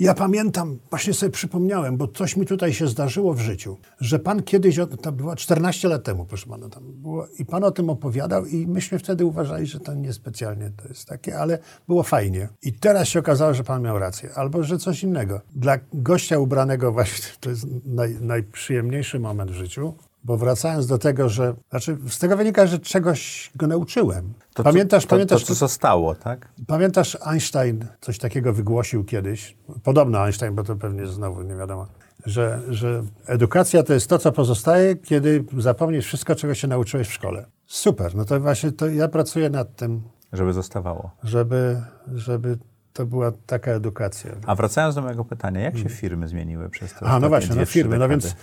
Ja 0.00 0.14
pamiętam, 0.14 0.78
właśnie 0.90 1.14
sobie 1.14 1.32
przypomniałem, 1.32 1.96
bo 1.96 2.08
coś 2.08 2.36
mi 2.36 2.46
tutaj 2.46 2.72
się 2.72 2.86
zdarzyło 2.86 3.34
w 3.34 3.40
życiu, 3.40 3.78
że 4.00 4.18
pan 4.18 4.42
kiedyś, 4.42 4.76
to 5.02 5.12
było 5.12 5.36
14 5.36 5.88
lat 5.88 6.04
temu, 6.04 6.24
proszę 6.24 6.46
pana, 6.46 6.68
tam 6.68 6.92
było, 6.92 7.26
i 7.38 7.44
pan 7.44 7.64
o 7.64 7.70
tym 7.70 7.90
opowiadał 7.90 8.46
i 8.46 8.66
myśmy 8.66 8.98
wtedy 8.98 9.24
uważali, 9.24 9.66
że 9.66 9.80
to 9.80 9.94
niespecjalnie 9.94 10.70
to 10.82 10.88
jest 10.88 11.08
takie, 11.08 11.38
ale 11.38 11.58
było 11.88 12.02
fajnie. 12.02 12.48
I 12.62 12.72
teraz 12.72 13.08
się 13.08 13.18
okazało, 13.18 13.54
że 13.54 13.64
pan 13.64 13.82
miał 13.82 13.98
rację, 13.98 14.30
albo 14.34 14.62
że 14.62 14.78
coś 14.78 15.02
innego. 15.02 15.40
Dla 15.54 15.78
gościa 15.92 16.38
ubranego 16.38 16.92
właśnie 16.92 17.26
to 17.40 17.50
jest 17.50 17.66
naj, 17.84 18.16
najprzyjemniejszy 18.20 19.18
moment 19.18 19.50
w 19.50 19.54
życiu, 19.54 19.94
bo 20.24 20.36
wracając 20.36 20.86
do 20.86 20.98
tego, 20.98 21.28
że, 21.28 21.54
znaczy 21.70 21.98
z 22.08 22.18
tego 22.18 22.36
wynika, 22.36 22.66
że 22.66 22.78
czegoś 22.78 23.50
go 23.56 23.66
nauczyłem. 23.66 24.34
To, 24.54 24.62
pamiętasz, 24.62 25.04
to, 25.04 25.10
pamiętasz, 25.10 25.40
to, 25.42 25.46
to, 25.46 25.54
co 25.54 25.58
zostało, 25.58 26.14
tak? 26.14 26.48
Pamiętasz, 26.66 27.18
Einstein 27.20 27.86
coś 28.00 28.18
takiego 28.18 28.52
wygłosił 28.52 29.04
kiedyś, 29.04 29.56
podobno 29.82 30.18
Einstein, 30.24 30.54
bo 30.54 30.64
to 30.64 30.76
pewnie 30.76 31.06
znowu 31.06 31.42
nie 31.42 31.54
wiadomo, 31.56 31.86
że, 32.26 32.60
że 32.68 33.02
edukacja 33.26 33.82
to 33.82 33.94
jest 33.94 34.08
to, 34.08 34.18
co 34.18 34.32
pozostaje, 34.32 34.96
kiedy 34.96 35.44
zapomnisz 35.58 36.06
wszystko, 36.06 36.34
czego 36.34 36.54
się 36.54 36.68
nauczyłeś 36.68 37.08
w 37.08 37.12
szkole. 37.12 37.46
Super, 37.66 38.14
no 38.14 38.24
to 38.24 38.40
właśnie 38.40 38.72
to 38.72 38.88
ja 38.88 39.08
pracuję 39.08 39.50
nad 39.50 39.76
tym, 39.76 40.02
Żeby 40.32 40.52
zostawało. 40.52 41.10
żeby, 41.22 41.82
żeby 42.14 42.58
to 42.92 43.06
była 43.06 43.32
taka 43.46 43.70
edukacja. 43.70 44.30
A 44.46 44.54
wracając 44.54 44.94
do 44.94 45.02
mojego 45.02 45.24
pytania, 45.24 45.60
jak 45.60 45.78
się 45.78 45.88
firmy 45.88 46.28
zmieniły 46.28 46.68
przez 46.68 46.94
te 46.94 47.06
A, 47.06 47.20
no 47.20 47.28
właśnie, 47.28 47.50
dwie, 47.50 47.60
no 47.60 47.66
firmy. 47.66 47.98
No 47.98 48.08
więc 48.08 48.36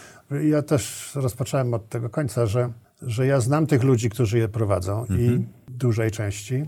ja 0.44 0.62
też 0.62 1.12
rozpocząłem 1.16 1.74
od 1.74 1.90
tego 1.90 2.10
końca, 2.10 2.46
że, 2.46 2.70
że 3.02 3.26
ja 3.26 3.40
znam 3.40 3.68
tych 3.68 3.84
ludzi, 3.84 4.10
którzy 4.10 4.38
je 4.38 4.48
prowadzą 4.48 5.06
i 5.06 5.46
w 5.68 5.72
dużej 5.72 6.12
części. 6.12 6.66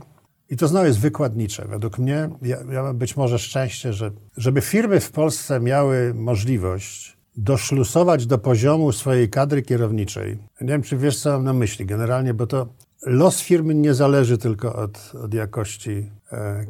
I 0.50 0.58
to 0.58 0.68
znowu 0.68 0.86
jest 0.86 1.00
wykładnicze. 1.00 1.66
Według 1.68 2.00
mnie, 2.00 2.30
ja, 2.42 2.58
ja 2.72 2.84
mam 2.84 2.98
być 2.98 3.18
może 3.18 3.40
szczęście, 3.40 3.94
że 3.94 4.12
żeby 4.38 4.62
firmy 4.62 5.00
w 5.00 5.12
Polsce 5.12 5.60
miały 5.60 6.14
możliwość 6.14 7.18
doszlusować 7.38 8.26
do 8.26 8.38
poziomu 8.38 8.92
swojej 8.92 9.30
kadry 9.30 9.62
kierowniczej. 9.62 10.38
Nie 10.62 10.68
wiem, 10.68 10.82
czy 10.82 10.98
wiesz, 10.98 11.20
co 11.20 11.30
mam 11.32 11.44
na 11.44 11.54
myśli 11.54 11.86
generalnie, 11.86 12.34
bo 12.34 12.48
to 12.48 12.68
los 13.06 13.42
firmy 13.42 13.76
nie 13.76 13.94
zależy 13.94 14.38
tylko 14.38 14.76
od, 14.76 15.12
od 15.24 15.34
jakości 15.34 16.10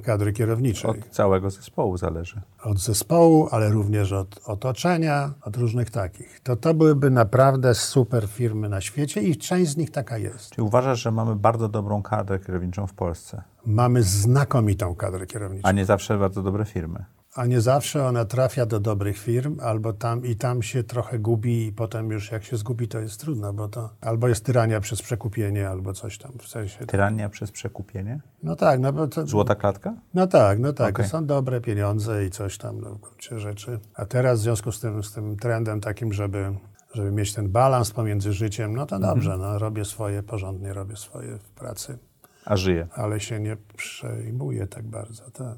kadry 0.03 0.33
kierowniczej 0.33 0.91
Od 0.91 1.09
całego 1.09 1.49
zespołu 1.49 1.97
zależy. 1.97 2.41
od 2.63 2.79
zespołu, 2.79 3.47
ale 3.51 3.69
również 3.69 4.11
od 4.11 4.39
otoczenia, 4.45 5.33
od 5.41 5.57
różnych 5.57 5.89
takich. 5.89 6.39
To 6.43 6.55
to 6.55 6.73
byłyby 6.73 7.09
naprawdę 7.09 7.75
super 7.75 8.27
firmy 8.27 8.69
na 8.69 8.81
świecie 8.81 9.21
i 9.21 9.35
część 9.37 9.71
z 9.71 9.77
nich 9.77 9.91
taka 9.91 10.17
jest. 10.17 10.49
Czy 10.49 10.63
uważasz, 10.63 11.01
że 11.01 11.11
mamy 11.11 11.35
bardzo 11.35 11.69
dobrą 11.69 12.01
kadrę 12.01 12.39
kierowniczą 12.39 12.87
w 12.87 12.93
Polsce, 12.93 13.41
Mamy 13.65 14.03
znakomitą 14.03 14.95
kadrę 14.95 15.27
kierowniczą, 15.27 15.67
a 15.67 15.71
nie 15.71 15.85
zawsze 15.85 16.17
bardzo 16.17 16.43
dobre 16.43 16.65
firmy? 16.65 17.05
A 17.35 17.45
nie 17.45 17.61
zawsze 17.61 18.05
ona 18.05 18.25
trafia 18.25 18.65
do 18.65 18.79
dobrych 18.79 19.17
firm, 19.17 19.57
albo 19.61 19.93
tam 19.93 20.25
i 20.25 20.35
tam 20.35 20.61
się 20.61 20.83
trochę 20.83 21.19
gubi 21.19 21.67
i 21.67 21.71
potem 21.71 22.11
już 22.11 22.31
jak 22.31 22.43
się 22.43 22.57
zgubi, 22.57 22.87
to 22.87 22.99
jest 22.99 23.19
trudno, 23.19 23.53
bo 23.53 23.67
to 23.67 23.89
albo 24.01 24.27
jest 24.27 24.45
tyrania 24.45 24.79
przez 24.79 25.01
przekupienie, 25.01 25.69
albo 25.69 25.93
coś 25.93 26.17
tam 26.17 26.31
w 26.39 26.47
sensie. 26.47 26.85
Tyrania 26.85 27.29
przez 27.29 27.51
przekupienie? 27.51 28.21
No 28.43 28.55
tak, 28.55 28.79
no 28.79 28.93
bo 28.93 29.07
to, 29.07 29.27
Złota 29.27 29.55
klatka? 29.55 29.93
No 30.13 30.27
tak, 30.27 30.59
no 30.59 30.73
tak. 30.73 30.95
Okej. 30.95 31.09
Są 31.09 31.25
dobre 31.25 31.61
pieniądze 31.61 32.25
i 32.25 32.29
coś 32.29 32.57
tam, 32.57 32.81
no, 32.81 32.89
w 32.95 32.99
gruncie 32.99 33.39
rzeczy. 33.39 33.79
A 33.95 34.05
teraz 34.05 34.39
w 34.39 34.43
związku 34.43 34.71
z 34.71 34.79
tym, 34.79 35.03
z 35.03 35.13
tym 35.13 35.37
trendem 35.37 35.81
takim, 35.81 36.13
żeby, 36.13 36.53
żeby 36.93 37.11
mieć 37.11 37.33
ten 37.33 37.49
balans 37.49 37.91
pomiędzy 37.91 38.33
życiem, 38.33 38.75
no 38.75 38.85
to 38.85 38.99
dobrze, 38.99 39.37
no, 39.37 39.59
robię 39.59 39.85
swoje 39.85 40.23
porządnie, 40.23 40.73
robię 40.73 40.95
swoje 40.95 41.37
w 41.37 41.49
pracy, 41.49 41.97
A 42.45 42.57
żyje. 42.57 42.87
ale 42.95 43.19
się 43.19 43.39
nie 43.39 43.57
przejmuję 43.77 44.67
tak 44.67 44.83
bardzo. 44.87 45.23
Tak, 45.31 45.57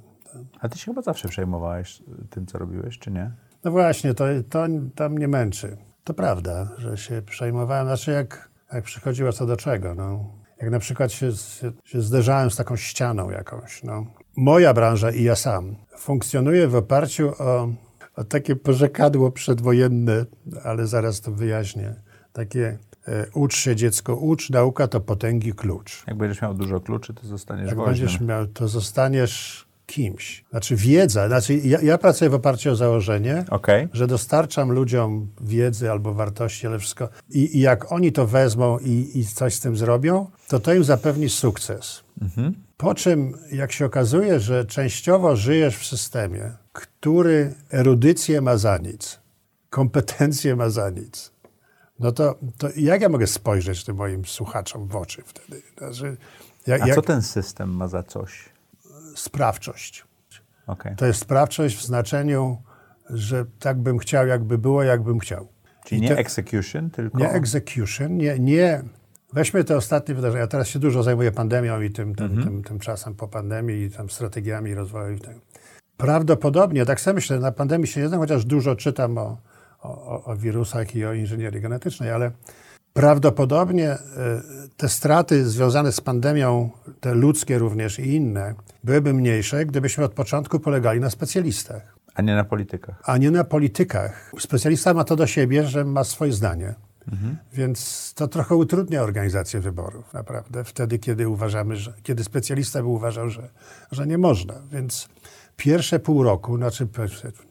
A 0.60 0.70
ty 0.70 0.78
się 0.78 0.86
chyba 0.86 1.02
zawsze 1.02 1.28
przejmowałeś 1.28 2.04
tym, 2.30 2.46
co 2.46 2.58
robiłeś, 2.58 3.00
czy 3.00 3.12
nie? 3.12 3.32
No 3.64 3.72
właśnie, 3.72 4.14
to, 4.14 4.26
to, 4.50 4.66
to 4.96 5.10
mnie 5.10 5.28
męczy. 5.28 5.78
To 6.04 6.14
prawda, 6.14 6.72
że 6.78 6.98
się 6.98 7.22
przejmowałem, 7.22 7.86
znaczy 7.86 8.12
jak, 8.12 8.50
jak 8.74 8.84
przychodziło 8.84 9.32
co 9.34 9.46
do 9.46 9.58
czego, 9.58 9.96
no. 9.96 10.26
Jak 10.62 10.72
na 10.72 10.80
przykład 10.80 11.12
się, 11.12 11.32
się, 11.32 11.72
się 11.84 12.02
zderzałem 12.02 12.52
z 12.52 12.56
taką 12.56 12.76
ścianą 12.76 13.30
jakąś, 13.30 13.84
no. 13.84 14.06
Moja 14.38 14.74
branża 14.74 15.12
i 15.12 15.24
ja 15.24 15.36
sam 15.36 15.76
funkcjonuje 15.98 16.68
w 16.68 16.76
oparciu 16.76 17.34
o, 17.40 17.70
o 18.16 18.24
takie 18.24 18.56
porzekadło 18.56 19.32
przedwojenne, 19.32 20.26
ale 20.64 20.88
zaraz 20.88 21.22
to 21.22 21.32
wyjaśnię. 21.32 21.96
Takie 22.34 22.78
e, 23.08 23.26
ucz 23.34 23.56
się 23.56 23.76
dziecko, 23.76 24.16
ucz, 24.16 24.50
nauka 24.50 24.88
to 24.88 25.00
potęgi 25.00 25.54
klucz. 25.54 26.04
Jak 26.08 26.18
będziesz 26.18 26.42
miał 26.42 26.54
dużo 26.54 26.80
kluczy, 26.80 27.14
to 27.14 27.28
zostaniesz 27.28 27.68
Jak 27.68 27.76
woźnym. 27.76 27.96
będziesz 27.96 28.22
miał, 28.22 28.48
to 28.48 28.68
zostaniesz 28.68 29.62
kimś. 29.86 30.46
Znaczy 30.50 30.76
wiedza, 30.76 31.28
znaczy 31.28 31.56
ja, 31.56 31.82
ja 31.82 31.98
pracuję 31.98 32.30
w 32.30 32.34
oparciu 32.34 32.72
o 32.72 32.76
założenie, 32.76 33.46
Okej. 33.50 33.88
że 33.94 34.08
dostarczam 34.08 34.72
ludziom 34.72 35.28
wiedzy 35.42 35.92
albo 35.92 36.14
wartości, 36.14 36.68
ale 36.68 36.80
wszystko. 36.80 37.10
I, 37.30 37.58
i 37.58 37.60
jak 37.60 37.92
oni 37.92 38.12
to 38.12 38.28
wezmą 38.28 38.80
i, 38.80 39.12
i 39.20 39.26
coś 39.26 39.54
z 39.54 39.60
tym 39.60 39.78
zrobią, 39.78 40.28
to 40.48 40.60
to 40.60 40.74
im 40.74 40.84
zapewni 40.84 41.30
sukces. 41.30 42.04
Po 42.78 42.96
czym, 42.96 43.34
jak 43.52 43.72
się 43.72 43.86
okazuje, 43.86 44.40
że 44.40 44.66
częściowo 44.66 45.36
żyjesz 45.36 45.78
w 45.78 45.86
systemie, 45.86 46.52
który 46.74 47.54
erudycję 47.72 48.42
ma 48.42 48.58
za 48.58 48.78
nic, 48.78 49.20
kompetencje 49.70 50.56
ma 50.56 50.70
za 50.70 50.90
nic, 50.90 51.34
no 52.00 52.12
to, 52.12 52.40
to 52.58 52.68
jak 52.76 53.02
ja 53.02 53.10
mogę 53.10 53.28
spojrzeć 53.28 53.84
tym 53.84 53.96
moim 53.96 54.26
słuchaczom 54.26 54.88
w 54.88 54.96
oczy 54.96 55.24
wtedy? 55.26 55.62
Znaczy, 55.78 56.18
jak, 56.68 56.82
A 56.82 56.88
jak 56.88 56.96
co 56.96 57.02
ten 57.02 57.22
system 57.22 57.70
ma 57.70 57.88
za 57.88 58.04
coś? 58.04 58.50
Sprawczość. 59.16 60.05
Okej. 60.68 60.95
To 60.95 61.05
jest 61.05 61.20
sprawczość 61.20 61.78
w 61.78 61.84
znaczeniu, 61.86 62.61
że 63.09 63.45
tak 63.59 63.78
bym 63.78 63.97
chciał, 63.97 64.28
jakby 64.28 64.57
było, 64.57 64.84
jakbym 64.84 65.20
chciał. 65.20 65.47
Czyli 65.86 65.99
I 65.99 66.01
nie 66.01 66.09
to- 66.09 66.18
execution, 66.18 66.89
tylko... 66.89 67.18
Nie 67.18 67.30
execution, 67.32 68.18
nie, 68.18 68.39
nie. 68.39 68.84
Weźmy 69.34 69.64
te 69.64 69.78
ostatnie 69.78 70.16
wydarzenia. 70.16 70.41
Ja 70.41 70.47
teraz 70.47 70.68
się 70.68 70.80
dużo 70.80 71.03
zajmuję 71.03 71.32
pandemią 71.32 71.82
i 71.82 71.89
tym, 71.91 72.16
tym, 72.16 72.43
tym, 72.43 72.64
tym 72.64 72.80
czasem 72.80 73.16
po 73.16 73.28
pandemii 73.28 73.84
i 73.84 73.91
tam 73.91 74.09
strategiami 74.09 74.74
rozwoju. 74.74 75.16
I 75.16 75.20
tak. 75.20 75.36
Prawdopodobnie, 75.97 76.86
tak 76.86 77.01
sobie 77.01 77.14
myślę, 77.16 77.39
na 77.39 77.51
pandemii 77.51 77.88
się 77.88 78.01
nie 78.01 78.07
znam, 78.07 78.20
chociaż 78.20 78.45
dużo 78.45 78.76
czytam 78.76 79.18
o, 79.18 79.38
o- 79.82 80.24
o 80.24 80.36
wirusach 80.36 80.95
i 80.95 81.05
o 81.05 81.14
inżynierii 81.14 81.61
genetycznej, 81.61 82.11
ale 82.11 82.32
prawdopodobnie 82.94 83.89
e, 83.89 83.98
te 84.78 84.89
straty 84.89 85.50
związane 85.50 85.91
z 85.91 86.02
pandemią, 86.02 86.70
te 87.00 87.14
ludzkie 87.14 87.58
również 87.58 88.00
i 88.00 88.16
inne, 88.16 88.54
byłyby 88.84 89.14
mniejsze, 89.14 89.66
gdybyśmy 89.66 90.04
od 90.04 90.14
początku 90.14 90.60
polegali 90.60 91.00
na 91.00 91.10
specjalistach 91.10 91.96
A 92.16 92.22
nie 92.22 92.36
na 92.36 92.44
politykach. 92.44 93.02
a 93.04 93.18
nie 93.18 93.32
na 93.32 93.44
politykach. 93.44 94.32
Specjalista 94.39 94.94
ma 94.94 95.04
to 95.04 95.16
do 95.16 95.28
siebie, 95.28 95.68
że 95.68 95.86
ma 95.86 96.04
swoje 96.04 96.32
zdanie. 96.32 96.74
Więc 97.54 98.14
to 98.16 98.28
trochę 98.28 98.56
utrudnia 98.56 99.02
organizację 99.02 99.60
wyborów, 99.60 100.14
naprawdę. 100.14 100.64
Wtedy, 100.64 101.00
kiedy 101.00 101.30
uważamy, 101.30 101.76
że, 101.76 101.94
kiedy 102.04 102.24
specjalista 102.24 102.82
by 102.82 102.88
uważał, 102.88 103.30
że, 103.30 103.50
że 103.91 104.08
nie 104.08 104.18
można. 104.18 104.54
Więc 104.72 105.10
pierwsze 105.58 105.99
pół 105.99 106.24
roku, 106.24 106.58
znaczy 106.58 106.88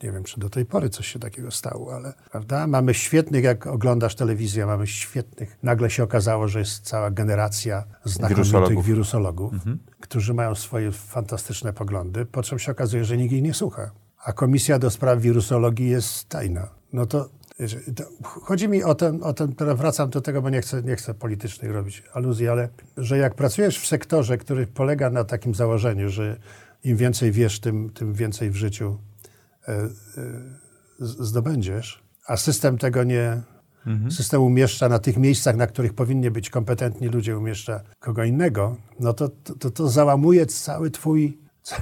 nie 0.03 0.13
wiem, 0.13 0.25
czy 0.25 0.41
do 0.41 0.51
tej 0.51 0.65
pory 0.65 0.91
coś 0.91 1.07
się 1.07 1.19
takiego 1.19 1.51
stało, 1.51 1.95
ale 1.95 2.13
prawda? 2.31 2.67
Mamy 2.67 2.95
świetnych, 2.95 3.45
jak 3.45 3.67
oglądasz 3.67 4.15
telewizję, 4.15 4.67
mamy 4.67 4.87
świetnych. 4.87 5.59
Nagle 5.63 5.91
się 5.91 6.03
okazało, 6.03 6.49
że 6.49 6.59
jest 6.59 6.85
cała 6.85 7.11
generacja 7.11 7.85
znakomitych 8.05 8.47
Wirusologów. 8.85 8.87
wirusologów, 8.87 9.53
którzy 10.01 10.35
mają 10.35 10.55
swoje 10.55 10.93
fantastyczne 10.93 11.73
poglądy, 11.73 12.27
po 12.27 12.43
czym 12.43 12.59
się 12.59 12.73
okazuje, 12.73 13.05
że 13.05 13.17
nikt 13.17 13.33
ich 13.33 13.43
nie 13.43 13.55
słucha. 13.55 13.91
A 14.25 14.33
komisja 14.33 14.79
do 14.79 14.91
spraw 14.91 15.21
wirusologii 15.21 15.91
jest 15.91 16.29
tajna. 16.29 16.69
No 16.93 17.07
to, 17.07 17.29
chodzi 18.23 18.69
mi 18.69 18.83
o 18.83 18.95
ten, 18.95 19.23
o 19.23 19.33
ten, 19.33 19.55
teraz 19.55 19.79
wracam 19.79 20.11
do 20.11 20.21
tego, 20.21 20.43
bo 20.43 20.51
nie 20.51 20.61
chcę, 20.61 20.83
nie 20.83 20.97
chcę 20.97 21.15
politycznych 21.15 21.73
robić 21.73 22.03
aluzji, 22.13 22.49
ale 22.49 22.69
że 22.97 23.19
jak 23.19 23.35
pracujesz 23.35 23.79
w 23.79 23.87
sektorze, 23.87 24.39
który 24.39 24.67
polega 24.67 25.11
na 25.11 25.25
takim 25.25 25.55
założeniu, 25.55 26.11
że 26.11 26.37
im 26.85 26.97
więcej 26.97 27.33
wiesz, 27.33 27.61
tym, 27.61 27.91
tym 27.91 28.15
więcej 28.15 28.51
w 28.51 28.57
życiu 28.57 28.99
e, 29.69 29.73
e, 29.73 29.89
zdobędziesz, 30.99 32.03
a 32.27 32.37
system 32.37 32.79
tego 32.79 33.05
nie, 33.05 33.43
system 34.11 34.43
umieszcza 34.43 34.89
na 34.89 34.99
tych 34.99 35.17
miejscach, 35.17 35.57
na 35.57 35.67
których 35.67 35.95
powinni 35.95 36.31
być 36.31 36.51
kompetentni 36.51 37.09
ludzie, 37.09 37.39
umieszcza 37.39 37.81
kogo 38.01 38.25
innego, 38.25 38.77
no 39.01 39.13
to 39.13 39.29
to, 39.59 39.71
to, 39.71 39.89
załamuje 39.89 40.47
cały 40.47 40.91
twój, 40.91 41.39
ca, 41.63 41.77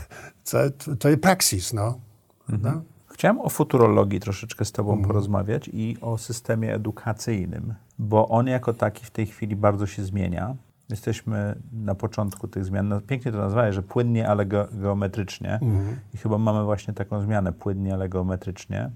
ca, 0.44 0.58
to 0.98 1.08
jest 1.08 1.22
praksis, 1.22 1.72
no. 1.72 2.00
no. 2.48 2.82
Chciałem 3.12 3.40
o 3.40 3.48
futurologii 3.48 4.20
troszeczkę 4.20 4.64
z 4.64 4.72
Tobą 4.72 5.02
porozmawiać 5.02 5.70
i 5.72 5.96
o 6.00 6.18
systemie 6.18 6.74
edukacyjnym, 6.74 7.74
bo 7.98 8.28
on 8.28 8.46
jako 8.46 8.74
taki 8.74 9.04
w 9.04 9.10
tej 9.10 9.26
chwili 9.26 9.56
bardzo 9.56 9.86
się 9.86 10.04
zmienia. 10.04 10.56
Jesteśmy 10.90 11.54
na 11.72 11.94
początku 11.94 12.48
tych 12.48 12.64
zmian. 12.64 12.88
No, 12.88 13.00
pięknie 13.00 13.32
to 13.32 13.38
nazwałeś, 13.38 13.74
że 13.74 13.82
płynnie, 13.82 14.28
ale 14.28 14.46
ge 14.46 14.66
geometrycznie. 14.72 15.60
I 16.14 16.16
chyba 16.16 16.38
mamy 16.38 16.64
właśnie 16.64 16.94
taką 16.94 17.20
zmianę, 17.20 17.52
płynnie, 17.52 17.94
ale 17.94 18.08
geometrycznie. 18.08 18.90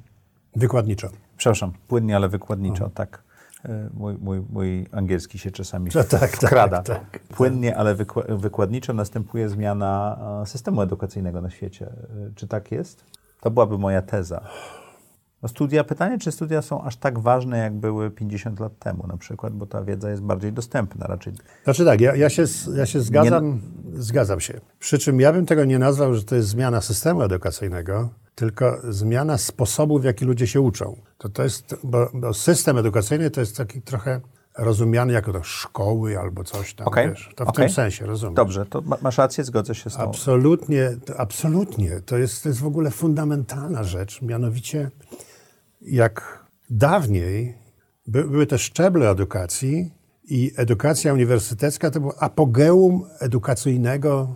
Wykładniczo. 0.57 1.09
Przepraszam, 1.37 1.73
płynnie, 1.89 2.17
ale 2.17 2.29
wykładniczo, 2.29 2.91
tak. 2.91 3.23
E, 3.65 3.89
Mój, 3.95 4.15
mój, 4.21 4.43
mój 4.51 4.87
angielski 4.93 5.39
się 5.39 5.51
czasami 5.51 5.91
Tak, 5.91 6.07
tak, 6.07 6.31
wkrada. 6.31 6.83
tak, 6.83 7.11
tak. 7.11 7.23
Płynnie, 7.23 7.77
ale 7.77 7.95
wykła- 7.95 8.39
wykładniczo 8.39 8.93
następuje 8.93 9.49
zmiana 9.49 10.19
systemu 10.45 10.83
edukacyjnego 10.83 11.41
na 11.41 11.51
świecie. 11.51 11.87
E, 11.87 12.31
Czy 12.35 12.47
tak 12.49 12.73
jest? 12.73 13.05
To 13.41 13.51
byłaby 13.51 13.79
moja 13.79 14.03
teza. 14.03 14.41
No 15.45 15.49
studia, 15.49 15.85
pytanie, 15.85 16.19
czy 16.19 16.33
studia 16.33 16.63
są 16.63 16.83
aż 16.83 16.97
tak 16.97 17.19
ważne, 17.19 17.59
jak 17.59 17.75
były 17.75 18.11
50 18.11 18.61
lat 18.61 18.79
temu 18.79 19.07
na 19.07 19.17
przykład, 19.17 19.53
bo 19.53 19.67
ta 19.67 19.83
wiedza 19.83 20.11
jest 20.11 20.23
bardziej 20.23 20.53
dostępna 20.53 21.07
raczej. 21.07 21.33
Znaczy 21.65 21.85
tak, 21.85 22.01
ja, 22.01 22.17
ja, 22.17 22.31
się, 22.31 22.45
ja 22.77 22.87
się 22.87 23.01
zgadzam, 23.01 23.61
zgadzam 23.95 24.41
się. 24.41 24.61
Przy 24.79 24.99
czym 24.99 25.21
ja 25.21 25.33
bym 25.33 25.47
tego 25.47 25.65
nie 25.65 25.79
nazwał, 25.79 26.15
że 26.15 26.25
to 26.25 26.37
jest 26.37 26.49
zmiana 26.49 26.81
systemu 26.81 27.23
edukacyjnego, 27.23 28.09
tylko 28.35 28.79
zmiana 28.89 29.39
sposobu, 29.39 29.99
w 29.99 30.05
jaki 30.05 30.25
ludzie 30.25 30.47
się 30.47 30.61
uczą. 30.61 30.97
To, 31.19 31.29
to 31.29 31.43
jest, 31.43 31.77
bo, 31.85 32.11
bo 32.15 32.35
system 32.35 32.79
edukacyjny 32.79 33.31
to 33.31 33.41
jest 33.41 33.57
taki 33.57 33.83
trochę 33.83 34.21
rozumiany 34.59 35.13
jako 35.13 35.33
to 35.33 35.43
szkoły 35.43 36.19
albo 36.19 36.45
coś 36.45 36.75
tam, 36.75 36.87
Okej, 36.87 37.09
wiesz. 37.09 37.33
To 37.37 37.45
w 37.45 37.49
okej. 37.49 37.67
tym 37.67 37.75
sensie, 37.75 38.07
rozumiem. 38.07 38.35
Dobrze, 38.35 38.67
to 38.67 38.81
ma- 38.81 38.99
masz 39.03 39.19
rację, 39.19 39.45
zgodzę 39.45 39.75
się 39.75 39.91
z 39.91 39.93
tobą. 39.93 40.11
Absolutnie, 40.11 40.97
to, 41.05 41.21
absolutnie. 41.21 42.01
To 42.07 42.19
jest, 42.19 42.43
to 42.43 42.49
jest 42.49 42.61
w 42.61 42.67
ogóle 42.67 42.91
fundamentalna 42.91 43.83
rzecz. 43.83 44.23
Mianowicie, 44.23 44.91
jak 45.85 46.45
dawniej 46.71 47.55
by, 48.07 48.25
były 48.25 48.47
te 48.47 48.59
szczeble 48.59 49.11
edukacji 49.11 49.93
i 50.25 50.53
edukacja 50.57 51.13
uniwersytecka 51.13 51.91
to 51.91 52.01
było 52.01 52.23
apogeum 52.23 53.05
edukacyjnego 53.21 54.35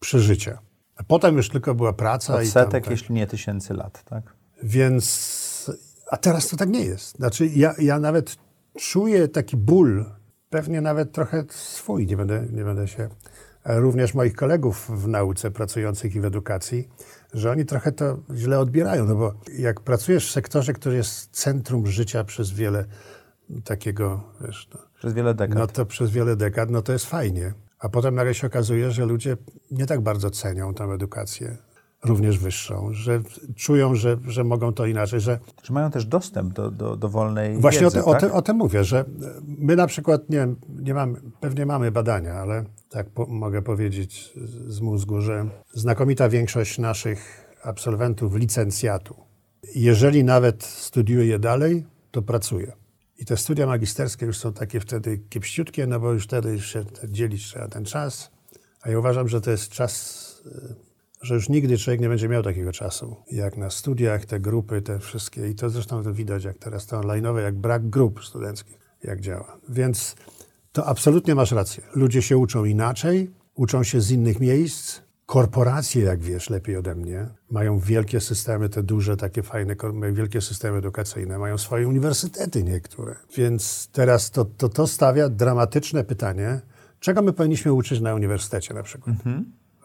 przeżycia. 0.00 0.58
A 0.96 1.02
potem 1.02 1.36
już 1.36 1.48
tylko 1.48 1.74
była 1.74 1.92
praca 1.92 2.32
i 2.32 2.36
tam, 2.36 2.46
Odsetek, 2.46 2.84
tak. 2.84 2.90
jeśli 2.90 3.14
nie 3.14 3.26
tysięcy 3.26 3.74
lat, 3.74 4.04
tak? 4.04 4.34
Więc, 4.62 5.70
a 6.10 6.16
teraz 6.16 6.48
to 6.48 6.56
tak 6.56 6.68
nie 6.68 6.84
jest. 6.84 7.16
Znaczy, 7.16 7.46
ja, 7.46 7.74
ja 7.78 7.98
nawet 7.98 8.36
czuję 8.78 9.28
taki 9.28 9.56
ból, 9.56 10.04
pewnie 10.50 10.80
nawet 10.80 11.12
trochę 11.12 11.44
swój, 11.48 12.06
nie 12.06 12.16
będę, 12.16 12.46
nie 12.52 12.64
będę 12.64 12.88
się, 12.88 13.08
a 13.64 13.74
również 13.74 14.14
moich 14.14 14.34
kolegów 14.34 14.90
w 15.02 15.08
nauce 15.08 15.50
pracujących 15.50 16.14
i 16.14 16.20
w 16.20 16.24
edukacji, 16.24 16.88
że 17.34 17.50
oni 17.50 17.64
trochę 17.64 17.92
to 17.92 18.18
źle 18.34 18.58
odbierają, 18.58 19.04
no 19.06 19.14
bo 19.14 19.34
jak 19.58 19.80
pracujesz 19.80 20.28
w 20.28 20.32
sektorze, 20.32 20.72
który 20.72 20.96
jest 20.96 21.30
centrum 21.30 21.86
życia 21.86 22.24
przez 22.24 22.50
wiele 22.50 22.84
takiego, 23.64 24.22
wiesz, 24.40 24.68
no, 24.74 24.80
Przez 24.98 25.12
wiele 25.14 25.34
dekad. 25.34 25.58
no 25.58 25.66
to 25.66 25.86
przez 25.86 26.10
wiele 26.10 26.36
dekad, 26.36 26.70
no 26.70 26.82
to 26.82 26.92
jest 26.92 27.06
fajnie. 27.06 27.54
A 27.78 27.88
potem 27.88 28.14
nagle 28.14 28.34
się 28.34 28.46
okazuje, 28.46 28.90
że 28.90 29.04
ludzie 29.06 29.36
nie 29.70 29.86
tak 29.86 30.00
bardzo 30.00 30.30
cenią 30.30 30.74
tę 30.74 30.84
edukację, 30.84 31.56
również 32.04 32.38
wyższą, 32.38 32.88
że 32.92 33.22
czują, 33.56 33.94
że, 33.94 34.16
że 34.26 34.44
mogą 34.44 34.72
to 34.72 34.86
inaczej, 34.86 35.20
że 35.20 35.38
Że 35.62 35.74
mają 35.74 35.90
też 35.90 36.06
dostęp 36.06 36.52
do, 36.52 36.70
do, 36.70 36.96
do 36.96 37.08
wolnej 37.08 37.56
Właśnie 37.56 37.80
wiedzy, 37.80 37.98
o, 37.98 38.02
te, 38.02 38.04
o, 38.04 38.12
tak? 38.12 38.20
tym, 38.20 38.30
o 38.30 38.42
tym 38.42 38.56
mówię, 38.56 38.84
że 38.84 39.04
my 39.58 39.76
na 39.76 39.86
przykład, 39.86 40.30
nie, 40.30 40.48
nie 40.68 40.94
mamy, 40.94 41.20
pewnie 41.40 41.66
mamy 41.66 41.90
badania, 41.90 42.34
ale 42.34 42.64
tak 42.90 43.10
po, 43.10 43.26
mogę 43.26 43.62
powiedzieć 43.62 44.32
z, 44.36 44.74
z 44.74 44.80
mózgu, 44.80 45.20
że 45.20 45.48
znakomita 45.74 46.28
większość 46.28 46.78
naszych 46.78 47.50
absolwentów 47.62 48.34
licencjatu, 48.34 49.16
jeżeli 49.74 50.24
nawet 50.24 50.64
studiuje 50.64 51.38
dalej, 51.38 51.84
to 52.10 52.22
pracuje. 52.22 52.72
I 53.18 53.24
te 53.24 53.36
studia 53.36 53.66
magisterskie 53.66 54.26
już 54.26 54.38
są 54.38 54.52
takie 54.52 54.80
wtedy 54.80 55.18
kiepściutkie, 55.18 55.86
no 55.86 56.00
bo 56.00 56.12
już 56.12 56.24
wtedy 56.24 56.52
już 56.52 56.66
się 56.66 56.84
dzielić 57.08 57.44
trzeba 57.44 57.68
ten 57.68 57.84
czas. 57.84 58.30
A 58.82 58.90
ja 58.90 58.98
uważam, 58.98 59.28
że 59.28 59.40
to 59.40 59.50
jest 59.50 59.68
czas 59.68 60.26
że 61.26 61.34
już 61.34 61.48
nigdy 61.48 61.78
człowiek 61.78 62.00
nie 62.00 62.08
będzie 62.08 62.28
miał 62.28 62.42
takiego 62.42 62.72
czasu, 62.72 63.16
jak 63.32 63.56
na 63.56 63.70
studiach, 63.70 64.24
te 64.24 64.40
grupy, 64.40 64.82
te 64.82 64.98
wszystkie. 64.98 65.48
I 65.48 65.54
to 65.54 65.70
zresztą 65.70 66.02
to 66.02 66.12
widać, 66.12 66.44
jak 66.44 66.58
teraz 66.58 66.86
te 66.86 66.96
online'owe, 66.96 67.38
jak 67.38 67.54
brak 67.54 67.88
grup 67.88 68.24
studenckich, 68.24 68.78
jak 69.02 69.20
działa. 69.20 69.58
Więc 69.68 70.16
to 70.72 70.86
absolutnie 70.86 71.34
masz 71.34 71.52
rację. 71.52 71.82
Ludzie 71.94 72.22
się 72.22 72.38
uczą 72.38 72.64
inaczej, 72.64 73.30
uczą 73.54 73.82
się 73.82 74.00
z 74.00 74.10
innych 74.10 74.40
miejsc. 74.40 75.00
Korporacje, 75.26 76.02
jak 76.02 76.20
wiesz, 76.20 76.50
lepiej 76.50 76.76
ode 76.76 76.94
mnie, 76.94 77.26
mają 77.50 77.78
wielkie 77.78 78.20
systemy, 78.20 78.68
te 78.68 78.82
duże, 78.82 79.16
takie 79.16 79.42
fajne, 79.42 79.76
wielkie 80.12 80.40
systemy 80.40 80.78
edukacyjne, 80.78 81.38
mają 81.38 81.58
swoje 81.58 81.88
uniwersytety 81.88 82.64
niektóre. 82.64 83.16
Więc 83.36 83.88
teraz 83.92 84.30
to, 84.30 84.44
to, 84.44 84.68
to 84.68 84.86
stawia 84.86 85.28
dramatyczne 85.28 86.04
pytanie, 86.04 86.60
czego 87.00 87.22
my 87.22 87.32
powinniśmy 87.32 87.72
uczyć 87.72 88.00
na 88.00 88.14
uniwersytecie 88.14 88.74
na 88.74 88.82
przykład. 88.82 89.16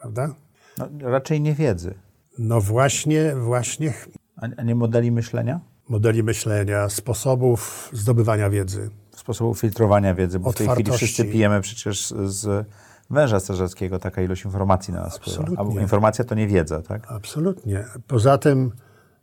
Prawda? 0.00 0.34
No, 0.78 0.88
raczej 1.00 1.40
nie 1.40 1.54
wiedzy, 1.54 1.94
No 2.38 2.60
właśnie, 2.60 3.34
właśnie 3.36 3.92
a, 4.36 4.46
a 4.56 4.62
nie 4.62 4.74
modeli 4.74 5.12
myślenia, 5.12 5.60
modeli 5.88 6.22
myślenia, 6.22 6.88
sposobów 6.88 7.90
zdobywania 7.92 8.50
wiedzy. 8.50 8.90
sposobu 9.16 9.54
filtrowania 9.54 10.14
wiedzy, 10.14 10.38
bo 10.38 10.52
w 10.52 10.54
tej 10.54 10.66
chwili 10.66 10.82
Otwartości. 10.82 11.06
wszyscy 11.06 11.32
pijemy 11.32 11.60
przecież 11.60 12.14
z 12.24 12.66
węża 13.10 13.40
strażackiego, 13.40 13.98
taka 13.98 14.22
ilość 14.22 14.44
informacji 14.44 14.94
na 14.94 15.00
nas 15.02 15.18
wpływa. 15.18 15.40
Absolutnie. 15.42 15.78
A 15.80 15.82
informacja 15.82 16.24
to 16.24 16.34
nie 16.34 16.46
wiedza, 16.46 16.82
tak? 16.82 17.06
Absolutnie. 17.12 17.84
Poza 18.06 18.38
tym 18.38 18.72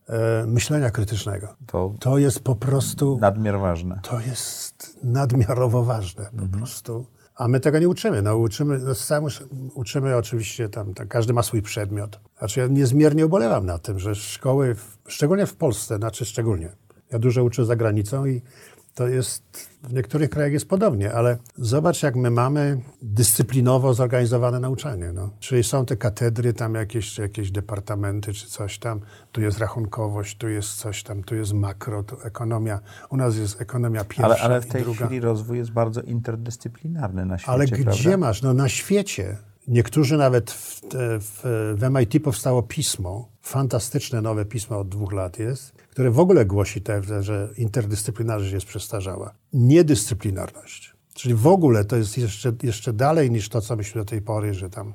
e, 0.10 0.46
myślenia 0.48 0.92
krytycznego. 0.92 1.48
To 1.68 1.94
To 2.00 2.18
jest 2.18 2.40
po 2.40 2.56
prostu, 2.56 3.18
nadmiar 3.22 3.60
ważne. 3.60 4.00
to 4.04 4.20
jest 4.20 5.00
nadmiarowo 5.04 5.84
ważne 5.84 6.30
po 6.40 6.58
prostu. 6.58 7.06
A 7.40 7.48
my 7.48 7.60
tego 7.60 7.80
nie 7.80 7.90
uczymy. 7.90 8.22
No, 8.22 8.38
uczymy, 8.38 8.80
no, 8.80 8.96
sam, 8.96 9.26
uczymy 9.74 10.16
oczywiście 10.16 10.70
tam, 10.70 10.94
tam, 10.94 11.08
każdy 11.08 11.34
ma 11.34 11.44
swój 11.44 11.62
przedmiot. 11.62 12.20
Znaczy 12.38 12.60
ja 12.60 12.68
niezmiernie 12.68 13.26
ubolewam 13.26 13.66
na 13.66 13.78
tym, 13.78 14.00
że 14.00 14.16
szkoły, 14.16 14.76
szczególnie 15.08 15.46
w 15.46 15.56
Polsce, 15.56 15.98
znaczy 15.98 16.26
szczególnie. 16.26 16.70
Ja 17.12 17.20
dużo 17.20 17.44
uczę 17.44 17.66
za 17.66 17.76
granicą 17.76 18.26
i 18.26 18.42
to 19.00 19.08
jest, 19.08 19.70
w 19.84 19.94
niektórych 19.94 20.30
krajach 20.30 20.54
jest 20.54 20.70
podobnie, 20.70 21.14
ale 21.14 21.38
zobacz, 21.58 22.04
jak 22.04 22.16
my 22.16 22.32
mamy 22.32 22.82
dyscyplinowo 23.02 23.94
zorganizowane 23.94 24.60
nauczanie. 24.60 25.12
No. 25.14 25.30
Czyli 25.40 25.64
są 25.64 25.86
te 25.86 25.98
katedry, 25.98 26.54
tam 26.54 26.76
jakieś, 26.76 27.18
jakieś 27.18 27.52
departamenty, 27.52 28.34
czy 28.34 28.48
coś 28.48 28.80
tam. 28.80 29.00
Tu 29.32 29.42
jest 29.42 29.58
rachunkowość, 29.58 30.38
tu 30.38 30.50
jest 30.50 30.76
coś 30.76 31.04
tam, 31.04 31.24
tu 31.24 31.36
jest 31.36 31.54
makro, 31.54 32.04
tu 32.04 32.18
ekonomia. 32.24 32.80
U 33.10 33.18
nas 33.18 33.38
jest 33.38 33.62
ekonomia 33.62 34.04
pierwsza 34.04 34.26
Ale, 34.26 34.38
ale 34.40 34.62
w 34.62 34.66
tej 34.66 34.84
druga. 34.84 35.06
chwili 35.06 35.20
rozwój 35.20 35.58
jest 35.58 35.72
bardzo 35.72 36.02
interdyscyplinarny 36.02 37.26
na 37.26 37.38
świecie, 37.38 37.52
Ale 37.52 37.68
prawda? 37.68 37.92
gdzie 37.92 38.18
masz? 38.18 38.42
No 38.42 38.54
na 38.54 38.70
świecie. 38.70 39.38
Niektórzy 39.70 40.18
nawet 40.18 40.52
w, 40.52 40.82
w, 41.20 41.42
w 41.78 41.90
MIT 41.90 42.24
powstało 42.24 42.64
pismo, 42.64 43.30
fantastyczne 43.42 44.22
nowe 44.22 44.46
pismo 44.46 44.80
od 44.80 44.90
dwóch 44.90 45.12
lat 45.14 45.40
jest, 45.40 45.72
które 45.72 46.12
w 46.12 46.20
ogóle 46.20 46.46
głosi 46.46 46.82
te, 46.82 47.24
że 47.24 47.50
interdyscyplinarność 47.58 48.54
jest 48.54 48.66
przestarzała. 48.66 49.34
Niedyscyplinarność. 49.54 50.94
Czyli 51.14 51.36
w 51.36 51.48
ogóle 51.48 51.86
to 51.86 51.96
jest 51.96 52.18
jeszcze, 52.18 52.54
jeszcze 52.64 52.94
dalej 52.94 53.32
niż 53.32 53.50
to, 53.50 53.62
co 53.62 53.76
myśmy 53.76 54.02
do 54.02 54.06
tej 54.06 54.22
pory, 54.22 54.54
że 54.54 54.70
tam... 54.70 54.94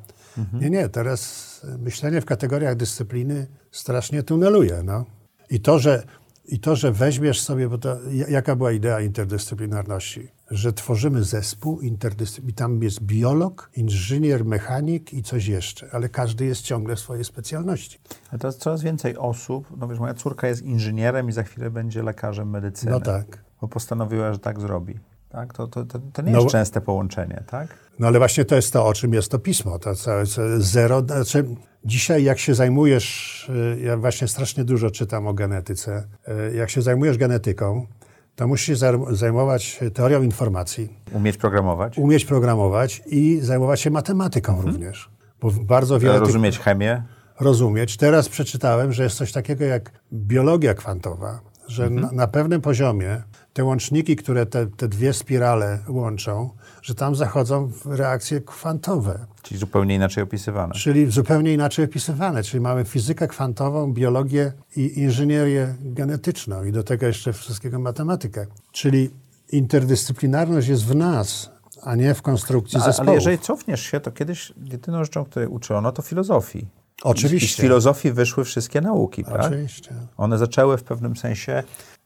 Nie, 0.60 0.70
nie, 0.70 0.88
teraz 0.88 1.60
myślenie 1.78 2.20
w 2.20 2.24
kategoriach 2.24 2.76
dyscypliny 2.76 3.46
strasznie 3.70 4.22
tuneluje, 4.22 4.82
no. 4.84 5.04
I 5.50 5.60
to, 5.60 5.78
że, 5.78 6.02
I 6.48 6.58
to, 6.58 6.76
że 6.76 6.92
weźmiesz 6.92 7.40
sobie, 7.40 7.68
bo 7.68 7.78
to, 7.78 7.96
ja- 8.10 8.28
jaka 8.28 8.56
była 8.56 8.72
idea 8.72 9.00
interdyscyplinarności? 9.00 10.28
Że 10.50 10.72
tworzymy 10.72 11.24
zespół 11.24 11.80
interdyscyplinarny. 11.80 12.56
Tam 12.56 12.82
jest 12.82 13.00
biolog, 13.02 13.70
inżynier, 13.76 14.44
mechanik 14.44 15.12
i 15.14 15.22
coś 15.22 15.46
jeszcze, 15.46 15.88
ale 15.92 16.08
każdy 16.08 16.44
jest 16.44 16.62
ciągle 16.62 16.96
w 16.96 17.00
swojej 17.00 17.24
specjalności. 17.24 17.98
Ale 18.30 18.38
teraz 18.38 18.56
coraz 18.56 18.82
więcej 18.82 19.16
osób, 19.16 19.66
no 19.76 19.88
wiesz, 19.88 19.98
moja 19.98 20.14
córka 20.14 20.48
jest 20.48 20.62
inżynierem 20.62 21.28
i 21.28 21.32
za 21.32 21.42
chwilę 21.42 21.70
będzie 21.70 22.02
lekarzem 22.02 22.50
medycyny. 22.50 22.92
No 22.92 23.00
tak. 23.00 23.44
Bo 23.60 23.68
postanowiła, 23.68 24.32
że 24.32 24.38
tak 24.38 24.60
zrobi. 24.60 24.98
Tak? 25.34 25.52
To, 25.52 25.66
to, 25.66 25.84
to, 25.84 25.98
to 26.12 26.22
nie 26.22 26.32
No- 26.32 26.38
jest 26.38 26.52
częste 26.52 26.80
połączenie, 26.80 27.42
tak? 27.46 27.68
No 27.98 28.06
ale 28.06 28.18
właśnie 28.18 28.44
to 28.44 28.56
jest 28.56 28.72
to, 28.72 28.86
o 28.86 28.92
czym 28.92 29.14
jest 29.14 29.30
to 29.30 29.38
pismo. 29.38 29.78
To 29.78 29.94
całe 29.94 30.24
zero. 30.58 31.00
Znaczy, 31.00 31.44
dzisiaj 31.84 32.24
jak 32.24 32.38
się 32.38 32.54
zajmujesz, 32.54 33.48
y, 33.48 33.80
ja 33.80 33.96
właśnie 33.96 34.28
strasznie 34.28 34.64
dużo 34.64 34.90
czytam 34.90 35.26
o 35.26 35.34
genetyce, 35.34 36.04
y, 36.50 36.54
jak 36.56 36.70
się 36.70 36.82
zajmujesz 36.82 37.18
genetyką, 37.18 37.86
to 38.36 38.48
musisz 38.48 38.78
zajmować 39.10 39.80
teorią 39.94 40.22
informacji, 40.22 40.88
Umieć 41.12 41.36
programować, 41.36 41.98
umieć 41.98 42.24
programować 42.24 43.02
i 43.06 43.38
zajmować 43.42 43.80
się 43.80 43.90
matematyką 43.90 44.62
również. 44.62 45.10
Bo 45.40 45.50
bardzo 45.50 45.98
wiele 46.00 46.14
tych 46.14 46.22
rozumieć 46.26 46.58
chemię. 46.58 47.02
rozumieć. 47.40 47.96
Teraz 47.96 48.28
przeczytałem, 48.28 48.92
że 48.92 49.02
jest 49.02 49.16
coś 49.16 49.32
takiego 49.32 49.64
jak 49.64 49.92
biologia 50.12 50.74
kwantowa, 50.74 51.40
że 51.68 51.90
na, 51.90 52.12
na 52.12 52.26
pewnym 52.26 52.60
poziomie 52.60 53.22
te 53.54 53.64
łączniki, 53.64 54.16
które 54.16 54.46
te, 54.46 54.66
te 54.66 54.88
dwie 54.88 55.12
spirale 55.12 55.78
łączą, 55.88 56.50
że 56.82 56.94
tam 56.94 57.14
zachodzą 57.14 57.70
reakcje 57.84 58.40
kwantowe, 58.40 59.26
Czyli 59.42 59.60
zupełnie 59.60 59.94
inaczej 59.94 60.24
opisywane. 60.24 60.74
czyli 60.74 61.10
zupełnie 61.10 61.52
inaczej 61.52 61.84
opisywane. 61.84 62.42
Czyli 62.42 62.60
mamy 62.60 62.84
fizykę 62.84 63.28
kwantową, 63.28 63.92
biologię 63.92 64.52
i 64.76 64.98
inżynierię 65.00 65.74
genetyczną 65.80 66.64
i 66.64 66.72
do 66.72 66.82
tego 66.82 67.06
jeszcze 67.06 67.32
wszystkiego 67.32 67.78
matematykę. 67.78 68.46
Czyli 68.72 69.10
interdyscyplinarność 69.52 70.68
jest 70.68 70.84
w 70.86 70.94
nas, 70.94 71.50
a 71.82 71.94
nie 71.96 72.14
w 72.14 72.22
konstrukcji 72.22 72.78
No, 72.78 72.84
ale, 72.84 72.92
zespołów. 72.92 73.08
ale 73.08 73.14
jeżeli 73.14 73.38
cofniesz 73.38 73.80
się, 73.82 74.00
to 74.00 74.10
kiedyś 74.12 74.52
jedyną 74.64 75.04
rzeczą, 75.04 75.24
której 75.24 75.48
uczono, 75.48 75.92
to 75.92 76.02
filozofii. 76.02 76.66
Oczywiście. 77.02 77.46
I 77.46 77.50
z 77.50 77.56
filozofii 77.56 78.12
wyszły 78.12 78.44
wszystkie 78.44 78.80
nauki, 78.80 79.24
tak? 79.24 79.40
Oczywiście. 79.40 79.94
One 80.16 80.38
zaczęły 80.38 80.78
w 80.78 80.82
pewnym 80.82 81.16
sensie 81.16 81.62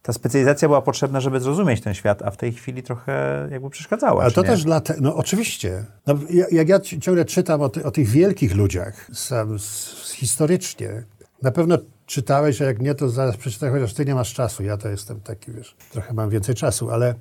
ta 0.09 0.13
specjalizacja 0.13 0.69
była 0.69 0.83
potrzebna, 0.83 1.21
żeby 1.21 1.41
zrozumieć 1.41 1.81
ten 1.81 1.95
świat, 1.95 2.23
a 2.23 2.31
w 2.31 2.37
tej 2.37 2.53
chwili 2.53 2.83
trochę 2.83 3.49
jakby 3.51 3.71
przeszkadzała. 3.71 4.21
Ale 4.23 4.31
czy 4.31 4.35
to 4.35 4.43
nie? 4.43 4.49
też 4.49 4.65
dlatego, 4.65 5.01
no 5.03 5.17
oczywiście. 5.17 5.85
No, 6.07 6.19
ja- 6.31 6.47
jak 6.51 6.69
ja 6.69 6.81
ci- 6.81 7.01
ciągle 7.01 7.25
czytam 7.25 7.61
o, 7.61 7.69
ty, 7.69 7.85
o 7.85 7.91
tych 7.91 8.09
wielkich 8.09 8.55
ludziach, 8.57 9.11
sam, 9.13 9.55
s, 9.55 10.13
historycznie, 10.17 11.05
na 11.43 11.51
pewno 11.51 11.79
czytałeś, 12.07 12.63
a 12.63 12.65
jak 12.65 12.81
nie, 12.81 12.95
to 12.95 13.09
zaraz 13.09 13.37
przeczytaj, 13.37 13.71
chociaż 13.71 13.95
ty 13.95 14.05
nie 14.05 14.15
masz 14.15 14.35
czasu. 14.35 14.63
Ja 14.63 14.77
to 14.77 14.89
jestem 14.89 15.21
taki, 15.21 15.53
wiesz, 15.53 15.77
trochę 15.91 16.15
mam 16.15 16.31
więcej 16.31 16.55
czasu, 16.55 16.91
ale 16.91 17.15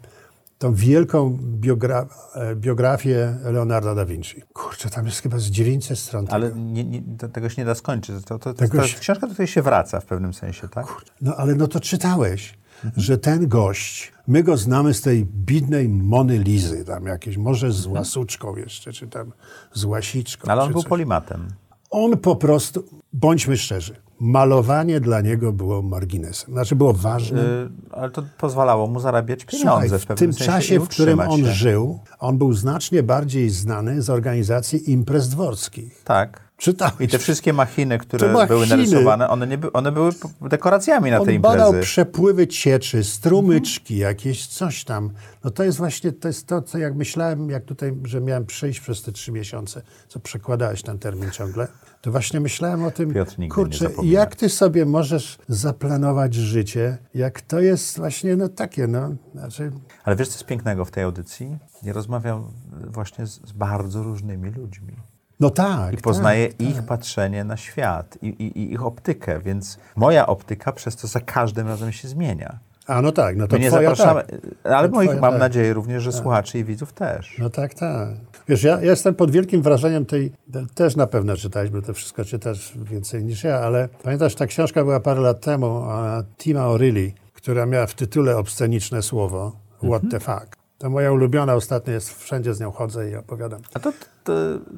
tą 0.58 0.74
wielką 0.74 1.38
biogra, 1.42 2.08
e, 2.36 2.56
biografię 2.56 3.38
Leonardo 3.44 3.96
da 3.96 4.06
Vinci. 4.06 4.44
Kurczę, 4.54 4.90
tam 4.90 5.06
jest 5.06 5.22
chyba 5.22 5.40
z 5.40 5.46
900 5.46 6.00
stron. 6.00 6.28
Ale 6.30 6.50
tego. 6.50 6.60
nie, 6.62 6.84
nie, 6.84 7.02
tego 7.34 7.50
się 7.50 7.62
nie 7.62 7.66
da 7.66 7.76
skończyć. 7.76 8.26
To, 8.26 8.40
to, 8.40 8.40
to, 8.40 8.54
Tego 8.54 8.78
to 8.78 8.84
książka, 9.00 9.28
do 9.28 9.34
której 9.34 9.48
się 9.48 9.62
wraca 9.62 10.00
w 10.00 10.06
pewnym 10.06 10.34
sensie, 10.34 10.68
tak? 10.68 10.86
No 11.22 11.36
ale 11.36 11.56
no 11.56 11.68
to 11.68 11.80
czytałeś, 11.80 12.58
że 12.98 13.18
ten 13.18 13.48
gość, 13.48 14.12
my 14.28 14.44
go 14.44 14.58
znamy 14.58 14.94
z 14.94 15.02
tej 15.02 15.26
bidnej 15.26 15.90
Mony 15.90 16.38
Lizy, 16.38 16.86
tam 16.86 17.06
jakieś, 17.06 17.38
może 17.38 17.72
z 17.72 17.86
łasuczką 17.86 18.56
jeszcze, 18.56 18.94
czy 18.94 19.08
tam 19.08 19.32
z 19.74 19.84
łasiczką. 19.86 20.52
Ale 20.52 20.64
on 20.64 20.72
był 20.72 20.82
coś. 20.82 20.90
polimatem. 20.90 21.48
On 21.90 22.18
po 22.18 22.36
prostu, 22.36 22.84
bądźmy 23.14 23.58
szczerzy, 23.58 23.96
malowanie 24.20 25.00
dla 25.00 25.22
niego 25.22 25.54
było 25.54 25.82
marginesem. 25.82 26.54
Znaczy 26.54 26.76
było 26.76 26.94
ważne. 26.94 27.42
Y, 27.42 27.70
ale 27.92 28.12
to 28.12 28.24
pozwalało 28.38 28.88
mu 28.88 29.00
zarabiać 29.00 29.46
pieniądze 29.46 29.90
Słuchaj, 29.90 30.00
w 30.00 30.06
w 30.06 30.20
tym 30.20 30.34
czasie, 30.34 30.80
w 30.80 30.88
którym 30.88 31.20
on 31.20 31.40
się. 31.40 31.52
żył, 31.52 32.00
on 32.20 32.38
był 32.38 32.54
znacznie 32.54 33.04
bardziej 33.04 33.50
znany 33.50 34.02
z 34.02 34.10
organizacji 34.10 34.92
imprez 34.92 35.30
dworskich. 35.30 36.04
Tak. 36.04 36.47
Czytałeś? 36.58 36.96
I 37.00 37.08
te 37.08 37.20
wszystkie 37.20 37.54
machiny, 37.54 37.98
które 37.98 38.34
machiny. 38.34 38.48
były 38.48 38.68
narysowane, 38.68 39.30
one, 39.30 39.48
nie 39.48 39.58
by, 39.58 39.72
one 39.72 39.92
były 39.92 40.12
dekoracjami 40.42 41.12
na 41.12 41.20
On 41.20 41.40
badał 41.40 41.68
imprezy. 41.68 41.86
przepływy 41.86 42.48
cieczy, 42.48 43.04
strumyczki, 43.04 43.98
jakieś 43.98 44.48
coś 44.48 44.84
tam. 44.84 45.12
No 45.44 45.52
to 45.52 45.64
jest 45.64 45.78
właśnie 45.78 46.12
to, 46.12 46.28
jest 46.28 46.48
to, 46.48 46.62
co 46.62 46.78
jak 46.78 46.96
myślałem, 46.96 47.50
jak 47.50 47.66
tutaj, 47.66 47.94
że 48.04 48.22
miałem 48.22 48.46
przejść 48.46 48.80
przez 48.80 49.04
te 49.04 49.12
trzy 49.12 49.32
miesiące, 49.32 49.82
co 50.08 50.20
przekładałeś 50.20 50.82
ten 50.82 51.00
termin 51.00 51.32
ciągle, 51.32 51.68
to 52.02 52.12
właśnie 52.12 52.40
myślałem 52.40 52.84
o 52.84 52.92
tym, 52.92 53.14
Piotr 53.14 53.36
kurczę, 53.50 53.90
jak 54.04 54.36
ty 54.36 54.50
sobie 54.50 54.86
możesz 54.86 55.38
zaplanować 55.50 56.34
życie, 56.34 56.98
jak 57.14 57.42
to 57.42 57.60
jest 57.60 57.98
właśnie 57.98 58.36
no 58.36 58.50
takie, 58.50 58.88
no, 58.88 59.16
znaczy, 59.34 59.72
Ale 60.04 60.16
wiesz, 60.16 60.28
co 60.28 60.34
jest 60.34 60.46
pięknego 60.46 60.86
w 60.86 60.92
tej 60.92 61.04
audycji? 61.04 61.58
Ja 61.84 61.94
rozmawiam 61.94 62.52
właśnie 62.88 63.28
z, 63.28 63.32
z 63.32 63.52
bardzo 63.52 64.04
różnymi 64.04 64.52
ludźmi. 64.52 64.94
No 65.40 65.50
tak. 65.50 65.94
I 65.94 65.98
poznaję 65.98 66.48
tak, 66.48 66.62
ich 66.62 66.84
patrzenie 66.84 67.44
na 67.44 67.58
świat 67.58 68.18
i, 68.22 68.28
i, 68.28 68.60
i 68.60 68.74
ich 68.74 68.84
optykę, 68.86 69.40
więc 69.40 69.78
moja 69.96 70.28
optyka 70.28 70.72
przez 70.72 70.96
to 70.96 71.08
za 71.08 71.20
każdym 71.20 71.68
razem 71.68 71.92
się 71.92 72.08
zmienia. 72.08 72.60
A 72.88 73.02
no 73.02 73.12
tak, 73.12 73.38
no 73.38 73.48
to 73.48 73.56
My 73.56 73.60
nie 73.62 73.68
twoja 73.70 73.90
zapraszamy, 73.96 74.24
tak. 74.24 74.74
ale 74.74 74.90
To 74.90 74.96
moich 74.96 75.10
twoja 75.10 75.22
mam 75.22 75.32
tak. 75.32 75.40
nadzieję 75.40 75.74
również, 75.74 76.04
że 76.04 76.12
słuchaczy 76.12 76.60
i 76.60 76.64
widzów 76.64 76.94
też. 76.94 77.36
No 77.40 77.50
tak, 77.50 77.74
tak. 77.74 78.10
Wiesz, 78.48 78.64
ja, 78.64 78.72
ja 78.82 78.82
jestem 78.90 79.16
pod 79.16 79.32
wielkim 79.32 79.62
wrażeniem 79.62 80.06
tej, 80.06 80.32
te- 80.54 80.66
też 80.76 80.96
na 80.96 81.08
pewno 81.08 81.38
czytałeś, 81.38 81.70
bo 81.70 81.82
to 81.82 81.94
wszystko 81.94 82.26
czytasz 82.26 82.74
więcej 82.84 83.24
niż 83.24 83.44
ja, 83.44 83.60
ale 83.60 83.90
pamiętasz, 84.04 84.36
ta 84.36 84.48
książka 84.48 84.84
była 84.84 85.00
parę 85.00 85.22
lat 85.22 85.42
temu, 85.42 85.84
a 85.84 86.24
Tima 86.38 86.60
O'Reilly, 86.62 87.12
która 87.34 87.66
miała 87.66 87.88
w 87.88 87.94
tytule 87.94 88.38
obsceniczne 88.38 89.02
słowo, 89.02 89.52
What 89.84 90.02
the 90.12 90.20
fuck. 90.20 90.58
To 90.78 90.90
moja 90.90 91.12
ulubiona 91.12 91.54
ostatnio 91.54 91.94
jest, 91.94 92.24
wszędzie 92.24 92.54
z 92.54 92.60
nią 92.60 92.72
chodzę 92.72 93.10
i 93.10 93.16
opowiadam. 93.16 93.62
A 93.74 93.80
to, 93.80 93.94
to 94.24 94.34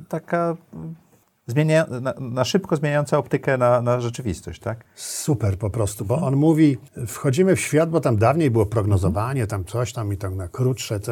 taka 0.09 0.57
zmienia, 1.47 1.85
na, 2.01 2.13
na 2.19 2.45
szybko 2.45 2.75
zmieniająca 2.75 3.17
optykę 3.17 3.57
na, 3.57 3.81
na 3.81 4.01
rzeczywistość, 4.01 4.59
tak? 4.59 4.83
Super 4.95 5.57
po 5.57 5.69
prostu, 5.69 6.05
bo 6.05 6.21
on 6.21 6.35
mówi, 6.35 6.77
wchodzimy 7.07 7.55
w 7.55 7.59
świat, 7.59 7.89
bo 7.89 8.01
tam 8.01 8.17
dawniej 8.17 8.51
było 8.51 8.65
prognozowanie, 8.65 9.47
tam 9.47 9.65
coś 9.65 9.93
tam 9.93 10.13
i 10.13 10.17
tam 10.17 10.37
na 10.37 10.47
krótsze, 10.47 10.99
to, 10.99 11.11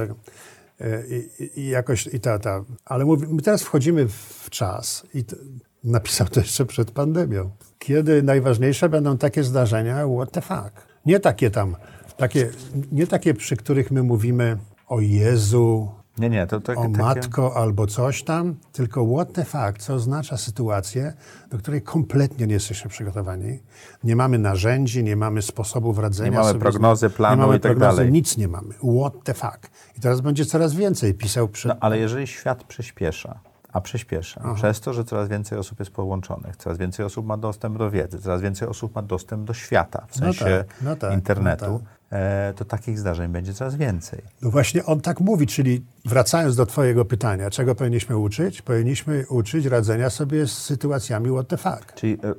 i, 1.10 1.44
i, 1.44 1.60
i 1.60 1.68
jakoś 1.70 2.08
i 2.08 2.20
ta, 2.20 2.40
ta. 2.40 2.64
Ale 2.86 3.06
mówi, 3.06 3.28
my 3.30 3.42
teraz 3.42 3.64
wchodzimy 3.64 4.08
w 4.08 4.50
czas 4.50 5.08
i 5.14 5.24
to, 5.24 5.36
napisał 5.84 6.28
to 6.28 6.40
jeszcze 6.40 6.66
przed 6.66 6.92
pandemią, 6.92 7.50
kiedy 7.80 8.24
najważniejsze 8.24 8.90
będą 8.90 9.18
takie 9.18 9.44
zdarzenia, 9.44 10.08
what 10.16 10.32
the 10.32 10.42
fuck. 10.42 10.88
Nie 11.06 11.20
takie 11.20 11.52
tam, 11.52 11.76
takie, 12.18 12.50
nie 12.92 13.08
takie, 13.08 13.34
przy 13.34 13.58
których 13.58 13.92
my 13.92 14.04
mówimy 14.04 14.58
o 14.88 15.00
Jezu, 15.00 15.92
Nie, 16.18 16.30
nie, 16.30 16.48
to, 16.48 16.62
to 16.62 16.72
o 16.74 16.76
takie... 16.76 16.90
matko 16.98 17.56
albo 17.58 17.88
coś 17.88 18.24
tam, 18.24 18.56
tylko 18.72 19.06
what 19.16 19.34
the 19.34 19.46
fuck, 19.46 19.78
co 19.80 19.94
oznacza 19.94 20.38
sytuację, 20.38 21.14
do 21.50 21.58
której 21.58 21.82
kompletnie 21.82 22.48
nie 22.48 22.54
jesteśmy 22.54 22.90
przygotowani. 22.90 23.60
Nie 24.04 24.16
mamy 24.16 24.40
narzędzi, 24.40 25.04
nie 25.04 25.16
mamy 25.16 25.42
sposobów 25.42 26.00
radzenia 26.00 26.30
Nie 26.30 26.38
mamy 26.38 26.48
sobie. 26.50 26.60
z- 26.60 26.62
prognozy, 26.64 27.10
planu 27.10 27.36
nie 27.36 27.42
mamy 27.46 27.58
i 27.58 27.60
tak 27.60 27.72
prognozy, 27.72 27.98
dalej. 27.98 28.12
Nic 28.12 28.38
nie 28.38 28.48
mamy. 28.48 28.74
What 29.02 29.14
the 29.24 29.34
fuck. 29.34 29.60
I 29.98 30.02
teraz 30.02 30.22
będzie 30.22 30.46
coraz 30.46 30.74
więcej. 30.74 31.14
Pisał 31.14 31.48
przed... 31.48 31.70
No, 31.72 31.78
ale 31.80 31.98
jeżeli 31.98 32.28
świat 32.28 32.64
przyspiesza, 32.64 33.40
a 33.74 33.82
przyspiesza, 33.82 34.54
przez 34.56 34.82
to, 34.82 34.94
że 34.94 35.04
coraz 35.04 35.30
więcej 35.30 35.58
osób 35.58 35.80
jest 35.80 35.92
połączonych, 35.92 36.56
coraz 36.56 36.78
więcej 36.78 37.06
osób 37.06 37.26
ma 37.26 37.38
dostęp 37.38 37.78
do 37.78 37.92
wiedzy, 37.92 38.20
coraz 38.22 38.42
więcej 38.42 38.68
osób 38.68 38.96
ma 38.96 39.02
dostęp 39.02 39.44
do 39.44 39.54
świata, 39.54 40.06
w 40.10 40.20
No 40.20 40.26
sensie 40.26 40.46
tak, 40.68 40.82
no 40.82 40.96
tak, 40.96 41.14
internetu, 41.14 41.66
no 41.66 41.76
e, 41.76 41.80
to 42.56 42.66
takich 42.66 43.00
zdarzeń 43.00 43.32
będzie 43.32 43.54
coraz 43.54 43.76
więcej. 43.76 44.22
No 44.42 44.50
właśnie 44.50 44.86
on 44.86 45.02
tak 45.02 45.20
mówi, 45.20 45.48
czyli 45.48 45.86
wracając 46.06 46.56
do 46.56 46.66
twojego 46.66 47.06
pytania, 47.06 47.50
czego 47.50 47.76
powinniśmy 47.76 48.18
uczyć? 48.18 48.62
Powinniśmy 48.62 49.26
uczyć 49.30 49.66
radzenia 49.66 50.10
sobie 50.10 50.48
z 50.48 50.52
sytuacjami 50.52 51.32
what 51.32 51.48
the 51.48 51.58
fuck. 51.58 51.94
Czyli 51.94 52.14
e, 52.14 52.30
e, 52.30 52.34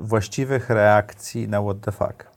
właściwych 0.00 0.70
reakcji 0.70 1.48
na 1.48 1.62
what 1.62 1.80
the 1.80 1.92
fuck. 1.92 2.30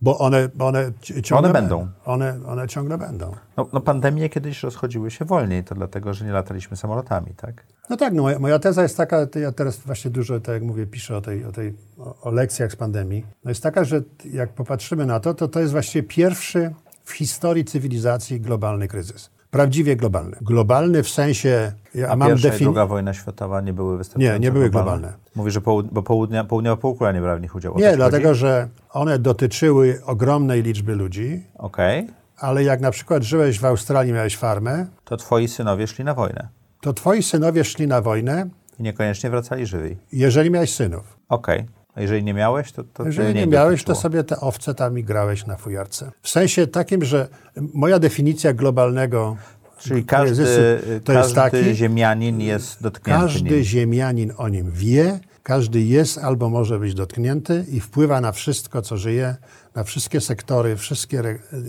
Bo 0.00 0.18
one, 0.18 0.48
bo 0.54 0.66
one 0.66 0.92
ci- 1.00 1.22
ciągle 1.22 1.50
One 1.50 1.60
będą. 1.60 1.88
One, 2.04 2.40
one 2.46 2.68
ciągle 2.68 2.98
będą. 2.98 3.34
No, 3.56 3.68
no 3.72 3.80
pandemie 3.80 4.28
kiedyś 4.28 4.62
rozchodziły 4.62 5.10
się 5.10 5.24
wolniej, 5.24 5.64
to 5.64 5.74
dlatego, 5.74 6.14
że 6.14 6.24
nie 6.24 6.32
lataliśmy 6.32 6.76
samolotami, 6.76 7.34
tak? 7.36 7.66
No 7.90 7.96
tak, 7.96 8.14
no 8.14 8.22
moja, 8.22 8.38
moja 8.38 8.58
teza 8.58 8.82
jest 8.82 8.96
taka, 8.96 9.26
ja 9.40 9.52
teraz 9.52 9.78
właśnie 9.78 10.10
dużo, 10.10 10.40
tak 10.40 10.54
jak 10.54 10.62
mówię, 10.62 10.86
piszę 10.86 11.16
o, 11.16 11.20
tej, 11.20 11.44
o, 11.44 11.52
tej, 11.52 11.74
o, 11.98 12.20
o 12.20 12.30
lekcjach 12.30 12.72
z 12.72 12.76
pandemii. 12.76 13.26
No 13.44 13.50
jest 13.50 13.62
taka, 13.62 13.84
że 13.84 14.02
jak 14.32 14.52
popatrzymy 14.52 15.06
na 15.06 15.20
to, 15.20 15.34
to 15.34 15.48
to 15.48 15.60
jest 15.60 15.72
właściwie 15.72 16.08
pierwszy 16.08 16.74
w 17.04 17.12
historii 17.12 17.64
cywilizacji 17.64 18.40
globalny 18.40 18.88
kryzys. 18.88 19.30
Prawdziwie 19.54 19.96
globalny. 19.96 20.36
Globalny 20.40 21.02
w 21.02 21.08
sensie, 21.08 21.72
ja 21.94 22.08
A 22.08 22.16
mam 22.16 22.28
pierwsza 22.28 22.48
i 22.48 22.50
definicję... 22.50 22.64
druga 22.64 22.86
wojna 22.86 23.14
światowa 23.14 23.60
nie 23.60 23.72
były 23.72 23.98
wystarczająco 23.98 24.38
Nie, 24.38 24.40
nie 24.40 24.52
były 24.52 24.70
globalne. 24.70 25.12
Mówi, 25.34 25.50
że 25.50 25.60
połud- 25.60 25.88
bo 25.92 26.02
południa, 26.02 26.44
południowa 26.44 26.76
półkula 26.76 27.12
nie 27.12 27.20
brała 27.20 27.36
w 27.36 27.40
nich 27.40 27.54
udziału. 27.54 27.76
O 27.76 27.80
Nie, 27.80 27.96
dlatego 27.96 28.28
chodzi? 28.28 28.40
że 28.40 28.68
one 28.90 29.18
dotyczyły 29.18 30.00
ogromnej 30.04 30.62
liczby 30.62 30.94
ludzi, 30.94 31.42
Okej, 31.58 32.06
ale 32.38 32.64
jak 32.64 32.80
na 32.80 32.90
przykład 32.90 33.22
żyłeś 33.22 33.60
w 33.60 33.64
Australii, 33.64 34.12
miałeś 34.12 34.36
farmę, 34.36 34.86
to 35.04 35.16
twoi 35.16 35.48
synowie 35.48 35.86
szli 35.86 36.04
na 36.04 36.14
wojnę 36.14 36.48
to 36.80 36.92
twoi 36.92 37.22
synowie 37.22 37.64
szli 37.64 37.86
na 37.86 38.00
wojnę, 38.00 38.48
i 38.78 38.82
niekoniecznie 38.82 39.30
wracali 39.30 39.66
żywi. 39.66 39.96
jeżeli 40.12 40.50
miałeś 40.50 40.74
synów. 40.74 41.18
Okej, 41.28 41.66
a 41.94 42.00
jeżeli 42.00 42.24
nie 42.24 42.34
miałeś, 42.34 42.72
to, 42.72 42.84
to 42.84 43.04
Jeżeli 43.04 43.34
cię 43.34 43.40
nie 43.40 43.46
miałeś, 43.46 43.84
to 43.84 43.94
sobie 43.94 44.24
te 44.24 44.40
owce 44.40 44.74
tam 44.74 44.98
i 44.98 45.04
grałeś 45.04 45.46
na 45.46 45.56
fujarce. 45.56 46.10
W 46.22 46.28
sensie 46.28 46.66
takim, 46.66 47.04
że 47.04 47.28
moja 47.74 47.98
definicja 47.98 48.52
globalnego 48.52 49.36
Czyli 49.78 50.04
każdy, 50.04 50.36
kryzysu 50.36 50.60
to 51.04 51.12
jest 51.12 51.34
każdy 51.34 51.58
taki, 51.58 51.74
ziemianin 51.74 52.40
jest 52.40 52.82
dotknięty 52.82 53.20
każdy 53.20 53.50
nim. 53.50 53.64
ziemianin 53.64 54.32
o 54.36 54.48
nim 54.48 54.70
wie, 54.70 55.20
każdy 55.42 55.80
jest 55.80 56.18
albo 56.18 56.50
może 56.50 56.78
być 56.78 56.94
dotknięty 56.94 57.64
i 57.68 57.80
wpływa 57.80 58.20
na 58.20 58.32
wszystko, 58.32 58.82
co 58.82 58.96
żyje, 58.96 59.36
na 59.74 59.84
wszystkie 59.84 60.20
sektory, 60.20 60.76
wszystkie... 60.76 61.22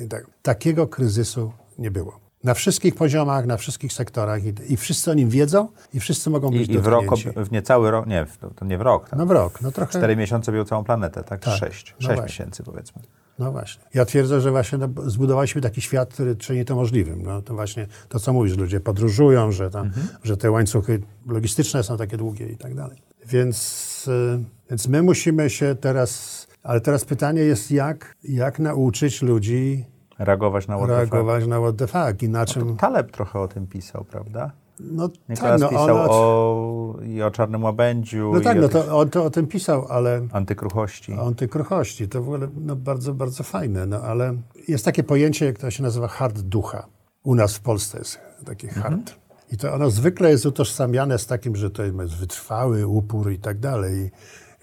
tak. 0.09 0.25
Takiego 0.41 0.87
kryzysu 0.87 1.51
nie 1.77 1.91
było. 1.91 2.24
Na 2.45 2.53
wszystkich 2.53 2.95
poziomach, 2.95 3.45
na 3.45 3.57
wszystkich 3.57 3.93
sektorach 3.93 4.43
i, 4.43 4.53
i 4.69 4.77
wszyscy 4.77 5.11
o 5.11 5.13
nim 5.13 5.29
wiedzą 5.29 5.67
i 5.93 5.99
wszyscy 5.99 6.29
mogą 6.29 6.51
być 6.51 6.69
I, 6.69 6.71
I 6.71 6.79
w 6.79 6.87
rok, 6.87 7.05
w 7.35 7.51
niecały 7.51 7.91
rok, 7.91 8.07
nie, 8.07 8.25
w- 8.25 8.37
to, 8.55 8.65
nie 8.65 8.77
w 8.77 8.81
rok, 8.81 9.09
tak? 9.09 9.19
No 9.19 9.25
w 9.25 9.31
rok, 9.31 9.61
no 9.61 9.71
trochę... 9.71 9.91
Cztery 9.91 10.15
miesiące 10.15 10.51
bił 10.51 10.63
całą 10.63 10.83
planetę, 10.83 11.23
tak? 11.23 11.41
Tak, 11.41 11.53
Sześć. 11.53 11.95
no 11.99 12.07
Sześć 12.07 12.07
właśnie. 12.07 12.23
miesięcy 12.23 12.63
powiedzmy. 12.63 13.01
No 13.39 13.51
właśnie. 13.51 13.83
Ja 13.93 14.05
twierdzę, 14.05 14.41
że 14.41 14.51
właśnie 14.51 14.77
no, 14.77 14.87
zbudowaliśmy 15.05 15.61
taki 15.61 15.81
świat, 15.81 16.13
który 16.13 16.35
czyni 16.35 16.65
to 16.65 16.75
możliwym. 16.75 17.23
No, 17.23 17.41
to 17.41 17.53
właśnie 17.53 17.87
to, 18.09 18.19
co 18.19 18.33
mówisz, 18.33 18.57
ludzie 18.57 18.79
podróżują, 18.79 19.51
że, 19.51 19.69
tam, 19.69 19.91
że 20.23 20.37
te 20.37 20.51
łańcuchy 20.51 21.01
logistyczne 21.27 21.83
są 21.83 21.97
takie 21.97 22.17
długie 22.17 22.47
i 22.47 22.57
tak 22.57 22.75
dalej. 22.75 22.97
Więc, 23.27 24.05
y, 24.07 24.43
więc 24.69 24.87
my 24.87 25.01
musimy 25.01 25.49
się 25.49 25.75
teraz... 25.75 26.47
Ale 26.63 26.81
teraz 26.81 27.05
pytanie 27.05 27.41
jest, 27.41 27.71
jak, 27.71 28.15
jak 28.23 28.59
nauczyć 28.59 29.21
ludzi 29.21 29.85
Reagować 30.19 30.67
na 30.67 30.77
what 30.77 30.89
the 30.89 31.01
fuck. 31.01 31.13
reagować 31.13 31.47
na 31.47 31.59
what 31.59 31.77
the 31.77 31.87
fuck 31.87 32.23
i 32.23 32.29
na 32.29 32.45
czym... 32.45 32.77
Taleb 32.77 33.11
trochę 33.11 33.39
o 33.39 33.47
tym 33.47 33.67
pisał, 33.67 34.03
prawda? 34.03 34.51
No 34.79 35.09
Nikolas 35.29 35.61
tak, 35.61 35.71
no, 35.71 35.79
pisał 35.79 35.97
on, 35.97 36.07
o, 36.09 36.95
i 37.03 37.21
o 37.21 37.31
czarnym 37.31 37.63
łabędziu, 37.63 38.31
no 38.33 38.41
tak, 38.41 38.57
no 38.57 38.67
tych 38.67 38.85
to 38.85 38.99
on 38.99 39.09
to 39.09 39.23
o 39.23 39.29
tym 39.29 39.47
pisał, 39.47 39.85
ale... 39.89 40.27
antykruchości. 40.31 41.13
Antykruchości, 41.13 42.07
to 42.07 42.23
w 42.23 42.29
ogóle 42.29 42.47
no, 42.57 42.75
bardzo, 42.75 43.13
bardzo 43.13 43.43
fajne, 43.43 43.85
no 43.85 44.01
ale 44.01 44.37
jest 44.67 44.85
takie 44.85 45.03
pojęcie, 45.03 45.53
które 45.53 45.71
się 45.71 45.83
nazywa 45.83 46.07
hard 46.07 46.39
ducha. 46.39 46.87
U 47.23 47.35
nas 47.35 47.55
w 47.55 47.59
Polsce 47.59 47.97
jest 47.97 48.19
taki 48.45 48.67
hard. 48.67 49.15
I 49.51 49.57
to 49.57 49.73
ono 49.73 49.89
zwykle 49.89 50.29
jest 50.29 50.45
utożsamiane 50.45 51.19
z 51.19 51.27
takim, 51.27 51.55
że 51.55 51.69
to 51.69 51.83
jest 51.83 52.15
wytrwały 52.15 52.87
upór 52.87 53.31
i 53.31 53.39
tak 53.39 53.59
dalej. 53.59 53.99
I 53.99 54.11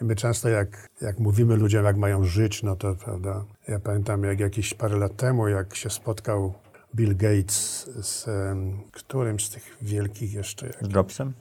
my 0.02 0.16
często 0.16 0.48
jak, 0.48 0.88
jak 1.00 1.18
mówimy 1.18 1.56
ludziom, 1.56 1.84
jak 1.84 1.96
mają 1.96 2.24
żyć, 2.24 2.62
no 2.62 2.76
to 2.76 2.94
prawda. 2.94 3.44
Ja 3.68 3.78
pamiętam, 3.78 4.24
jak 4.24 4.40
jakieś 4.40 4.74
parę 4.74 4.96
lat 4.96 5.16
temu, 5.16 5.48
jak 5.48 5.74
się 5.74 5.90
spotkał 5.90 6.54
Bill 6.94 7.16
Gates 7.16 7.90
z 8.02 8.28
em, 8.28 8.78
którymś 8.92 9.46
z 9.46 9.50
tych 9.50 9.76
wielkich 9.82 10.32
jeszcze. 10.32 10.66
Jak, 10.66 10.86
Z 10.86 10.94
Jobsem? 10.94 11.32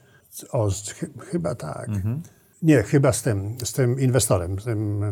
o, 0.51 0.71
z, 0.71 0.91
chy, 0.91 1.09
chyba 1.19 1.55
tak. 1.55 1.89
Nie, 2.61 2.83
chyba 2.83 3.13
z 3.13 3.21
tym, 3.21 3.55
z 3.63 3.73
tym 3.73 3.99
inwestorem, 3.99 4.59
z 4.59 4.63
tym 4.63 5.03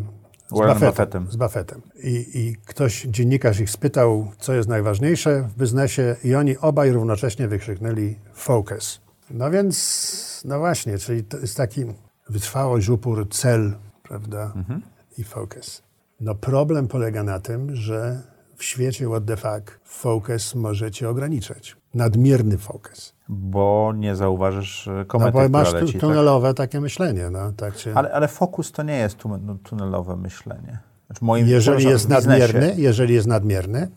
z 0.50 0.58
Warren. 0.58 0.80
Buffettem. 0.80 1.28
Z 1.32 1.36
Buffettem. 1.36 1.82
I, 2.04 2.26
I 2.34 2.56
ktoś, 2.66 3.02
dziennikarz 3.02 3.60
ich 3.60 3.70
spytał, 3.70 4.32
co 4.40 4.54
jest 4.54 4.70
najważniejsze 4.70 5.42
w 5.42 5.60
biznesie 5.62 6.16
i 6.24 6.36
oni 6.36 6.58
obaj 6.58 6.92
równocześnie 6.92 7.48
wykrzyknęli 7.48 8.16
focus. 8.34 9.02
No 9.32 9.52
więc, 9.52 10.42
no 10.46 10.60
właśnie, 10.60 10.98
czyli 10.98 11.24
to 11.24 11.38
jest 11.38 11.58
taki 11.58 11.86
wytrwałość, 12.30 12.90
upór, 12.90 13.28
cel, 13.30 13.74
prawda, 14.04 14.54
i 15.18 15.24
focus. 15.24 15.84
No 16.22 16.36
problem 16.36 16.88
polega 16.88 17.24
na 17.24 17.40
tym, 17.40 17.76
że 17.76 18.22
w 18.56 18.64
świecie 18.64 19.08
what 19.08 19.26
the 19.26 19.38
fuck 19.38 19.80
focus 19.84 20.56
może 20.56 20.92
cię 20.92 21.10
ograniczać. 21.10 21.78
Nadmierny 21.94 22.58
focus. 22.58 23.14
Bo 23.30 23.94
nie 23.96 24.16
zauważysz 24.16 24.88
e, 24.88 24.92
No 24.92 25.06
komety, 25.06 25.32
bo 25.32 25.50
masz 25.50 25.70
tu, 25.70 25.76
leci. 25.76 25.94
tak? 25.94 26.02
tunelowe 26.02 26.54
takie 26.54 26.82
myślenie, 26.82 27.30
no, 27.30 27.52
tak 27.52 27.76
cię... 27.76 27.92
Ale, 27.96 28.12
ale 28.12 28.28
fokus 28.28 28.72
to 28.72 28.84
nie 28.84 28.98
jest 28.98 29.18
tu- 29.18 29.38
no, 29.38 29.56
tunelowe 29.64 30.16
myślenie. 30.16 30.80
Znaczy 31.08 31.26
moim 31.26 31.48
Jeżeli 31.48 31.86
jest 31.86 32.06
biznesie- 32.08 32.10
nadmierny, 32.10 32.74
jeżeli 32.78 33.14
jest 33.14 33.28
nadmierny, 33.28 33.88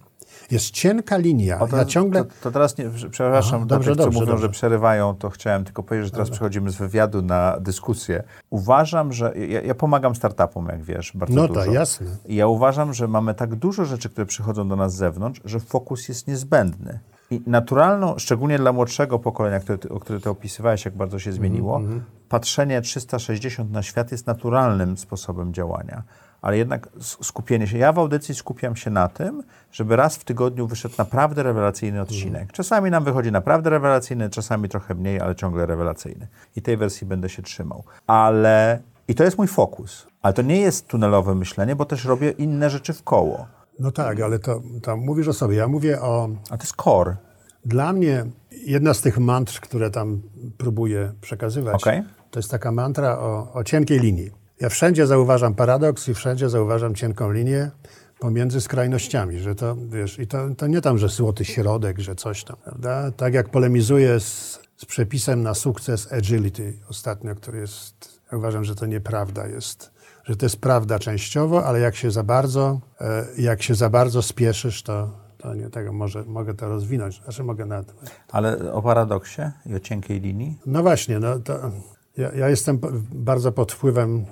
jest 0.51 0.71
cienka 0.71 1.17
linia. 1.17 1.67
To, 1.67 1.77
ja 1.77 1.85
ciągle... 1.85 2.25
to, 2.25 2.31
to 2.43 2.51
teraz, 2.51 2.79
nie, 2.79 2.91
przepraszam, 3.11 3.55
Aha, 3.57 3.67
dobrze, 3.67 3.91
tych, 3.91 3.99
co 3.99 4.05
dobrze, 4.05 4.21
mówią, 4.21 4.33
dobrze. 4.33 4.47
że 4.47 4.53
przerywają, 4.53 5.15
to 5.15 5.31
chciałem 5.31 5.65
tylko 5.65 5.83
powiedzieć, 5.83 6.07
że 6.07 6.13
teraz 6.13 6.31
przechodzimy 6.31 6.71
z 6.71 6.77
wywiadu 6.77 7.23
na 7.23 7.57
dyskusję. 7.61 8.23
Uważam, 8.51 9.13
że 9.13 9.33
ja, 9.49 9.61
ja 9.61 9.75
pomagam 9.75 10.15
startupom, 10.15 10.67
jak 10.69 10.83
wiesz, 10.83 11.13
bardzo 11.15 11.35
No 11.35 11.49
dużo. 11.49 11.61
tak, 11.61 11.73
jasne. 11.73 12.07
I 12.27 12.35
ja 12.35 12.47
uważam, 12.47 12.95
że 12.95 13.09
mamy 13.09 13.35
tak 13.35 13.55
dużo 13.55 13.85
rzeczy, 13.85 14.09
które 14.11 14.27
przychodzą 14.27 14.69
do 14.69 14.77
nas 14.77 14.95
z 14.95 14.97
zewnątrz, 14.97 15.41
że 15.45 15.61
fokus 15.61 16.09
jest 16.09 16.29
niezbędny. 16.29 16.99
I 17.31 17.43
naturalną, 17.47 18.15
szczególnie 18.19 18.59
dla 18.59 18.73
młodszego 18.73 19.19
pokolenia, 19.19 19.61
które 19.61 19.79
ty, 19.79 19.89
o 19.89 20.01
które 20.01 20.21
ty 20.21 20.31
opisywałeś, 20.31 20.85
jak 20.85 20.97
bardzo 20.97 21.19
się 21.19 21.33
zmieniło, 21.33 21.81
patrzenie 22.29 22.81
360 22.81 23.71
na 23.71 23.83
świat 23.83 24.13
jest 24.13 24.27
naturalnym 24.27 24.97
sposobem 24.97 25.55
działania. 25.55 26.03
Ale 26.43 26.59
jednak 26.59 26.89
skupienie 27.23 27.67
się. 27.67 27.79
Ja 27.79 27.93
w 27.93 27.99
audycji 27.99 28.35
skupiam 28.35 28.77
się 28.77 28.91
na 28.91 29.09
tym, 29.09 29.43
żeby 29.73 29.97
raz 29.97 30.17
w 30.17 30.25
tygodniu 30.25 30.67
wyszedł 30.67 30.95
naprawdę 30.99 31.43
rewelacyjny 31.43 32.01
odcinek. 32.01 32.53
Czasami 32.53 32.91
nam 32.91 33.05
wychodzi 33.05 33.33
naprawdę 33.33 33.71
rewelacyjny, 33.71 34.31
czasami 34.31 34.69
trochę 34.69 34.95
mniej, 34.95 35.21
ale 35.21 35.35
ciągle 35.35 35.67
rewelacyjny. 35.67 36.29
I 36.57 36.63
tej 36.63 36.77
wersji 36.77 37.07
będę 37.07 37.29
się 37.29 37.43
trzymał. 37.43 37.85
Ale. 38.07 38.81
I 39.09 39.15
to 39.15 39.25
jest 39.25 39.39
mój 39.39 39.47
fokus. 39.47 40.07
Ale 40.23 40.35
to 40.35 40.43
nie 40.43 40.61
jest 40.61 40.87
tunelowe 40.87 41.35
myślenie, 41.35 41.77
bo 41.77 41.85
też 41.85 42.05
robię 42.05 42.31
inne 42.31 42.71
rzeczy 42.71 42.93
w 42.93 43.03
koło. 43.03 43.47
No 43.79 43.93
tak, 43.93 44.21
ale 44.21 44.39
to, 44.39 44.63
to 44.83 44.97
mówisz 44.97 45.29
o 45.29 45.33
sobie. 45.33 45.57
Ja 45.57 45.69
mówię 45.69 46.01
o... 46.01 46.29
A 46.51 46.57
to 46.57 46.63
jest 46.63 46.77
core. 46.77 47.17
Dla 47.65 47.93
mnie 47.93 48.25
jedna 48.67 48.95
z 48.95 49.01
tych 49.01 49.19
mantr, 49.19 49.61
które 49.61 49.91
tam 49.91 50.23
próbuję 50.59 51.13
przekazywać, 51.21 51.75
Okej. 51.75 52.03
to 52.31 52.39
jest 52.39 52.51
taka 52.51 52.73
mantra 52.73 53.19
o, 53.19 53.53
o 53.53 53.65
cienkiej 53.65 53.99
linii. 53.99 54.42
Ja 54.63 54.69
wszędzie 54.69 55.07
zauważam 55.07 55.55
paradoks 55.55 56.09
i 56.09 56.15
wszędzie 56.15 56.49
zauważam 56.49 56.95
cienką 56.95 57.33
linię 57.33 57.71
pomiędzy 58.19 58.61
skrajnościami, 58.61 59.39
że 59.39 59.55
to, 59.55 59.77
wiesz, 59.89 60.19
i 60.19 60.27
to, 60.27 60.39
to 60.57 60.67
nie 60.67 60.81
tam, 60.81 60.99
że 60.99 61.09
złoty 61.09 61.45
środek, 61.45 61.99
że 61.99 62.15
coś 62.15 62.45
tam, 62.45 62.57
prawda? 62.65 63.11
Tak 63.11 63.35
jak 63.35 63.49
polemizuję 63.49 64.21
z, 64.21 64.61
z 64.77 64.85
przepisem 64.85 65.43
na 65.43 65.55
sukces 65.55 66.13
agility 66.13 66.79
ostatnio, 66.91 67.35
który 67.35 67.59
jest, 67.59 68.21
ja 68.33 68.39
uważam, 68.39 68.65
że 68.65 68.75
to 68.75 68.87
nieprawda 68.87 69.47
jest, 69.47 69.91
że 70.25 70.37
to 70.37 70.47
jest 70.47 70.61
prawda 70.61 70.99
częściowo, 70.99 71.65
ale 71.65 71.81
jak 71.81 71.97
się 71.97 72.11
za 72.11 72.23
bardzo, 72.23 72.81
e, 73.01 73.27
jak 73.39 73.63
się 73.63 73.75
za 73.75 73.91
bardzo 73.91 74.23
spieszysz, 74.23 74.83
to, 74.83 75.11
to 75.39 75.55
nie 75.55 75.71
tego, 75.71 75.93
może, 75.93 76.25
mogę 76.25 76.55
to 76.55 76.69
rozwinąć, 76.69 77.23
znaczy 77.23 77.45
mogę 77.45 77.67
nawet. 77.67 77.95
Ale 78.31 78.73
o 78.73 78.83
paradoksie 78.83 79.43
i 79.67 79.75
o 79.75 79.81
cienkiej 79.81 80.21
linii. 80.21 80.59
No 80.67 80.83
właśnie, 80.83 81.19
no 81.19 81.39
to 81.39 81.71
ja, 82.17 82.33
ja 82.33 82.49
jestem 82.49 82.79
bardzo 83.13 83.53
pod 83.53 83.73
wpływem 83.73 84.27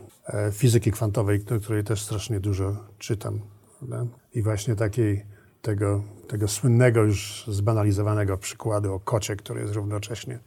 fizyki 0.53 0.93
kwantowej, 0.93 1.41
do 1.41 1.61
której 1.61 1.85
też 1.85 2.03
strasznie 2.03 2.41
dużo 2.41 2.77
czytam. 2.99 3.41
prawda? 3.79 4.07
I 4.35 4.43
właśnie 4.43 4.77
takiej, 4.77 5.27
tego, 5.63 6.05
tego 6.29 6.49
słynnego, 6.49 7.03
już 7.03 7.45
zbanalizowanego 7.49 8.39
przykładu 8.39 8.95
o 8.95 9.01
kocie, 9.01 9.37
który 9.37 9.61
jest 9.61 9.75
równocześnie 9.75 10.39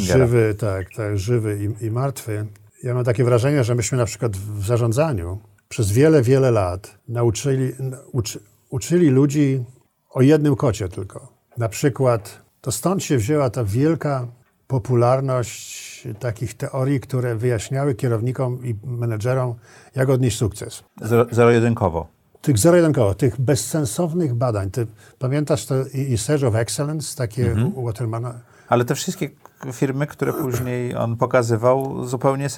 żywy, 0.00 0.54
tak, 0.58 0.90
tak, 0.96 1.18
żywy 1.18 1.74
i, 1.80 1.84
i 1.84 1.90
martwy. 1.90 2.46
Ja 2.82 2.94
mam 2.94 3.04
takie 3.04 3.24
wrażenie, 3.24 3.64
że 3.64 3.74
myśmy 3.74 3.98
na 3.98 4.04
przykład 4.04 4.36
w 4.36 4.66
zarządzaniu 4.66 5.38
przez 5.68 5.92
wiele, 5.92 6.22
wiele 6.22 6.50
lat 6.50 6.98
nauczyli, 7.08 7.72
uczy, 8.12 8.40
uczyli 8.70 9.10
ludzi 9.10 9.64
o 10.10 10.22
jednym 10.22 10.56
kocie 10.56 10.88
tylko. 10.88 11.32
Na 11.58 11.68
przykład, 11.68 12.42
to 12.60 12.72
stąd 12.72 13.04
się 13.04 13.16
wzięła 13.16 13.50
ta 13.50 13.64
wielka 13.64 14.28
popularność 14.66 15.87
takich 16.18 16.54
teorii, 16.54 17.00
które 17.00 17.36
wyjaśniały 17.36 17.94
kierownikom 17.94 18.64
i 18.66 18.74
menedżerom, 18.84 19.54
jak 19.94 20.08
odnieść 20.08 20.38
sukces. 20.38 20.82
Zero- 21.00 21.26
Zero-jedynkowo. 21.34 22.06
Tych 22.42 22.58
zero-jedynkowo, 22.58 23.14
tych 23.14 23.40
bezsensownych 23.40 24.34
badań. 24.34 24.70
Ty 24.70 24.86
pamiętasz 25.18 25.66
to 25.66 25.74
i, 25.86 25.98
i 26.12 26.18
Surge 26.18 26.48
of 26.48 26.54
Excellence, 26.54 27.16
takie 27.16 27.54
u 27.74 27.84
Watermana? 27.84 28.34
Ale 28.68 28.84
te 28.84 28.94
wszystkie 28.94 29.30
firmy, 29.72 30.06
które 30.06 30.32
później 30.32 30.96
on 30.96 31.16
pokazywał, 31.16 32.06
zupełnie. 32.06 32.48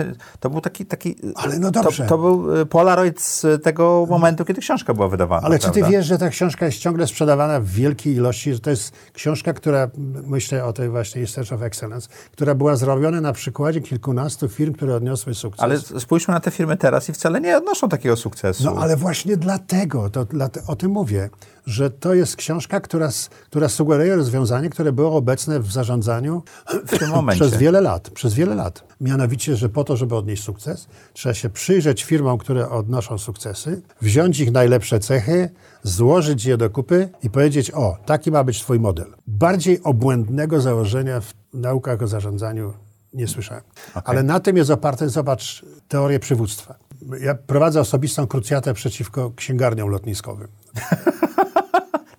To 0.41 0.51
był 0.51 0.61
taki. 0.61 0.87
taki 0.87 1.17
Ale 1.35 1.59
no 1.59 1.71
dobrze. 1.71 2.03
To, 2.03 2.09
to 2.09 2.19
był 2.19 2.57
y, 2.57 2.67
Polaroid 2.67 3.21
z 3.21 3.63
tego 3.63 4.07
momentu, 4.11 4.45
kiedy 4.45 4.61
książka 4.61 4.95
była 4.95 5.09
wydawana. 5.09 5.47
Ale 5.47 5.59
czy 5.59 5.67
ty 5.67 5.73
prawda? 5.73 5.91
wiesz, 5.91 6.07
że 6.07 6.19
ta 6.19 6.29
książka 6.29 6.67
jest 6.67 6.79
ciągle 6.79 7.07
sprzedawana 7.07 7.61
w 7.61 7.67
wielkiej 7.67 8.15
ilości? 8.15 8.55
Że 8.55 8.61
to 8.61 8.71
jest 8.71 8.93
książka, 9.13 9.53
która, 9.53 9.91
myślę 10.27 10.65
o 10.65 10.73
tej 10.73 10.89
właśnie 10.89 11.27
Search 11.27 11.53
of 11.53 11.63
Excellence, 11.63 12.09
która 12.33 12.55
była 12.55 12.77
zrobiona 12.77 13.21
na 13.21 13.33
przykładzie 13.33 13.81
kilkunastu 13.81 14.49
firm, 14.49 14.75
które 14.75 14.95
odniosły 14.95 15.35
sukces. 15.35 15.63
Ale 15.63 15.79
spójrzmy 15.79 16.35
na 16.35 16.41
te 16.41 16.51
firmy 16.51 16.77
teraz 16.77 17.09
i 17.09 17.13
wcale 17.13 17.41
nie 17.41 17.57
odnoszą 17.57 17.89
takiego 17.89 18.17
sukcesu. 18.17 18.65
No 18.65 18.75
ale 18.81 18.97
właśnie 18.97 19.37
dlatego, 19.37 20.11
to, 20.11 20.25
dlate, 20.25 20.61
o 20.67 20.77
tym 20.77 20.91
mówię, 20.91 21.31
że 21.67 21.91
to 21.91 22.15
jest 22.15 22.37
książka, 22.37 22.81
która, 22.81 23.09
która 23.45 23.69
sugeruje 23.69 24.17
rozwiązanie, 24.17 24.71
które 24.71 24.93
było 24.93 25.17
obecne 25.17 25.61
w 25.61 25.73
zarządzaniu 25.73 26.43
w 26.91 26.99
tym 26.99 27.11
momencie. 27.11 27.45
przez 27.45 27.59
wiele 27.59 27.81
lat. 27.81 28.11
Przez 28.11 28.35
wiele 28.35 28.55
lat. 28.55 28.85
Mianowicie, 29.01 29.57
że 29.57 29.69
po 29.69 29.85
to, 29.85 29.97
żeby 29.97 30.17
odnieść 30.17 30.43
sukces, 30.43 30.89
trzeba 31.13 31.35
się 31.35 31.51
przyjrzeć 31.51 32.05
firmom, 32.05 32.39
które 32.39 32.71
odnoszą 32.71 33.19
sukcesy, 33.19 33.83
wziąć 34.03 34.41
ich 34.41 34.53
najlepsze 34.53 35.01
cechy, 35.01 35.51
złożyć 35.83 36.45
je 36.45 36.57
do 36.57 36.71
kupy 36.71 37.09
i 37.23 37.31
powiedzieć, 37.31 37.71
o, 37.71 37.97
taki 38.07 38.31
ma 38.31 38.45
być 38.45 38.61
twój 38.61 38.81
model. 38.81 39.07
Bardziej 39.27 39.83
obłędnego 39.83 40.61
założenia 40.61 41.21
w 41.21 41.35
naukach 41.55 42.03
o 42.03 42.07
zarządzaniu 42.07 42.73
nie 43.13 43.29
słyszałem. 43.29 43.63
Ale 44.05 44.23
na 44.23 44.41
tym 44.41 44.57
jest 44.57 44.71
oparte, 44.71 45.09
zobacz, 45.09 45.65
teorię 45.89 46.19
przywództwa. 46.19 46.75
Ja 47.21 47.35
prowadzę 47.35 47.81
osobistą 47.81 48.27
krucjatę 48.27 48.75
przeciwko 48.75 49.33
księgarniom 49.37 49.89
lotniskowym. 49.89 50.49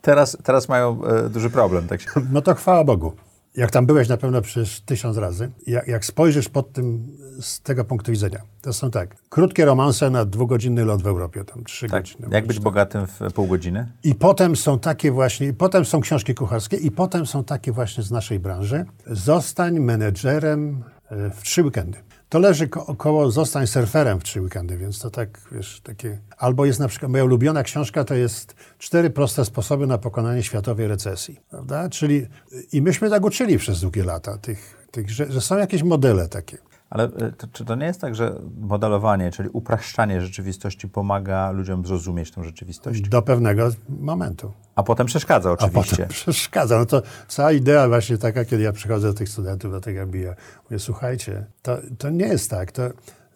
Teraz, 0.02 0.38
teraz 0.43 0.69
mają 0.69 1.06
e, 1.06 1.30
duży 1.30 1.49
problem. 1.49 1.88
Tak 1.88 2.02
się... 2.02 2.10
No 2.31 2.41
to 2.41 2.56
chwała 2.56 2.84
Bogu. 2.84 3.14
Jak 3.56 3.72
tam 3.72 3.86
byłeś 3.86 4.07
na 4.10 4.18
pewno 4.18 4.41
przez 4.41 4.82
tysiąc 4.82 5.18
razy, 5.18 5.52
jak, 5.68 5.88
jak 5.88 6.06
spojrzysz 6.06 6.49
pod 6.49 6.73
tym, 6.73 7.18
z 7.41 7.61
tego 7.61 7.86
punktu 7.86 8.11
widzenia, 8.11 8.41
to 8.61 8.73
są 8.73 8.91
tak, 8.91 9.15
krótkie 9.30 9.65
romanse 9.65 10.10
na 10.10 10.26
dwugodzinny 10.26 10.86
lot 10.86 11.02
w 11.03 11.07
Europie, 11.07 11.44
tam 11.44 11.64
trzy 11.64 11.88
Tak. 11.88 12.02
godziny. 12.03 12.28
Jak 12.32 12.48
być 12.48 12.60
bogatym 12.60 13.07
w 13.07 13.34
pół 13.34 13.48
godziny? 13.48 13.91
I 14.03 14.15
potem 14.15 14.56
są 14.56 14.80
takie 14.80 15.11
właśnie, 15.11 15.48
i 15.48 15.53
potem 15.53 15.86
są 15.86 16.02
książki 16.02 16.36
kucharskie, 16.36 16.78
i 16.78 16.91
potem 16.91 17.26
są 17.26 17.44
takie 17.44 17.72
właśnie 17.72 18.03
z 18.03 18.11
naszej 18.11 18.40
branży. 18.40 18.86
Zostań 19.07 19.80
menedżerem 19.80 20.84
e, 21.10 21.30
w 21.30 21.41
trzy 21.44 21.64
weekendy. 21.64 21.98
To 22.31 22.39
leży 22.39 22.67
ko- 22.67 22.85
około 22.85 23.31
Zostań 23.31 23.67
surferem 23.67 24.19
w 24.19 24.23
trzy 24.23 24.41
weekendy, 24.41 24.77
więc 24.77 24.99
to 24.99 25.09
tak, 25.09 25.41
wiesz, 25.51 25.81
takie... 25.83 26.19
Albo 26.37 26.65
jest 26.65 26.79
na 26.79 26.87
przykład, 26.87 27.11
moja 27.11 27.23
ulubiona 27.23 27.63
książka 27.63 28.03
to 28.03 28.15
jest 28.15 28.55
Cztery 28.77 29.09
proste 29.09 29.45
sposoby 29.45 29.87
na 29.87 29.97
pokonanie 29.97 30.43
światowej 30.43 30.87
recesji, 30.87 31.39
prawda? 31.49 31.89
Czyli, 31.89 32.27
i 32.71 32.81
myśmy 32.81 33.09
tak 33.09 33.25
uczyli 33.25 33.57
przez 33.57 33.81
długie 33.81 34.03
lata, 34.03 34.37
tych, 34.37 34.87
tych 34.91 35.09
że, 35.09 35.31
że 35.31 35.41
są 35.41 35.57
jakieś 35.57 35.83
modele 35.83 36.27
takie. 36.27 36.57
Ale 36.91 37.03
e, 37.03 37.31
to, 37.31 37.47
czy 37.53 37.65
to 37.65 37.76
nie 37.76 37.85
jest 37.85 38.01
tak, 38.01 38.15
że 38.15 38.35
modelowanie, 38.61 39.31
czyli 39.31 39.49
upraszczanie 39.49 40.22
rzeczywistości 40.22 40.89
pomaga 40.89 41.51
ludziom 41.51 41.85
zrozumieć 41.85 42.31
tę 42.31 42.43
rzeczywistość? 42.43 43.01
Do 43.01 43.22
pewnego 43.22 43.69
momentu. 43.89 44.51
A 44.76 44.84
potem 44.84 45.07
przeszkadza 45.07 45.49
A 45.49 45.53
oczywiście. 45.53 45.95
potem 45.95 46.09
przeszkadza. 46.09 46.80
No 46.80 46.85
to 46.85 47.01
cała 47.27 47.51
idea 47.51 47.88
właśnie 47.88 48.18
taka, 48.18 48.45
kiedy 48.45 48.63
ja 48.63 48.72
przychodzę 48.72 49.07
do 49.07 49.13
tych 49.13 49.30
studentów, 49.30 49.72
do 49.72 49.81
tego 49.81 50.01
MBA, 50.01 50.35
mówię, 50.63 50.80
słuchajcie, 50.80 51.45
to, 51.61 51.77
to 51.97 52.09
nie 52.09 52.26
jest 52.26 52.49
tak. 52.49 52.72
To, 52.72 52.81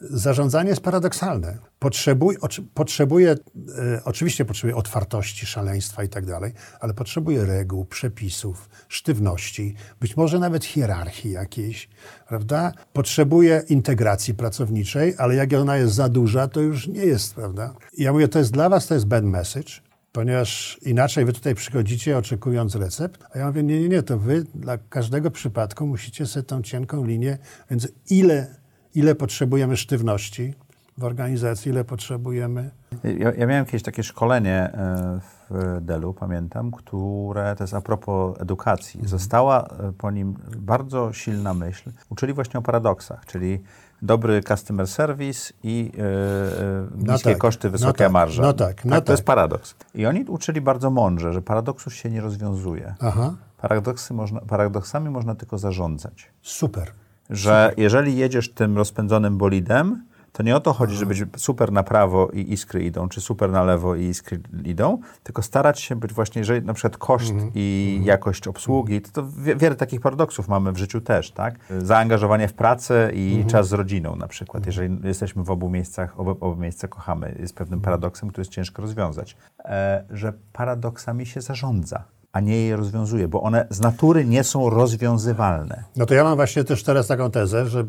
zarządzanie 0.02 0.70
jest 0.70 0.82
paradoksalne. 0.82 1.58
Potrzebuj, 1.80 2.38
oczy, 2.42 2.64
potrzebuje, 2.74 3.32
e, 3.32 3.38
oczywiście 4.06 4.46
potrzebuje 4.46 4.76
otwartości, 4.76 5.46
szaleństwa 5.46 6.04
i 6.04 6.10
tak 6.10 6.26
dalej, 6.26 6.54
ale 6.80 6.94
potrzebuje 6.94 7.46
reguł, 7.46 7.86
przepisów, 7.86 8.70
sztywności, 8.88 9.76
być 10.00 10.18
może 10.18 10.40
nawet 10.40 10.66
hierarchii 10.66 11.32
jakiejś, 11.32 11.90
prawda? 12.28 12.72
Potrzebuje 12.94 13.64
integracji 13.70 14.34
pracowniczej, 14.34 15.14
ale 15.18 15.36
jak 15.36 15.54
ona 15.54 15.78
jest 15.78 15.94
za 15.94 16.10
duża, 16.10 16.48
to 16.48 16.62
już 16.62 16.88
nie 16.88 17.06
jest, 17.06 17.36
prawda? 17.36 17.74
Ja 17.98 18.14
mówię, 18.14 18.28
to 18.28 18.40
jest 18.40 18.52
dla 18.52 18.70
was, 18.70 18.88
to 18.88 18.94
jest 18.94 19.06
bad 19.06 19.24
message, 19.24 19.72
ponieważ 20.12 20.80
inaczej 20.82 21.26
wy 21.26 21.34
tutaj 21.34 21.56
przychodzicie 21.56 22.18
oczekując 22.18 22.76
recept, 22.76 23.24
a 23.34 23.40
ja 23.40 23.48
mówię, 23.48 23.64
nie, 23.64 23.82
nie, 23.82 23.90
nie, 23.90 24.04
to 24.04 24.18
wy 24.20 24.44
dla 24.56 24.78
każdego 24.78 25.32
przypadku 25.32 25.88
musicie 25.88 26.26
sobie 26.26 26.44
tą 26.44 26.62
cienką 26.62 27.06
linię, 27.06 27.38
więc 27.70 27.88
ile, 28.10 28.56
ile 28.96 29.16
potrzebujemy 29.16 29.78
sztywności 29.78 30.54
w 30.98 31.04
organizacji, 31.04 31.72
ile 31.72 31.84
potrzebujemy... 31.84 32.72
Ja, 33.04 33.32
ja 33.38 33.48
miałem 33.48 33.66
kiedyś 33.66 33.84
takie 33.84 34.04
szkolenie 34.04 34.54
e, 34.74 35.20
w 35.50 35.78
Delu, 35.82 36.14
pamiętam, 36.14 36.72
które 36.72 37.56
to 37.56 37.64
jest 37.64 37.74
a 37.74 37.82
propos 37.82 38.42
edukacji. 38.42 38.98
Mhm. 39.00 39.10
Została 39.10 39.64
e, 39.64 39.92
po 39.98 40.12
nim 40.12 40.36
bardzo 40.58 41.14
silna 41.14 41.54
myśl. 41.54 41.92
Uczyli 42.10 42.34
właśnie 42.34 42.58
o 42.60 42.64
paradoksach, 42.64 43.26
czyli 43.26 43.64
dobry 44.02 44.42
customer 44.44 44.88
service 44.88 45.54
i 45.64 45.92
e, 45.98 46.02
No 47.06 47.14
niskie 47.14 47.30
tak, 47.30 47.38
koszty, 47.38 47.68
no 47.68 47.72
wysokie 47.72 47.98
tak, 48.04 48.12
marże. 48.12 48.42
no 48.42 48.54
tak, 48.54 48.86
no 48.86 49.02
To 49.02 49.12
jest 49.14 49.22
tak. 49.24 49.26
paradoks. 49.36 49.76
I 49.96 50.06
oni 50.06 50.24
uczyli 50.24 50.62
bardzo 50.62 50.90
mądrze, 50.90 51.34
że 51.34 51.42
paradoksów 51.42 51.94
się 51.96 52.10
nie 52.10 52.22
rozwiązuje. 52.22 52.96
Aha, 53.00 53.34
Paradoksy 53.62 54.14
można, 54.14 54.40
paradoksami 54.42 55.10
można 55.10 55.36
tylko 55.36 55.58
zarządzać. 55.58 56.32
super. 56.42 56.92
Że 57.30 57.74
jeżeli 57.78 58.18
jedziesz 58.18 58.54
tym 58.54 58.78
rozpędzonym 58.78 59.38
bolidem, 59.38 60.04
to 60.32 60.44
nie 60.44 60.56
o 60.56 60.60
to 60.60 60.74
chodzi, 60.74 60.96
że 60.96 61.06
być 61.06 61.24
super 61.38 61.72
na 61.72 61.84
prawo 61.84 62.28
i 62.34 62.54
iskry 62.54 62.84
idą, 62.84 63.10
czy 63.10 63.22
super 63.22 63.52
na 63.52 63.64
lewo 63.64 63.96
i 63.96 64.04
iskry 64.06 64.40
idą, 64.64 64.98
tylko 65.24 65.42
starać 65.42 65.80
się 65.80 65.96
być 65.96 66.14
właśnie, 66.14 66.40
jeżeli 66.40 66.66
na 66.66 66.74
przykład 66.74 66.98
koszt 66.98 67.34
i 67.56 68.02
jakość 68.04 68.48
obsługi, 68.48 69.02
to, 69.02 69.12
to 69.12 69.28
wie- 69.38 69.56
wiele 69.56 69.76
takich 69.76 70.02
paradoksów 70.02 70.48
mamy 70.48 70.72
w 70.72 70.78
życiu 70.78 71.02
też, 71.02 71.32
tak? 71.32 71.56
Zaangażowanie 71.82 72.48
w 72.48 72.54
pracę 72.54 73.12
i 73.14 73.46
czas 73.48 73.68
z 73.68 73.74
rodziną 73.74 74.16
na 74.16 74.28
przykład. 74.28 74.66
Jeżeli 74.66 74.98
jesteśmy 75.04 75.44
w 75.44 75.52
obu 75.52 75.70
miejscach, 75.70 76.20
obu, 76.20 76.30
obu 76.32 76.56
miejsca 76.56 76.88
kochamy, 76.88 77.36
jest 77.40 77.56
pewnym 77.56 77.82
paradoksem, 77.82 78.30
który 78.30 78.42
jest 78.42 78.52
ciężko 78.52 78.82
rozwiązać. 78.82 79.38
E, 79.66 80.04
że 80.10 80.34
paradoksami 80.54 81.26
się 81.26 81.42
zarządza, 81.42 82.04
a 82.36 82.40
nie 82.40 82.66
je 82.66 82.76
rozwiązuje, 82.76 83.28
bo 83.28 83.42
one 83.42 83.68
z 83.70 83.80
natury 83.80 84.26
nie 84.26 84.44
są 84.44 84.70
rozwiązywalne. 84.70 85.84
No 85.96 86.06
to 86.06 86.14
ja 86.14 86.24
mam 86.24 86.36
właśnie 86.36 86.64
też 86.64 86.84
teraz 86.84 87.08
taką 87.08 87.32
tezę, 87.32 87.66
że 87.66 87.86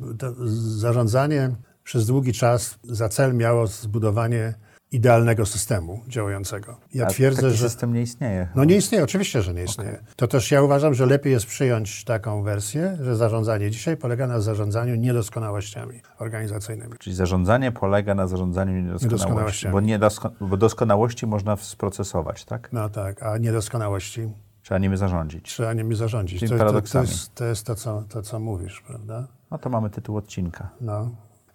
zarządzanie 0.76 1.50
przez 1.84 2.06
długi 2.06 2.32
czas 2.32 2.78
za 2.84 3.08
cel 3.08 3.34
miało 3.34 3.66
zbudowanie 3.66 4.54
idealnego 4.92 5.46
systemu 5.46 6.00
działającego. 6.08 6.76
Ja 6.94 7.06
A 7.06 7.08
twierdzę, 7.10 7.42
taki 7.42 7.54
że... 7.54 7.68
system 7.68 7.92
nie 7.94 8.02
istnieje. 8.02 8.48
No 8.54 8.64
nie 8.64 8.76
istnieje, 8.76 9.04
oczywiście, 9.04 9.42
że 9.42 9.54
nie 9.54 9.64
istnieje. 9.64 9.98
To 10.16 10.26
też 10.28 10.50
ja 10.50 10.62
uważam, 10.62 10.94
że 10.94 11.06
lepiej 11.06 11.32
jest 11.32 11.46
przyjąć 11.46 12.04
taką 12.04 12.42
wersję, 12.42 12.98
że 13.00 13.16
zarządzanie 13.16 13.70
dzisiaj 13.70 13.96
polega 13.96 14.26
na 14.26 14.40
zarządzaniu 14.40 14.94
niedoskonałościami 14.94 16.00
organizacyjnymi. 16.18 16.92
Czyli 16.98 17.16
zarządzanie 17.16 17.72
polega 17.72 18.14
na 18.14 18.26
zarządzaniu 18.26 18.72
niedoskonałości, 18.72 19.06
Niedoskonałościami. 19.06 19.72
bo, 19.72 19.80
niedosko, 19.80 20.30
bo 20.40 20.56
doskonałości 20.56 21.26
można 21.26 21.56
sprocesować, 21.56 22.44
tak? 22.44 22.68
No 22.72 22.88
tak, 22.88 23.22
a 23.22 23.38
niedoskonałości 23.38 24.28
Trzeba 24.62 24.78
nimi 24.78 24.96
zarządzić. 24.96 25.44
trzeba 25.48 25.72
nimi 25.72 25.94
zarządzić. 25.96 26.38
Czyli 26.40 26.50
to, 26.50 26.54
to, 26.54 26.58
to, 26.58 26.64
paradoksami. 26.66 27.08
jest, 27.08 27.34
to 27.34 27.44
jest 27.44 27.66
to 27.66 27.74
co, 27.74 28.02
to, 28.08 28.22
co 28.22 28.40
mówisz, 28.40 28.82
prawda? 28.86 29.26
No 29.50 29.58
to 29.58 29.70
mamy 29.70 29.90
tytuł 29.90 30.16
odcinka. 30.16 30.68
No. 30.80 31.10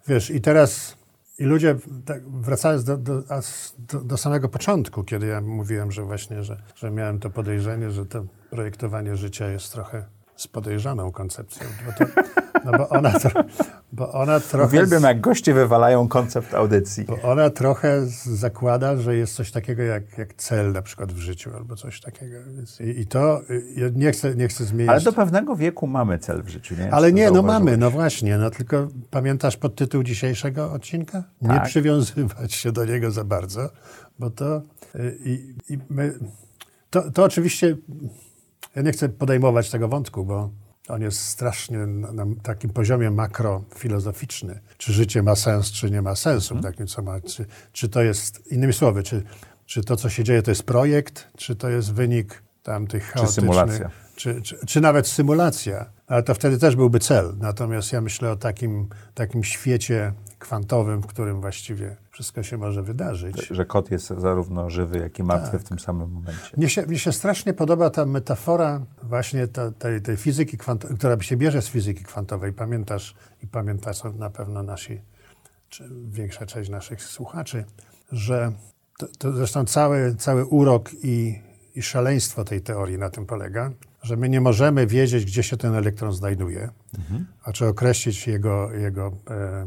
Wiesz, 0.08 0.30
i 0.30 0.40
teraz 0.40 0.96
i 1.38 1.44
ludzie, 1.44 1.76
tak, 2.04 2.28
wracając 2.28 2.84
do, 2.84 2.96
do, 2.96 3.22
do, 3.78 4.00
do 4.04 4.16
samego 4.16 4.48
początku, 4.48 5.04
kiedy 5.04 5.26
ja 5.26 5.40
mówiłem, 5.40 5.92
że 5.92 6.02
właśnie, 6.02 6.44
że, 6.44 6.62
że 6.74 6.90
miałem 6.90 7.18
to 7.18 7.30
podejrzenie, 7.30 7.90
że 7.90 8.06
to 8.06 8.24
projektowanie 8.50 9.16
życia 9.16 9.48
jest 9.48 9.72
trochę 9.72 10.04
z 10.42 10.46
podejrzaną 10.46 11.12
koncepcją, 11.12 11.66
bo, 11.86 11.92
to, 11.92 12.12
no 12.64 12.72
bo, 12.78 12.88
ona, 12.88 13.10
tro, 13.10 13.44
bo 13.92 14.12
ona 14.12 14.40
trochę... 14.40 14.66
Uwielbiam, 14.66 15.02
jak 15.02 15.20
goście 15.20 15.54
wywalają 15.54 16.08
koncept 16.08 16.54
audycji. 16.54 17.04
Bo 17.04 17.22
ona 17.22 17.50
trochę 17.50 18.06
zakłada, 18.26 18.96
że 18.96 19.16
jest 19.16 19.34
coś 19.34 19.50
takiego 19.50 19.82
jak, 19.82 20.18
jak 20.18 20.34
cel 20.34 20.72
na 20.72 20.82
przykład 20.82 21.12
w 21.12 21.18
życiu 21.18 21.50
albo 21.56 21.76
coś 21.76 22.00
takiego. 22.00 22.36
I, 22.80 23.00
i 23.00 23.06
to 23.06 23.40
ja 23.76 23.88
nie 23.94 24.12
chcę, 24.12 24.34
nie 24.34 24.48
chcę 24.48 24.64
zmienić. 24.64 24.90
Ale 24.90 25.00
do 25.00 25.12
pewnego 25.12 25.56
wieku 25.56 25.86
mamy 25.86 26.18
cel 26.18 26.42
w 26.42 26.48
życiu, 26.48 26.74
nie? 26.78 26.90
Ale 26.94 27.12
nie, 27.12 27.30
no 27.30 27.42
mamy, 27.42 27.76
no 27.76 27.90
właśnie. 27.90 28.38
No 28.38 28.50
tylko 28.50 28.88
pamiętasz 29.10 29.56
podtytuł 29.56 30.02
dzisiejszego 30.02 30.72
odcinka? 30.72 31.24
Nie 31.42 31.48
Tak. 31.48 31.64
przywiązywać 31.64 32.54
się 32.54 32.72
do 32.72 32.84
niego 32.84 33.10
za 33.10 33.24
bardzo, 33.24 33.70
bo 34.18 34.30
to 34.30 34.62
y, 34.94 35.18
i, 35.24 35.54
i 35.74 35.78
my, 35.90 36.18
to, 36.90 37.10
to 37.10 37.24
oczywiście 37.24 37.76
ja 38.76 38.82
nie 38.82 38.92
chcę 38.92 39.08
podejmować 39.08 39.70
tego 39.70 39.88
wątku, 39.88 40.24
bo 40.24 40.50
on 40.88 41.02
jest 41.02 41.20
strasznie 41.20 41.78
na, 41.78 42.12
na 42.12 42.26
takim 42.42 42.70
poziomie 42.70 43.10
makrofilozoficzny. 43.10 44.60
Czy 44.78 44.92
życie 44.92 45.22
ma 45.22 45.36
sens, 45.36 45.72
czy 45.72 45.90
nie 45.90 46.02
ma 46.02 46.16
sensu, 46.16 46.54
Mhm. 46.54 46.72
takim 46.72 46.86
co 46.86 47.02
ma, 47.02 47.20
czy, 47.20 47.46
czy 47.72 47.88
to 47.88 48.02
jest, 48.02 48.52
innymi 48.52 48.72
słowy, 48.72 49.02
czy, 49.02 49.22
czy 49.66 49.84
to, 49.84 49.96
co 49.96 50.08
się 50.08 50.24
dzieje, 50.24 50.42
to 50.42 50.50
jest 50.50 50.62
projekt, 50.62 51.28
czy 51.36 51.56
to 51.56 51.68
jest 51.68 51.92
wynik 51.92 52.42
tam 52.62 52.86
tych 52.86 53.04
chaotycznych... 53.04 53.34
symulacja. 53.34 53.90
Czy, 54.16 54.42
czy, 54.42 54.66
czy 54.66 54.80
nawet 54.80 55.08
symulacja, 55.08 55.86
ale 56.06 56.22
to 56.22 56.34
wtedy 56.34 56.58
też 56.58 56.76
byłby 56.76 56.98
cel. 57.00 57.34
Natomiast 57.38 57.92
ja 57.92 58.00
myślę 58.00 58.30
o 58.30 58.36
takim, 58.36 58.88
takim 59.14 59.44
świecie 59.44 60.12
kwantowym, 60.38 61.02
w 61.02 61.06
którym 61.06 61.40
właściwie 61.40 61.96
wszystko 62.12 62.42
się 62.42 62.58
może 62.58 62.82
wydarzyć. 62.82 63.46
Że 63.50 63.64
kot 63.64 63.90
jest 63.90 64.08
zarówno 64.08 64.70
żywy, 64.70 64.98
jak 64.98 65.18
i 65.18 65.22
martwy 65.22 65.52
Tak. 65.52 65.60
w 65.60 65.64
tym 65.64 65.78
samym 65.78 66.10
momencie. 66.10 66.56
Mnie 66.56 66.68
się, 66.68 66.86
mnie 66.86 66.98
się 66.98 67.12
strasznie 67.12 67.54
podoba 67.54 67.90
ta 67.90 68.06
metafora 68.06 68.80
właśnie 69.02 69.48
ta, 69.48 69.70
tej, 69.70 70.02
tej 70.02 70.16
fizyki 70.16 70.58
kwantowej, 70.58 70.96
która 70.96 71.20
się 71.20 71.36
bierze 71.36 71.62
z 71.62 71.68
fizyki 71.68 72.04
kwantowej. 72.04 72.52
Pamiętasz 72.52 73.14
i 73.42 73.46
pamiętasz 73.46 73.98
na 74.18 74.30
pewno 74.30 74.62
nasi, 74.62 75.00
czy 75.68 75.88
większa 76.04 76.46
część 76.46 76.70
naszych 76.70 77.02
słuchaczy, 77.02 77.64
że 78.12 78.52
to, 78.98 79.06
to 79.18 79.32
zresztą 79.32 79.64
cały, 79.64 80.14
cały 80.14 80.44
urok 80.44 80.90
i, 81.02 81.38
i 81.74 81.82
szaleństwo 81.82 82.44
tej 82.44 82.60
teorii 82.60 82.98
na 82.98 83.10
tym 83.10 83.26
polega, 83.26 83.72
że 84.02 84.16
my 84.16 84.28
nie 84.28 84.40
możemy 84.40 84.86
wiedzieć, 84.86 85.24
gdzie 85.24 85.42
się 85.42 85.56
ten 85.56 85.74
elektron 85.74 86.12
znajduje, 86.12 86.70
a 87.44 87.52
czy 87.52 87.66
określić 87.66 88.26
jego, 88.26 88.72
jego 88.72 89.12
e, 89.30 89.66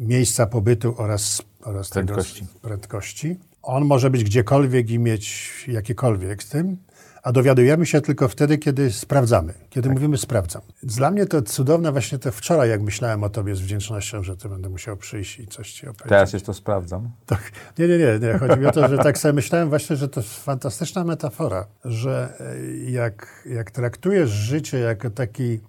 miejsca 0.00 0.46
pobytu 0.46 0.94
oraz, 0.98 1.42
oraz 1.64 1.90
tego- 1.90 2.06
Prędkości. 2.06 2.46
prędkości. 2.62 3.36
On 3.62 3.84
może 3.84 4.10
być 4.10 4.24
gdziekolwiek 4.24 4.90
i 4.90 4.98
mieć 4.98 5.50
jakiekolwiek 5.68 6.42
z 6.42 6.48
tym, 6.48 6.76
a 7.22 7.32
dowiadujemy 7.32 7.86
się 7.86 8.00
tylko 8.00 8.28
wtedy, 8.28 8.58
kiedy 8.58 8.92
sprawdzamy, 8.92 9.54
kiedy 9.70 9.90
mówimy 9.90 10.18
sprawdzam. 10.18 10.62
Dla 10.82 11.10
mnie 11.10 11.26
to 11.26 11.42
cudowne 11.42 11.92
właśnie 11.92 12.18
to 12.18 12.32
wczoraj, 12.32 12.70
jak 12.70 12.82
myślałem 12.82 13.24
o 13.24 13.28
tobie 13.28 13.54
z 13.54 13.60
wdzięcznością, 13.60 14.22
że 14.22 14.36
ty 14.36 14.48
będę 14.48 14.68
musiał 14.68 14.96
przyjść 14.96 15.38
i 15.38 15.46
coś 15.46 15.72
ci 15.72 15.86
opowiedzieć. 15.88 16.08
Teraz 16.08 16.32
już 16.32 16.42
to 16.42 16.54
sprawdzam. 16.54 17.10
Tak. 17.26 17.50
Nie, 17.78 17.88
nie, 17.88 17.98
nie, 17.98 18.18
nie. 18.18 18.38
Chodzi 18.38 18.60
mi 18.60 18.66
o 18.66 18.72
to, 18.72 18.88
że 18.88 18.98
tak 18.98 19.18
sobie 19.18 19.32
myślałem 19.32 19.68
właśnie, 19.68 19.96
że 19.96 20.08
to 20.08 20.20
jest 20.20 20.44
fantastyczna 20.44 21.04
metafora, 21.04 21.66
że 21.84 22.34
e, 22.40 22.90
jak, 22.90 23.44
jak 23.50 23.70
traktujesz 23.70 24.30
życie 24.30 24.78
jako 24.78 25.10
taki, 25.10 25.60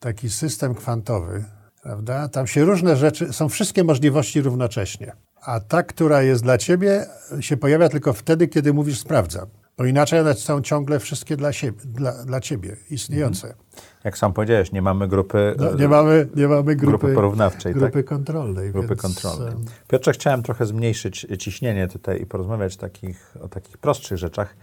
taki 0.00 0.30
system 0.30 0.74
kwantowy, 0.74 1.44
prawda, 1.82 2.28
tam 2.28 2.46
się 2.46 2.64
różne 2.64 2.96
rzeczy, 2.96 3.32
są 3.32 3.48
wszystkie 3.48 3.84
możliwości 3.84 4.42
równocześnie. 4.42 5.12
A 5.42 5.60
ta, 5.60 5.82
która 5.82 6.22
jest 6.22 6.42
dla 6.42 6.58
ciebie, 6.58 7.06
się 7.40 7.56
pojawia 7.56 7.88
tylko 7.88 8.12
wtedy, 8.12 8.48
kiedy 8.48 8.72
mówisz 8.72 8.98
sprawdzam. 8.98 9.46
Bo 9.78 9.84
inaczej 9.84 10.20
one 10.20 10.34
są 10.34 10.62
ciągle 10.62 10.98
wszystkie 10.98 11.36
dla, 11.36 11.52
siebie, 11.52 11.78
dla, 11.84 12.24
dla 12.24 12.40
ciebie, 12.40 12.76
istniejące. 12.90 13.54
Jak 14.04 14.18
sam 14.18 14.32
powiedziałeś, 14.32 14.72
nie 14.72 14.82
mamy 14.82 15.08
grupy, 15.08 15.54
No, 15.58 15.74
nie, 15.74 15.88
mamy, 15.88 16.28
nie 16.36 16.48
mamy 16.48 16.76
grupy, 16.76 16.98
grupy 16.98 17.14
porównawczej, 17.14 17.74
grupy 17.74 17.92
tak? 17.92 18.04
kontrolnej. 18.04 18.72
grupy 18.72 18.88
więc, 18.88 19.00
kontrolnej. 19.00 19.54
Piotrze, 19.88 20.12
chciałem 20.12 20.42
trochę 20.42 20.66
zmniejszyć 20.66 21.26
ciśnienie 21.38 21.88
tutaj 21.88 22.22
i 22.22 22.26
porozmawiać 22.26 22.76
takich, 22.76 23.34
o 23.40 23.48
takich 23.48 23.78
prostszych 23.78 24.18
rzeczach. 24.18 24.56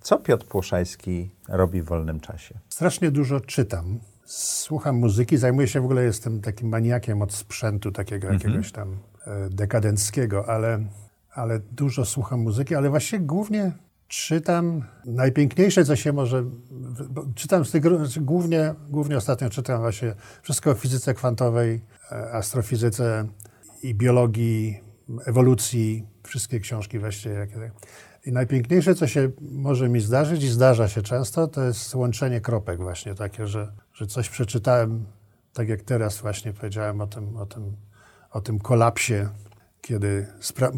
Co 0.00 0.18
Piotr 0.18 0.46
Płoszajski 0.46 1.30
robi 1.48 1.82
w 1.82 1.84
wolnym 1.84 2.20
czasie? 2.20 2.54
Strasznie 2.68 3.10
dużo 3.10 3.40
czytam. 3.40 3.98
Słucham 4.30 4.96
muzyki, 4.96 5.36
zajmuję 5.36 5.68
się 5.68 5.80
w 5.80 5.84
ogóle, 5.84 6.04
jestem 6.04 6.40
takim 6.40 6.68
maniakiem 6.68 7.22
od 7.22 7.32
sprzętu 7.32 7.92
takiego 7.92 8.32
jakiegoś 8.32 8.72
tam 8.72 8.98
e, 9.26 9.48
dekadenckiego, 9.50 10.48
ale, 10.48 10.84
ale 11.34 11.58
dużo 11.58 12.04
słucham 12.04 12.40
muzyki, 12.40 12.74
ale 12.74 12.90
właśnie 12.90 13.20
głównie 13.20 13.72
czytam 14.08 14.84
najpiękniejsze, 15.04 15.84
co 15.84 15.96
się 15.96 16.12
może... 16.12 16.44
Czytam 17.34 17.64
z 17.64 17.70
tych, 17.70 17.82
znaczy 17.82 18.20
głównie, 18.20 18.74
głównie 18.88 19.16
ostatnio 19.16 19.50
czytam 19.50 19.80
właśnie 19.80 20.14
wszystko 20.42 20.70
o 20.70 20.74
fizyce 20.74 21.14
kwantowej, 21.14 21.80
e, 22.12 22.32
astrofizyce 22.32 23.26
i 23.82 23.94
biologii, 23.94 24.80
ewolucji, 25.26 26.06
wszystkie 26.22 26.60
książki 26.60 26.98
właściwie. 26.98 27.34
Jakie, 27.34 27.70
I 28.26 28.32
najpiękniejsze, 28.32 28.94
co 28.94 29.06
się 29.06 29.30
może 29.40 29.88
mi 29.88 30.00
zdarzyć 30.00 30.44
i 30.44 30.48
zdarza 30.48 30.88
się 30.88 31.02
często, 31.02 31.48
to 31.48 31.64
jest 31.64 31.94
łączenie 31.94 32.40
kropek 32.40 32.80
właśnie 32.80 33.14
takie, 33.14 33.46
że, 33.46 33.72
że 33.98 34.06
coś 34.06 34.28
przeczytałem 34.28 35.04
tak 35.52 35.68
jak 35.68 35.82
teraz 35.82 36.18
właśnie 36.18 36.52
powiedziałem 36.52 37.00
o 37.00 37.06
tym, 37.06 37.36
o 37.36 37.46
tym, 37.46 37.76
o 38.30 38.40
tym 38.40 38.58
kolapsie, 38.58 39.28
kiedy, 39.80 40.26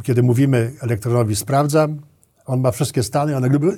kiedy 0.02 0.22
mówimy 0.22 0.72
elektronowi 0.80 1.36
sprawdzam, 1.36 2.01
on 2.47 2.60
ma 2.60 2.70
wszystkie 2.70 3.02
stany, 3.02 3.36
a 3.36 3.40
nagle 3.40 3.72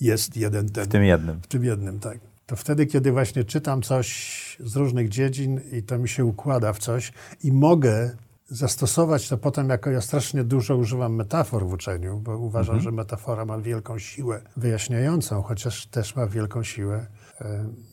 jest 0.00 0.36
jeden 0.36 0.68
ten. 0.68 0.84
W 0.84 0.88
tym 0.88 1.04
jednym. 1.04 1.40
W 1.40 1.46
tym 1.46 1.64
jednym, 1.64 2.00
tak. 2.00 2.18
To 2.46 2.56
wtedy, 2.56 2.86
kiedy 2.86 3.12
właśnie 3.12 3.44
czytam 3.44 3.82
coś 3.82 4.56
z 4.60 4.76
różnych 4.76 5.08
dziedzin 5.08 5.60
i 5.72 5.82
to 5.82 5.98
mi 5.98 6.08
się 6.08 6.24
układa 6.24 6.72
w 6.72 6.78
coś 6.78 7.12
i 7.42 7.52
mogę 7.52 8.16
zastosować 8.48 9.28
to 9.28 9.38
potem, 9.38 9.68
jako 9.68 9.90
ja 9.90 10.00
strasznie 10.00 10.44
dużo 10.44 10.76
używam 10.76 11.14
metafor 11.14 11.66
w 11.66 11.72
uczeniu, 11.72 12.18
bo 12.18 12.38
uważam, 12.38 12.80
że 12.80 12.92
metafora 12.92 13.44
ma 13.44 13.58
wielką 13.58 13.98
siłę 13.98 14.42
wyjaśniającą, 14.56 15.42
chociaż 15.42 15.86
też 15.86 16.16
ma 16.16 16.26
wielką 16.26 16.62
siłę 16.62 17.06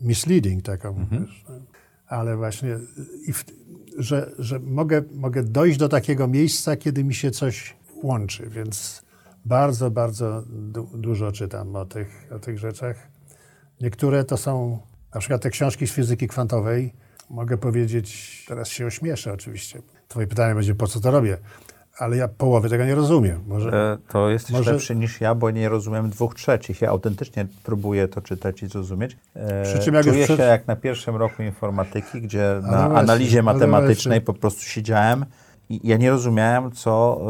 misleading 0.01 0.65
taką. 0.65 1.05
Wiesz, 1.11 1.45
no. 1.49 1.55
ale 2.07 2.37
właśnie, 2.37 2.77
w, 3.33 3.43
że, 3.97 4.31
że 4.39 4.59
mogę, 4.59 5.03
mogę 5.13 5.43
dojść 5.43 5.77
do 5.77 5.89
takiego 5.89 6.27
miejsca, 6.27 6.75
kiedy 6.75 7.03
mi 7.03 7.13
się 7.13 7.31
coś 7.31 7.75
łączy, 8.03 8.49
więc 8.49 9.03
bardzo, 9.45 9.91
bardzo 9.91 10.43
du 10.47 10.89
dużo 10.93 11.31
czytam 11.31 11.75
o 11.75 11.85
tych, 11.85 12.27
o 12.35 12.39
tych 12.39 12.59
rzeczach. 12.59 13.07
Niektóre 13.81 14.23
to 14.23 14.37
są, 14.37 14.79
na 15.13 15.19
przykład 15.19 15.41
te 15.41 15.49
książki 15.49 15.87
z 15.87 15.91
fizyki 15.91 16.27
kwantowej, 16.27 16.93
mogę 17.29 17.57
powiedzieć, 17.57 18.45
teraz 18.47 18.69
się 18.69 18.85
ośmieszę 18.85 19.33
oczywiście. 19.33 19.81
Twoje 20.07 20.27
pytanie 20.27 20.55
będzie, 20.55 20.75
po 20.75 20.87
co 20.87 20.99
to 20.99 21.11
robię? 21.11 21.37
Ale 21.97 22.17
ja 22.17 22.27
połowy 22.27 22.69
tego 22.69 22.85
nie 22.85 22.95
rozumiem. 22.95 23.43
Może, 23.47 23.69
E, 23.93 23.97
To 24.11 24.29
jesteś 24.29 24.51
Może- 24.51 24.71
lepszy 24.71 24.95
niż 24.95 25.21
ja, 25.21 25.35
bo 25.35 25.51
nie 25.51 25.69
rozumiem 25.69 26.09
dwóch 26.09 26.35
trzecich. 26.35 26.81
Ja 26.81 26.89
autentycznie 26.89 27.47
próbuję 27.63 28.07
to 28.07 28.21
czytać 28.21 28.63
i 28.63 28.67
zrozumieć. 28.67 29.17
E, 29.35 29.63
Przy 29.63 29.79
czym 29.79 29.93
jak 29.95 30.03
Czuję 30.05 30.19
już 30.19 30.27
się 30.27 30.33
przed- 30.33 30.47
jak 30.47 30.67
na 30.67 30.75
pierwszym 30.75 31.15
roku 31.15 31.43
informatyki, 31.43 32.21
gdzie 32.21 32.59
no 32.63 32.71
na 32.71 32.77
właśnie, 32.77 32.97
analizie 32.99 33.39
ale 33.39 33.43
matematycznej 33.53 34.21
po 34.21 34.33
prostu 34.33 34.61
siedziałem 34.61 35.25
i 35.69 35.79
ja 35.87 35.97
nie 35.97 36.09
rozumiałem, 36.09 36.71
co, 36.71 37.21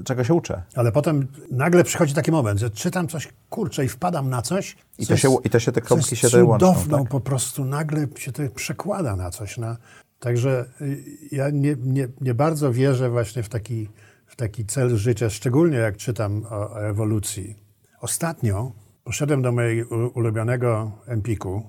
e, 0.00 0.02
czego 0.04 0.24
się 0.24 0.34
uczę. 0.34 0.62
Ale 0.76 0.92
potem 0.92 1.26
nagle 1.50 1.84
przychodzi 1.84 2.14
taki 2.14 2.30
moment, 2.32 2.60
że 2.60 2.70
czytam 2.70 3.08
coś, 3.08 3.28
kurczę, 3.50 3.84
i 3.84 3.88
wpadam 3.88 4.30
na 4.30 4.42
coś. 4.42 4.76
I 4.98 5.06
to 5.06 5.16
się- 5.16 5.36
i 5.44 5.50
to 5.50 5.58
się 5.60 5.72
te 5.72 5.80
kropki 5.80 6.16
się 6.16 6.26
tutaj 6.28 6.42
łączą, 6.42 6.66
cudowną, 6.74 6.98
tak? 6.98 7.08
po 7.08 7.20
prostu 7.20 7.64
nagle 7.64 8.06
się 8.18 8.32
to 8.32 8.42
przekłada 8.54 9.16
na 9.16 9.30
coś. 9.30 9.58
Na, 9.58 9.76
także 10.24 10.64
y, 10.80 11.04
ja 11.32 11.50
nie, 11.50 11.76
nie, 11.82 12.08
nie 12.20 12.34
bardzo 12.34 12.72
wierzę 12.72 13.10
właśnie 13.10 13.42
w 13.42 13.48
taki, 13.48 13.88
w 14.26 14.36
taki 14.36 14.66
cel 14.66 14.96
życia, 14.96 15.30
szczególnie 15.30 15.78
jak 15.78 15.96
czytam 15.96 16.44
o, 16.50 16.70
o 16.70 16.86
ewolucji. 16.86 17.56
Ostatnio 18.00 18.72
poszedłem 19.04 19.42
do 19.42 19.52
mojego 19.52 20.08
ulubionego 20.08 20.92
Empiku, 21.06 21.62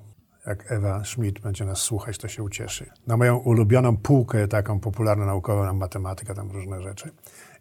jak 0.47 0.71
Ewa 0.71 1.03
Schmidt 1.05 1.39
będzie 1.39 1.65
nas 1.65 1.79
słuchać, 1.79 2.17
to 2.17 2.27
się 2.27 2.43
ucieszy. 2.43 2.85
Na 3.07 3.17
moją 3.17 3.37
ulubioną 3.37 3.97
półkę, 3.97 4.47
taką 4.47 4.79
popularno-naukową, 4.79 5.65
tam 5.65 5.77
matematyka, 5.77 6.33
tam 6.33 6.51
różne 6.51 6.81
rzeczy. 6.81 7.09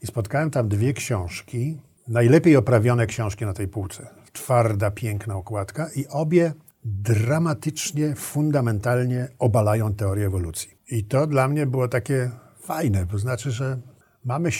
I 0.02 0.06
spotkałem 0.06 0.50
tam 0.50 0.68
dwie 0.68 0.92
książki, 0.92 1.80
najlepiej 2.08 2.56
oprawione 2.56 3.06
książki 3.06 3.44
na 3.44 3.52
tej 3.52 3.68
półce. 3.68 4.06
Twarda, 4.32 4.90
piękna 4.90 5.36
okładka 5.36 5.88
i 5.96 6.06
obie 6.06 6.52
dramatycznie, 6.84 8.14
fundamentalnie 8.14 9.28
obalają 9.38 9.94
teorię 9.94 10.26
ewolucji. 10.26 10.73
I 10.90 11.04
to 11.04 11.26
dla 11.26 11.48
mnie 11.48 11.66
było 11.66 11.88
takie 11.88 12.30
fajne, 12.60 13.06
bo 13.06 13.18
znaczy, 13.18 13.50
że 13.50 13.80
mamy, 14.24 14.50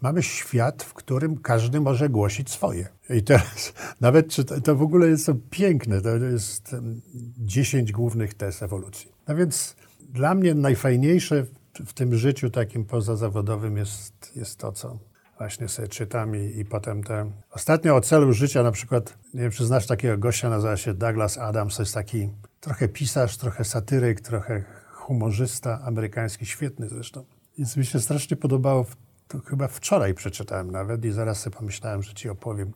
mamy 0.00 0.22
świat, 0.22 0.82
w 0.82 0.94
którym 0.94 1.38
każdy 1.38 1.80
może 1.80 2.08
głosić 2.08 2.50
swoje. 2.50 2.88
I 3.10 3.22
teraz, 3.22 3.72
nawet 4.00 4.28
czy 4.28 4.44
to, 4.44 4.60
to 4.60 4.76
w 4.76 4.82
ogóle 4.82 5.08
jest 5.08 5.26
to 5.26 5.34
piękne, 5.50 6.00
to 6.00 6.16
jest 6.16 6.74
em, 6.74 7.00
10 7.38 7.92
głównych 7.92 8.34
tez 8.34 8.62
ewolucji. 8.62 9.12
No 9.28 9.36
więc 9.36 9.76
dla 10.00 10.34
mnie 10.34 10.54
najfajniejsze 10.54 11.42
w, 11.42 11.50
w 11.86 11.92
tym 11.92 12.16
życiu 12.16 12.50
takim 12.50 12.84
pozazawodowym 12.84 13.76
jest, 13.76 14.36
jest 14.36 14.58
to, 14.58 14.72
co 14.72 14.98
właśnie 15.38 15.68
sobie 15.68 15.88
czytam 15.88 16.36
i, 16.36 16.58
i 16.58 16.64
potem 16.64 17.02
te... 17.02 17.30
Ostatnio 17.50 17.96
o 17.96 18.00
celu 18.00 18.32
życia 18.32 18.62
na 18.62 18.72
przykład, 18.72 19.18
nie 19.34 19.40
wiem, 19.40 19.50
czy 19.50 19.66
znasz 19.66 19.86
takiego 19.86 20.18
gościa, 20.18 20.50
nazywa 20.50 20.76
się 20.76 20.94
Douglas 20.94 21.38
Adams, 21.38 21.76
to 21.76 21.82
jest 21.82 21.94
taki 21.94 22.30
trochę 22.60 22.88
pisarz, 22.88 23.36
trochę 23.36 23.64
satyryk, 23.64 24.20
trochę 24.20 24.64
humorzysta 25.06 25.80
amerykański, 25.82 26.46
świetny 26.46 26.88
zresztą. 26.88 27.24
Więc 27.58 27.76
mi 27.76 27.86
się 27.86 28.00
strasznie 28.00 28.36
podobało, 28.36 28.86
to 29.28 29.40
chyba 29.40 29.68
wczoraj 29.68 30.14
przeczytałem 30.14 30.70
nawet 30.70 31.04
i 31.04 31.12
zaraz 31.12 31.40
sobie 31.40 31.56
pomyślałem, 31.56 32.02
że 32.02 32.14
ci 32.14 32.28
opowiem. 32.28 32.72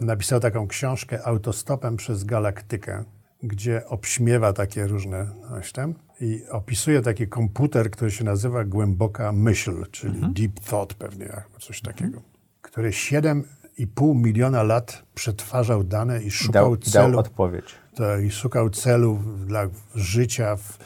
On 0.00 0.06
napisał 0.06 0.40
taką 0.40 0.68
książkę 0.68 1.26
Autostopem 1.26 1.96
przez 1.96 2.24
galaktykę, 2.24 3.04
gdzie 3.42 3.86
obśmiewa 3.86 4.52
takie 4.52 4.86
różne 4.86 5.28
coś 5.48 5.72
tam 5.72 5.94
i 6.20 6.42
opisuje 6.50 7.02
taki 7.02 7.28
komputer, 7.28 7.90
który 7.90 8.10
się 8.10 8.24
nazywa 8.24 8.64
głęboka 8.64 9.32
myśl, 9.32 9.84
czyli 9.90 10.20
deep 10.32 10.60
thought 10.60 10.94
pewnie, 10.94 11.42
coś 11.60 11.80
takiego, 11.80 12.22
który 12.62 12.90
7,5 12.90 14.14
miliona 14.14 14.62
lat 14.62 15.02
przetwarzał 15.14 15.84
dane 15.84 16.22
i 16.22 16.30
szukał 16.30 16.64
dał, 16.64 16.74
i 16.74 16.78
dał 16.78 16.90
celu 16.92 17.18
odpowiedź. 17.18 17.74
to, 17.94 18.18
i 18.18 18.30
szukał 18.30 18.70
celów 18.70 19.46
dla 19.46 19.68
życia, 19.94 20.56
w, 20.56 20.78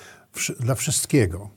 dla 0.60 0.74
wszystkiego. 0.74 1.50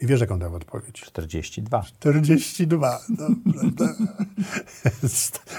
I 0.00 0.06
wiesz, 0.06 0.20
jaką 0.20 0.38
dał 0.38 0.54
odpowiedź? 0.54 1.00
42. 1.00 1.82
42. 1.82 2.98
No, 3.08 3.26
prawda? 3.52 3.94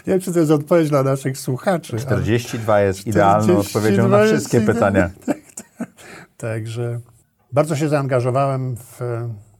Nie 0.07 0.13
wiem, 0.13 0.19
czy 0.19 0.33
to 0.33 0.39
jest 0.39 0.51
odpowiedź 0.51 0.89
dla 0.89 1.03
naszych 1.03 1.37
słuchaczy. 1.37 1.93
ale- 1.93 2.01
42 2.05 2.79
jest 2.81 3.07
idealną 3.07 3.43
42 3.43 3.59
odpowiedzią 3.59 4.07
na 4.09 4.23
wszystkie 4.23 4.61
pytania. 4.61 5.09
Także 6.37 6.99
bardzo 7.51 7.75
się 7.75 7.89
zaangażowałem 7.89 8.75
w 8.77 8.99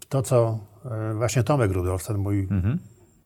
to, 0.10 0.22
co 0.22 0.60
e, 0.86 1.14
właśnie 1.14 1.44
Tomek 1.44 1.72
Rudolf, 1.72 2.08
ten 2.08 2.18
mój 2.18 2.48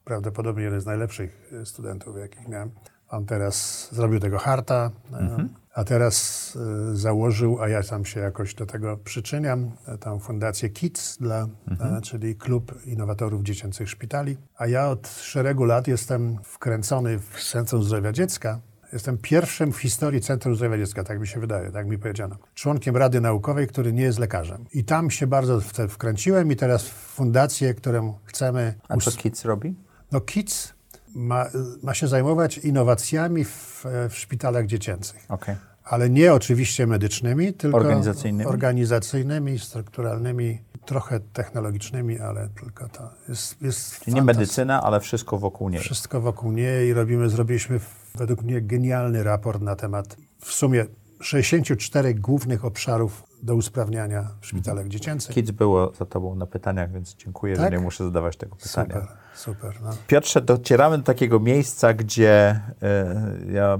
prawdopodobnie 0.03 0.63
jeden 0.63 0.81
z 0.81 0.85
najlepszych 0.85 1.51
e, 1.61 1.65
studentów, 1.65 2.17
jakich 2.17 2.47
miałem. 2.47 2.71
On 3.09 3.25
teraz 3.25 3.87
zrobił 3.91 4.19
tego 4.19 4.37
harta, 4.39 4.91
e, 5.13 5.47
a 5.77 5.83
teraz 5.83 6.57
e, 6.91 6.95
założył, 6.95 7.61
a 7.61 7.69
ja 7.69 7.83
tam 7.83 8.05
się 8.05 8.19
jakoś 8.19 8.53
do 8.53 8.65
tego 8.65 8.97
przyczyniam, 8.97 9.71
e, 9.87 9.97
tą 9.97 10.19
fundację 10.19 10.69
KIDS, 10.69 11.17
dla, 11.17 11.47
e, 11.79 12.01
czyli 12.01 12.35
Klub 12.35 12.85
Innowatorów 12.85 13.43
Dziecięcych 13.43 13.89
Szpitali. 13.89 14.37
A 14.57 14.67
ja 14.67 14.89
od 14.89 15.07
szeregu 15.07 15.65
lat 15.65 15.87
jestem 15.87 16.37
wkręcony 16.43 17.19
w 17.19 17.43
Centrum 17.43 17.83
Zdrowia 17.83 18.11
Dziecka, 18.11 18.59
Jestem 18.93 19.17
pierwszym 19.17 19.73
w 19.73 19.77
historii 19.77 20.21
Centrum 20.21 20.55
Zdrowia 20.55 20.77
Dziecka, 20.77 21.03
tak 21.03 21.19
mi 21.19 21.27
się 21.27 21.39
wydaje, 21.39 21.71
tak 21.71 21.87
mi 21.87 21.97
powiedziano. 21.97 22.35
Członkiem 22.53 22.97
Rady 22.97 23.21
Naukowej, 23.21 23.67
który 23.67 23.93
nie 23.93 24.03
jest 24.03 24.19
lekarzem. 24.19 24.65
I 24.73 24.83
tam 24.83 25.11
się 25.11 25.27
bardzo 25.27 25.61
w 25.61 25.73
te 25.73 25.87
wkręciłem 25.87 26.51
i 26.51 26.55
teraz 26.55 26.87
fundację, 26.87 27.73
którą 27.73 28.19
chcemy... 28.25 28.73
A 28.89 28.97
co 28.97 29.11
Kids 29.11 29.45
robi? 29.45 29.75
No 30.11 30.21
KIDS 30.21 30.73
ma, 31.17 31.45
ma 31.83 31.93
się 31.93 32.07
zajmować 32.07 32.57
innowacjami 32.57 33.43
w, 33.45 33.85
w 34.09 34.15
szpitalach 34.15 34.65
dziecięcych. 34.65 35.25
Okej. 35.29 35.55
Ale 35.83 36.09
nie 36.09 36.33
oczywiście 36.33 36.87
medycznymi, 36.87 37.53
tylko 37.53 37.77
Organizacyjnymi? 37.77 38.45
organizacyjnymi, 38.49 39.59
strukturalnymi, 39.59 40.61
trochę 40.85 41.19
technologicznymi, 41.19 42.19
ale 42.19 42.49
tylko 42.59 42.89
to 42.89 43.09
jest, 43.29 43.61
jest 43.61 43.99
Czyli 43.99 44.15
nie 44.15 44.21
medycyna, 44.21 44.83
ale 44.83 44.99
wszystko 44.99 45.37
wokół 45.37 45.69
niej. 45.69 45.81
wszystko 45.81 46.21
wokół 46.21 46.51
niej 46.51 46.89
i 46.89 46.93
robimy, 46.93 47.29
zrobiliśmy 47.29 47.79
według 48.15 48.41
mnie 48.41 48.61
genialny 48.61 49.23
raport 49.23 49.61
na 49.61 49.75
temat 49.75 50.17
w 50.39 50.51
sumie 50.51 50.85
64 51.21 52.13
głównych 52.13 52.65
obszarów 52.65 53.23
do 53.43 53.55
usprawniania 53.55 54.29
w 54.41 54.45
szpitalach 54.45 54.87
dziecięcych. 54.87 55.35
Kids 55.35 55.51
było 55.51 55.93
za 55.93 56.05
tobą 56.05 56.35
na 56.35 56.45
pytaniach, 56.45 56.91
więc 56.91 57.15
dziękuję, 57.15 57.55
że 57.55 57.61
Tak? 57.61 57.71
nie 57.71 57.79
muszę 57.79 58.03
zadawać 58.03 58.37
tego 58.37 58.55
pytania. 58.55 58.95
Super, 58.95 59.07
super. 59.35 59.81
No. 59.83 59.89
Piotrze, 60.07 60.41
docieramy 60.41 60.97
do 60.97 61.03
takiego 61.03 61.39
miejsca, 61.39 61.93
gdzie 61.93 62.61
e, 62.81 63.15
ja 63.51 63.79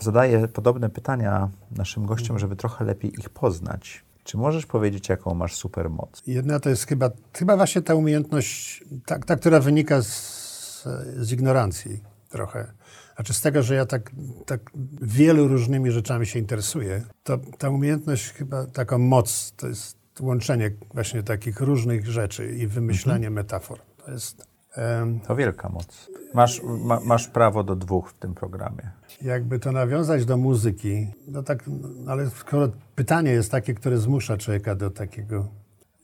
zadaję 0.00 0.48
podobne 0.48 0.90
pytania 0.90 1.50
naszym 1.70 2.06
gościom, 2.06 2.38
żeby 2.38 2.56
trochę 2.56 2.84
lepiej 2.84 3.20
ich 3.20 3.30
poznać. 3.30 4.04
Czy 4.24 4.36
możesz 4.36 4.66
powiedzieć, 4.66 5.08
jaką 5.08 5.34
masz 5.34 5.54
supermoc? 5.54 6.22
Jedna 6.26 6.60
to 6.60 6.70
jest 6.70 6.86
chyba, 6.86 7.10
chyba 7.32 7.56
właśnie 7.56 7.82
ta 7.82 7.94
umiejętność, 7.94 8.84
ta, 9.06 9.18
ta 9.18 9.36
która 9.36 9.60
wynika 9.60 10.02
z, 10.02 10.88
z 11.16 11.32
ignorancji 11.32 12.02
trochę. 12.28 12.72
Znaczy 13.22 13.34
z 13.34 13.40
tego, 13.40 13.62
że 13.62 13.74
ja 13.74 13.86
tak, 13.86 14.10
tak 14.46 14.60
wielu 15.02 15.48
różnymi 15.48 15.90
rzeczami 15.90 16.26
się 16.26 16.38
interesuję, 16.38 17.02
to 17.24 17.38
ta 17.58 17.70
umiejętność 17.70 18.32
chyba, 18.32 18.66
taką 18.66 18.98
moc, 18.98 19.52
to 19.56 19.68
jest 19.68 19.96
łączenie 20.20 20.70
właśnie 20.94 21.22
takich 21.22 21.60
różnych 21.60 22.06
rzeczy 22.06 22.52
i 22.52 22.66
wymyślanie 22.66 23.30
metafor. 23.30 23.78
To 24.04 24.10
jest 24.10 24.46
To 25.26 25.36
wielka 25.36 25.68
moc. 25.68 26.10
Masz, 26.34 26.62
ma, 26.62 27.00
masz 27.00 27.28
prawo 27.28 27.64
do 27.64 27.76
dwóch 27.76 28.10
w 28.10 28.14
tym 28.14 28.34
programie. 28.34 28.90
jakby 29.22 29.58
to 29.58 29.72
nawiązać 29.72 30.24
do 30.24 30.36
muzyki, 30.36 31.06
no 31.28 31.42
tak, 31.42 31.64
no 32.04 32.12
ale 32.12 32.30
skoro 32.30 32.68
pytanie 32.94 33.30
jest 33.30 33.50
takie, 33.50 33.74
które 33.74 33.98
zmusza 33.98 34.36
człowieka 34.36 34.74
do 34.74 34.90
takiego, 34.90 35.48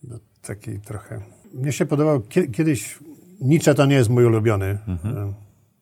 do 0.03 0.19
takiej 0.43 0.81
trochę... 0.81 1.21
Mnie 1.55 1.73
się 1.73 1.87
podobał 1.87 2.21
kie- 2.21 2.51
kiedyś, 2.51 2.99
Nietzsche 3.41 3.75
to 3.75 3.87
nie 3.87 3.95
jest 3.95 4.11
mój 4.11 4.25
ulubiony 4.25 4.67
e, 4.67 5.33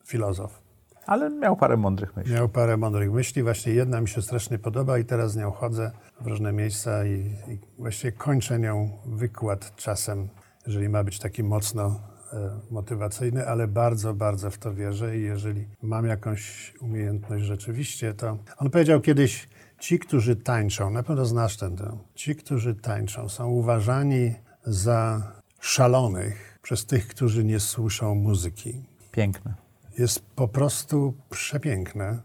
filozof, 0.06 0.65
Ale 1.06 1.30
miał 1.30 1.56
parę 1.56 1.76
mądrych 1.76 2.16
myśli. 2.16 2.34
Miał 2.34 2.48
parę 2.48 2.76
mądrych 2.76 3.12
myśli. 3.12 3.42
Właśnie 3.42 3.72
jedna 3.72 4.00
mi 4.00 4.08
się 4.08 4.22
strasznie 4.22 4.58
podoba 4.58 4.98
i 4.98 5.04
teraz 5.04 5.32
z 5.32 5.36
nią 5.36 5.50
chodzę 5.50 5.90
w 6.20 6.26
różne 6.26 6.52
miejsca 6.52 7.06
i, 7.06 7.10
i 7.48 7.58
właściwie 7.78 8.12
kończę 8.12 8.58
nią 8.58 8.90
wykład 9.06 9.76
czasem, 9.76 10.28
jeżeli 10.66 10.88
ma 10.88 11.04
być 11.04 11.18
taki 11.18 11.42
mocno 11.42 12.00
e, 12.32 12.50
motywacyjny, 12.70 13.48
ale 13.48 13.68
bardzo, 13.68 14.14
bardzo 14.14 14.50
w 14.50 14.58
to 14.58 14.74
wierzę 14.74 15.18
i 15.18 15.22
jeżeli 15.22 15.66
mam 15.82 16.06
jakąś 16.06 16.74
umiejętność 16.80 17.44
rzeczywiście, 17.44 18.14
to... 18.14 18.38
On 18.58 18.70
powiedział 18.70 19.00
kiedyś, 19.00 19.48
ci, 19.78 19.98
którzy 19.98 20.36
tańczą, 20.36 20.90
na 20.90 21.02
pewno 21.02 21.26
znasz 21.26 21.56
ten 21.56 21.76
dom, 21.76 21.98
ci, 22.14 22.36
którzy 22.36 22.74
tańczą, 22.74 23.28
są 23.28 23.48
uważani 23.48 24.34
za 24.64 25.32
szalonych 25.60 26.58
przez 26.62 26.86
tych, 26.86 27.08
którzy 27.08 27.44
nie 27.44 27.60
słyszą 27.60 28.14
muzyki 28.14 28.84
Piękne. 29.12 29.65
Jest 29.98 30.20
po 30.20 30.48
prostu 30.48 31.14
przepiękne. 31.30 32.22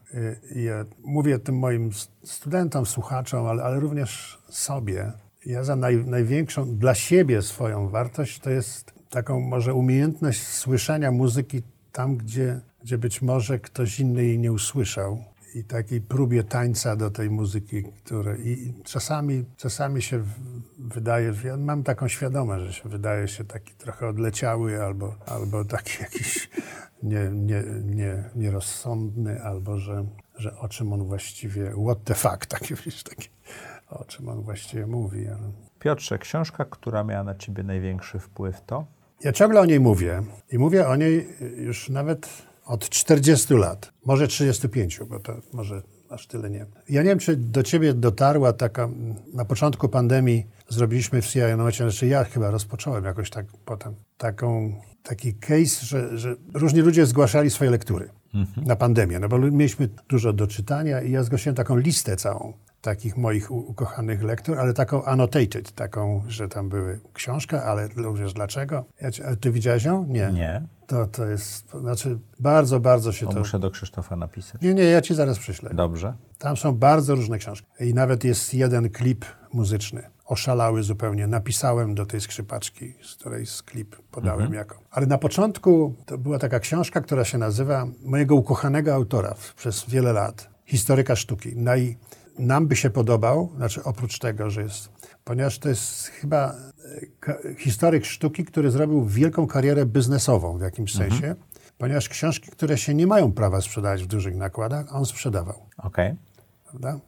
Ja 0.56 0.86
mówię 1.04 1.40
tym 1.40 1.58
moim 1.58 1.90
studentom, 2.24 2.86
słuchaczom, 2.86 3.48
ale, 3.48 3.64
ale 3.64 3.80
również 3.80 4.40
sobie. 4.50 5.12
Ja 5.46 5.64
za 5.64 5.76
naj, 5.76 6.06
największą 6.06 6.78
dla 6.78 6.96
siebie 6.96 7.42
swoją 7.42 7.90
wartość 7.90 8.40
to 8.40 8.50
jest 8.50 8.94
taką 9.10 9.40
może 9.40 9.74
umiejętność 9.74 10.48
słyszenia 10.48 11.12
muzyki 11.12 11.62
tam, 11.92 12.18
gdzie, 12.18 12.62
gdzie 12.84 12.98
być 12.98 13.22
może 13.22 13.60
ktoś 13.60 14.00
inny 14.00 14.26
jej 14.26 14.40
nie 14.40 14.52
usłyszał. 14.52 15.24
I 15.56 15.64
takiej 15.64 16.02
próbie 16.02 16.44
tańca 16.44 16.96
do 16.96 17.12
tej 17.12 17.30
muzyki, 17.30 17.84
które 17.84 18.38
i 18.38 18.74
czasami, 18.84 19.46
czasami 19.58 20.02
się 20.02 20.24
wydaje, 20.80 21.34
ja 21.44 21.58
mam 21.58 21.84
taką 21.84 22.08
świadomość, 22.08 22.66
że 22.66 22.74
się 22.74 22.90
wydaje 22.90 23.28
się 23.28 23.44
taki 23.44 23.74
trochę 23.74 24.08
odleciały 24.08 24.84
albo, 24.84 25.16
albo 25.26 25.66
taki 25.66 25.92
jakiś 26.04 26.50
nie, 27.04 27.30
nie, 27.34 27.64
nie, 27.84 28.24
nierozsądny, 28.36 29.44
albo 29.44 29.80
że, 29.80 30.06
że 30.38 30.58
o 30.58 30.70
czym 30.70 30.94
on 30.94 31.04
właściwie, 31.04 31.72
what 31.86 32.04
the 32.04 32.16
fuck, 32.16 32.46
takie, 32.46 32.76
wiesz, 32.76 33.04
takie, 33.04 33.28
o 33.90 34.06
czym 34.06 34.30
on 34.30 34.42
właściwie 34.42 34.88
mówi. 34.88 35.28
Ale... 35.28 35.52
Piotrze, 35.80 36.18
książka, 36.18 36.66
która 36.66 37.04
miała 37.04 37.24
na 37.24 37.36
ciebie 37.36 37.64
największy 37.64 38.20
wpływ, 38.20 38.62
to? 38.66 38.86
Ja 39.24 39.32
ciągle 39.32 39.62
o 39.62 39.66
niej 39.66 39.80
mówię 39.80 40.24
i 40.52 40.58
mówię 40.58 40.88
o 40.88 40.96
niej 40.96 41.28
już 41.58 41.90
nawet 41.90 42.51
od 42.66 42.90
40 42.90 43.54
lat, 43.54 43.94
może 44.06 44.28
35, 44.28 45.00
bo 45.10 45.20
to 45.20 45.34
może 45.54 45.82
aż 46.10 46.28
tyle 46.28 46.50
nie. 46.50 46.66
Ja 46.90 47.02
nie 47.02 47.10
wiem, 47.10 47.20
czy 47.20 47.36
do 47.36 47.64
ciebie 47.64 47.94
dotarła 47.94 48.54
taka, 48.54 48.90
na 49.34 49.46
początku 49.46 49.90
pandemii 49.90 50.48
zrobiliśmy 50.70 51.22
w 51.22 51.28
CIA 51.28 51.58
Nocie, 51.58 51.84
znaczy 51.84 52.08
ja 52.08 52.24
chyba 52.24 52.52
rozpocząłem 52.52 53.06
jakoś 53.06 53.30
tak 53.30 53.46
potem, 53.66 53.96
taką, 54.18 54.82
taki 55.04 55.34
case, 55.34 55.86
że, 55.86 56.18
że 56.18 56.36
różni 56.54 56.82
ludzie 56.82 57.06
zgłaszali 57.06 57.50
swoje 57.50 57.72
lektury 57.72 58.10
na 58.58 58.76
pandemię, 58.76 59.20
no 59.20 59.30
bo 59.30 59.40
mieliśmy 59.40 59.90
dużo 60.10 60.34
do 60.34 60.48
czytania 60.48 61.02
i 61.02 61.12
ja 61.12 61.24
zgłosiłem 61.24 61.56
taką 61.56 61.78
listę 61.78 62.16
całą 62.16 62.54
takich 62.82 63.18
moich 63.18 63.52
ukochanych 63.52 64.24
lektur, 64.24 64.60
ale 64.60 64.74
taką 64.74 65.04
annotated, 65.04 65.72
taką, 65.72 66.24
że 66.28 66.48
tam 66.48 66.70
były 66.70 67.00
książka, 67.14 67.64
ale 67.64 67.88
również 67.88 68.34
dlaczego. 68.34 68.86
Ja, 69.02 69.36
ty 69.36 69.52
widziałeś 69.52 69.84
ją? 69.84 70.06
Nie. 70.06 70.32
Nie. 70.32 70.62
To, 70.88 71.08
to 71.08 71.26
jest, 71.26 71.72
znaczy 71.82 72.20
bardzo, 72.40 72.80
bardzo 72.80 73.12
się 73.12 73.26
To 73.26 73.34
to... 73.34 73.40
muszę 73.40 73.60
do 73.60 73.72
Krzysztofa 73.72 74.16
napisać. 74.16 74.62
Nie, 74.62 74.74
nie, 74.74 74.84
ja 74.84 75.02
ci 75.02 75.16
zaraz 75.16 75.40
przyślę. 75.40 75.70
Dobrze. 75.74 76.14
Tam 76.38 76.58
są 76.58 76.72
bardzo 76.72 77.16
różne 77.16 77.38
książki. 77.38 77.68
I 77.80 77.94
nawet 77.94 78.24
jest 78.24 78.54
jeden 78.54 78.90
klip 78.90 79.26
muzyczny. 79.54 80.04
Oszalały 80.26 80.84
zupełnie. 80.84 81.28
Napisałem 81.28 81.96
do 81.96 82.06
tej 82.06 82.22
skrzypaczki, 82.22 82.94
z 83.04 83.16
której 83.16 83.46
z 83.46 83.64
klip 83.64 83.96
podałem 84.12 84.54
jako. 84.54 84.80
Ale 84.92 85.06
na 85.06 85.18
początku 85.18 85.96
to 86.06 86.18
była 86.18 86.40
taka 86.40 86.60
książka, 86.60 87.02
która 87.02 87.26
się 87.26 87.38
nazywa 87.38 87.88
mojego 88.04 88.36
ukochanego 88.36 88.94
autora 88.94 89.36
przez 89.56 89.90
wiele 89.90 90.14
lat. 90.14 90.50
Historyka 90.66 91.16
sztuki. 91.16 91.56
Naj, 91.56 91.98
nam 92.40 92.68
by 92.68 92.76
się 92.76 92.90
podobał, 92.90 93.52
znaczy 93.58 93.84
oprócz 93.84 94.20
tego, 94.20 94.50
że 94.50 94.62
jest, 94.62 94.90
ponieważ 95.24 95.60
to 95.60 95.70
jest 95.70 96.08
chyba 96.08 96.56
e, 97.28 97.56
historyk 97.56 98.06
sztuki, 98.06 98.46
który 98.46 98.72
zrobił 98.72 99.06
wielką 99.06 99.48
karierę 99.48 99.86
biznesową 99.86 100.58
w 100.58 100.62
jakimś 100.62 100.94
sensie, 100.94 101.36
ponieważ 101.78 102.10
książki, 102.10 102.52
które 102.52 102.78
się 102.78 102.94
nie 102.94 103.08
mają 103.08 103.32
prawa 103.32 103.62
sprzedawać 103.62 104.04
w 104.04 104.08
dużych 104.08 104.36
nakładach, 104.36 104.96
on 104.96 105.06
sprzedawał 105.06 105.66
Okej. 105.78 106.16
prawda? 106.70 107.00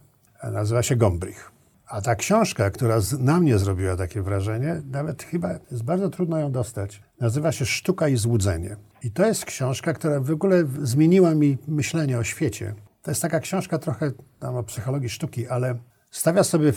Nazywa 0.52 0.84
się 0.84 0.96
Gombrich. 0.96 1.52
A 1.88 2.02
ta 2.02 2.16
książka, 2.16 2.70
która 2.70 3.00
na 3.20 3.40
mnie 3.40 3.58
zrobiła 3.58 3.96
takie 3.96 4.22
wrażenie, 4.22 4.82
nawet 4.92 5.24
chyba 5.24 5.50
jest 5.72 5.84
bardzo 5.84 6.10
trudno 6.10 6.40
ją 6.40 6.52
dostać, 6.52 7.02
nazywa 7.20 7.52
się 7.52 7.66
Sztuka 7.66 8.08
i 8.08 8.18
Złudzenie. 8.18 8.76
I 9.04 9.12
to 9.12 9.26
jest 9.26 9.46
książka, 9.46 9.94
która 9.94 10.20
w 10.20 10.32
ogóle 10.32 10.64
zmieniła 10.82 11.36
mi 11.36 11.58
myślenie 11.68 12.18
o 12.18 12.24
świecie. 12.24 12.76
To 13.04 13.12
jest 13.12 13.22
taka 13.22 13.40
książka 13.40 13.78
trochę 13.78 14.12
tam 14.40 14.56
o 14.56 14.64
psychologii 14.64 15.10
sztuki, 15.10 15.48
ale 15.48 15.76
stawia 16.12 16.44
sobie 16.44 16.74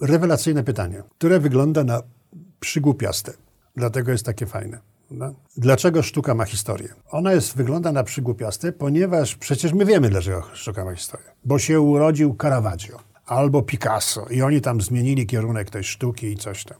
rewelacyjne 0.00 0.64
pytanie, 0.64 1.02
które 1.18 1.40
wygląda 1.40 1.84
na 1.84 2.02
przygłupiaste. 2.60 3.32
Dlatego 3.76 4.12
jest 4.12 4.26
takie 4.26 4.46
fajne. 4.46 4.78
prawda? 5.08 5.32
Dlaczego 5.56 6.02
sztuka 6.02 6.34
ma 6.34 6.44
historię? 6.44 6.88
Ona 7.10 7.32
jest, 7.32 7.56
wygląda 7.56 7.92
na 7.92 8.04
przygłupiaste, 8.04 8.72
ponieważ 8.72 9.36
przecież 9.36 9.72
my 9.72 9.84
wiemy, 9.84 10.10
dlaczego 10.10 10.42
sztuka 10.52 10.84
ma 10.84 10.94
historię. 10.94 11.26
Bo 11.44 11.58
się 11.58 11.80
urodził 11.80 12.36
Caravaggio 12.42 13.00
albo 13.26 13.62
Picasso 13.62 14.26
i 14.30 14.42
oni 14.42 14.60
tam 14.60 14.80
zmienili 14.80 15.26
kierunek 15.26 15.70
tej 15.70 15.84
sztuki 15.84 16.26
i 16.26 16.36
coś 16.36 16.64
tam. 16.64 16.78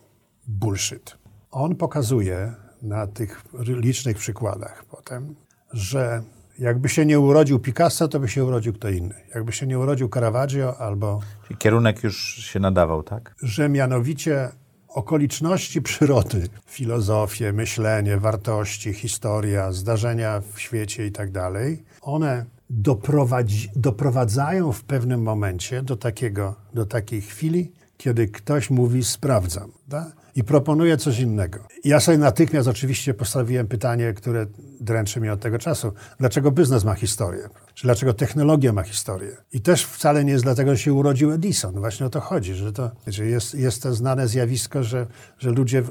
Bullshit. 0.48 1.16
On 1.50 1.76
pokazuje 1.76 2.54
na 2.82 3.06
tych 3.06 3.44
licznych 3.54 4.16
przykładach 4.16 4.84
potem, 4.84 5.34
że 5.72 6.22
jakby 6.58 6.88
się 6.88 7.06
nie 7.06 7.20
urodził 7.20 7.58
Picasso, 7.58 8.08
to 8.08 8.20
by 8.20 8.28
się 8.28 8.44
urodził 8.44 8.72
kto 8.72 8.88
inny. 8.88 9.14
Jakby 9.34 9.52
się 9.52 9.66
nie 9.66 9.78
urodził 9.78 10.08
Caravaggio 10.08 10.78
albo 10.78 11.20
Czyli 11.46 11.56
kierunek 11.56 12.04
już 12.04 12.34
się 12.34 12.60
nadawał, 12.60 13.02
tak? 13.02 13.34
że 13.42 13.68
mianowicie 13.68 14.48
okoliczności 14.88 15.82
przyrody, 15.82 16.48
filozofię, 16.66 17.52
myślenie, 17.52 18.18
wartości, 18.18 18.92
historia, 18.92 19.72
zdarzenia 19.72 20.42
w 20.52 20.60
świecie 20.60 21.06
i 21.06 21.12
tak 21.12 21.30
dalej, 21.30 21.84
one 22.00 22.46
doprowadzi, 22.70 23.68
doprowadzają 23.76 24.72
w 24.72 24.84
pewnym 24.84 25.22
momencie 25.22 25.82
do, 25.82 25.96
takiego, 25.96 26.54
do 26.74 26.86
takiej 26.86 27.20
chwili, 27.22 27.72
kiedy 27.96 28.28
ktoś 28.28 28.70
mówi 28.70 29.04
sprawdzam 29.04 29.72
da? 29.88 30.12
I 30.36 30.44
proponuje 30.44 30.96
coś 30.96 31.18
innego. 31.18 31.58
Ja 31.84 32.00
sobie 32.00 32.18
natychmiast 32.18 32.68
oczywiście 32.68 33.14
postawiłem 33.14 33.66
pytanie, 33.66 34.12
które 34.12 34.46
dręczy 34.80 35.20
mnie 35.20 35.32
od 35.32 35.40
tego 35.40 35.58
czasu. 35.58 35.92
Dlaczego 36.18 36.50
biznes 36.50 36.84
ma 36.84 36.94
historię? 36.94 37.48
Czy 37.74 37.84
dlaczego 37.84 38.14
technologia 38.14 38.72
ma 38.72 38.82
historię? 38.82 39.36
I 39.52 39.60
też 39.60 39.84
wcale 39.84 40.24
nie 40.24 40.32
jest 40.32 40.44
dlatego, 40.44 40.70
że 40.70 40.78
się 40.78 40.92
urodził 40.92 41.32
Edison. 41.32 41.74
Właśnie 41.74 42.06
o 42.06 42.10
to 42.10 42.20
chodzi, 42.20 42.54
że 42.54 42.72
to 42.72 42.90
że 43.06 43.26
jest, 43.26 43.54
jest 43.54 43.82
to 43.82 43.94
znane 43.94 44.28
zjawisko, 44.28 44.82
że, 44.82 45.06
że 45.38 45.50
ludzie 45.50 45.82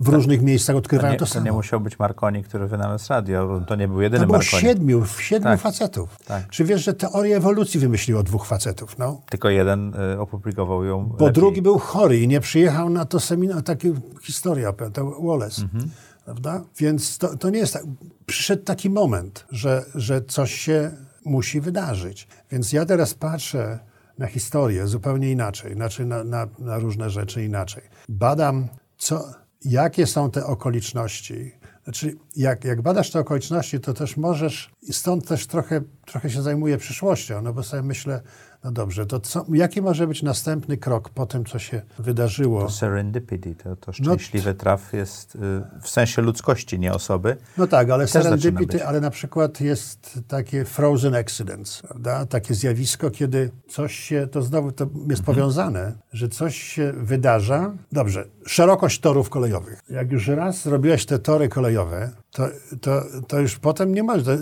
w, 0.00 0.08
różnych 0.08 0.42
miejscach 0.42 0.74
To 0.74 0.78
odkrywają 0.78 1.12
nie, 1.12 1.18
to, 1.18 1.26
to 1.26 1.32
samo. 1.32 1.44
nie 1.44 1.52
musiał 1.52 1.80
być 1.80 1.98
Marconi, 1.98 2.44
który 2.44 2.66
wynalazł 2.66 3.06
radio. 3.10 3.46
bo 3.48 3.60
To 3.60 3.76
nie 3.76 3.88
był 3.88 4.00
jedyny 4.00 4.20
To 4.20 4.26
było 4.26 4.38
Marconi. 4.38 4.62
siedmiu, 4.62 5.06
siedmiu 5.06 5.50
Tak. 5.50 5.60
facetów. 5.60 6.18
Tak. 6.26 6.48
Czy 6.48 6.64
wiesz, 6.64 6.84
że 6.84 6.94
teorię 6.94 7.36
ewolucji 7.36 7.80
wymyśliło 7.80 8.22
dwóch 8.22 8.46
facetów? 8.46 8.98
No. 8.98 9.20
Tylko 9.30 9.48
jeden 9.50 9.94
y, 10.14 10.20
opublikował 10.20 10.84
ją 10.84 11.04
Bo 11.06 11.24
lepiej. 11.26 11.32
drugi 11.32 11.62
był 11.62 11.78
chory 11.78 12.18
i 12.20 12.28
nie 12.28 12.40
przyjechał 12.40 12.90
na 12.90 13.04
to 13.04 13.20
seminar, 13.20 13.62
takie 13.62 13.92
historia, 14.22 14.72
to 14.92 15.20
Wallace. 15.20 15.62
Mhm. 15.62 15.90
Prawda? 16.24 16.62
Więc 16.78 17.18
to, 17.18 17.36
to 17.36 17.50
nie 17.50 17.58
jest 17.58 17.72
tak. 17.72 17.82
Przyszedł 18.26 18.62
taki 18.64 18.90
moment, 18.90 19.46
że, 19.50 19.84
że 19.94 20.22
coś 20.22 20.54
się 20.54 20.90
musi 21.24 21.60
wydarzyć. 21.60 22.28
Więc 22.50 22.72
ja 22.72 22.86
teraz 22.86 23.14
patrzę 23.14 23.78
na 24.18 24.26
historię 24.26 24.86
zupełnie 24.86 25.30
inaczej, 25.32 25.74
znaczy 25.74 26.04
na, 26.06 26.24
na, 26.24 26.46
na 26.58 26.78
różne 26.78 27.10
rzeczy 27.10 27.44
inaczej. 27.44 27.82
Badam, 28.08 28.68
co, 28.98 29.24
jakie 29.64 30.06
są 30.06 30.30
te 30.30 30.46
okoliczności. 30.46 31.52
Znaczy, 31.84 32.16
jak, 32.36 32.64
jak 32.64 32.82
badasz 32.82 33.10
te 33.10 33.18
okoliczności, 33.18 33.80
to 33.80 33.94
też 33.94 34.16
możesz, 34.16 34.70
i 34.82 34.92
stąd 34.92 35.28
też 35.28 35.46
trochę, 35.46 35.80
trochę 36.06 36.30
się 36.30 36.42
zajmuję 36.42 36.78
przyszłością, 36.78 37.42
no 37.42 37.52
bo 37.52 37.62
sobie 37.62 37.82
myślę, 37.82 38.22
no 38.64 38.72
dobrze, 38.72 39.06
to 39.06 39.20
co, 39.20 39.44
jaki 39.52 39.82
może 39.82 40.06
być 40.06 40.22
następny 40.22 40.76
krok 40.76 41.08
po 41.08 41.26
tym, 41.26 41.44
co 41.44 41.58
się 41.58 41.82
wydarzyło? 41.98 42.62
To 42.62 42.70
serendipity, 42.70 43.54
to, 43.54 43.68
No 43.68 43.76
to 43.76 43.92
szczęśliwy 43.92 44.54
traf 44.54 44.92
jest 44.92 45.34
y, 45.34 45.38
w 45.82 45.88
sensie 45.88 46.22
ludzkości, 46.22 46.78
nie 46.78 46.92
osoby. 46.92 47.36
No 47.58 47.66
tak, 47.66 47.90
ale 47.90 48.06
serendipity, 48.06 48.86
ale 48.86 49.00
na 49.00 49.10
przykład 49.10 49.60
jest 49.60 50.20
takie 50.28 50.64
frozen 50.64 51.14
accidents, 51.14 51.82
prawda? 51.82 52.26
Takie 52.26 52.54
zjawisko, 52.54 53.10
kiedy 53.10 53.50
coś 53.68 53.94
się, 53.98 54.26
to 54.32 54.42
znowu 54.42 54.72
to 54.72 54.84
jest 54.84 54.94
Mhm. 55.20 55.24
powiązane, 55.24 55.92
że 56.12 56.28
coś 56.28 56.56
się 56.62 56.92
wydarza. 56.96 57.72
Dobrze, 57.92 58.24
szerokość 58.46 59.00
torów 59.00 59.30
kolejowych. 59.30 59.80
Jak 59.90 60.12
już 60.12 60.28
raz 60.28 60.62
zrobiłeś 60.62 61.06
te 61.06 61.18
tory 61.18 61.48
kolejowe, 61.48 62.10
to, 62.32 62.48
to, 62.80 63.02
to 63.28 63.40
już 63.40 63.58
potem 63.58 63.94
nie 63.94 64.02
masz. 64.02 64.22
To 64.24 64.32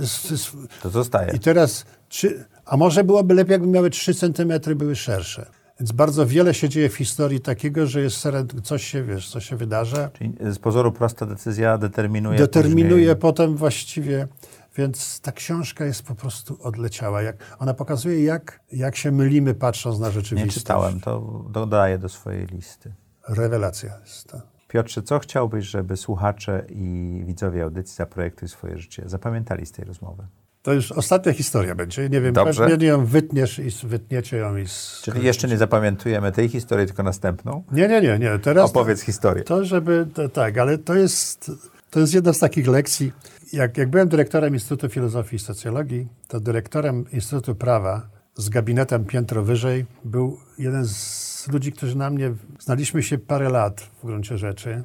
To 0.82 0.90
zostaje. 0.90 1.32
I 1.36 1.38
teraz, 1.40 1.84
czy, 2.08 2.44
a 2.66 2.76
może 2.76 3.04
byłoby 3.04 3.34
lepiej, 3.34 3.52
jakby 3.52 3.66
miały 3.68 3.90
3 3.90 4.14
centymetry, 4.14 4.76
były 4.76 4.96
szersze. 4.96 5.46
Więc 5.80 5.92
bardzo 5.92 6.26
wiele 6.26 6.54
się 6.54 6.68
dzieje 6.68 6.88
w 6.88 6.94
historii 6.96 7.40
takiego, 7.40 7.86
że 7.86 8.00
jest 8.00 8.28
coś 8.62 8.84
się, 8.86 9.02
wiesz, 9.02 9.30
coś 9.30 9.48
się 9.48 9.56
wydarza, 9.56 10.08
Czyli 10.08 10.34
z 10.40 10.58
pozoru 10.58 10.92
prosta 10.92 11.26
decyzja 11.26 11.78
determinuje 11.78 12.38
determinuje 12.38 12.96
później- 12.96 13.16
potem 13.16 13.56
właściwie. 13.56 14.28
Więc 14.76 15.20
ta 15.20 15.32
książka 15.32 15.84
jest 15.84 16.02
po 16.02 16.14
prostu 16.14 16.58
odleciała. 16.62 17.22
Jak, 17.22 17.36
ona 17.58 17.74
pokazuje, 17.74 18.24
jak, 18.24 18.60
jak 18.72 18.96
się 18.96 19.10
mylimy 19.12 19.54
patrząc 19.54 19.98
na 19.98 20.06
Nie 20.06 20.12
rzeczywistość. 20.12 20.56
czytałem, 20.58 21.00
to 21.00 21.44
dodaję 21.50 21.98
do 21.98 22.08
swojej 22.08 22.46
listy. 22.46 22.94
Rewelacja 23.28 23.98
jest 24.04 24.28
to. 24.28 24.40
Piotrze, 24.68 25.02
co 25.02 25.18
chciałbyś, 25.18 25.66
żeby 25.66 25.96
słuchacze 25.96 26.64
i 26.68 27.22
widzowie 27.26 27.62
audycji 27.64 27.96
Zaprojektuj 27.96 28.48
swoje 28.48 28.78
życie 28.78 29.02
zapamiętali 29.06 29.66
z 29.66 29.72
tej 29.72 29.84
rozmowy? 29.84 30.26
To 30.66 30.72
już 30.72 30.92
ostatnia 30.92 31.32
historia 31.32 31.74
będzie. 31.74 32.08
Nie 32.08 32.20
wiem, 32.20 32.32
Dobrze. 32.32 32.66
pewnie 32.66 32.86
ją 32.86 33.06
wytniesz 33.06 33.58
i 33.58 33.86
wytniecie 33.86 34.36
ją 34.36 34.56
i. 34.56 34.64
Czyli 35.02 35.24
jeszcze 35.24 35.48
nie 35.48 35.58
zapamiętujemy 35.58 36.32
tej 36.32 36.48
historii, 36.48 36.86
tylko 36.86 37.02
następną? 37.02 37.62
Nie, 37.72 37.88
nie, 37.88 38.00
nie, 38.00 38.18
nie. 38.18 38.38
Teraz 38.38 38.70
Opowiedz 38.70 39.00
historię. 39.00 39.44
To, 39.44 39.64
żeby, 39.64 40.06
to, 40.14 40.28
tak, 40.28 40.58
ale 40.58 40.78
to 40.78 40.94
jest, 40.94 41.50
to 41.90 42.00
jest 42.00 42.14
jedna 42.14 42.32
z 42.32 42.38
takich 42.38 42.68
lekcji. 42.68 43.12
Jak, 43.52 43.78
jak 43.78 43.90
byłem 43.90 44.08
dyrektorem 44.08 44.54
Instytutu 44.54 44.88
Filozofii 44.88 45.36
i 45.36 45.38
Socjologii, 45.38 46.08
to 46.28 46.40
dyrektorem 46.40 47.04
Instytutu 47.12 47.54
Prawa 47.54 48.08
z 48.34 48.48
gabinetem 48.48 49.04
piętro 49.04 49.42
wyżej 49.42 49.86
był 50.04 50.38
jeden 50.58 50.86
z 50.86 51.48
ludzi, 51.52 51.72
którzy 51.72 51.96
na 51.96 52.10
mnie, 52.10 52.34
znaliśmy 52.60 53.02
się 53.02 53.18
parę 53.18 53.48
lat 53.48 53.80
w 53.80 54.06
gruncie 54.06 54.38
rzeczy, 54.38 54.84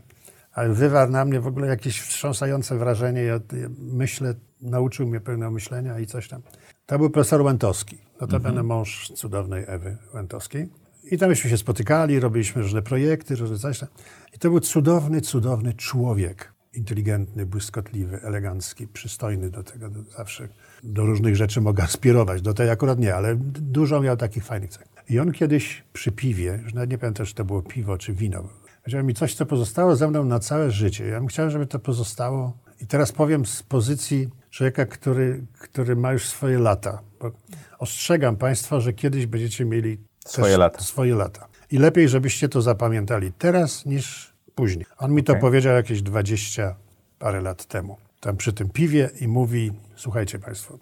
ale 0.53 0.73
wywarł 0.73 1.11
na 1.11 1.25
mnie 1.25 1.39
w 1.39 1.47
ogóle 1.47 1.67
jakieś 1.67 2.01
wstrząsające 2.01 2.77
wrażenie. 2.77 3.23
Ja 3.23 3.39
myślę, 3.79 4.33
nauczył 4.61 5.07
mnie 5.07 5.19
pewnego 5.19 5.51
myślenia 5.51 5.99
i 5.99 6.05
coś 6.05 6.27
tam. 6.27 6.41
To 6.85 6.99
był 6.99 7.09
profesor 7.09 7.41
Łętowski, 7.41 7.97
notabene 8.21 8.63
mąż 8.63 9.11
cudownej 9.15 9.63
Ewy 9.67 9.97
Łętowskiej. 10.13 10.69
I 11.11 11.17
tam 11.17 11.29
myśmy 11.29 11.49
się 11.49 11.57
spotykali, 11.57 12.19
robiliśmy 12.19 12.61
różne 12.61 12.81
projekty, 12.81 13.35
różne 13.35 13.57
coś 13.57 13.79
tam. 13.79 13.89
I 14.35 14.39
to 14.39 14.49
był 14.49 14.59
cudowny, 14.59 15.21
cudowny 15.21 15.73
człowiek. 15.73 16.53
Inteligentny, 16.73 17.45
błyskotliwy, 17.45 18.21
elegancki, 18.21 18.87
przystojny 18.87 19.49
do 19.49 19.63
tego. 19.63 19.89
Do, 19.89 20.03
zawsze 20.03 20.47
do 20.83 21.05
różnych 21.05 21.35
rzeczy 21.35 21.61
mogę 21.61 21.83
aspirować. 21.83 22.41
Do 22.41 22.53
tej 22.53 22.69
akurat 22.69 22.99
nie, 22.99 23.15
ale 23.15 23.35
dużo 23.35 24.01
miał 24.01 24.17
takich 24.17 24.45
fajnych 24.45 24.69
cech. 24.69 24.87
I 25.09 25.19
on 25.19 25.31
kiedyś 25.31 25.83
przy 25.93 26.11
piwie, 26.11 26.59
już 26.63 26.73
nawet 26.73 26.89
nie 26.89 26.97
pamiętam, 26.97 27.25
czy 27.25 27.35
to 27.35 27.45
było 27.45 27.61
piwo, 27.61 27.97
czy 27.97 28.13
wino, 28.13 28.49
powiedział 28.83 29.03
mi 29.03 29.13
coś, 29.13 29.35
co 29.35 29.45
pozostało 29.45 29.95
ze 29.95 30.07
mną 30.07 30.23
na 30.23 30.39
całe 30.39 30.71
życie. 30.71 31.07
Ja 31.07 31.19
bym 31.19 31.27
chciał, 31.27 31.49
żeby 31.49 31.67
to 31.67 31.79
pozostało. 31.79 32.57
I 32.81 32.87
teraz 32.87 33.11
powiem 33.11 33.45
z 33.45 33.63
pozycji 33.63 34.29
człowieka, 34.51 34.85
który, 34.85 35.45
który 35.59 35.95
ma 35.95 36.13
już 36.13 36.29
swoje 36.29 36.59
lata. 36.59 37.01
Bo 37.19 37.31
ostrzegam 37.79 38.35
Państwa, 38.35 38.79
że 38.79 38.93
kiedyś 38.93 39.25
będziecie 39.25 39.65
mieli 39.65 39.97
Swoje 40.25 40.57
lata. 40.57 40.79
swoje 40.81 41.15
lata. 41.15 41.47
I 41.71 41.77
lepiej, 41.77 42.09
żebyście 42.09 42.49
to 42.49 42.61
zapamiętali 42.61 43.31
teraz 43.37 43.85
niż 43.85 44.33
później. 44.55 44.85
On 44.97 45.11
mi 45.11 45.23
to 45.23 45.33
Okej. 45.33 45.41
powiedział 45.41 45.75
jakieś 45.75 46.01
20 46.01 46.75
parę 47.19 47.41
lat 47.41 47.65
temu. 47.65 47.97
Tam 48.19 48.37
przy 48.37 48.53
tym 48.53 48.69
piwie 48.69 49.09
i 49.21 49.27
mówi, 49.27 49.71
słuchajcie 49.95 50.39
Państwo, 50.39 50.79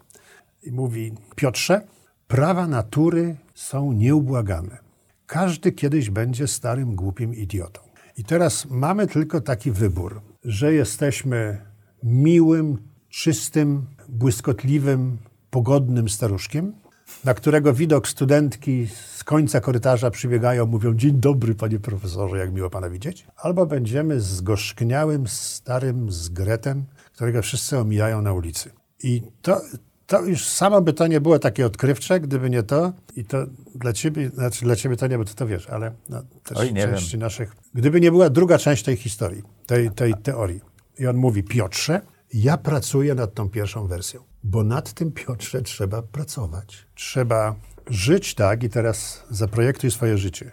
i 0.63 0.71
mówi, 0.71 1.13
Piotrze, 1.35 1.81
prawa 2.27 2.67
natury 2.67 3.35
są 3.55 3.91
nieubłagane. 3.91 4.77
Każdy 5.25 5.71
kiedyś 5.71 6.09
będzie 6.09 6.47
starym, 6.47 6.95
głupim 6.95 7.35
idiotą. 7.35 7.81
I 8.17 8.23
teraz 8.23 8.65
mamy 8.69 9.07
tylko 9.07 9.41
taki 9.41 9.71
wybór, 9.71 10.21
że 10.43 10.73
jesteśmy 10.73 11.61
miłym, 12.03 12.77
czystym, 13.09 13.85
błyskotliwym, 14.09 15.17
pogodnym 15.49 16.09
staruszkiem, 16.09 16.73
na 17.23 17.33
którego 17.33 17.73
widok 17.73 18.07
studentki 18.07 18.87
z 19.15 19.23
końca 19.23 19.61
korytarza 19.61 20.11
przybiegają, 20.11 20.65
mówią 20.65 20.93
dzień 20.95 21.19
dobry 21.19 21.55
panie 21.55 21.79
profesorze, 21.79 22.37
jak 22.37 22.53
miło 22.53 22.69
pana 22.69 22.89
widzieć. 22.89 23.27
Albo 23.37 23.65
będziemy 23.65 24.19
zgorzkniałym, 24.19 25.27
starym 25.27 26.11
zgretem, 26.11 26.85
którego 27.13 27.41
wszyscy 27.41 27.77
omijają 27.77 28.21
na 28.21 28.33
ulicy. 28.33 28.71
I 29.03 29.21
to, 29.41 29.61
to 30.07 30.21
już 30.21 30.45
samo 30.45 30.81
by 30.81 30.93
to 30.93 31.07
nie 31.07 31.21
było 31.21 31.39
takie 31.39 31.65
odkrywcze, 31.65 32.19
gdyby 32.19 32.49
nie 32.49 32.63
to. 32.63 32.93
I 33.15 33.25
to 33.25 33.45
dla 33.75 33.93
ciebie, 33.93 34.29
znaczy 34.29 34.65
dla 34.65 34.75
ciebie 34.75 34.95
to 34.95 35.07
nie, 35.07 35.17
bo 35.17 35.25
ty 35.25 35.35
to 35.35 35.47
wiesz, 35.47 35.67
ale 35.67 35.91
no, 36.09 36.21
też 36.43 36.57
Oj, 36.57 36.73
nie 36.73 36.83
części 36.83 37.17
naszych... 37.17 37.55
Gdyby 37.73 38.01
nie 38.01 38.11
była 38.11 38.29
druga 38.29 38.57
część 38.57 38.83
tej 38.83 38.95
historii, 38.95 39.43
tej, 39.67 39.91
tej 39.91 40.13
teorii. 40.13 40.61
I 40.99 41.07
on 41.07 41.17
mówi, 41.17 41.43
Piotrze, 41.43 42.01
ja 42.33 42.57
pracuję 42.57 43.15
nad 43.15 43.33
tą 43.33 43.49
pierwszą 43.49 43.87
wersją, 43.87 44.23
bo 44.43 44.63
nad 44.63 44.93
tym, 44.93 45.11
Piotrze, 45.11 45.61
trzeba 45.61 46.01
pracować. 46.01 46.87
Trzeba 46.95 47.55
żyć 47.87 48.35
tak 48.35 48.63
i 48.63 48.69
teraz 48.69 49.23
zaprojektuj 49.29 49.91
swoje 49.91 50.17
życie. 50.17 50.51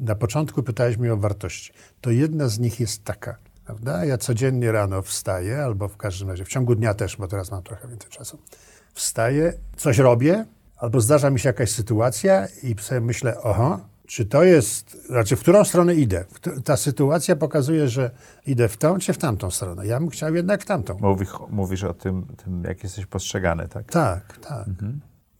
Na 0.00 0.14
początku 0.14 0.62
pytałeś 0.62 0.96
mnie 0.96 1.12
o 1.12 1.16
wartości. 1.16 1.72
To 2.00 2.10
jedna 2.10 2.48
z 2.48 2.58
nich 2.58 2.80
jest 2.80 3.04
taka, 3.04 3.36
prawda? 3.64 4.04
Ja 4.04 4.18
codziennie 4.18 4.72
rano 4.72 5.02
wstaję, 5.02 5.62
albo 5.62 5.88
w 5.88 5.96
każdym 5.96 6.28
razie 6.28 6.44
w 6.44 6.48
ciągu 6.48 6.74
dnia 6.74 6.94
też, 6.94 7.16
bo 7.16 7.28
teraz 7.28 7.50
mam 7.50 7.62
trochę 7.62 7.88
więcej 7.88 8.10
czasu. 8.10 8.38
Wstaję, 8.94 9.52
coś 9.76 9.98
robię, 9.98 10.44
albo 10.76 11.00
zdarza 11.00 11.30
mi 11.30 11.40
się 11.40 11.48
jakaś 11.48 11.70
sytuacja 11.70 12.46
i 12.62 12.76
sobie 12.80 13.00
myślę, 13.00 13.40
oho, 13.40 13.80
czy 14.10 14.26
to 14.26 14.44
jest, 14.44 15.06
znaczy 15.06 15.36
w 15.36 15.40
którą 15.40 15.64
stronę 15.64 15.94
idę? 15.94 16.24
Ta 16.64 16.76
sytuacja 16.76 17.36
pokazuje, 17.36 17.88
że 17.88 18.10
idę 18.46 18.68
w 18.68 18.76
tą 18.76 18.98
czy 18.98 19.12
w 19.12 19.18
tamtą 19.18 19.50
stronę. 19.50 19.86
Ja 19.86 20.00
bym 20.00 20.08
chciał 20.08 20.34
jednak 20.34 20.62
w 20.62 20.66
tamtą. 20.66 20.98
Mówisz, 21.00 21.28
mówisz 21.50 21.84
o 21.84 21.94
tym, 21.94 22.26
tym, 22.44 22.64
jak 22.64 22.82
jesteś 22.82 23.06
postrzegany, 23.06 23.68
tak? 23.68 23.92
Tak, 23.92 24.38
tak. 24.38 24.68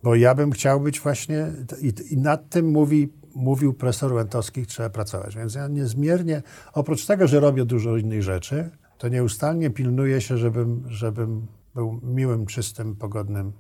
Bo 0.02 0.14
ja 0.14 0.34
bym 0.34 0.50
chciał 0.50 0.80
być 0.80 1.00
właśnie, 1.00 1.46
i, 1.80 1.92
i 2.10 2.16
nad 2.16 2.48
tym 2.48 2.70
mówi, 2.70 3.12
mówił 3.34 3.74
profesor 3.74 4.12
Łętowski, 4.12 4.66
trzeba 4.66 4.90
pracować. 4.90 5.36
Więc 5.36 5.54
ja 5.54 5.68
niezmiernie, 5.68 6.42
oprócz 6.72 7.06
tego, 7.06 7.26
że 7.26 7.40
robię 7.40 7.64
dużo 7.64 7.96
innych 7.96 8.22
rzeczy, 8.22 8.70
to 8.98 9.08
nieustannie 9.08 9.70
pilnuję 9.70 10.20
się, 10.20 10.36
żebym, 10.36 10.84
żebym 10.86 11.46
był 11.74 12.00
miłym, 12.02 12.46
czystym, 12.46 12.96
pogodnym, 12.96 13.52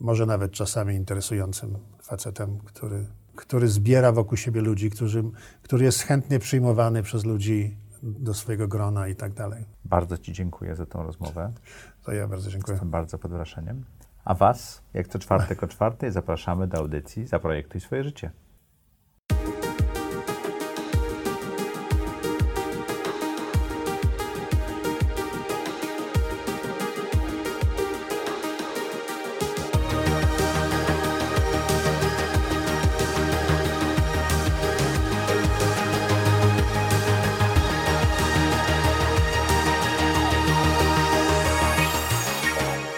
może 0.00 0.26
nawet 0.26 0.52
czasami 0.52 0.94
interesującym 0.94 1.78
facetem, 2.02 2.58
który, 2.64 3.06
który 3.36 3.68
zbiera 3.68 4.12
wokół 4.12 4.36
siebie 4.36 4.60
ludzi, 4.60 4.90
którzy, 4.90 5.24
który 5.62 5.84
jest 5.84 6.02
chętnie 6.02 6.38
przyjmowany 6.38 7.02
przez 7.02 7.24
ludzi 7.24 7.76
do 8.02 8.34
swojego 8.34 8.68
grona 8.68 9.08
i 9.08 9.16
tak 9.16 9.32
dalej. 9.32 9.64
Bardzo 9.84 10.18
Ci 10.18 10.32
dziękuję 10.32 10.76
za 10.76 10.86
tą 10.86 11.02
rozmowę. 11.02 11.52
To 12.04 12.12
ja 12.12 12.28
bardzo 12.28 12.50
dziękuję. 12.50 12.74
Jestem 12.74 12.90
bardzo 12.90 13.18
pod 13.18 13.30
wrażeniem. 13.30 13.84
A 14.24 14.34
Was, 14.34 14.82
jak 14.94 15.08
co 15.08 15.18
czwartek 15.18 15.62
o 15.62 15.68
czwartej, 15.68 16.12
zapraszamy 16.12 16.66
do 16.66 16.78
audycji 16.78 17.26
Zaprojektuj 17.26 17.80
swoje 17.80 18.04
życie. 18.04 18.30